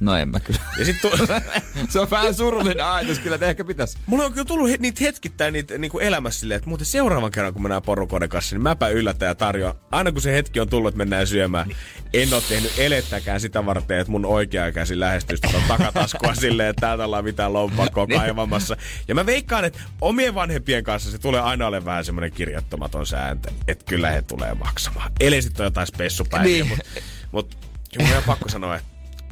No 0.00 0.16
en 0.16 0.28
mä 0.28 0.40
kyllä. 0.40 0.60
Ja 0.78 0.84
sit 0.84 0.96
tu- 1.00 1.10
se 1.92 2.00
on 2.00 2.10
vähän 2.10 2.34
surullinen 2.34 2.84
ajatus 2.84 3.18
kyllä, 3.18 3.34
että 3.34 3.46
ehkä 3.46 3.64
pitäisi. 3.64 3.98
Mulla 4.06 4.24
on 4.24 4.32
kyllä 4.32 4.44
tullut 4.44 4.70
he- 4.70 4.76
niitä 4.80 4.98
hetkittäin 5.04 5.52
niitä 5.52 5.78
niin 5.78 5.90
kuin 5.90 6.04
elämässä 6.04 6.40
silleen, 6.40 6.56
että 6.56 6.68
muuten 6.68 6.86
seuraavan 6.86 7.30
kerran 7.30 7.52
kun 7.52 7.62
mennään 7.62 7.82
porukoiden 7.82 8.28
kanssa, 8.28 8.56
niin 8.56 8.62
mäpä 8.62 8.88
yllätän 8.88 9.26
ja 9.26 9.34
tarjoan. 9.34 9.74
Aina 9.90 10.12
kun 10.12 10.20
se 10.22 10.32
hetki 10.32 10.60
on 10.60 10.68
tullut, 10.68 10.88
että 10.88 10.98
mennään 10.98 11.26
syömään, 11.26 11.70
en 12.14 12.34
ole 12.34 12.42
tehnyt 12.48 12.72
elettäkään 12.78 13.40
sitä 13.40 13.66
varten, 13.66 13.98
että 13.98 14.10
mun 14.10 14.24
oikea 14.26 14.72
käsi 14.72 15.00
lähestyisi 15.00 15.42
tuota 15.42 15.66
takataskua 15.68 16.34
silleen, 16.44 16.68
että 16.68 16.80
täältä 16.80 17.04
ollaan 17.04 17.24
mitään 17.24 17.52
lompakkoa 17.52 18.06
kaivamassa. 18.06 18.76
Ja 19.08 19.14
mä 19.14 19.26
veikkaan, 19.26 19.64
että 19.64 19.78
omien 20.00 20.34
vanhempien 20.34 20.84
kanssa 20.84 21.10
se 21.10 21.18
tulee 21.18 21.40
aina 21.40 21.66
olemaan 21.66 21.84
vähän 21.84 22.04
semmoinen 22.04 22.32
kirjattomaton 22.32 23.06
sääntö, 23.06 23.50
että 23.68 23.84
kyllä 23.84 24.10
he 24.10 24.22
tulee 24.22 24.54
maksamaan. 24.54 25.12
Eli 25.20 25.42
sitten 25.42 25.64
on 25.64 25.66
jotain 25.66 25.86
spessupäiviä, 25.86 26.52
Niin. 26.52 26.68
mutta 26.68 26.84
mut, 27.32 27.56
kyllä 27.94 28.08
mun 28.08 28.16
on 28.16 28.22
pakko 28.26 28.48
sanoa, 28.48 28.76
että 28.76 28.88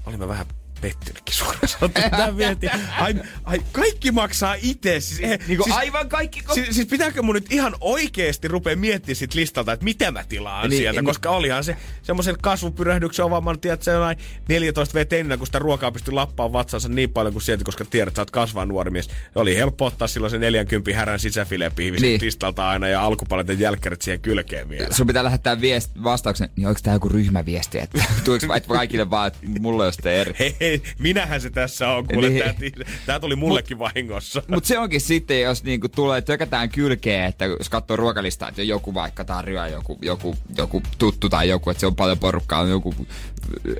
olin 0.07 0.19
mä 0.19 0.29
vähän 0.29 0.47
pettynytkin 0.85 1.35
suoraan 1.35 1.68
sanottuna 1.68 2.11
tämän 2.11 2.37
viestin. 2.37 2.70
Ai, 2.99 3.14
ai, 3.45 3.61
kaikki 3.72 4.12
maksaa 4.12 4.55
itse. 4.62 5.01
Siis, 5.01 5.20
eh, 5.20 5.39
Niinku 5.49 5.64
siis, 5.64 5.76
aivan 5.76 6.09
kaikki... 6.09 6.41
Ko- 6.41 6.55
Siis, 6.55 6.68
siis 6.70 6.87
pitääkö 6.87 7.22
mun 7.22 7.35
nyt 7.35 7.53
ihan 7.53 7.74
oikeesti 7.80 8.49
rupea 8.49 8.76
miettimään 8.76 9.16
sit 9.16 9.35
listalta, 9.35 9.72
että 9.72 9.85
mitä 9.85 10.11
mä 10.11 10.24
tilaan 10.24 10.62
Niin, 10.62 10.70
niin, 10.70 10.78
sieltä, 10.80 11.01
niin- 11.01 11.07
koska 11.07 11.30
olihan 11.30 11.64
se 11.64 11.76
semmoisen 12.03 12.37
kasvupyrähdyksen 12.43 13.24
ovaamaan, 13.24 13.61
tiedät, 13.61 13.82
se 13.82 13.97
on 13.97 14.16
14 14.49 14.95
v 14.99 15.07
teininä, 15.07 15.37
kun 15.37 15.47
sitä 15.47 15.59
ruokaa 15.59 15.93
pystyy 15.93 16.14
lappaan 16.14 16.53
vatsansa 16.53 16.89
niin 16.89 17.11
paljon 17.11 17.32
kuin 17.35 17.43
sieltä, 17.43 17.64
koska 17.64 17.85
tiedät, 17.85 18.09
että 18.09 18.16
sä 18.18 18.22
oot 18.22 18.30
kasvaa 18.30 18.66
nuori 18.66 18.91
mies. 18.91 19.09
Oli 19.35 19.57
helppo 19.57 19.87
ottaa 19.87 20.09
silloin 20.09 20.30
se 20.30 20.39
40 20.39 20.95
härän 20.97 21.18
sisäfilepihvi 21.20 21.97
Niin. 21.97 22.03
niin. 22.03 22.20
listalta 22.20 22.68
aina 22.68 22.89
ja 22.89 23.03
alkupaleiden 23.03 23.61
jälkkärit 23.61 24.03
siihen 24.03 24.20
kylkeen 24.20 24.68
vielä. 24.68 24.89
Sun 24.95 25.07
pitää 25.07 25.24
lähettää 25.24 25.61
viest, 25.61 25.91
vastauksen, 26.05 26.49
niin 26.57 26.68
onko 26.68 26.80
tää 26.82 26.95
joku 26.95 27.09
ryhmäviesti, 27.09 27.78
että 27.78 28.05
tuliko 28.24 28.47
kaikille 28.68 29.11
vaan, 29.11 29.26
että 29.28 29.39
mulle 29.61 29.87
on 29.87 29.93
sitten 29.93 30.12
eri. 30.12 30.35
Hei, 30.39 30.57
hei, 30.61 30.74
minähän 30.99 31.41
se 31.41 31.51
tässä 31.51 31.89
on, 31.89 32.07
kuule, 32.07 32.29
Niin. 32.29 32.45
tää, 32.45 32.55
tää 33.07 33.20
tuli 33.20 33.37
mullekin 33.37 33.79
vahingossa. 33.79 34.43
Mutta 34.49 34.68
se 34.68 34.79
onkin 34.79 35.01
sitten, 35.01 35.41
jos 35.41 35.64
niinku 35.64 35.89
tulee 35.89 36.22
tökätään 36.22 36.68
kylkeen, 36.68 37.25
että 37.25 37.45
jos 37.45 37.68
katsoo 37.68 37.97
ruokalistaa, 37.97 38.49
että 38.49 38.62
joku 38.62 38.95
vaikka 38.95 39.25
tarjoaa 39.25 39.68
joku, 39.68 39.99
joku, 40.03 40.37
joku 40.59 40.83
tuttu 40.99 41.29
tai 41.29 41.49
joku, 41.49 41.70
että 41.70 41.81
se 41.81 41.87
on 41.87 41.97
paljon 41.97 42.18
porukkaa, 42.18 42.61
on 42.61 42.70
joku 42.70 42.95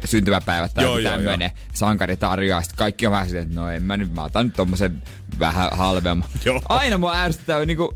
syntymäpäivät 0.05 0.75
tai 0.75 0.85
Joo, 0.85 0.99
joku 0.99 1.09
joo, 1.09 1.13
tämmöinen 1.17 1.51
sankari 1.73 2.17
tarjoaa, 2.17 2.63
sitten 2.63 2.77
kaikki 2.79 3.07
on 3.07 3.13
vähän 3.13 3.27
silleen, 3.27 3.47
että 3.47 3.61
no 3.61 3.71
en 3.71 3.83
mä 3.83 3.97
nyt, 3.97 4.15
mä 4.15 4.25
otan 4.25 4.47
nyt 4.47 4.57
tommosen 4.57 5.03
vähän 5.39 5.69
halvemman. 5.73 6.29
Joo. 6.45 6.63
Aina 6.69 6.99
mua 6.99 7.17
ärsyttää 7.17 7.65
niinku 7.65 7.95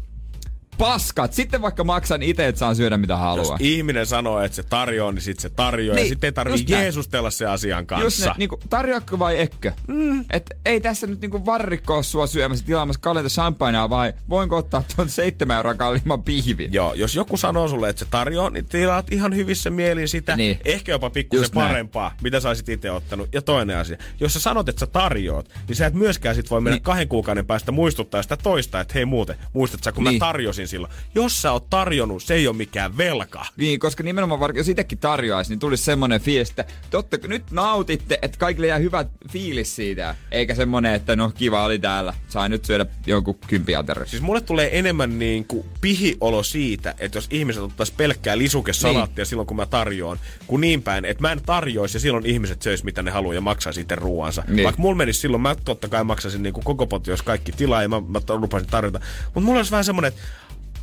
paskat. 0.78 1.32
Sitten 1.32 1.62
vaikka 1.62 1.84
maksan 1.84 2.22
itse, 2.22 2.46
että 2.48 2.58
saan 2.58 2.76
syödä 2.76 2.96
mitä 2.96 3.12
Jos 3.12 3.20
haluaa. 3.20 3.56
ihminen 3.60 4.06
sanoo, 4.06 4.40
että 4.42 4.56
se 4.56 4.62
tarjoaa, 4.62 5.12
niin 5.12 5.22
sitten 5.22 5.42
se 5.42 5.48
tarjoaa. 5.50 5.94
Niin, 5.96 6.04
ja 6.04 6.08
sitten 6.08 6.26
ei 6.26 6.30
just 6.30 6.34
tarvitse 6.34 6.74
jeesustella 6.74 7.30
se 7.30 7.46
asian 7.46 7.78
Just 7.80 7.88
kanssa. 7.88 8.26
ne, 8.28 8.34
niinku, 8.38 8.60
tarjoakko 8.70 9.18
vai 9.18 9.40
ekkö? 9.40 9.72
Mm. 9.86 10.24
Et 10.30 10.50
ei 10.64 10.80
tässä 10.80 11.06
nyt 11.06 11.20
niinku 11.20 11.46
varrikko 11.46 11.94
oo 11.94 12.02
sua 12.02 12.26
syömässä 12.26 12.66
tilaamassa 12.66 13.00
kalliita 13.00 13.28
champagnea 13.28 13.90
vai 13.90 14.12
voinko 14.28 14.56
ottaa 14.56 14.84
tuon 14.96 15.08
7 15.08 15.56
euroa 15.56 15.74
kalliimman 15.74 16.22
pihvin? 16.22 16.72
Joo, 16.72 16.94
jos 16.94 17.14
joku 17.14 17.36
sanoo 17.36 17.68
sulle, 17.68 17.88
että 17.88 18.00
se 18.04 18.10
tarjoaa, 18.10 18.50
niin 18.50 18.64
tilaat 18.66 19.12
ihan 19.12 19.36
hyvissä 19.36 19.70
mielin 19.70 20.08
sitä. 20.08 20.36
Niin. 20.36 20.58
Ehkä 20.64 20.92
jopa 20.92 21.10
pikkusen 21.10 21.42
Just 21.42 21.54
parempaa, 21.54 22.14
mitä 22.22 22.40
sä 22.40 22.48
olisit 22.48 22.68
itse 22.68 22.90
ottanut. 22.90 23.28
Ja 23.32 23.42
toinen 23.42 23.76
asia, 23.76 23.96
jos 24.20 24.34
sä 24.34 24.40
sanot, 24.40 24.68
että 24.68 24.80
sä 24.80 24.86
tarjoat, 24.86 25.48
niin 25.68 25.76
sä 25.76 25.86
et 25.86 25.94
myöskään 25.94 26.34
sit 26.34 26.50
voi 26.50 26.60
mennä 26.60 26.74
Niin. 26.76 26.82
kahden 26.82 27.08
kuukauden 27.08 27.46
päästä 27.46 27.72
muistuttaa 27.72 28.22
sitä 28.22 28.36
toista, 28.36 28.80
että 28.80 28.94
hei 28.94 29.04
muuten, 29.04 29.36
muistat 29.52 29.82
sä, 29.82 29.92
kun 29.92 30.04
Niin. 30.04 30.14
mä 30.14 30.18
tarjosin 30.18 30.67
silloin. 30.68 30.92
Jos 31.14 31.42
sä 31.42 31.52
oot 31.52 31.70
tarjonnut, 31.70 32.22
se 32.22 32.34
ei 32.34 32.48
ole 32.48 32.56
mikään 32.56 32.96
velka. 32.96 33.46
Niin, 33.56 33.78
koska 33.78 34.02
nimenomaan 34.02 34.40
var- 34.40 34.56
jos 34.56 34.68
itsekin 34.68 34.98
tarjoaisi, 34.98 35.50
niin 35.50 35.58
tulisi 35.58 35.84
semmonen 35.84 36.20
että 36.42 36.64
totta, 36.90 37.16
nyt 37.26 37.50
nautitte, 37.50 38.18
että 38.22 38.38
kaikille 38.38 38.66
jää 38.66 38.78
hyvä 38.78 39.04
fiilis 39.30 39.76
siitä. 39.76 40.14
Eikä 40.30 40.54
semmonen, 40.54 40.94
että 40.94 41.16
no 41.16 41.32
kiva 41.34 41.64
oli 41.64 41.78
täällä, 41.78 42.14
sain 42.28 42.50
nyt 42.50 42.64
syödä 42.64 42.86
jonkun 43.06 43.38
kympiaterin. 43.46 44.06
Siis 44.06 44.22
mulle 44.22 44.40
tulee 44.40 44.78
enemmän 44.78 45.18
niin 45.18 45.44
kuin 45.44 45.66
pihiolo 45.80 46.42
siitä, 46.42 46.94
että 46.98 47.18
jos 47.18 47.26
ihmiset 47.30 47.62
ottais 47.62 47.90
pelkkää 47.90 48.38
lisukesalaattia 48.38 49.22
niin. 49.22 49.26
silloin, 49.26 49.46
kun 49.46 49.56
mä 49.56 49.66
tarjoan, 49.66 50.18
kuin 50.46 50.60
niin 50.60 50.82
päin, 50.82 51.04
että 51.04 51.22
mä 51.22 51.32
en 51.32 51.40
tarjoisi 51.46 51.96
ja 51.96 52.00
silloin 52.00 52.26
ihmiset 52.26 52.62
söis 52.62 52.84
mitä 52.84 53.02
ne 53.02 53.10
haluaa 53.10 53.34
ja 53.34 53.40
maksaa 53.40 53.72
sitten 53.72 53.98
ruoansa. 53.98 54.42
Niin. 54.46 54.56
Niin. 54.56 54.64
Vaikka 54.64 54.82
mulla 54.82 54.96
menisi 54.96 55.20
silloin, 55.20 55.42
mä 55.42 55.56
totta 55.64 55.88
kai 55.88 56.04
maksasin 56.04 56.42
niin 56.42 56.52
kuin 56.52 56.64
koko 56.64 56.86
potti, 56.86 57.10
jos 57.10 57.22
kaikki 57.22 57.52
tilaa 57.52 57.82
ja 57.82 57.88
mä, 57.88 58.00
mä 58.00 58.20
rupasin 58.40 58.68
tarjota. 58.68 59.00
Mutta 59.24 59.40
mulla 59.40 59.58
olisi 59.58 59.70
vähän 59.70 59.84
semmonen, 59.84 60.08
että 60.08 60.20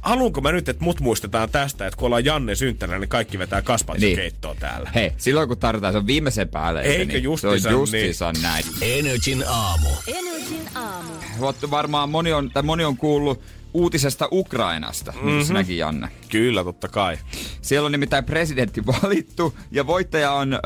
haluanko 0.05 0.41
mä 0.41 0.51
nyt, 0.51 0.69
että 0.69 0.83
mut 0.83 0.99
muistetaan 0.99 1.49
tästä, 1.49 1.87
että 1.87 1.97
kun 1.97 2.05
ollaan 2.05 2.25
Janne 2.25 2.55
synttäränä, 2.55 2.99
niin 2.99 3.09
kaikki 3.09 3.39
vetää 3.39 3.61
kaspatsikeittoa 3.61 4.51
niin. 4.51 4.59
täällä. 4.59 4.91
Hei, 4.95 5.11
silloin 5.17 5.47
kun 5.47 5.57
tarvitaan, 5.57 5.93
se 5.93 5.97
on 5.97 6.07
viimeisen 6.07 6.49
päälle. 6.49 6.81
Eikö 6.81 7.13
niin, 7.13 7.23
justiinsa 7.23 7.69
Se 7.69 7.75
on 7.75 7.81
justiinsa 7.81 8.31
niin. 8.31 8.41
näin. 8.41 8.65
Energin 8.81 9.43
aamu. 9.47 9.89
Energin 10.07 10.69
aamu. 10.75 11.09
Oot 11.39 11.71
varmaan 11.71 12.09
moni 12.09 12.33
on, 12.33 12.51
tai 12.51 12.63
moni 12.63 12.83
on 12.83 12.97
kuullut 12.97 13.41
uutisesta 13.73 14.27
Ukrainasta, 14.31 15.11
mm-hmm. 15.11 15.27
niin 15.27 15.45
sinäkin 15.45 15.77
Janne. 15.77 16.07
Kyllä, 16.29 16.63
totta 16.63 16.87
kai. 16.87 17.17
Siellä 17.61 17.85
on 17.85 17.91
nimittäin 17.91 18.23
presidentti 18.23 18.85
valittu 19.03 19.57
ja 19.71 19.87
voittaja 19.87 20.31
on 20.31 20.53
öö, 20.53 20.59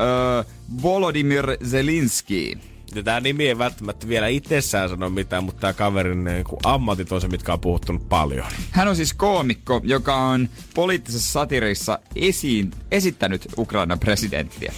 Volodymyr 0.82 1.56
Zelinski. 1.64 2.58
Ja 2.94 3.02
tämä 3.02 3.20
nimi 3.20 3.48
ei 3.48 3.58
välttämättä 3.58 4.08
vielä 4.08 4.26
itsessään 4.26 4.88
sano 4.88 5.10
mitään, 5.10 5.44
mutta 5.44 5.60
tämä 5.60 5.72
kaverin 5.72 6.24
niin 6.24 6.44
ammatit 6.64 7.12
on 7.12 7.20
se, 7.20 7.28
mitkä 7.28 7.52
on 7.52 7.60
puhuttunut 7.60 8.08
paljon. 8.08 8.46
Hän 8.70 8.88
on 8.88 8.96
siis 8.96 9.12
koomikko, 9.14 9.80
joka 9.84 10.16
on 10.16 10.48
poliittisessa 10.74 11.32
satirissa 11.32 11.98
esiin, 12.16 12.70
esittänyt 12.90 13.46
Ukrainan 13.58 13.98
presidenttiä. 13.98 14.72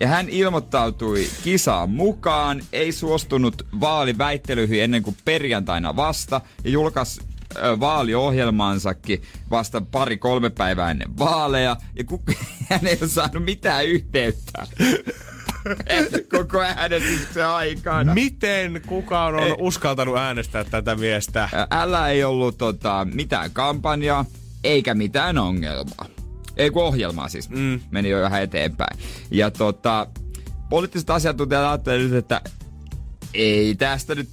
Ja 0.00 0.08
hän 0.08 0.28
ilmoittautui 0.28 1.28
kisaan 1.44 1.90
mukaan, 1.90 2.62
ei 2.72 2.92
suostunut 2.92 3.66
vaaliväittelyihin 3.80 4.82
ennen 4.82 5.02
kuin 5.02 5.16
perjantaina 5.24 5.96
vasta 5.96 6.40
ja 6.64 6.70
julkaisi 6.70 7.20
ö, 7.56 7.80
vaaliohjelmansakin 7.80 9.22
vasta 9.50 9.80
pari-kolme 9.80 10.50
päivää 10.50 10.90
ennen 10.90 11.18
vaaleja 11.18 11.76
ja 11.94 12.04
ku, 12.04 12.22
hän 12.70 12.86
ei 12.86 12.98
ole 13.00 13.10
saanut 13.10 13.44
mitään 13.44 13.86
yhteyttä 13.86 14.66
koko 16.38 16.60
äänestyksen 16.60 17.46
aikana. 17.46 18.14
Miten 18.14 18.82
kukaan 18.86 19.34
on 19.34 19.42
Ei. 19.42 19.54
uskaltanut 19.58 20.16
äänestää 20.16 20.64
tätä 20.64 20.94
miestä? 20.94 21.48
Älä 21.70 22.08
ei 22.08 22.24
ollut 22.24 22.58
tota, 22.58 23.06
mitään 23.14 23.50
kampanjaa, 23.50 24.24
eikä 24.64 24.94
mitään 24.94 25.38
ongelmaa. 25.38 26.06
Ei 26.56 26.70
kun 26.70 26.82
ohjelmaa 26.82 27.28
siis. 27.28 27.50
Mm. 27.50 27.80
Meni 27.90 28.08
jo 28.08 28.20
vähän 28.20 28.42
eteenpäin. 28.42 28.98
Ja 29.30 29.50
tota, 29.50 30.06
poliittiset 30.70 31.10
asiantuntijat 31.10 31.64
ajattelivat, 31.64 32.12
että 32.12 32.40
ei 33.34 33.74
tästä 33.74 34.14
nyt, 34.14 34.28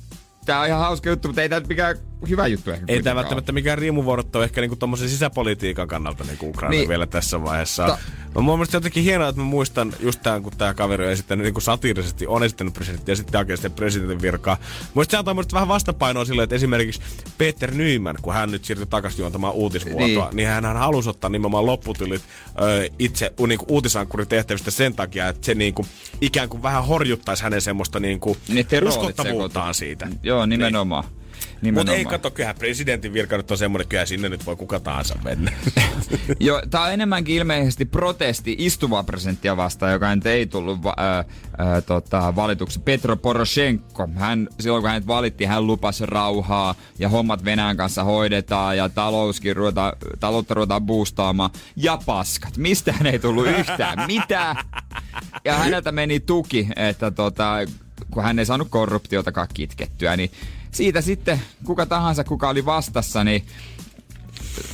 tää 0.45 0.59
on 0.59 0.67
ihan 0.67 0.79
hauska 0.79 1.09
juttu, 1.09 1.27
mutta 1.27 1.41
ei 1.41 1.49
tämä 1.49 1.59
nyt 1.59 1.69
mikään 1.69 1.97
hyvä 2.29 2.47
juttu 2.47 2.71
ehkä 2.71 2.85
Ei 2.87 3.03
tämä 3.03 3.15
välttämättä 3.15 3.51
mikään 3.51 3.77
riimuvuorot 3.77 4.35
ole 4.35 4.43
ehkä 4.43 4.61
niinku 4.61 4.75
tommosen 4.75 5.09
sisäpolitiikan 5.09 5.87
kannalta 5.87 6.23
niinku 6.23 6.49
Ukraina 6.49 6.69
Niin. 6.71 6.79
niin. 6.79 6.89
vielä 6.89 7.05
tässä 7.07 7.43
vaiheessa. 7.43 7.85
Ta- 7.87 7.97
Ta- 8.33 8.41
mun 8.41 8.57
mielestä 8.57 8.77
jotenkin 8.77 9.03
hienoa, 9.03 9.27
että 9.29 9.41
mä 9.41 9.45
muistan 9.47 9.93
just 9.99 10.19
tämän, 10.23 10.43
kun 10.43 10.51
tämä 10.57 10.73
kaveri 10.73 11.05
on 11.05 11.11
esittänyt 11.11 11.43
niinku 11.43 11.59
satiirisesti, 11.61 12.27
on 12.27 12.43
esittänyt 12.43 12.73
presidentti 12.73 13.11
ja 13.11 13.15
sitten 13.15 13.39
hakee 13.39 13.55
presidentin 13.75 14.21
virkaa. 14.21 14.57
Muista 14.93 15.11
se 15.11 15.17
antaa 15.17 15.33
muista 15.33 15.53
vähän 15.53 15.67
vastapainoa 15.67 16.25
sille, 16.25 16.43
että 16.43 16.55
esimerkiksi 16.55 17.01
Peter 17.37 17.71
Nyman, 17.71 18.15
kun 18.21 18.33
hän 18.33 18.51
nyt 18.51 18.65
siirtyi 18.65 18.85
takaisin 18.87 19.19
juontamaan 19.19 19.53
uutisvuotoa, 19.53 20.05
Niin. 20.07 20.19
niin, 20.19 20.35
niin 20.35 20.47
hän, 20.47 20.65
hän 20.65 20.77
halusi 20.77 21.09
ottaa 21.09 21.29
nimenomaan 21.29 21.65
lopputylit 21.65 22.21
ö, 22.61 22.89
itse 22.99 23.33
niinku 23.47 23.65
uutisankkuritehtävistä 23.67 24.71
sen 24.71 24.95
takia, 24.95 25.27
että 25.27 25.45
se 25.45 25.53
niinku, 25.55 25.85
ikään 26.21 26.49
kuin 26.49 26.63
vähän 26.63 26.85
horjuttaisi 26.85 27.43
hänen 27.43 27.61
semmoista 27.61 27.99
niinku, 27.99 28.37
Niin, 28.47 28.67
uskottavuuttaan 28.87 29.73
siitä. 29.73 30.07
Joo, 30.23 30.45
nimenomaan. 30.45 31.03
Mutta 31.73 31.93
ei 31.93 32.05
kato, 32.05 32.31
kyllähän 32.31 32.55
presidentin 32.55 33.13
virka 33.13 33.37
nyt 33.37 33.51
on 33.51 33.57
semmoinen, 33.57 33.87
kyllä 33.87 34.05
sinne 34.05 34.29
nyt 34.29 34.45
voi 34.45 34.55
kuka 34.55 34.79
tahansa 34.79 35.15
mennä. 35.23 35.51
Joo, 36.39 36.61
tää 36.69 36.81
on 36.81 36.91
enemmänkin 36.91 37.35
ilmeisesti 37.35 37.85
protesti 37.85 38.55
istuvaa 38.59 39.03
presidenttiä 39.03 39.57
vastaan, 39.57 39.91
joka 39.91 40.15
nyt 40.15 40.25
ei 40.25 40.45
tullut 40.45 40.83
va- 40.83 40.93
ää, 40.97 41.23
ää, 41.57 41.81
tota, 41.81 42.35
valituksi. 42.35 42.79
Petro 42.79 43.17
Poroshenko, 43.17 44.07
hän, 44.15 44.47
silloin 44.59 44.81
kun 44.81 44.89
hänet 44.89 45.07
valittiin, 45.07 45.49
hän 45.49 45.67
lupasi 45.67 46.05
rauhaa 46.05 46.75
ja 46.99 47.09
hommat 47.09 47.45
Venäjän 47.45 47.77
kanssa 47.77 48.03
hoidetaan 48.03 48.77
ja 48.77 48.89
talouskin 48.89 49.55
ruveta, 49.55 49.93
taloutta 50.19 50.53
ruvetaan 50.53 50.81
boostaamaan. 50.81 51.49
Ja 51.75 51.99
paskat, 52.05 52.57
mistä 52.57 52.91
hän 52.91 53.07
ei 53.07 53.19
tullut 53.19 53.47
yhtään 53.47 54.07
mitään. 54.07 54.55
Ja 55.45 55.53
häneltä 55.53 55.91
meni 55.91 56.19
tuki, 56.19 56.67
että 56.75 57.11
tota, 57.11 57.55
kun 58.11 58.23
hän 58.23 58.39
ei 58.39 58.45
saanut 58.45 58.67
korruptiotakaan 58.69 59.47
kitkettyä, 59.53 60.17
niin 60.17 60.31
siitä 60.75 61.01
sitten 61.01 61.41
kuka 61.63 61.85
tahansa, 61.85 62.23
kuka 62.23 62.49
oli 62.49 62.65
vastassa, 62.65 63.23
niin 63.23 63.45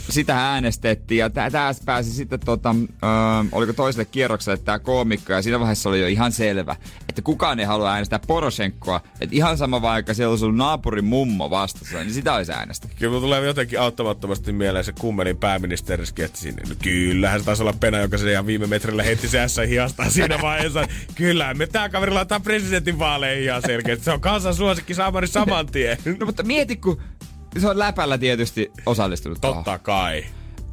sitä 0.10 0.52
äänestettiin 0.52 1.20
ja 1.20 1.30
tää 1.30 1.50
pääsi 1.86 2.14
sitten 2.14 2.40
tota, 2.40 2.76
ö, 2.80 3.06
oliko 3.52 3.74
toiselle 3.74 4.06
kierrokselle 4.06 4.58
tämä 4.58 4.80
koomikko 4.80 5.34
ja 5.34 5.42
siinä 5.42 5.60
vaiheessa 5.60 5.90
oli 5.90 6.02
jo 6.02 6.08
ihan 6.08 6.32
selvä, 6.32 6.76
että 7.10 7.22
kukaan 7.22 7.60
ei 7.60 7.66
halua 7.66 7.92
äänestää 7.92 8.20
Poroshenkoa, 8.28 9.02
että 9.22 9.36
ihan 9.36 9.58
sama 9.58 9.82
vaikka 9.82 10.14
siellä 10.14 10.30
olisi 10.30 10.46
ollut 10.46 10.58
naapurin 10.58 11.06
mummo 11.06 11.50
vastassa, 11.50 11.98
niin 11.98 12.14
sitä 12.14 12.34
olisi 12.34 12.52
äänestetty. 12.52 12.96
Kyllä 13.00 13.20
tulee 13.20 13.46
jotenkin 13.46 13.80
auttamattomasti 13.80 14.52
mieleen 14.52 14.86
se 14.86 14.92
kummelin 14.92 15.38
pääministerisketsi. 15.38 16.52
No 16.52 16.76
kyllähän 16.84 17.40
se 17.40 17.46
taisi 17.46 17.62
olla 17.64 17.74
Pena, 17.74 17.98
joka 17.98 18.18
se 18.18 18.32
ihan 18.32 18.46
viime 18.46 18.68
metrillä 18.68 19.04
heitti 19.04 19.28
se 19.28 19.40
ässä 19.40 19.62
hiastaa 19.62 20.10
siinä 20.10 20.42
vaiheessa. 20.42 20.88
Kyllä, 21.16 21.54
me 21.54 21.68
tää 21.68 21.90
kaveri 21.90 22.12
laittaa 22.12 22.40
presidentin 22.40 23.00
vaaleihin 23.00 23.44
ihan 23.44 23.62
selkeästi. 23.62 24.06
Se 24.06 24.12
on 24.12 24.22
kansan 24.22 24.56
suosikki 24.56 24.94
saamari 24.94 25.28
saman 25.28 25.68
tien. 25.68 25.98
No 26.20 26.26
mutta 26.26 26.44
mieti, 26.44 26.76
kun 26.76 27.02
se 27.60 27.70
on 27.70 27.80
läpällä 27.80 28.18
tietysti 28.18 28.72
osallistunut 28.86 29.42
tuohon. 29.42 29.64
Totta 29.64 29.80
kai. 29.80 30.26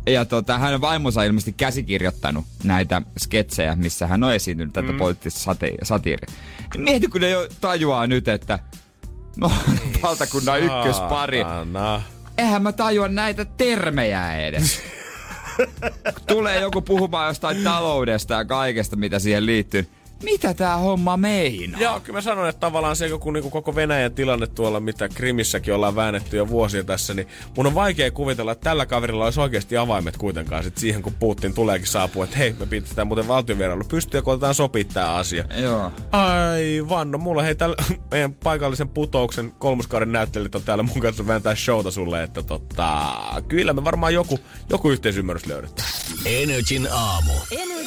Ja 0.06 0.24
tota, 0.24 0.58
hänen 0.58 0.80
vaimonsa 0.80 1.20
on 1.20 1.26
ilmeisesti 1.26 1.52
käsikirjoittanut 1.52 2.44
näitä 2.64 3.02
sketsejä, 3.18 3.76
missä 3.76 4.06
hän 4.06 4.24
on 4.24 4.34
esiintynyt 4.34 4.72
tätä 4.72 4.92
mm. 4.92 4.98
poliittista 4.98 5.40
sati- 5.40 5.78
satiiria. 5.82 6.34
Mieti, 6.76 7.08
kun 7.08 7.20
ne 7.20 7.30
jo 7.30 7.48
tajuaa 7.60 8.06
nyt, 8.06 8.28
että 8.28 8.58
no, 9.36 9.52
valtakunnan 10.02 10.60
ykköspari. 10.60 11.40
Saatana. 11.40 12.02
Eihän 12.38 12.62
mä 12.62 12.72
tajua 12.72 13.08
näitä 13.08 13.44
termejä 13.44 14.36
edes. 14.36 14.80
Tulee 16.26 16.60
joku 16.60 16.82
puhumaan 16.82 17.28
jostain 17.28 17.64
taloudesta 17.64 18.34
ja 18.34 18.44
kaikesta, 18.44 18.96
mitä 18.96 19.18
siihen 19.18 19.46
liittyy. 19.46 19.88
Mitä 20.22 20.54
tää 20.54 20.76
homma 20.76 21.16
meinaa? 21.16 21.80
Joo, 21.80 22.00
kyllä 22.00 22.16
mä 22.16 22.20
sanon, 22.20 22.48
että 22.48 22.60
tavallaan 22.60 22.96
se, 22.96 23.08
kun 23.20 23.32
niinku 23.32 23.50
koko 23.50 23.74
Venäjän 23.74 24.14
tilanne 24.14 24.46
tuolla, 24.46 24.80
mitä 24.80 25.08
Krimissäkin 25.08 25.74
ollaan 25.74 25.96
väännetty 25.96 26.36
jo 26.36 26.48
vuosia 26.48 26.84
tässä, 26.84 27.14
niin 27.14 27.28
mun 27.56 27.66
on 27.66 27.74
vaikea 27.74 28.10
kuvitella, 28.10 28.52
että 28.52 28.64
tällä 28.64 28.86
kaverilla 28.86 29.24
olisi 29.24 29.40
oikeasti 29.40 29.76
avaimet 29.76 30.16
kuitenkaan 30.16 30.64
sit 30.64 30.78
siihen, 30.78 31.02
kun 31.02 31.14
Putin 31.14 31.54
tuleekin 31.54 31.86
saapua, 31.86 32.24
että 32.24 32.36
hei, 32.36 32.54
me 32.58 32.66
pistetään 32.66 33.06
muuten 33.06 33.28
valtionvierailu 33.28 33.84
pystyy 33.84 34.18
ja 34.18 34.22
koitetaan 34.22 34.54
sopia 34.54 34.84
tää 34.84 35.14
asia. 35.14 35.44
Joo. 35.56 35.92
Aivan, 36.12 37.10
no 37.10 37.18
mulla 37.18 37.42
hei 37.42 37.54
tällä 37.54 37.76
meidän 38.10 38.34
paikallisen 38.34 38.88
putouksen 38.88 39.52
kolmoskauden 39.58 40.12
näyttelijät 40.12 40.54
on 40.54 40.62
täällä 40.62 40.82
mun 40.82 41.00
kanssa 41.00 41.26
vääntää 41.26 41.54
showta 41.54 41.90
sulle, 41.90 42.22
että 42.22 42.42
tota, 42.42 43.12
kyllä 43.48 43.72
me 43.72 43.84
varmaan 43.84 44.14
joku, 44.14 44.38
joku 44.70 44.90
yhteisymmärrys 44.90 45.46
löydetään. 45.46 45.88
Energin 46.24 46.88
aamu. 46.92 47.32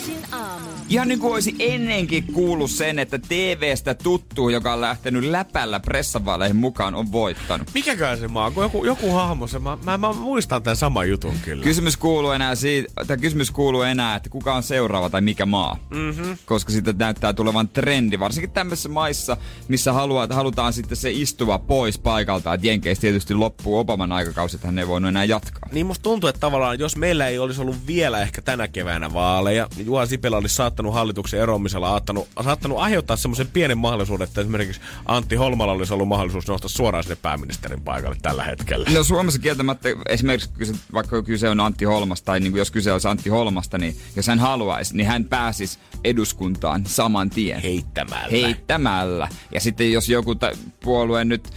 Energin 0.02 0.34
aamu. 0.34 0.70
Ihan 0.90 1.08
niin 1.08 1.20
kuin 1.20 1.34
olisi 1.34 1.56
ennenkin 1.60 2.34
kuullut 2.34 2.72
sen, 2.72 3.00
että 3.00 3.20
TVstä 3.20 3.94
tuttu, 3.94 4.50
joka 4.50 4.74
on 4.74 4.82
lähtenyt 4.82 5.24
läpällä 5.24 5.80
pressavaaleihin 5.80 6.56
mukaan, 6.56 6.96
on 6.96 7.12
voittanut. 7.12 7.68
Mikäkään 7.74 8.18
se 8.18 8.28
maa, 8.28 8.52
kun 8.52 8.64
joku, 8.64 8.86
joku 8.86 9.12
hahmo, 9.12 9.48
se, 9.48 9.60
mä, 9.60 9.78
mä, 9.86 9.98
mä, 9.98 10.14
muistan 10.14 10.64
tämän 10.64 10.76
saman 10.76 11.10
jutun 11.10 11.34
kyllä. 11.46 11.64
Kysymys 11.64 11.98
kuuluu 11.98 12.32
enää 12.32 12.56
siitä, 12.56 13.06
tai 13.08 13.18
kysymys 13.18 13.52
kuuluu 13.52 13.82
enää, 13.82 14.16
että 14.16 14.30
kuka 14.30 14.56
on 14.56 14.64
seuraava 14.64 15.10
tai 15.10 15.22
mikä 15.22 15.46
maa. 15.46 15.78
Mm-hmm. 15.90 16.38
Koska 16.46 16.72
siitä 16.72 16.94
näyttää 16.98 17.34
tulevan 17.34 17.70
trendi, 17.70 18.20
varsinkin 18.20 18.52
tämmöisissä 18.52 18.90
maissa, 18.90 19.38
missä 19.68 19.94
haluaa, 19.94 20.28
halutaan 20.32 20.74
sitten 20.74 20.98
se 20.98 21.12
istuva 21.12 21.60
pois 21.60 21.98
paikalta. 21.98 22.54
Että 22.54 22.68
Jenkeissä 22.68 23.02
tietysti 23.02 23.34
loppuu 23.34 23.80
Obaman 23.80 24.12
aikakausi, 24.12 24.56
että 24.56 24.68
hän 24.68 24.80
ei 24.80 24.88
voinut 24.88 25.10
enää 25.10 25.24
jatkaa. 25.24 25.70
Niin 25.72 25.86
musta 25.86 26.04
tuntuu, 26.04 26.30
että 26.30 26.40
tavallaan 26.40 26.80
jos 26.80 26.96
meillä 26.96 27.28
ei 27.28 27.40
olisi 27.40 27.62
ollut 27.62 27.88
vielä 27.88 28.22
ehkä 28.22 28.42
tänä 28.42 28.68
keväänä 28.68 29.14
vaaleja, 29.14 29.68
niin 29.78 29.91
Juha 29.92 30.06
Sipilä 30.06 30.38
olisi 30.38 30.56
saattanut 30.56 30.94
hallituksen 30.94 31.40
eroamisella 31.40 31.90
saattanut, 31.90 32.28
saattanut 32.44 32.78
aiheuttaa 32.78 33.16
semmoisen 33.16 33.48
pienen 33.48 33.78
mahdollisuuden, 33.78 34.28
että 34.28 34.42
esimerkiksi 34.42 34.82
Antti 35.06 35.36
Holmalla 35.36 35.74
olisi 35.74 35.94
ollut 35.94 36.08
mahdollisuus 36.08 36.48
nostaa 36.48 36.70
suoraan 36.70 37.04
sinne 37.04 37.18
pääministerin 37.22 37.82
paikalle 37.82 38.18
tällä 38.22 38.44
hetkellä. 38.44 38.90
No 38.94 39.04
Suomessa 39.04 39.40
kieltämättä 39.40 39.90
esimerkiksi 40.10 40.50
kyse, 40.58 40.74
vaikka 40.94 41.24
kyse 41.24 41.50
on 41.50 41.60
Antti 41.60 41.86
Holmasta, 41.86 42.26
tai 42.26 42.40
niin 42.40 42.52
kuin 42.52 42.60
jos 42.60 42.72
kyse 42.72 42.94
olisi 42.94 43.08
Antti 43.08 43.30
Holmasta, 43.30 43.78
niin 43.78 43.98
jos 44.16 44.28
hän 44.28 44.40
haluaisi, 44.40 44.98
niin 44.98 45.08
hän 45.08 45.26
pääsisi 45.26 45.80
eduskuntaan 46.04 46.86
saman 46.86 47.30
tien. 47.30 47.62
Heittämällä. 47.62 48.28
Heittämällä. 48.32 49.28
Ja 49.54 49.60
sitten 49.60 49.92
jos 49.92 50.10
joku 50.10 50.36
ta- 50.36 50.52
puolue 50.84 51.26
nyt 51.26 51.50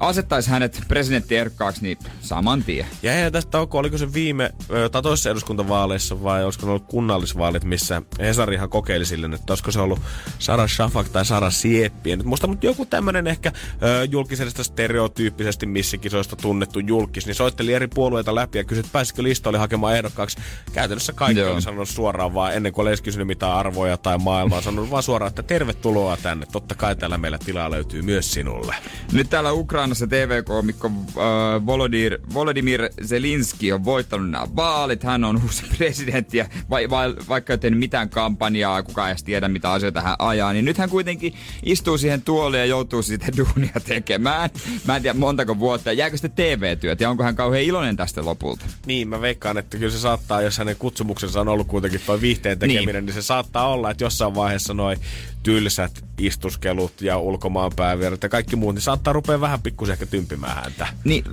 asettaisi 0.00 0.50
hänet 0.50 0.80
presidenttierkkaaksi, 0.88 1.82
niin 1.82 1.98
saman 2.20 2.64
tien. 2.64 2.86
Ja 3.02 3.14
ei 3.14 3.30
tästä 3.30 3.50
tauko, 3.50 3.78
oliko 3.78 3.98
se 3.98 4.12
viime, 4.12 4.50
tai 4.92 5.02
toisessa 5.02 5.30
eduskuntavaaleissa 5.30 6.22
vai 6.22 6.44
olisiko 6.44 6.66
ne 6.66 6.70
ollut 6.70 6.86
kunnallisvaalit, 6.88 7.64
missä 7.64 8.02
Hesarihan 8.18 8.68
kokeili 8.68 9.06
silleen, 9.06 9.34
että 9.34 9.52
olisiko 9.52 9.70
se 9.70 9.80
ollut 9.80 10.00
Sara 10.38 10.68
Shafak 10.68 11.08
tai 11.08 11.24
Sara 11.24 11.50
Sieppi. 11.50 12.10
Ja 12.10 12.16
nyt 12.16 12.26
musta 12.26 12.46
mutta 12.46 12.66
joku 12.66 12.86
tämmönen 12.86 13.26
ehkä 13.26 13.52
ö, 13.82 14.04
julkisesta 14.10 14.64
stereotyyppisesti 14.64 15.66
missä 15.66 15.96
kisoista 15.96 16.36
tunnettu 16.36 16.78
julkis, 16.78 17.26
niin 17.26 17.34
soitteli 17.34 17.74
eri 17.74 17.88
puolueita 17.88 18.34
läpi 18.34 18.58
ja 18.58 18.64
kysyi, 18.64 18.80
että 18.80 18.92
pääsikö 18.92 19.22
listalle 19.22 19.58
hakemaan 19.58 19.96
ehdokkaaksi. 19.96 20.38
Käytännössä 20.72 21.12
kaikki 21.12 21.40
Joo. 21.40 21.52
oli 21.52 21.62
sanonut 21.62 21.88
suoraan 21.88 22.34
vaan, 22.34 22.54
ennen 22.54 22.72
kuin 22.72 22.82
oli 22.82 22.90
edes 22.90 23.02
kysynyt 23.02 23.26
mitään 23.26 23.52
arvoja 23.52 23.96
tai 23.96 24.18
maailmaa, 24.18 24.60
sanonut 24.60 24.90
vaan 24.90 25.02
suoraan, 25.02 25.28
että 25.28 25.42
tervetuloa 25.42 26.16
tänne. 26.16 26.46
Totta 26.52 26.74
kai 26.74 26.96
täällä 26.96 27.18
meillä 27.18 27.38
tilaa 27.38 27.70
löytyy 27.70 28.02
myös 28.02 28.32
sinulle. 28.32 28.74
Nyt 29.12 29.30
täällä 29.30 29.52
Ukrainassa 29.90 30.06
TV-koomikko 30.06 30.86
äh, 30.88 31.66
Volodymyr, 31.66 32.18
Volodymyr 32.34 32.88
Zelinski 33.04 33.72
on 33.72 33.84
voittanut 33.84 34.30
nämä 34.30 34.46
vaalit. 34.56 35.02
Hän 35.02 35.24
on 35.24 35.42
uusi 35.42 35.62
presidentti 35.76 36.38
ja 36.38 36.46
vai, 36.70 36.90
vai, 36.90 37.14
vaikka 37.28 37.52
ei 37.52 37.54
ole 37.54 37.60
tehnyt 37.60 37.78
mitään 37.80 38.08
kampanjaa, 38.08 38.82
kukaan 38.82 39.08
ei 39.08 39.12
edes 39.12 39.24
tiedä 39.24 39.48
mitä 39.48 39.72
asioita 39.72 40.00
hän 40.00 40.16
ajaa, 40.18 40.52
niin 40.52 40.64
nyt 40.64 40.78
hän 40.78 40.90
kuitenkin 40.90 41.34
istuu 41.62 41.98
siihen 41.98 42.22
tuoliin 42.22 42.60
ja 42.60 42.66
joutuu 42.66 43.02
sitä 43.02 43.26
duunia 43.36 43.80
tekemään. 43.84 44.50
Mä 44.86 44.96
en 44.96 45.02
tiedä 45.02 45.18
montako 45.18 45.58
vuotta. 45.58 45.92
Jääkö 45.92 46.16
sitten 46.16 46.32
TV-työt 46.32 47.00
ja 47.00 47.10
onko 47.10 47.22
hän 47.22 47.36
kauhean 47.36 47.64
iloinen 47.64 47.96
tästä 47.96 48.24
lopulta? 48.24 48.64
Niin, 48.86 49.08
mä 49.08 49.20
veikkaan, 49.20 49.58
että 49.58 49.78
kyllä 49.78 49.92
se 49.92 49.98
saattaa, 49.98 50.42
jos 50.42 50.58
hänen 50.58 50.76
kutsumuksensa 50.76 51.40
on 51.40 51.48
ollut 51.48 51.66
kuitenkin 51.66 52.00
toi 52.06 52.20
viihteen 52.20 52.58
tekeminen, 52.58 52.94
niin, 52.94 53.06
niin 53.06 53.14
se 53.14 53.22
saattaa 53.22 53.68
olla, 53.68 53.90
että 53.90 54.04
jossain 54.04 54.34
vaiheessa 54.34 54.74
noin 54.74 54.98
tylsät 55.42 56.04
istuskelut 56.18 57.02
ja 57.02 57.18
ulkomaan 57.18 57.72
päävierat 57.76 58.22
ja 58.22 58.28
kaikki 58.28 58.56
muut, 58.56 58.74
niin 58.74 58.82
saattaa 58.82 59.12
rupea 59.12 59.40
vähän 59.40 59.62
pikkusen 59.80 59.92
ehkä 59.92 60.06
tympimään 60.06 60.54
häntä. 60.54 60.86
Niin, 61.04 61.24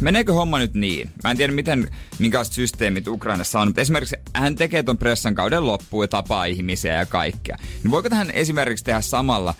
meneekö 0.00 0.32
homma 0.32 0.58
nyt 0.58 0.74
niin? 0.74 1.10
Mä 1.24 1.30
en 1.30 1.36
tiedä, 1.36 1.52
miten, 1.52 1.90
minkälaiset 2.18 2.54
systeemit 2.54 3.08
Ukrainassa 3.08 3.60
on, 3.60 3.68
mutta 3.68 3.80
esimerkiksi 3.80 4.16
hän 4.34 4.54
tekee 4.54 4.82
ton 4.82 4.98
pressan 4.98 5.34
kauden 5.34 5.66
loppuun 5.66 6.04
ja 6.04 6.08
tapaa 6.08 6.44
ihmisiä 6.44 6.94
ja 6.94 7.06
kaikkea. 7.06 7.56
Niin 7.82 7.90
voiko 7.90 8.08
tähän 8.08 8.30
esimerkiksi 8.30 8.84
tehdä 8.84 9.00
samalla 9.00 9.54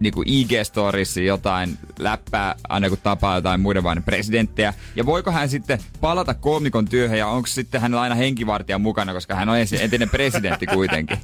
niin 0.00 0.14
kuin 0.14 0.28
IG-storissa 0.28 1.20
jotain 1.20 1.78
läppää 1.98 2.54
aina 2.68 2.88
kun 2.88 2.98
tapaa 3.02 3.34
jotain 3.34 3.60
muiden 3.60 3.82
vain 3.82 4.02
presidenttejä. 4.02 4.74
Ja 4.96 5.06
voiko 5.06 5.30
hän 5.30 5.48
sitten 5.48 5.78
palata 6.00 6.34
koomikon 6.34 6.88
työhön 6.88 7.18
ja 7.18 7.26
onko 7.26 7.46
sitten 7.46 7.80
hänellä 7.80 8.02
aina 8.02 8.14
henkivartija 8.14 8.78
mukana, 8.78 9.12
koska 9.12 9.34
hän 9.34 9.48
on 9.48 9.56
entinen 9.80 10.10
presidentti 10.10 10.66
kuitenkin. 10.66 11.18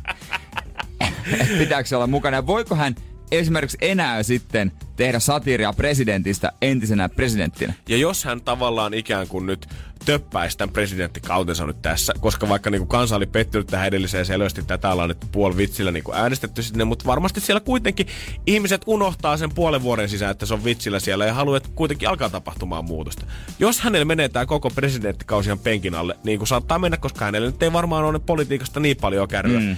Pitääkö 1.59 1.96
olla 1.96 2.06
mukana 2.06 2.36
ja 2.36 2.46
voiko 2.46 2.74
hän 2.74 2.94
esimerkiksi 3.32 3.78
enää 3.80 4.22
sitten 4.22 4.72
tehdä 4.96 5.18
satiiria 5.18 5.72
presidentistä 5.72 6.52
entisenä 6.62 7.09
presidenttinä? 7.09 7.74
Ja 7.88 7.96
jos 7.96 8.24
hän 8.24 8.40
tavallaan 8.40 8.94
ikään 8.94 9.28
kuin 9.28 9.46
nyt 9.46 9.66
töppäisi 10.05 10.59
tämän 10.59 10.72
presidenttikautensa 10.72 11.66
nyt 11.66 11.82
tässä, 11.82 12.12
koska 12.20 12.48
vaikka 12.48 12.70
niin 12.70 12.80
kuin 12.80 12.88
kansa 12.88 13.16
oli 13.16 13.26
pettynyt 13.26 13.66
tähän 13.66 13.86
edelliseen 13.86 14.26
selvästi, 14.26 14.62
tätä 14.62 14.92
ollaan 14.92 15.09
nyt 15.09 15.26
puoli 15.32 15.56
vitsillä 15.56 15.92
niin 15.92 16.05
kuin 16.05 16.16
äänestetty 16.16 16.62
sinne, 16.62 16.84
mutta 16.84 17.05
varmasti 17.05 17.40
siellä 17.40 17.60
kuitenkin 17.60 18.06
ihmiset 18.46 18.82
unohtaa 18.86 19.36
sen 19.36 19.55
puolen 19.55 19.82
vuoden 19.82 20.09
sisään, 20.09 20.30
että 20.30 20.46
se 20.46 20.55
on 20.55 20.64
vitsillä 20.64 21.00
siellä 21.00 21.26
ja 21.26 21.34
haluaa, 21.34 21.56
että 21.56 21.68
kuitenkin 21.74 22.09
alkaa 22.09 22.30
tapahtumaan 22.30 22.84
muutosta. 22.84 23.26
Jos 23.59 23.80
hänellä 23.80 24.05
menee 24.05 24.28
tämä 24.28 24.46
koko 24.46 24.70
presidenttikausi 24.70 25.48
ihan 25.48 25.59
penkin 25.59 25.94
alle, 25.94 26.16
niin 26.24 26.38
kuin 26.38 26.48
saattaa 26.48 26.78
mennä, 26.78 26.96
koska 26.96 27.24
hänellä 27.24 27.46
nyt 27.46 27.62
ei 27.62 27.72
varmaan 27.72 28.05
ole 28.05 28.18
politiikasta 28.18 28.80
niin 28.80 28.96
paljon 28.96 29.28
kärryä, 29.28 29.60
mm. 29.60 29.76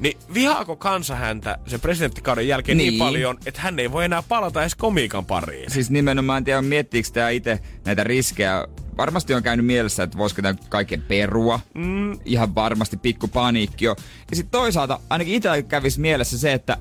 Niin 0.00 0.18
vihaako 0.34 0.76
kansa 0.76 1.14
häntä 1.14 1.58
sen 1.66 1.80
presidenttikauden 1.80 2.48
jälkeen 2.48 2.78
niin. 2.78 2.90
niin 2.90 2.98
paljon, 2.98 3.38
että 3.46 3.60
hän 3.60 3.78
ei 3.78 3.92
voi 3.92 4.04
enää 4.04 4.22
palata 4.22 4.60
edes 4.60 4.74
komiikan 4.74 5.26
pariin? 5.26 5.70
Siis 5.70 5.90
nimenomaan 5.90 6.38
en 6.38 6.44
tiedä, 6.44 6.62
miettiikö 6.62 7.08
tämä 7.12 7.30
itse 7.30 7.60
näitä 7.84 8.04
riskejä. 8.04 8.66
Varmasti 8.96 9.34
on 9.34 9.42
käynyt 9.42 9.66
mielessä, 9.66 10.02
että 10.02 10.18
voisiko 10.18 10.42
tämän 10.42 10.58
kaiken 10.68 11.02
perua. 11.02 11.60
Mm. 11.74 12.18
Ihan 12.24 12.54
varmasti 12.54 12.96
pikku 12.96 13.28
paniikki 13.28 13.88
on. 13.88 13.96
Ja 14.30 14.36
sitten 14.36 14.50
toisaalta 14.50 15.00
ainakin 15.10 15.34
itsellä 15.34 15.62
kävisi 15.62 16.00
mielessä 16.00 16.38
se, 16.38 16.52
että 16.52 16.76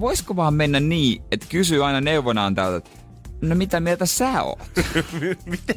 voisiko 0.00 0.36
vaan 0.36 0.54
mennä 0.54 0.80
niin, 0.80 1.22
että 1.30 1.46
kysyy 1.48 1.86
aina 1.86 2.00
neuvonantajalta, 2.00 2.76
että 2.76 2.90
no 3.40 3.54
mitä 3.54 3.80
mieltä 3.80 4.06
sä 4.06 4.42
oot? 4.42 4.58
miten, 5.44 5.76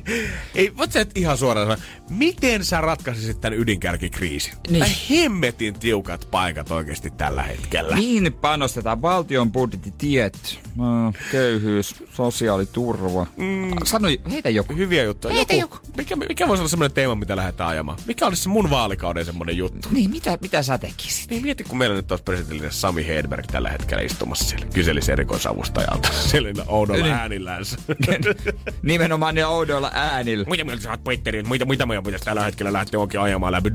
ei, 0.55 0.77
voit 0.77 0.91
sä 0.91 0.99
et 1.01 1.17
ihan 1.17 1.37
suoraan 1.37 1.67
sanoa, 1.67 1.83
miten 2.09 2.65
sä 2.65 2.81
ratkaisisit 2.81 3.41
tämän 3.41 3.59
ydinkärkikriisin? 3.59 4.53
Niin. 4.69 4.79
Tai 4.79 4.91
hemmetin 5.09 5.73
tiukat 5.73 6.27
paikat 6.31 6.71
oikeasti 6.71 7.11
tällä 7.11 7.43
hetkellä. 7.43 7.95
Mihin 7.95 8.33
panostetaan? 8.33 9.01
Valtion 9.01 9.51
budjetti, 9.51 9.93
tiet, 9.97 10.59
äh, 10.67 11.13
köyhyys, 11.31 11.95
sosiaaliturva. 12.13 13.25
Mm. 13.37 13.75
Sano, 13.83 14.07
heitä 14.31 14.49
joku. 14.49 14.73
Hyviä 14.75 15.03
juttuja. 15.03 15.33
Heitä 15.33 15.53
joku. 15.53 15.77
Mikä, 15.97 16.15
mikä 16.15 16.47
voisi 16.47 16.61
olla 16.61 16.69
semmoinen 16.69 16.95
teema, 16.95 17.15
mitä 17.15 17.35
lähdetään 17.35 17.69
ajamaan? 17.69 17.97
Mikä 18.07 18.25
olisi 18.25 18.43
se 18.43 18.49
mun 18.49 18.69
vaalikauden 18.69 19.25
semmoinen 19.25 19.57
juttu? 19.57 19.89
Niin, 19.91 20.09
mitä, 20.09 20.37
mitä 20.41 20.63
sä 20.63 20.77
tekisit? 20.77 21.29
Niin 21.29 21.41
mieti, 21.41 21.63
kun 21.63 21.77
meillä 21.77 21.95
nyt 21.95 22.11
olisi 22.11 22.23
presidentillinen 22.23 22.71
Sami 22.71 23.07
Hedberg 23.07 23.45
tällä 23.51 23.69
hetkellä 23.69 24.03
istumassa 24.03 24.45
siellä. 24.45 24.65
Kyselisi 24.73 25.11
erikoisavustajalta. 25.11 26.09
Siellä 26.13 26.49
oudolla 26.67 27.03
Niin. 27.03 27.15
Äänillään. 27.53 28.35
Nimenomaan 28.81 29.35
ne 29.35 29.45
oudoilla 29.45 29.91
äänillä. 29.93 30.45
Mitä 30.49 30.63
mieltä 30.63 30.83
sä 30.83 30.91
oot 30.91 31.03
Petteri? 31.03 31.43
Mitä, 31.43 31.65
mitä 31.65 31.85
meidän 31.85 32.03
pitäisi 32.03 32.25
tällä 32.25 32.43
hetkellä 32.43 32.73
lähteä 32.73 32.99
oikein 32.99 33.23
ajamaan 33.23 33.53
läpi? 33.53 33.69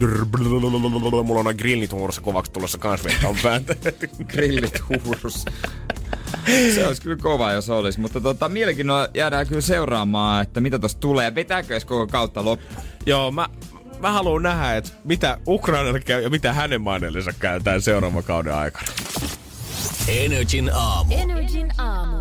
Mulla 1.25 1.39
on 1.39 1.45
noin 1.45 1.57
grillit 1.57 1.93
huurussa 1.93 2.21
kovaksi 2.21 2.53
tulossa 2.53 2.79
kans 2.79 3.03
on 3.25 3.37
pääntä. 3.43 3.75
Grillit 4.33 4.83
huurus. 4.89 5.45
Se 6.75 6.87
olisi 6.87 7.03
kyllä 7.03 7.17
kova, 7.17 7.53
jos 7.53 7.71
olisi. 7.71 8.01
Mutta 8.01 8.21
tota, 8.21 8.49
mielenkiinnolla 8.49 9.09
jäädään 9.15 9.47
kyllä 9.47 9.61
seuraamaan, 9.61 10.43
että 10.43 10.61
mitä 10.61 10.79
tosta 10.79 11.01
tulee. 11.01 11.35
Vetääkö 11.35 11.75
edes 11.75 11.85
koko 11.85 12.07
kautta 12.07 12.45
loppuun? 12.45 12.83
Joo, 13.07 13.31
mä, 13.31 13.47
mä 14.01 14.13
haluan 14.13 14.43
nähdä, 14.43 14.77
että 14.77 14.91
mitä 15.05 15.39
Ukrainalle 15.47 16.01
käy 16.01 16.23
ja 16.23 16.31
mitä 16.31 16.53
hänen 16.53 16.81
mainellensa 16.81 17.33
käy 17.39 17.61
tämän 17.61 17.83
seuraavan 17.83 18.25
kauden 18.25 18.55
aikana. 18.55 18.87
Energin 20.09 20.71
aamu. 20.75 21.15
Energin 21.15 21.73
aamu. 21.79 22.17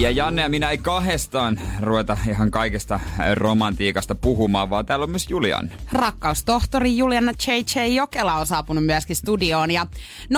Ja 0.00 0.10
Janne 0.10 0.42
ja 0.42 0.48
minä 0.48 0.70
ei 0.70 0.78
kahdestaan 0.78 1.60
ruveta 1.80 2.16
ihan 2.28 2.50
kaikesta 2.50 3.00
romantiikasta 3.34 4.14
puhumaan, 4.14 4.70
vaan 4.70 4.86
täällä 4.86 5.02
on 5.02 5.10
myös 5.10 5.30
Julian. 5.30 5.70
Rakkaustohtori 5.92 6.96
Juliana 6.96 7.32
J.J. 7.46 7.94
Jokela 7.94 8.34
on 8.34 8.46
saapunut 8.46 8.86
myöskin 8.86 9.16
studioon. 9.16 9.70
Ja 9.70 9.86
050501719 10.34 10.36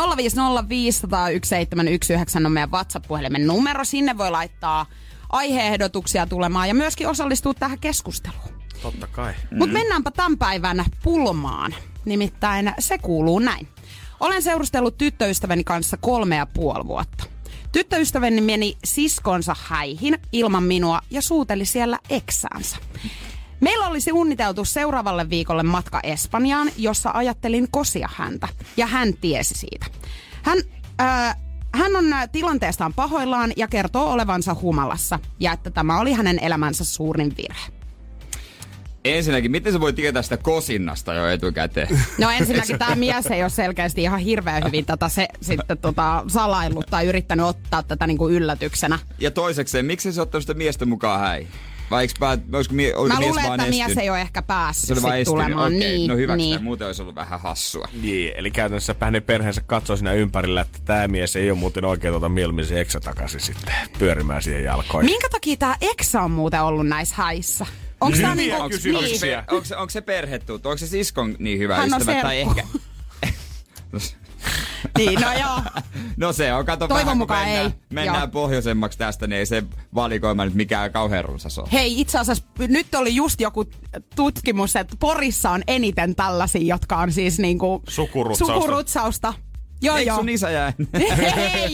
on 2.47 2.53
meidän 2.53 2.71
WhatsApp-puhelimen 2.71 3.47
numero. 3.47 3.85
Sinne 3.85 4.19
voi 4.19 4.31
laittaa 4.31 4.87
aiheehdotuksia 5.29 6.27
tulemaan 6.27 6.69
ja 6.69 6.75
myöskin 6.75 7.09
osallistua 7.09 7.55
tähän 7.55 7.79
keskusteluun. 7.79 8.49
Totta 8.83 9.07
kai. 9.07 9.35
Mm. 9.51 9.59
Mutta 9.59 9.73
mennäänpä 9.73 10.11
tämän 10.11 10.39
päivän 10.39 10.85
pulmaan. 11.03 11.75
Nimittäin 12.05 12.75
se 12.79 12.99
kuuluu 12.99 13.39
näin. 13.39 13.69
Olen 14.21 14.43
seurustellut 14.43 14.99
tyttöystäväni 14.99 15.65
kanssa 15.65 15.97
kolme 15.97 16.37
ja 16.37 16.47
puoli 16.47 16.87
vuotta. 16.87 17.25
Tyttöystäväni 17.73 18.41
meni 18.41 18.77
siskonsa 18.85 19.57
häihin 19.59 20.19
ilman 20.33 20.63
minua 20.63 21.01
ja 21.11 21.23
suuteli 21.23 21.65
siellä 21.65 21.99
eksäänsä. 22.11 22.77
Meillä 23.61 23.87
olisi 23.87 24.13
unniteltu 24.13 24.65
seuraavalle 24.65 25.31
viikolle 25.31 25.63
matka 25.63 26.01
Espanjaan, 26.03 26.71
jossa 26.77 27.11
ajattelin 27.15 27.69
kosia 27.71 28.09
häntä. 28.15 28.49
Ja 28.77 28.87
hän 28.87 29.15
tiesi 29.15 29.55
siitä. 29.55 29.87
Hän, 30.43 30.59
ää, 30.99 31.37
hän 31.75 31.97
on 31.97 32.13
ää, 32.13 32.29
tilanteestaan 32.29 32.95
pahoillaan 32.95 33.53
ja 33.57 33.69
kertoo 33.69 34.13
olevansa 34.13 34.57
humalassa. 34.63 35.19
Ja 35.41 35.53
että 35.53 35.71
tämä 35.71 36.01
oli 36.01 36.13
hänen 36.13 36.39
elämänsä 36.39 36.85
suurin 36.85 37.35
virhe. 37.37 37.76
Ensinnäkin, 39.15 39.51
miten 39.51 39.73
se 39.73 39.81
voi 39.81 39.93
tietää 39.93 40.23
sitä 40.23 40.37
kosinnasta 40.37 41.15
jo 41.15 41.29
etukäteen? 41.29 41.89
No 42.19 42.31
ensinnäkin 42.31 42.79
tämä 42.79 42.95
mies 42.95 43.27
ei 43.27 43.43
ole 43.43 43.51
selkeästi 43.51 44.03
ihan 44.03 44.21
hirveän 44.21 44.65
hyvin 44.65 44.87
tätä 44.87 45.09
se, 45.09 45.29
sitten 45.41 45.79
tota, 45.79 46.25
salaillut 46.29 46.87
tai 46.91 47.07
yrittänyt 47.07 47.47
ottaa 47.47 47.83
tätä 47.83 48.07
niinku 48.07 48.29
yllätyksenä. 48.29 48.99
Ja 49.19 49.31
toisekseen, 49.31 49.87
miksi 49.87 50.13
se 50.13 50.21
ottanut 50.21 50.43
sitä 50.43 50.55
miestä 50.55 50.87
mukaan 50.87 51.21
häihin? 51.21 51.49
Vai 51.91 52.03
eikö 52.03 52.15
pää, 52.21 52.39
olisiko 52.53 52.75
mie, 52.75 52.93
Mä 53.09 53.19
mies 53.19 53.29
luulen, 53.29 53.45
vaan 53.45 53.61
että 53.61 53.71
mies 53.71 53.81
estynyt? 53.83 54.03
ei 54.03 54.11
ole 54.11 54.21
ehkä 54.21 54.43
päässyt 54.43 54.87
Se 54.87 54.93
oli 54.93 55.03
vaan 55.03 55.25
tulemaan. 55.25 55.67
okei. 55.75 55.79
Niin, 55.79 56.09
no 56.09 56.17
hyväksytään, 56.17 56.51
niin. 56.51 56.65
muuten 56.65 56.87
olisi 56.87 57.03
ollut 57.03 57.15
vähän 57.15 57.41
hassua. 57.41 57.89
Niin, 58.03 58.33
eli 58.37 58.51
käytännössä 58.51 58.95
hänen 59.01 59.23
perheensä 59.23 59.63
katsoo 59.67 59.97
siinä 59.97 60.13
ympärillä, 60.13 60.61
että 60.61 60.79
tämä 60.85 61.09
mies 61.09 61.37
ei 61.37 61.51
ole 61.51 61.59
muuten 61.59 61.85
oikein 61.85 62.13
tuota 62.13 62.29
mieluummin 62.29 62.67
se 62.67 62.81
eksä 62.81 63.01
takaisin 63.01 63.41
sitten 63.41 63.75
pyörimään 63.99 64.43
siihen 64.43 64.65
jalkoihin. 64.65 65.11
Minkä 65.11 65.29
takia 65.31 65.57
tämä 65.57 65.77
Eksa 65.81 66.21
on 66.23 66.31
muuten 66.31 66.63
ollut 66.63 66.89
näissä 66.89 67.15
häissä? 67.19 67.67
Onko 68.01 68.19
tämä 68.19 68.35
niinku... 68.35 68.69
kysymyksiä. 68.69 69.41
Niin. 69.41 69.55
Onko 69.55 69.65
se, 69.65 69.77
onko 69.77 69.91
se 69.91 70.01
perhetuttu? 70.01 70.69
Onko 70.69 70.79
se 70.79 70.87
siskon 70.87 71.37
niin 71.39 71.59
hyvä 71.59 71.77
Hän 71.77 71.95
on 71.95 72.01
ystävä? 72.01 72.23
Tai 72.23 72.41
ehkä... 72.41 72.65
niin, 74.99 75.21
no 75.21 75.33
joo. 75.33 75.63
No 76.17 76.33
se 76.33 76.53
on, 76.53 76.67
kato 76.67 76.89
Toivon 76.89 77.05
vähän, 77.05 77.19
mukaan 77.19 77.45
mennään, 77.45 77.67
ei. 77.67 77.73
mennään 77.91 78.21
Joo. 78.21 78.29
pohjoisemmaksi 78.29 78.99
tästä, 78.99 79.27
niin 79.27 79.39
ei 79.39 79.47
se 79.47 79.63
valikoima 79.95 80.45
nyt 80.45 80.55
mikään 80.55 80.93
kauhean 80.93 81.25
runsas 81.25 81.59
ole. 81.59 81.69
Hei, 81.73 82.01
itse 82.01 82.19
asiassa 82.19 82.45
nyt 82.59 82.95
oli 82.95 83.15
just 83.15 83.41
joku 83.41 83.65
tutkimus, 84.17 84.77
että 84.77 84.97
Porissa 85.01 85.51
on 85.51 85.63
eniten 85.67 86.15
tällaisia, 86.15 86.75
jotka 86.75 86.97
on 86.97 87.13
siis 87.13 87.39
niinku... 87.39 87.83
Sukurutsausta. 87.89 88.55
Sukurutsausta. 88.55 89.35
Joo, 89.83 89.97
Eikö 89.97 90.09
joo. 90.11 90.17
sun 90.17 90.29
isä 90.29 90.51
jää? 90.51 90.73
Hei! 91.37 91.73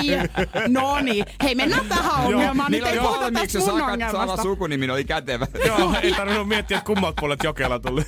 No 0.69 1.01
niin. 1.01 1.25
Hei, 1.43 1.55
mennään 1.55 1.87
tähän 1.87 2.25
ongelmaan. 2.25 2.73
Nyt 2.73 2.87
ei 2.87 2.99
puhuta 2.99 3.31
tästä 3.33 3.59
mun 3.59 3.67
sakat 3.67 3.81
sama 3.81 3.93
ongelmasta. 3.93 4.43
sukunimi, 4.43 4.91
oli 4.91 5.05
kätevä. 5.05 5.47
Joo, 5.67 5.95
ei 6.03 6.13
tarvinnut 6.15 6.49
miettiä, 6.49 6.77
että 6.79 6.87
kummat 6.87 7.15
puolet 7.21 7.41
Jokela 7.45 7.79
tuli. 7.79 8.03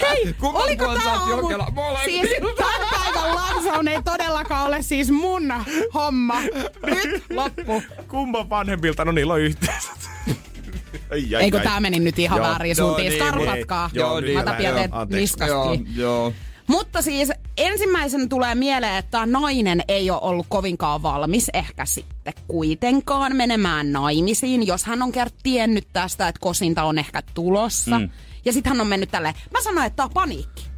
Hei, 0.00 0.32
Kumman 0.40 0.62
oliko 0.62 0.94
tää 0.94 1.12
aamu? 1.12 1.36
Jokela? 1.36 1.66
Siis 2.04 2.28
tämän 2.56 2.88
päivän 2.90 3.30
Love 3.30 3.90
ei 3.90 4.02
todellakaan 4.02 4.66
ole 4.66 4.82
siis 4.82 5.10
mun 5.10 5.52
homma. 5.94 6.40
Nyt 6.86 7.24
loppu. 7.30 7.82
Kumman 8.08 8.50
vanhemmilta? 8.50 9.04
No 9.04 9.12
niillä 9.12 9.32
on 9.34 9.40
yhteensä. 9.40 9.90
Ai, 11.10 11.34
ai, 11.34 11.42
Eikö 11.42 11.58
ai. 11.58 11.64
tää 11.64 11.80
meni 11.80 12.00
nyt 12.00 12.18
ihan 12.18 12.36
Joo, 12.38 12.46
väärin 12.48 12.76
suuntiin? 12.76 13.08
niin, 13.10 13.22
Skarpatkaa. 13.22 13.90
Joo, 13.92 14.20
niin, 14.20 14.34
Mä 14.34 14.40
hyvä, 14.40 14.50
tapia 14.50 14.68
joo, 14.70 14.78
teet 14.78 14.90
niskaskin. 15.20 15.56
Joo, 15.56 15.76
joo. 15.96 16.32
Mutta 16.70 17.02
siis 17.02 17.32
ensimmäisenä 17.56 18.26
tulee 18.26 18.54
mieleen, 18.54 18.96
että 18.96 19.26
nainen 19.26 19.82
ei 19.88 20.10
ole 20.10 20.20
ollut 20.22 20.46
kovinkaan 20.48 21.02
valmis 21.02 21.50
ehkä 21.54 21.84
sitten 21.84 22.34
kuitenkaan 22.48 23.36
menemään 23.36 23.92
naimisiin, 23.92 24.66
jos 24.66 24.84
hän 24.84 25.02
on 25.02 25.12
kert 25.12 25.34
tiennyt 25.42 25.88
tästä, 25.92 26.28
että 26.28 26.40
kosinta 26.40 26.84
on 26.84 26.98
ehkä 26.98 27.22
tulossa. 27.34 27.98
Mm. 27.98 28.10
Ja 28.44 28.52
sitten 28.52 28.70
hän 28.70 28.80
on 28.80 28.86
mennyt 28.86 29.10
tälleen, 29.10 29.34
mä 29.50 29.62
sanoin, 29.62 29.86
että 29.86 29.96
tämä 29.96 30.04
on 30.04 30.12
paniikki. 30.14 30.69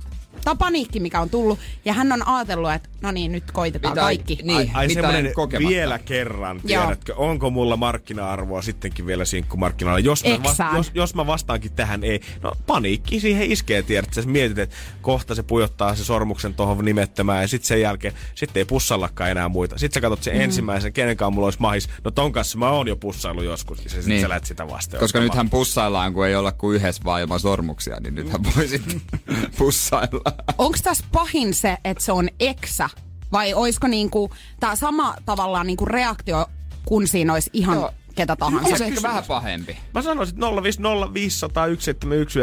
Tämä 0.45 0.53
on 0.53 0.59
paniikki, 0.59 1.01
mikä 1.01 1.21
on 1.21 1.31
tullut. 1.31 1.59
Ja 1.85 1.93
hän 1.93 2.13
on 2.13 2.29
ajatellut, 2.29 2.73
että 2.73 2.89
no 3.01 3.11
niin, 3.11 3.33
nyt 3.33 3.51
koitetaan 3.53 3.93
Mitä- 3.93 4.01
kaikki. 4.03 4.39
niin. 4.43 4.57
Ai, 4.59 4.71
ai 4.75 4.91
semmoinen 4.95 5.33
vielä 5.69 5.99
kerran, 5.99 6.61
tiedätkö, 6.67 7.15
onko 7.17 7.51
mulla 7.51 7.77
markkina-arvoa 7.77 8.63
sittenkin 8.63 9.07
vielä 9.07 9.25
sinkkumarkkinoilla? 9.25 9.99
Jos 10.01 10.25
mä, 10.59 10.77
jos, 10.77 10.91
jos 10.95 11.15
mä 11.15 11.27
vastaankin 11.27 11.73
tähän 11.73 12.05
ei, 12.05 12.21
no 12.43 12.53
paniikki 12.67 13.21
siihen 13.21 13.53
iskee, 13.53 13.83
tiedätkö? 13.83 14.23
Sä 14.23 14.29
mietit, 14.29 14.59
että 14.59 14.77
kohta 15.03 15.35
se 15.35 15.43
pujottaa 15.43 15.95
se 15.95 16.05
sormuksen 16.05 16.55
tuohon 16.55 16.85
nimettömään 16.85 17.43
ja 17.43 17.49
sitten 17.49 17.67
sen 17.69 17.81
jälkeen, 17.81 18.15
sitten 18.35 18.61
ei 18.61 18.65
pussallakaan 18.65 19.31
enää 19.31 19.49
muita. 19.49 19.79
Sitten 19.79 19.95
sä 19.95 20.01
katsot 20.01 20.23
sen 20.23 20.35
mm. 20.35 20.41
ensimmäisen, 20.41 20.93
kenenkaan 20.93 21.33
mulla 21.33 21.47
olisi 21.47 21.61
mahis. 21.61 21.89
No 22.05 22.11
ton 22.11 22.33
kanssa 22.33 22.59
mä 22.59 22.71
oon 22.71 22.89
jo 22.89 22.97
pussailu 22.97 23.43
joskus, 23.43 23.85
ja 23.85 23.91
sitten 23.91 24.09
Niin. 24.09 24.21
sä 24.23 24.29
lähet 24.29 24.45
sitä 24.45 24.69
vastaan. 24.69 25.01
Koska 25.01 25.21
nythän 25.21 25.51
pussaillaan, 25.51 26.13
kun 26.15 26.27
ei 26.27 26.35
olla 26.35 26.53
kuin 26.53 26.77
yhdessä 26.77 27.03
vaan 27.05 27.21
ilman 27.23 27.41
sormuksia, 27.41 28.01
niin 28.01 28.15
nythän 28.15 28.41
voi 28.57 28.69
sitten 28.69 29.01
pussailla. 29.59 30.32
Onko 30.59 30.79
tässä 30.83 31.05
pahin 31.13 31.55
se, 31.55 31.77
että 31.85 32.05
se 32.05 32.13
on 32.13 32.29
eksä? 32.41 32.89
Vai 33.33 33.55
olisiko 33.55 33.87
niinku, 33.87 34.31
tämä 34.61 34.77
sama 34.77 35.17
tavallaan 35.25 35.67
niinku 35.67 35.85
reaktio, 35.85 36.47
kun 36.85 37.09
siinä 37.09 37.33
olisi 37.33 37.51
ihan 37.53 37.77
Joo. 37.77 37.91
ketä 38.15 38.37
tahansa? 38.37 38.69
On 38.69 38.79
se 38.79 38.85
ehkä 38.85 39.03
vähän 39.03 39.25
pahempi. 39.25 39.77
Mä 39.95 40.03
sanoisin, 40.03 40.35
että 40.35 40.47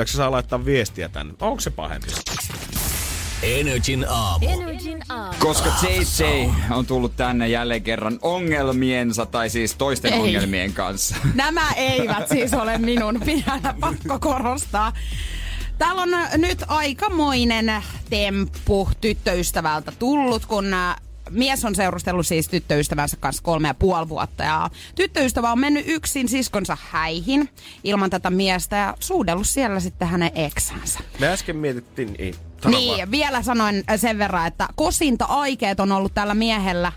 050501719 0.03 0.07
saa 0.07 0.31
laittaa 0.31 0.65
viestiä 0.65 1.09
tänne. 1.09 1.33
Onko 1.41 1.59
se 1.59 1.69
pahempi? 1.69 2.07
Energin 3.43 4.05
aamu. 4.09 4.45
Energin 4.49 5.03
aamu. 5.09 5.33
Koska 5.39 5.69
JJ 5.83 6.49
on 6.71 6.85
tullut 6.85 7.15
tänne 7.15 7.47
jälleen 7.47 7.83
kerran 7.83 8.19
ongelmiensa, 8.21 9.25
tai 9.25 9.49
siis 9.49 9.75
toisten 9.75 10.13
Ei. 10.13 10.19
ongelmien 10.19 10.73
kanssa. 10.73 11.15
Nämä 11.35 11.71
eivät 11.71 12.29
siis 12.29 12.53
ole 12.53 12.77
minun, 12.77 13.21
pitää 13.25 13.75
pakko 13.79 14.19
korostaa. 14.19 14.93
Täällä 15.80 16.01
on 16.01 16.14
äh, 16.14 16.38
nyt 16.38 16.64
aikamoinen 16.68 17.73
temppu 18.10 18.89
tyttöystävältä 19.01 19.91
tullut, 19.99 20.45
kun 20.45 20.73
äh, 20.73 20.95
mies 21.30 21.65
on 21.65 21.76
seurustellut 21.76 22.27
siis 22.27 22.47
tyttöystävänsä 22.49 23.18
kanssa 23.19 23.43
kolme 23.43 23.68
ja 23.68 23.73
puoli 23.73 24.10
vuotta. 24.10 24.43
Ja 24.43 24.69
tyttöystävä 24.95 25.51
on 25.51 25.60
mennyt 25.60 25.85
yksin 25.88 26.30
siskonsa 26.30 26.77
häihin 26.89 27.49
ilman 27.84 28.10
tätä 28.10 28.30
miestä 28.30 28.76
ja 28.76 28.95
suudellut 28.99 29.47
siellä 29.47 29.80
sitten 29.80 30.07
hänen 30.07 30.31
eksänsä. 30.35 30.99
Me 31.19 31.27
äsken 31.27 31.56
mietittiin, 31.56 32.14
niin, 32.14 32.35
sano 32.64 32.77
Niin, 32.77 32.97
vaan. 32.97 33.11
vielä 33.11 33.43
sanoin 33.43 33.84
sen 33.95 34.18
verran, 34.18 34.47
että 34.47 34.68
kosinta-aikeet 34.76 35.80
on 35.80 35.91
ollut 35.91 36.14
tällä 36.14 36.34
miehellä 36.34 36.91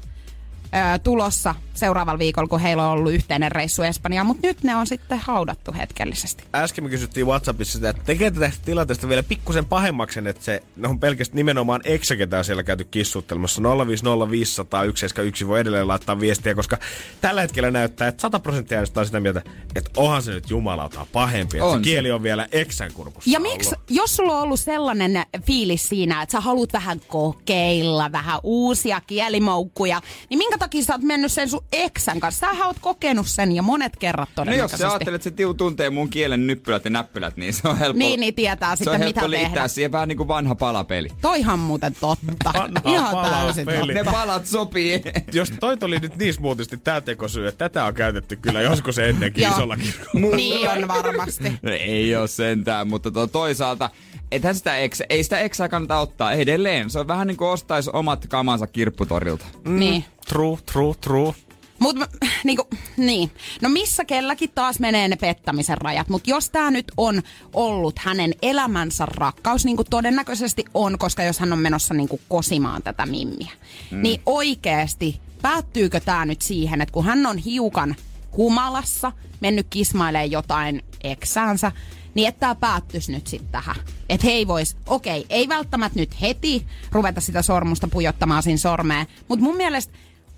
ö, 0.74 0.98
tulossa 0.98 1.54
seuraavalla 1.74 2.18
viikolla, 2.18 2.48
kun 2.48 2.60
heillä 2.60 2.86
on 2.86 2.92
ollut 2.98 3.12
yhteinen 3.12 3.52
reissu 3.52 3.82
Espanjaan, 3.82 4.26
mutta 4.26 4.46
nyt 4.46 4.62
ne 4.62 4.76
on 4.76 4.86
sitten 4.86 5.18
haudattu 5.18 5.72
hetkellisesti. 5.78 6.44
äsken 6.54 6.84
me 6.84 6.90
kysyttiin 6.90 7.26
Whatsappissa 7.26 7.72
sitä, 7.72 7.90
että 7.90 8.02
tekee 8.04 8.30
tästä 8.30 8.64
tilanteesta 8.64 9.08
vielä 9.08 9.22
pikkusen 9.22 9.64
pahemmaksi, 9.66 10.20
että 10.28 10.44
se 10.44 10.62
ne 10.76 10.88
on 10.88 11.00
pelkästään 11.00 11.36
nimenomaan 11.36 11.80
eksä, 11.84 12.16
ketä 12.16 12.42
siellä 12.42 12.62
käyty 12.62 12.84
kissuttelemassa. 12.84 13.62
050501711 13.62 15.46
voi 15.46 15.60
edelleen 15.60 15.88
laittaa 15.88 16.20
viestiä, 16.20 16.54
koska 16.54 16.78
tällä 17.20 17.40
hetkellä 17.40 17.70
näyttää, 17.70 18.08
että 18.08 18.20
100 18.22 18.38
prosenttia 18.40 18.80
on 18.96 19.06
sitä 19.06 19.20
mieltä, 19.20 19.42
että 19.74 19.90
onhan 19.96 20.22
se 20.22 20.30
nyt 20.30 20.50
jumalauta 20.50 21.06
pahempi, 21.12 21.56
että 21.56 21.64
On 21.66 21.78
se 21.78 21.84
se. 21.84 21.90
kieli 21.90 22.10
on 22.10 22.22
vielä 22.22 22.48
eksän 22.52 22.92
kurkussa 22.92 23.30
Ja 23.30 23.38
ollut. 23.38 23.52
miksi, 23.52 23.74
jos 23.90 24.16
sulla 24.16 24.36
on 24.36 24.42
ollut 24.42 24.60
sellainen 24.60 25.22
fiilis 25.46 25.88
siinä, 25.88 26.22
että 26.22 26.32
sä 26.32 26.40
haluat 26.40 26.72
vähän 26.72 27.00
kokeilla, 27.08 28.12
vähän 28.12 28.40
uusia 28.42 29.00
kielimoukkuja, 29.06 30.00
niin 30.30 30.38
minkä 30.38 30.58
takia 30.62 30.82
sä 30.84 30.92
oot 30.94 31.02
mennyt 31.02 31.32
sen 31.32 31.48
sun 31.50 31.64
eksän 31.72 32.20
kanssa? 32.20 32.46
Sähän 32.46 32.66
oot 32.66 32.76
kokenut 32.80 33.26
sen 33.26 33.52
jo 33.56 33.62
monet 33.62 33.96
kerrat 33.96 34.28
No 34.28 34.30
jos 34.30 34.34
todennäköisesti. 34.46 34.80
sä 34.82 34.88
ajattelet, 34.90 35.14
että 35.14 35.24
se 35.24 35.30
tiu 35.30 35.54
tuntee 35.54 35.90
mun 35.90 36.08
kielen 36.10 36.46
nyppylät 36.46 36.84
ja 36.84 36.90
näppylät, 36.90 37.36
niin 37.36 37.52
se 37.52 37.68
on 37.68 37.78
helppo. 37.78 37.98
Niin, 37.98 38.20
niin 38.20 38.34
tietää 38.34 38.76
se 38.76 38.78
sitten 38.78 38.94
on 39.00 39.06
mitä 39.06 39.20
helppo 39.20 39.30
liittää 39.30 39.50
tehdä. 39.54 39.68
siihen 39.68 39.92
vähän 39.92 40.08
niin 40.08 40.16
kuin 40.16 40.28
vanha 40.28 40.54
palapeli. 40.54 41.08
Toihan 41.20 41.58
muuten 41.58 41.96
totta. 42.00 42.52
Vanha 42.58 42.80
Ihan 42.84 43.30
täysin 43.30 43.64
palapeli. 43.66 43.94
totta. 43.94 44.10
Ne 44.10 44.12
palat 44.12 44.46
sopii. 44.46 45.02
Jos 45.32 45.52
toi 45.60 45.76
oli 45.82 45.98
nyt 45.98 46.16
niin 46.16 46.34
smoothisti 46.34 46.76
tää 46.76 47.00
tekosyy, 47.00 47.46
että 47.48 47.68
tätä 47.68 47.84
on 47.84 47.94
käytetty 47.94 48.36
kyllä 48.36 48.60
joskus 48.62 48.98
ennenkin 48.98 49.48
isolla 49.48 49.76
kirkolla. 49.76 50.36
Niin 50.36 50.68
on 50.68 50.88
varmasti. 50.88 51.52
No 51.62 51.70
ei 51.72 52.16
oo 52.16 52.26
sentään, 52.26 52.88
mutta 52.88 53.10
to, 53.10 53.26
toisaalta 53.26 53.90
ethän 54.32 54.54
sitä 54.54 54.76
eksä, 54.76 55.04
ei 55.08 55.24
sitä 55.24 55.38
eksää 55.40 55.68
kannata 55.68 55.98
ottaa 55.98 56.32
edelleen. 56.32 56.90
Se 56.90 56.98
on 56.98 57.08
vähän 57.08 57.26
niin 57.26 57.36
kuin 57.36 57.48
ostaisi 57.48 57.90
omat 57.92 58.26
kamansa 58.28 58.66
kirpputorilta. 58.66 59.44
Mm. 59.64 59.78
Niin. 59.78 60.04
True, 60.28 60.58
true, 60.72 60.94
true. 61.00 61.34
Mut 61.78 61.96
niinku, 62.44 62.68
niin. 62.96 63.30
No 63.60 63.68
missä 63.68 64.04
kelläkin 64.04 64.50
taas 64.54 64.80
menee 64.80 65.08
ne 65.08 65.16
pettämisen 65.16 65.78
rajat. 65.78 66.08
Mutta 66.08 66.30
jos 66.30 66.50
tämä 66.50 66.70
nyt 66.70 66.92
on 66.96 67.22
ollut 67.52 67.98
hänen 67.98 68.34
elämänsä 68.42 69.06
rakkaus, 69.06 69.64
niin 69.64 69.76
kuin 69.76 69.86
todennäköisesti 69.90 70.64
on, 70.74 70.98
koska 70.98 71.22
jos 71.22 71.38
hän 71.38 71.52
on 71.52 71.58
menossa 71.58 71.94
niinku 71.94 72.20
kosimaan 72.28 72.82
tätä 72.82 73.06
mimmiä, 73.06 73.50
mm. 73.90 74.02
niin 74.02 74.22
oikeasti 74.26 75.20
päättyykö 75.42 76.00
tämä 76.00 76.24
nyt 76.24 76.42
siihen, 76.42 76.80
että 76.80 76.92
kun 76.92 77.04
hän 77.04 77.26
on 77.26 77.38
hiukan 77.38 77.96
humalassa, 78.36 79.12
mennyt 79.40 79.66
kismailemaan 79.70 80.30
jotain 80.30 80.82
eksäänsä, 81.04 81.72
niin 82.14 82.28
että 82.28 82.40
tämä 82.40 82.54
päättyisi 82.54 83.12
nyt 83.12 83.26
sitten 83.26 83.52
tähän. 83.52 83.76
Että 84.08 84.26
he 84.26 84.32
ei 84.32 84.48
vois, 84.48 84.76
okei, 84.86 85.26
ei 85.28 85.48
välttämättä 85.48 85.98
nyt 85.98 86.20
heti 86.20 86.66
ruveta 86.92 87.20
sitä 87.20 87.42
sormusta 87.42 87.88
pujottamaan 87.88 88.42
siinä 88.42 88.58
sormeen, 88.58 89.06
mutta 89.28 89.44
mun 89.44 89.56
mielestä 89.56 89.92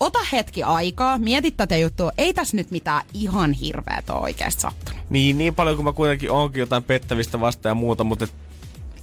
ota 0.05 0.19
hetki 0.33 0.63
aikaa, 0.63 1.19
mieti 1.19 1.51
tätä 1.51 1.77
juttua. 1.77 2.13
Ei 2.19 2.35
tässä 2.35 2.57
nyt 2.57 2.71
mitään 2.71 3.03
ihan 3.15 3.53
hirveätä 3.53 4.13
ole 4.13 4.23
oikeasti 4.23 4.63
sattunut. 4.63 5.03
Niin, 5.11 5.39
niin 5.39 5.55
paljon 5.55 5.77
kuin 5.77 5.85
mä 5.85 5.93
kuitenkin 5.93 6.31
onkin 6.31 6.61
jotain 6.61 6.85
pettävistä 6.85 7.41
vasta 7.41 7.69
ja 7.69 7.75
muuta, 7.75 8.05
mutta 8.05 8.25
et 8.25 8.33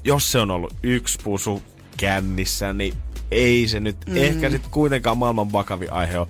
jos 0.03 0.31
se 0.31 0.39
on 0.39 0.51
ollut 0.51 0.73
yksi 0.83 1.19
pusu 1.23 1.61
kännissä, 1.97 2.73
niin 2.73 2.93
ei 3.31 3.67
se 3.67 3.79
nyt 3.79 3.97
mm. 4.07 4.17
ehkä 4.17 4.49
sitten 4.49 4.71
kuitenkaan 4.71 5.17
maailman 5.17 5.51
vakavi 5.51 5.87
aihe 5.87 6.19
ole. 6.19 6.27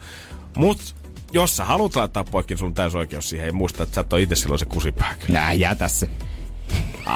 Mut 0.57 0.95
jos 1.33 1.57
sä 1.57 1.65
haluat 1.65 1.95
laittaa 1.95 2.23
poikki, 2.23 2.57
sun 2.57 2.73
täys 2.73 2.95
oikeus 2.95 3.29
siihen. 3.29 3.45
Ei 3.45 3.51
muista, 3.51 3.83
että 3.83 3.95
sä 3.95 4.01
et 4.01 4.13
ole 4.13 4.21
itse 4.21 4.35
silloin 4.35 4.59
se 4.59 4.65
kusipää. 4.65 5.15
Nää, 5.29 5.53
jätä 5.53 5.87
se. 5.87 6.09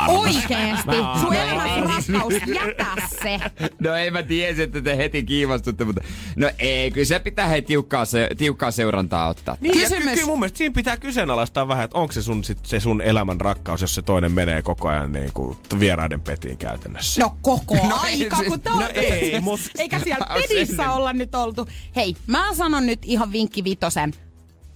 Oikeesti. 0.07 0.91
Sun 1.21 1.35
rakkaus, 1.55 2.33
jätä 2.33 2.85
se. 3.23 3.39
No 3.79 3.95
ei 3.95 4.11
mä 4.11 4.23
tiesi, 4.23 4.61
että 4.63 4.81
te 4.81 4.97
heti 4.97 5.23
kiivastutte, 5.23 5.85
mutta 5.85 6.01
no 6.35 6.49
ei, 6.59 6.91
kyllä 6.91 7.05
se 7.05 7.19
pitää 7.19 7.47
hei 7.47 7.61
tiukkaa, 7.61 8.05
se, 8.05 8.29
tiukkaa 8.37 8.71
seurantaa 8.71 9.27
ottaa. 9.27 9.57
Niin, 9.61 9.73
Kysymys. 9.73 10.03
ky- 10.03 10.13
kyllä 10.13 10.25
mun 10.27 10.39
mielestä 10.39 10.57
siinä 10.57 10.73
pitää 10.75 10.97
kyseenalaistaa 10.97 11.67
vähän, 11.67 11.85
että 11.85 11.97
onko 11.97 12.11
se 12.13 12.21
sun, 12.21 12.43
sit, 12.43 12.57
se 12.63 12.79
sun 12.79 13.01
elämän 13.01 13.41
rakkaus, 13.41 13.81
jos 13.81 13.95
se 13.95 14.01
toinen 14.01 14.31
menee 14.31 14.61
koko 14.61 14.87
ajan 14.87 15.11
niin 15.11 15.31
kuin 15.33 15.57
vieraiden 15.79 16.21
petiin 16.21 16.57
käytännössä. 16.57 17.21
No 17.21 17.37
koko 17.41 17.75
No 17.89 17.95
aika, 18.03 18.37
ei, 18.43 18.49
kun 18.49 18.61
te 18.61 18.69
no 18.69 18.77
olette- 18.77 18.99
ei, 18.99 19.39
mut- 19.41 19.59
Eikä 19.77 19.99
siellä 19.99 20.25
Taas 20.27 20.41
pedissä 20.49 20.91
olla 20.91 21.13
nyt 21.13 21.35
oltu. 21.35 21.67
Hei, 21.95 22.15
mä 22.27 22.53
sanon 22.53 22.85
nyt 22.85 22.99
ihan 23.03 23.31
vinkki 23.31 23.63
vitosen. 23.63 24.13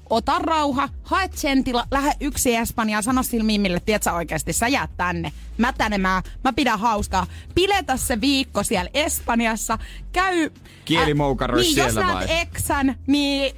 Ota 0.10 0.40
rauha, 0.40 0.90
hae 1.04 1.30
sentila, 1.36 1.86
lähde 1.92 2.12
yksi 2.20 2.56
Espanjaan, 2.56 3.04
sano 3.04 3.24
sillä 3.24 3.44
Mimmille, 3.44 3.80
tiedätkö 3.86 4.12
oikeasti, 4.12 4.54
sä 4.54 4.68
jäät 4.68 4.90
tänne. 4.98 5.32
Mä 5.58 5.74
tänne, 5.74 5.98
mä, 5.98 6.22
mä 6.44 6.54
pidän 6.54 6.80
hauskaa. 6.80 7.28
Piletä 7.56 7.98
se 7.98 8.22
viikko 8.22 8.64
siellä 8.64 8.90
Espanjassa, 8.94 9.78
käy... 10.12 10.50
Kielimoukarois 10.86 11.66
niin, 11.66 11.74
siellä 11.76 12.02
jos 12.02 12.14
vai? 12.14 12.26
näet 12.28 12.30
eksän, 12.42 12.96
niin 13.08 13.56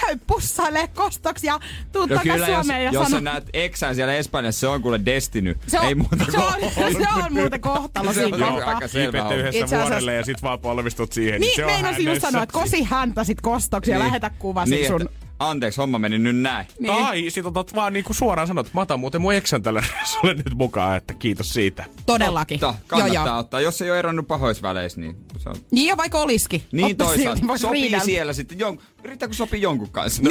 käy 0.00 0.18
pussaile 0.26 0.88
kostoksi 0.94 1.46
ja 1.46 1.60
tuu 1.92 2.02
No 2.02 2.08
takas 2.08 2.22
kyllä, 2.22 2.36
jos, 2.36 2.46
Suomeen 2.46 2.84
ja 2.84 2.90
jos 2.92 3.04
sano... 3.04 3.16
sä 3.16 3.20
näet 3.20 3.44
eksän 3.52 3.94
siellä 3.94 4.14
Espanjassa, 4.14 4.60
se 4.60 4.68
on 4.68 4.82
kuule 4.82 5.00
Destiny. 5.06 5.58
se 5.66 5.80
on, 5.80 5.86
Ei 5.86 5.94
muuta 5.94 6.24
se, 6.30 6.38
on, 6.38 6.52
se 6.92 7.08
on 7.24 7.32
muuten 7.32 7.60
kohtalo 7.60 8.12
Se 8.12 8.20
siinä 8.24 8.46
on 8.46 8.52
kohtaa. 8.54 8.74
aika 8.74 8.88
selvä 8.88 9.18
homma. 9.22 9.34
yhdessä 9.34 9.50
Itse 9.60 9.64
asiassa- 9.64 9.84
vuodelle 9.90 10.14
ja 10.14 10.24
sit 10.24 10.42
vaan 10.42 10.58
polvistut 10.60 11.12
siihen. 11.12 11.40
Niin, 11.40 11.56
se 11.56 11.64
on 11.64 11.72
meinasin 11.72 12.04
just 12.04 12.20
sanoa, 12.22 12.42
että 12.42 12.52
kosi 12.52 12.82
häntä 12.82 13.24
sit 13.24 13.40
kostoksi 13.40 13.90
ja 13.90 13.96
Niin. 13.98 14.06
lähetä 14.06 14.30
kuva 14.38 14.66
sit 14.66 14.74
niin, 14.74 14.86
sun... 14.86 15.02
että, 15.02 15.23
anteeksi, 15.50 15.80
homma 15.80 15.98
meni 15.98 16.18
nyt 16.18 16.36
näin. 16.36 16.66
Niin. 16.78 16.92
Ai, 16.92 17.30
sit 17.30 17.46
otat 17.46 17.74
vaan 17.74 17.92
niinku 17.92 18.14
suoraan 18.14 18.48
sanot, 18.48 18.66
että 18.66 18.78
mä 18.78 18.82
otan 18.82 19.00
muuten 19.00 19.20
mun 19.20 19.34
eksän 19.34 19.62
tälle 19.62 19.82
sulle 20.12 20.34
nyt 20.34 20.54
mukaan, 20.54 20.96
että 20.96 21.14
kiitos 21.14 21.52
siitä. 21.52 21.84
Todellakin. 22.06 22.60
Totta, 22.60 22.82
kannattaa 22.86 23.38
ottaa. 23.38 23.60
Jos 23.60 23.82
ei 23.82 23.90
ole 23.90 23.98
eronnut 23.98 24.28
pahoissa 24.28 24.62
väleissä, 24.62 25.00
niin 25.00 25.16
se 25.38 25.48
on... 25.48 25.56
Niin 25.70 25.86
ja 25.86 25.96
vaikka 25.96 26.18
olisikin. 26.18 26.62
Niin 26.72 26.86
Otta 26.86 27.04
toisaalta. 27.04 27.46
vois 27.46 27.60
Sopii 27.60 28.00
siellä 28.04 28.32
sitten. 28.32 28.58
Jon... 28.58 28.78
Riittääkö 29.04 29.34
sopii 29.34 29.62
jonkun 29.62 29.90
kanssa? 29.90 30.22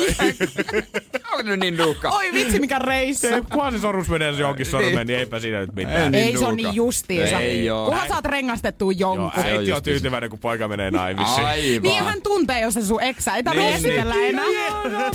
No, 1.14 1.40
on 1.40 1.46
nyt 1.46 1.60
niin 1.60 1.78
nuukka. 1.78 2.10
Oi 2.10 2.34
vitsi 2.34 2.60
mikä 2.60 2.80
reissu. 2.80 3.28
Se, 3.28 3.42
kunhan 3.52 3.74
se 3.74 3.80
sormus 3.80 4.10
menee 4.10 4.34
se 4.34 4.40
johonkin 4.42 4.66
sormeen, 4.66 5.08
niin 5.08 5.20
eipä 5.20 5.40
siinä 5.40 5.60
nyt 5.60 5.76
mitään. 5.76 5.96
Ei 6.04 6.10
niin 6.10 6.24
Ei 6.26 6.32
se 6.32 6.38
on 6.38 6.44
nuuka. 6.44 6.56
niin 6.56 6.74
justiinsa. 6.76 7.40
Ei 7.40 7.70
oo. 7.70 7.86
Kunhan 7.86 8.08
saat 8.08 8.26
rengastettua 8.26 8.92
Joo, 8.92 9.16
jonkun. 9.16 9.32
se 9.36 9.40
on 9.40 9.46
äiti 9.46 9.58
on 9.58 9.60
justiinsa. 9.60 9.82
tyytyväinen, 9.82 10.30
kun 10.30 10.40
poika 10.40 10.68
menee 10.68 10.92
naimisiin. 10.92 11.46
Aivan. 11.46 11.82
Niin 11.84 12.04
hän 12.04 12.22
tuntee, 12.22 12.62
jos 12.62 12.74
se 12.74 12.82
sun 12.86 13.02
eksä. 13.02 13.36
Ei 13.36 13.44
tarvitse 13.44 13.68
Niin, 13.70 13.76
esitellä 13.86 14.16
niin. 14.16 14.40
enää. 14.40 15.12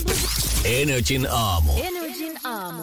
Energin 0.65 1.27
aamu. 1.31 1.73
Energin 1.83 2.33
aamu. 2.45 2.83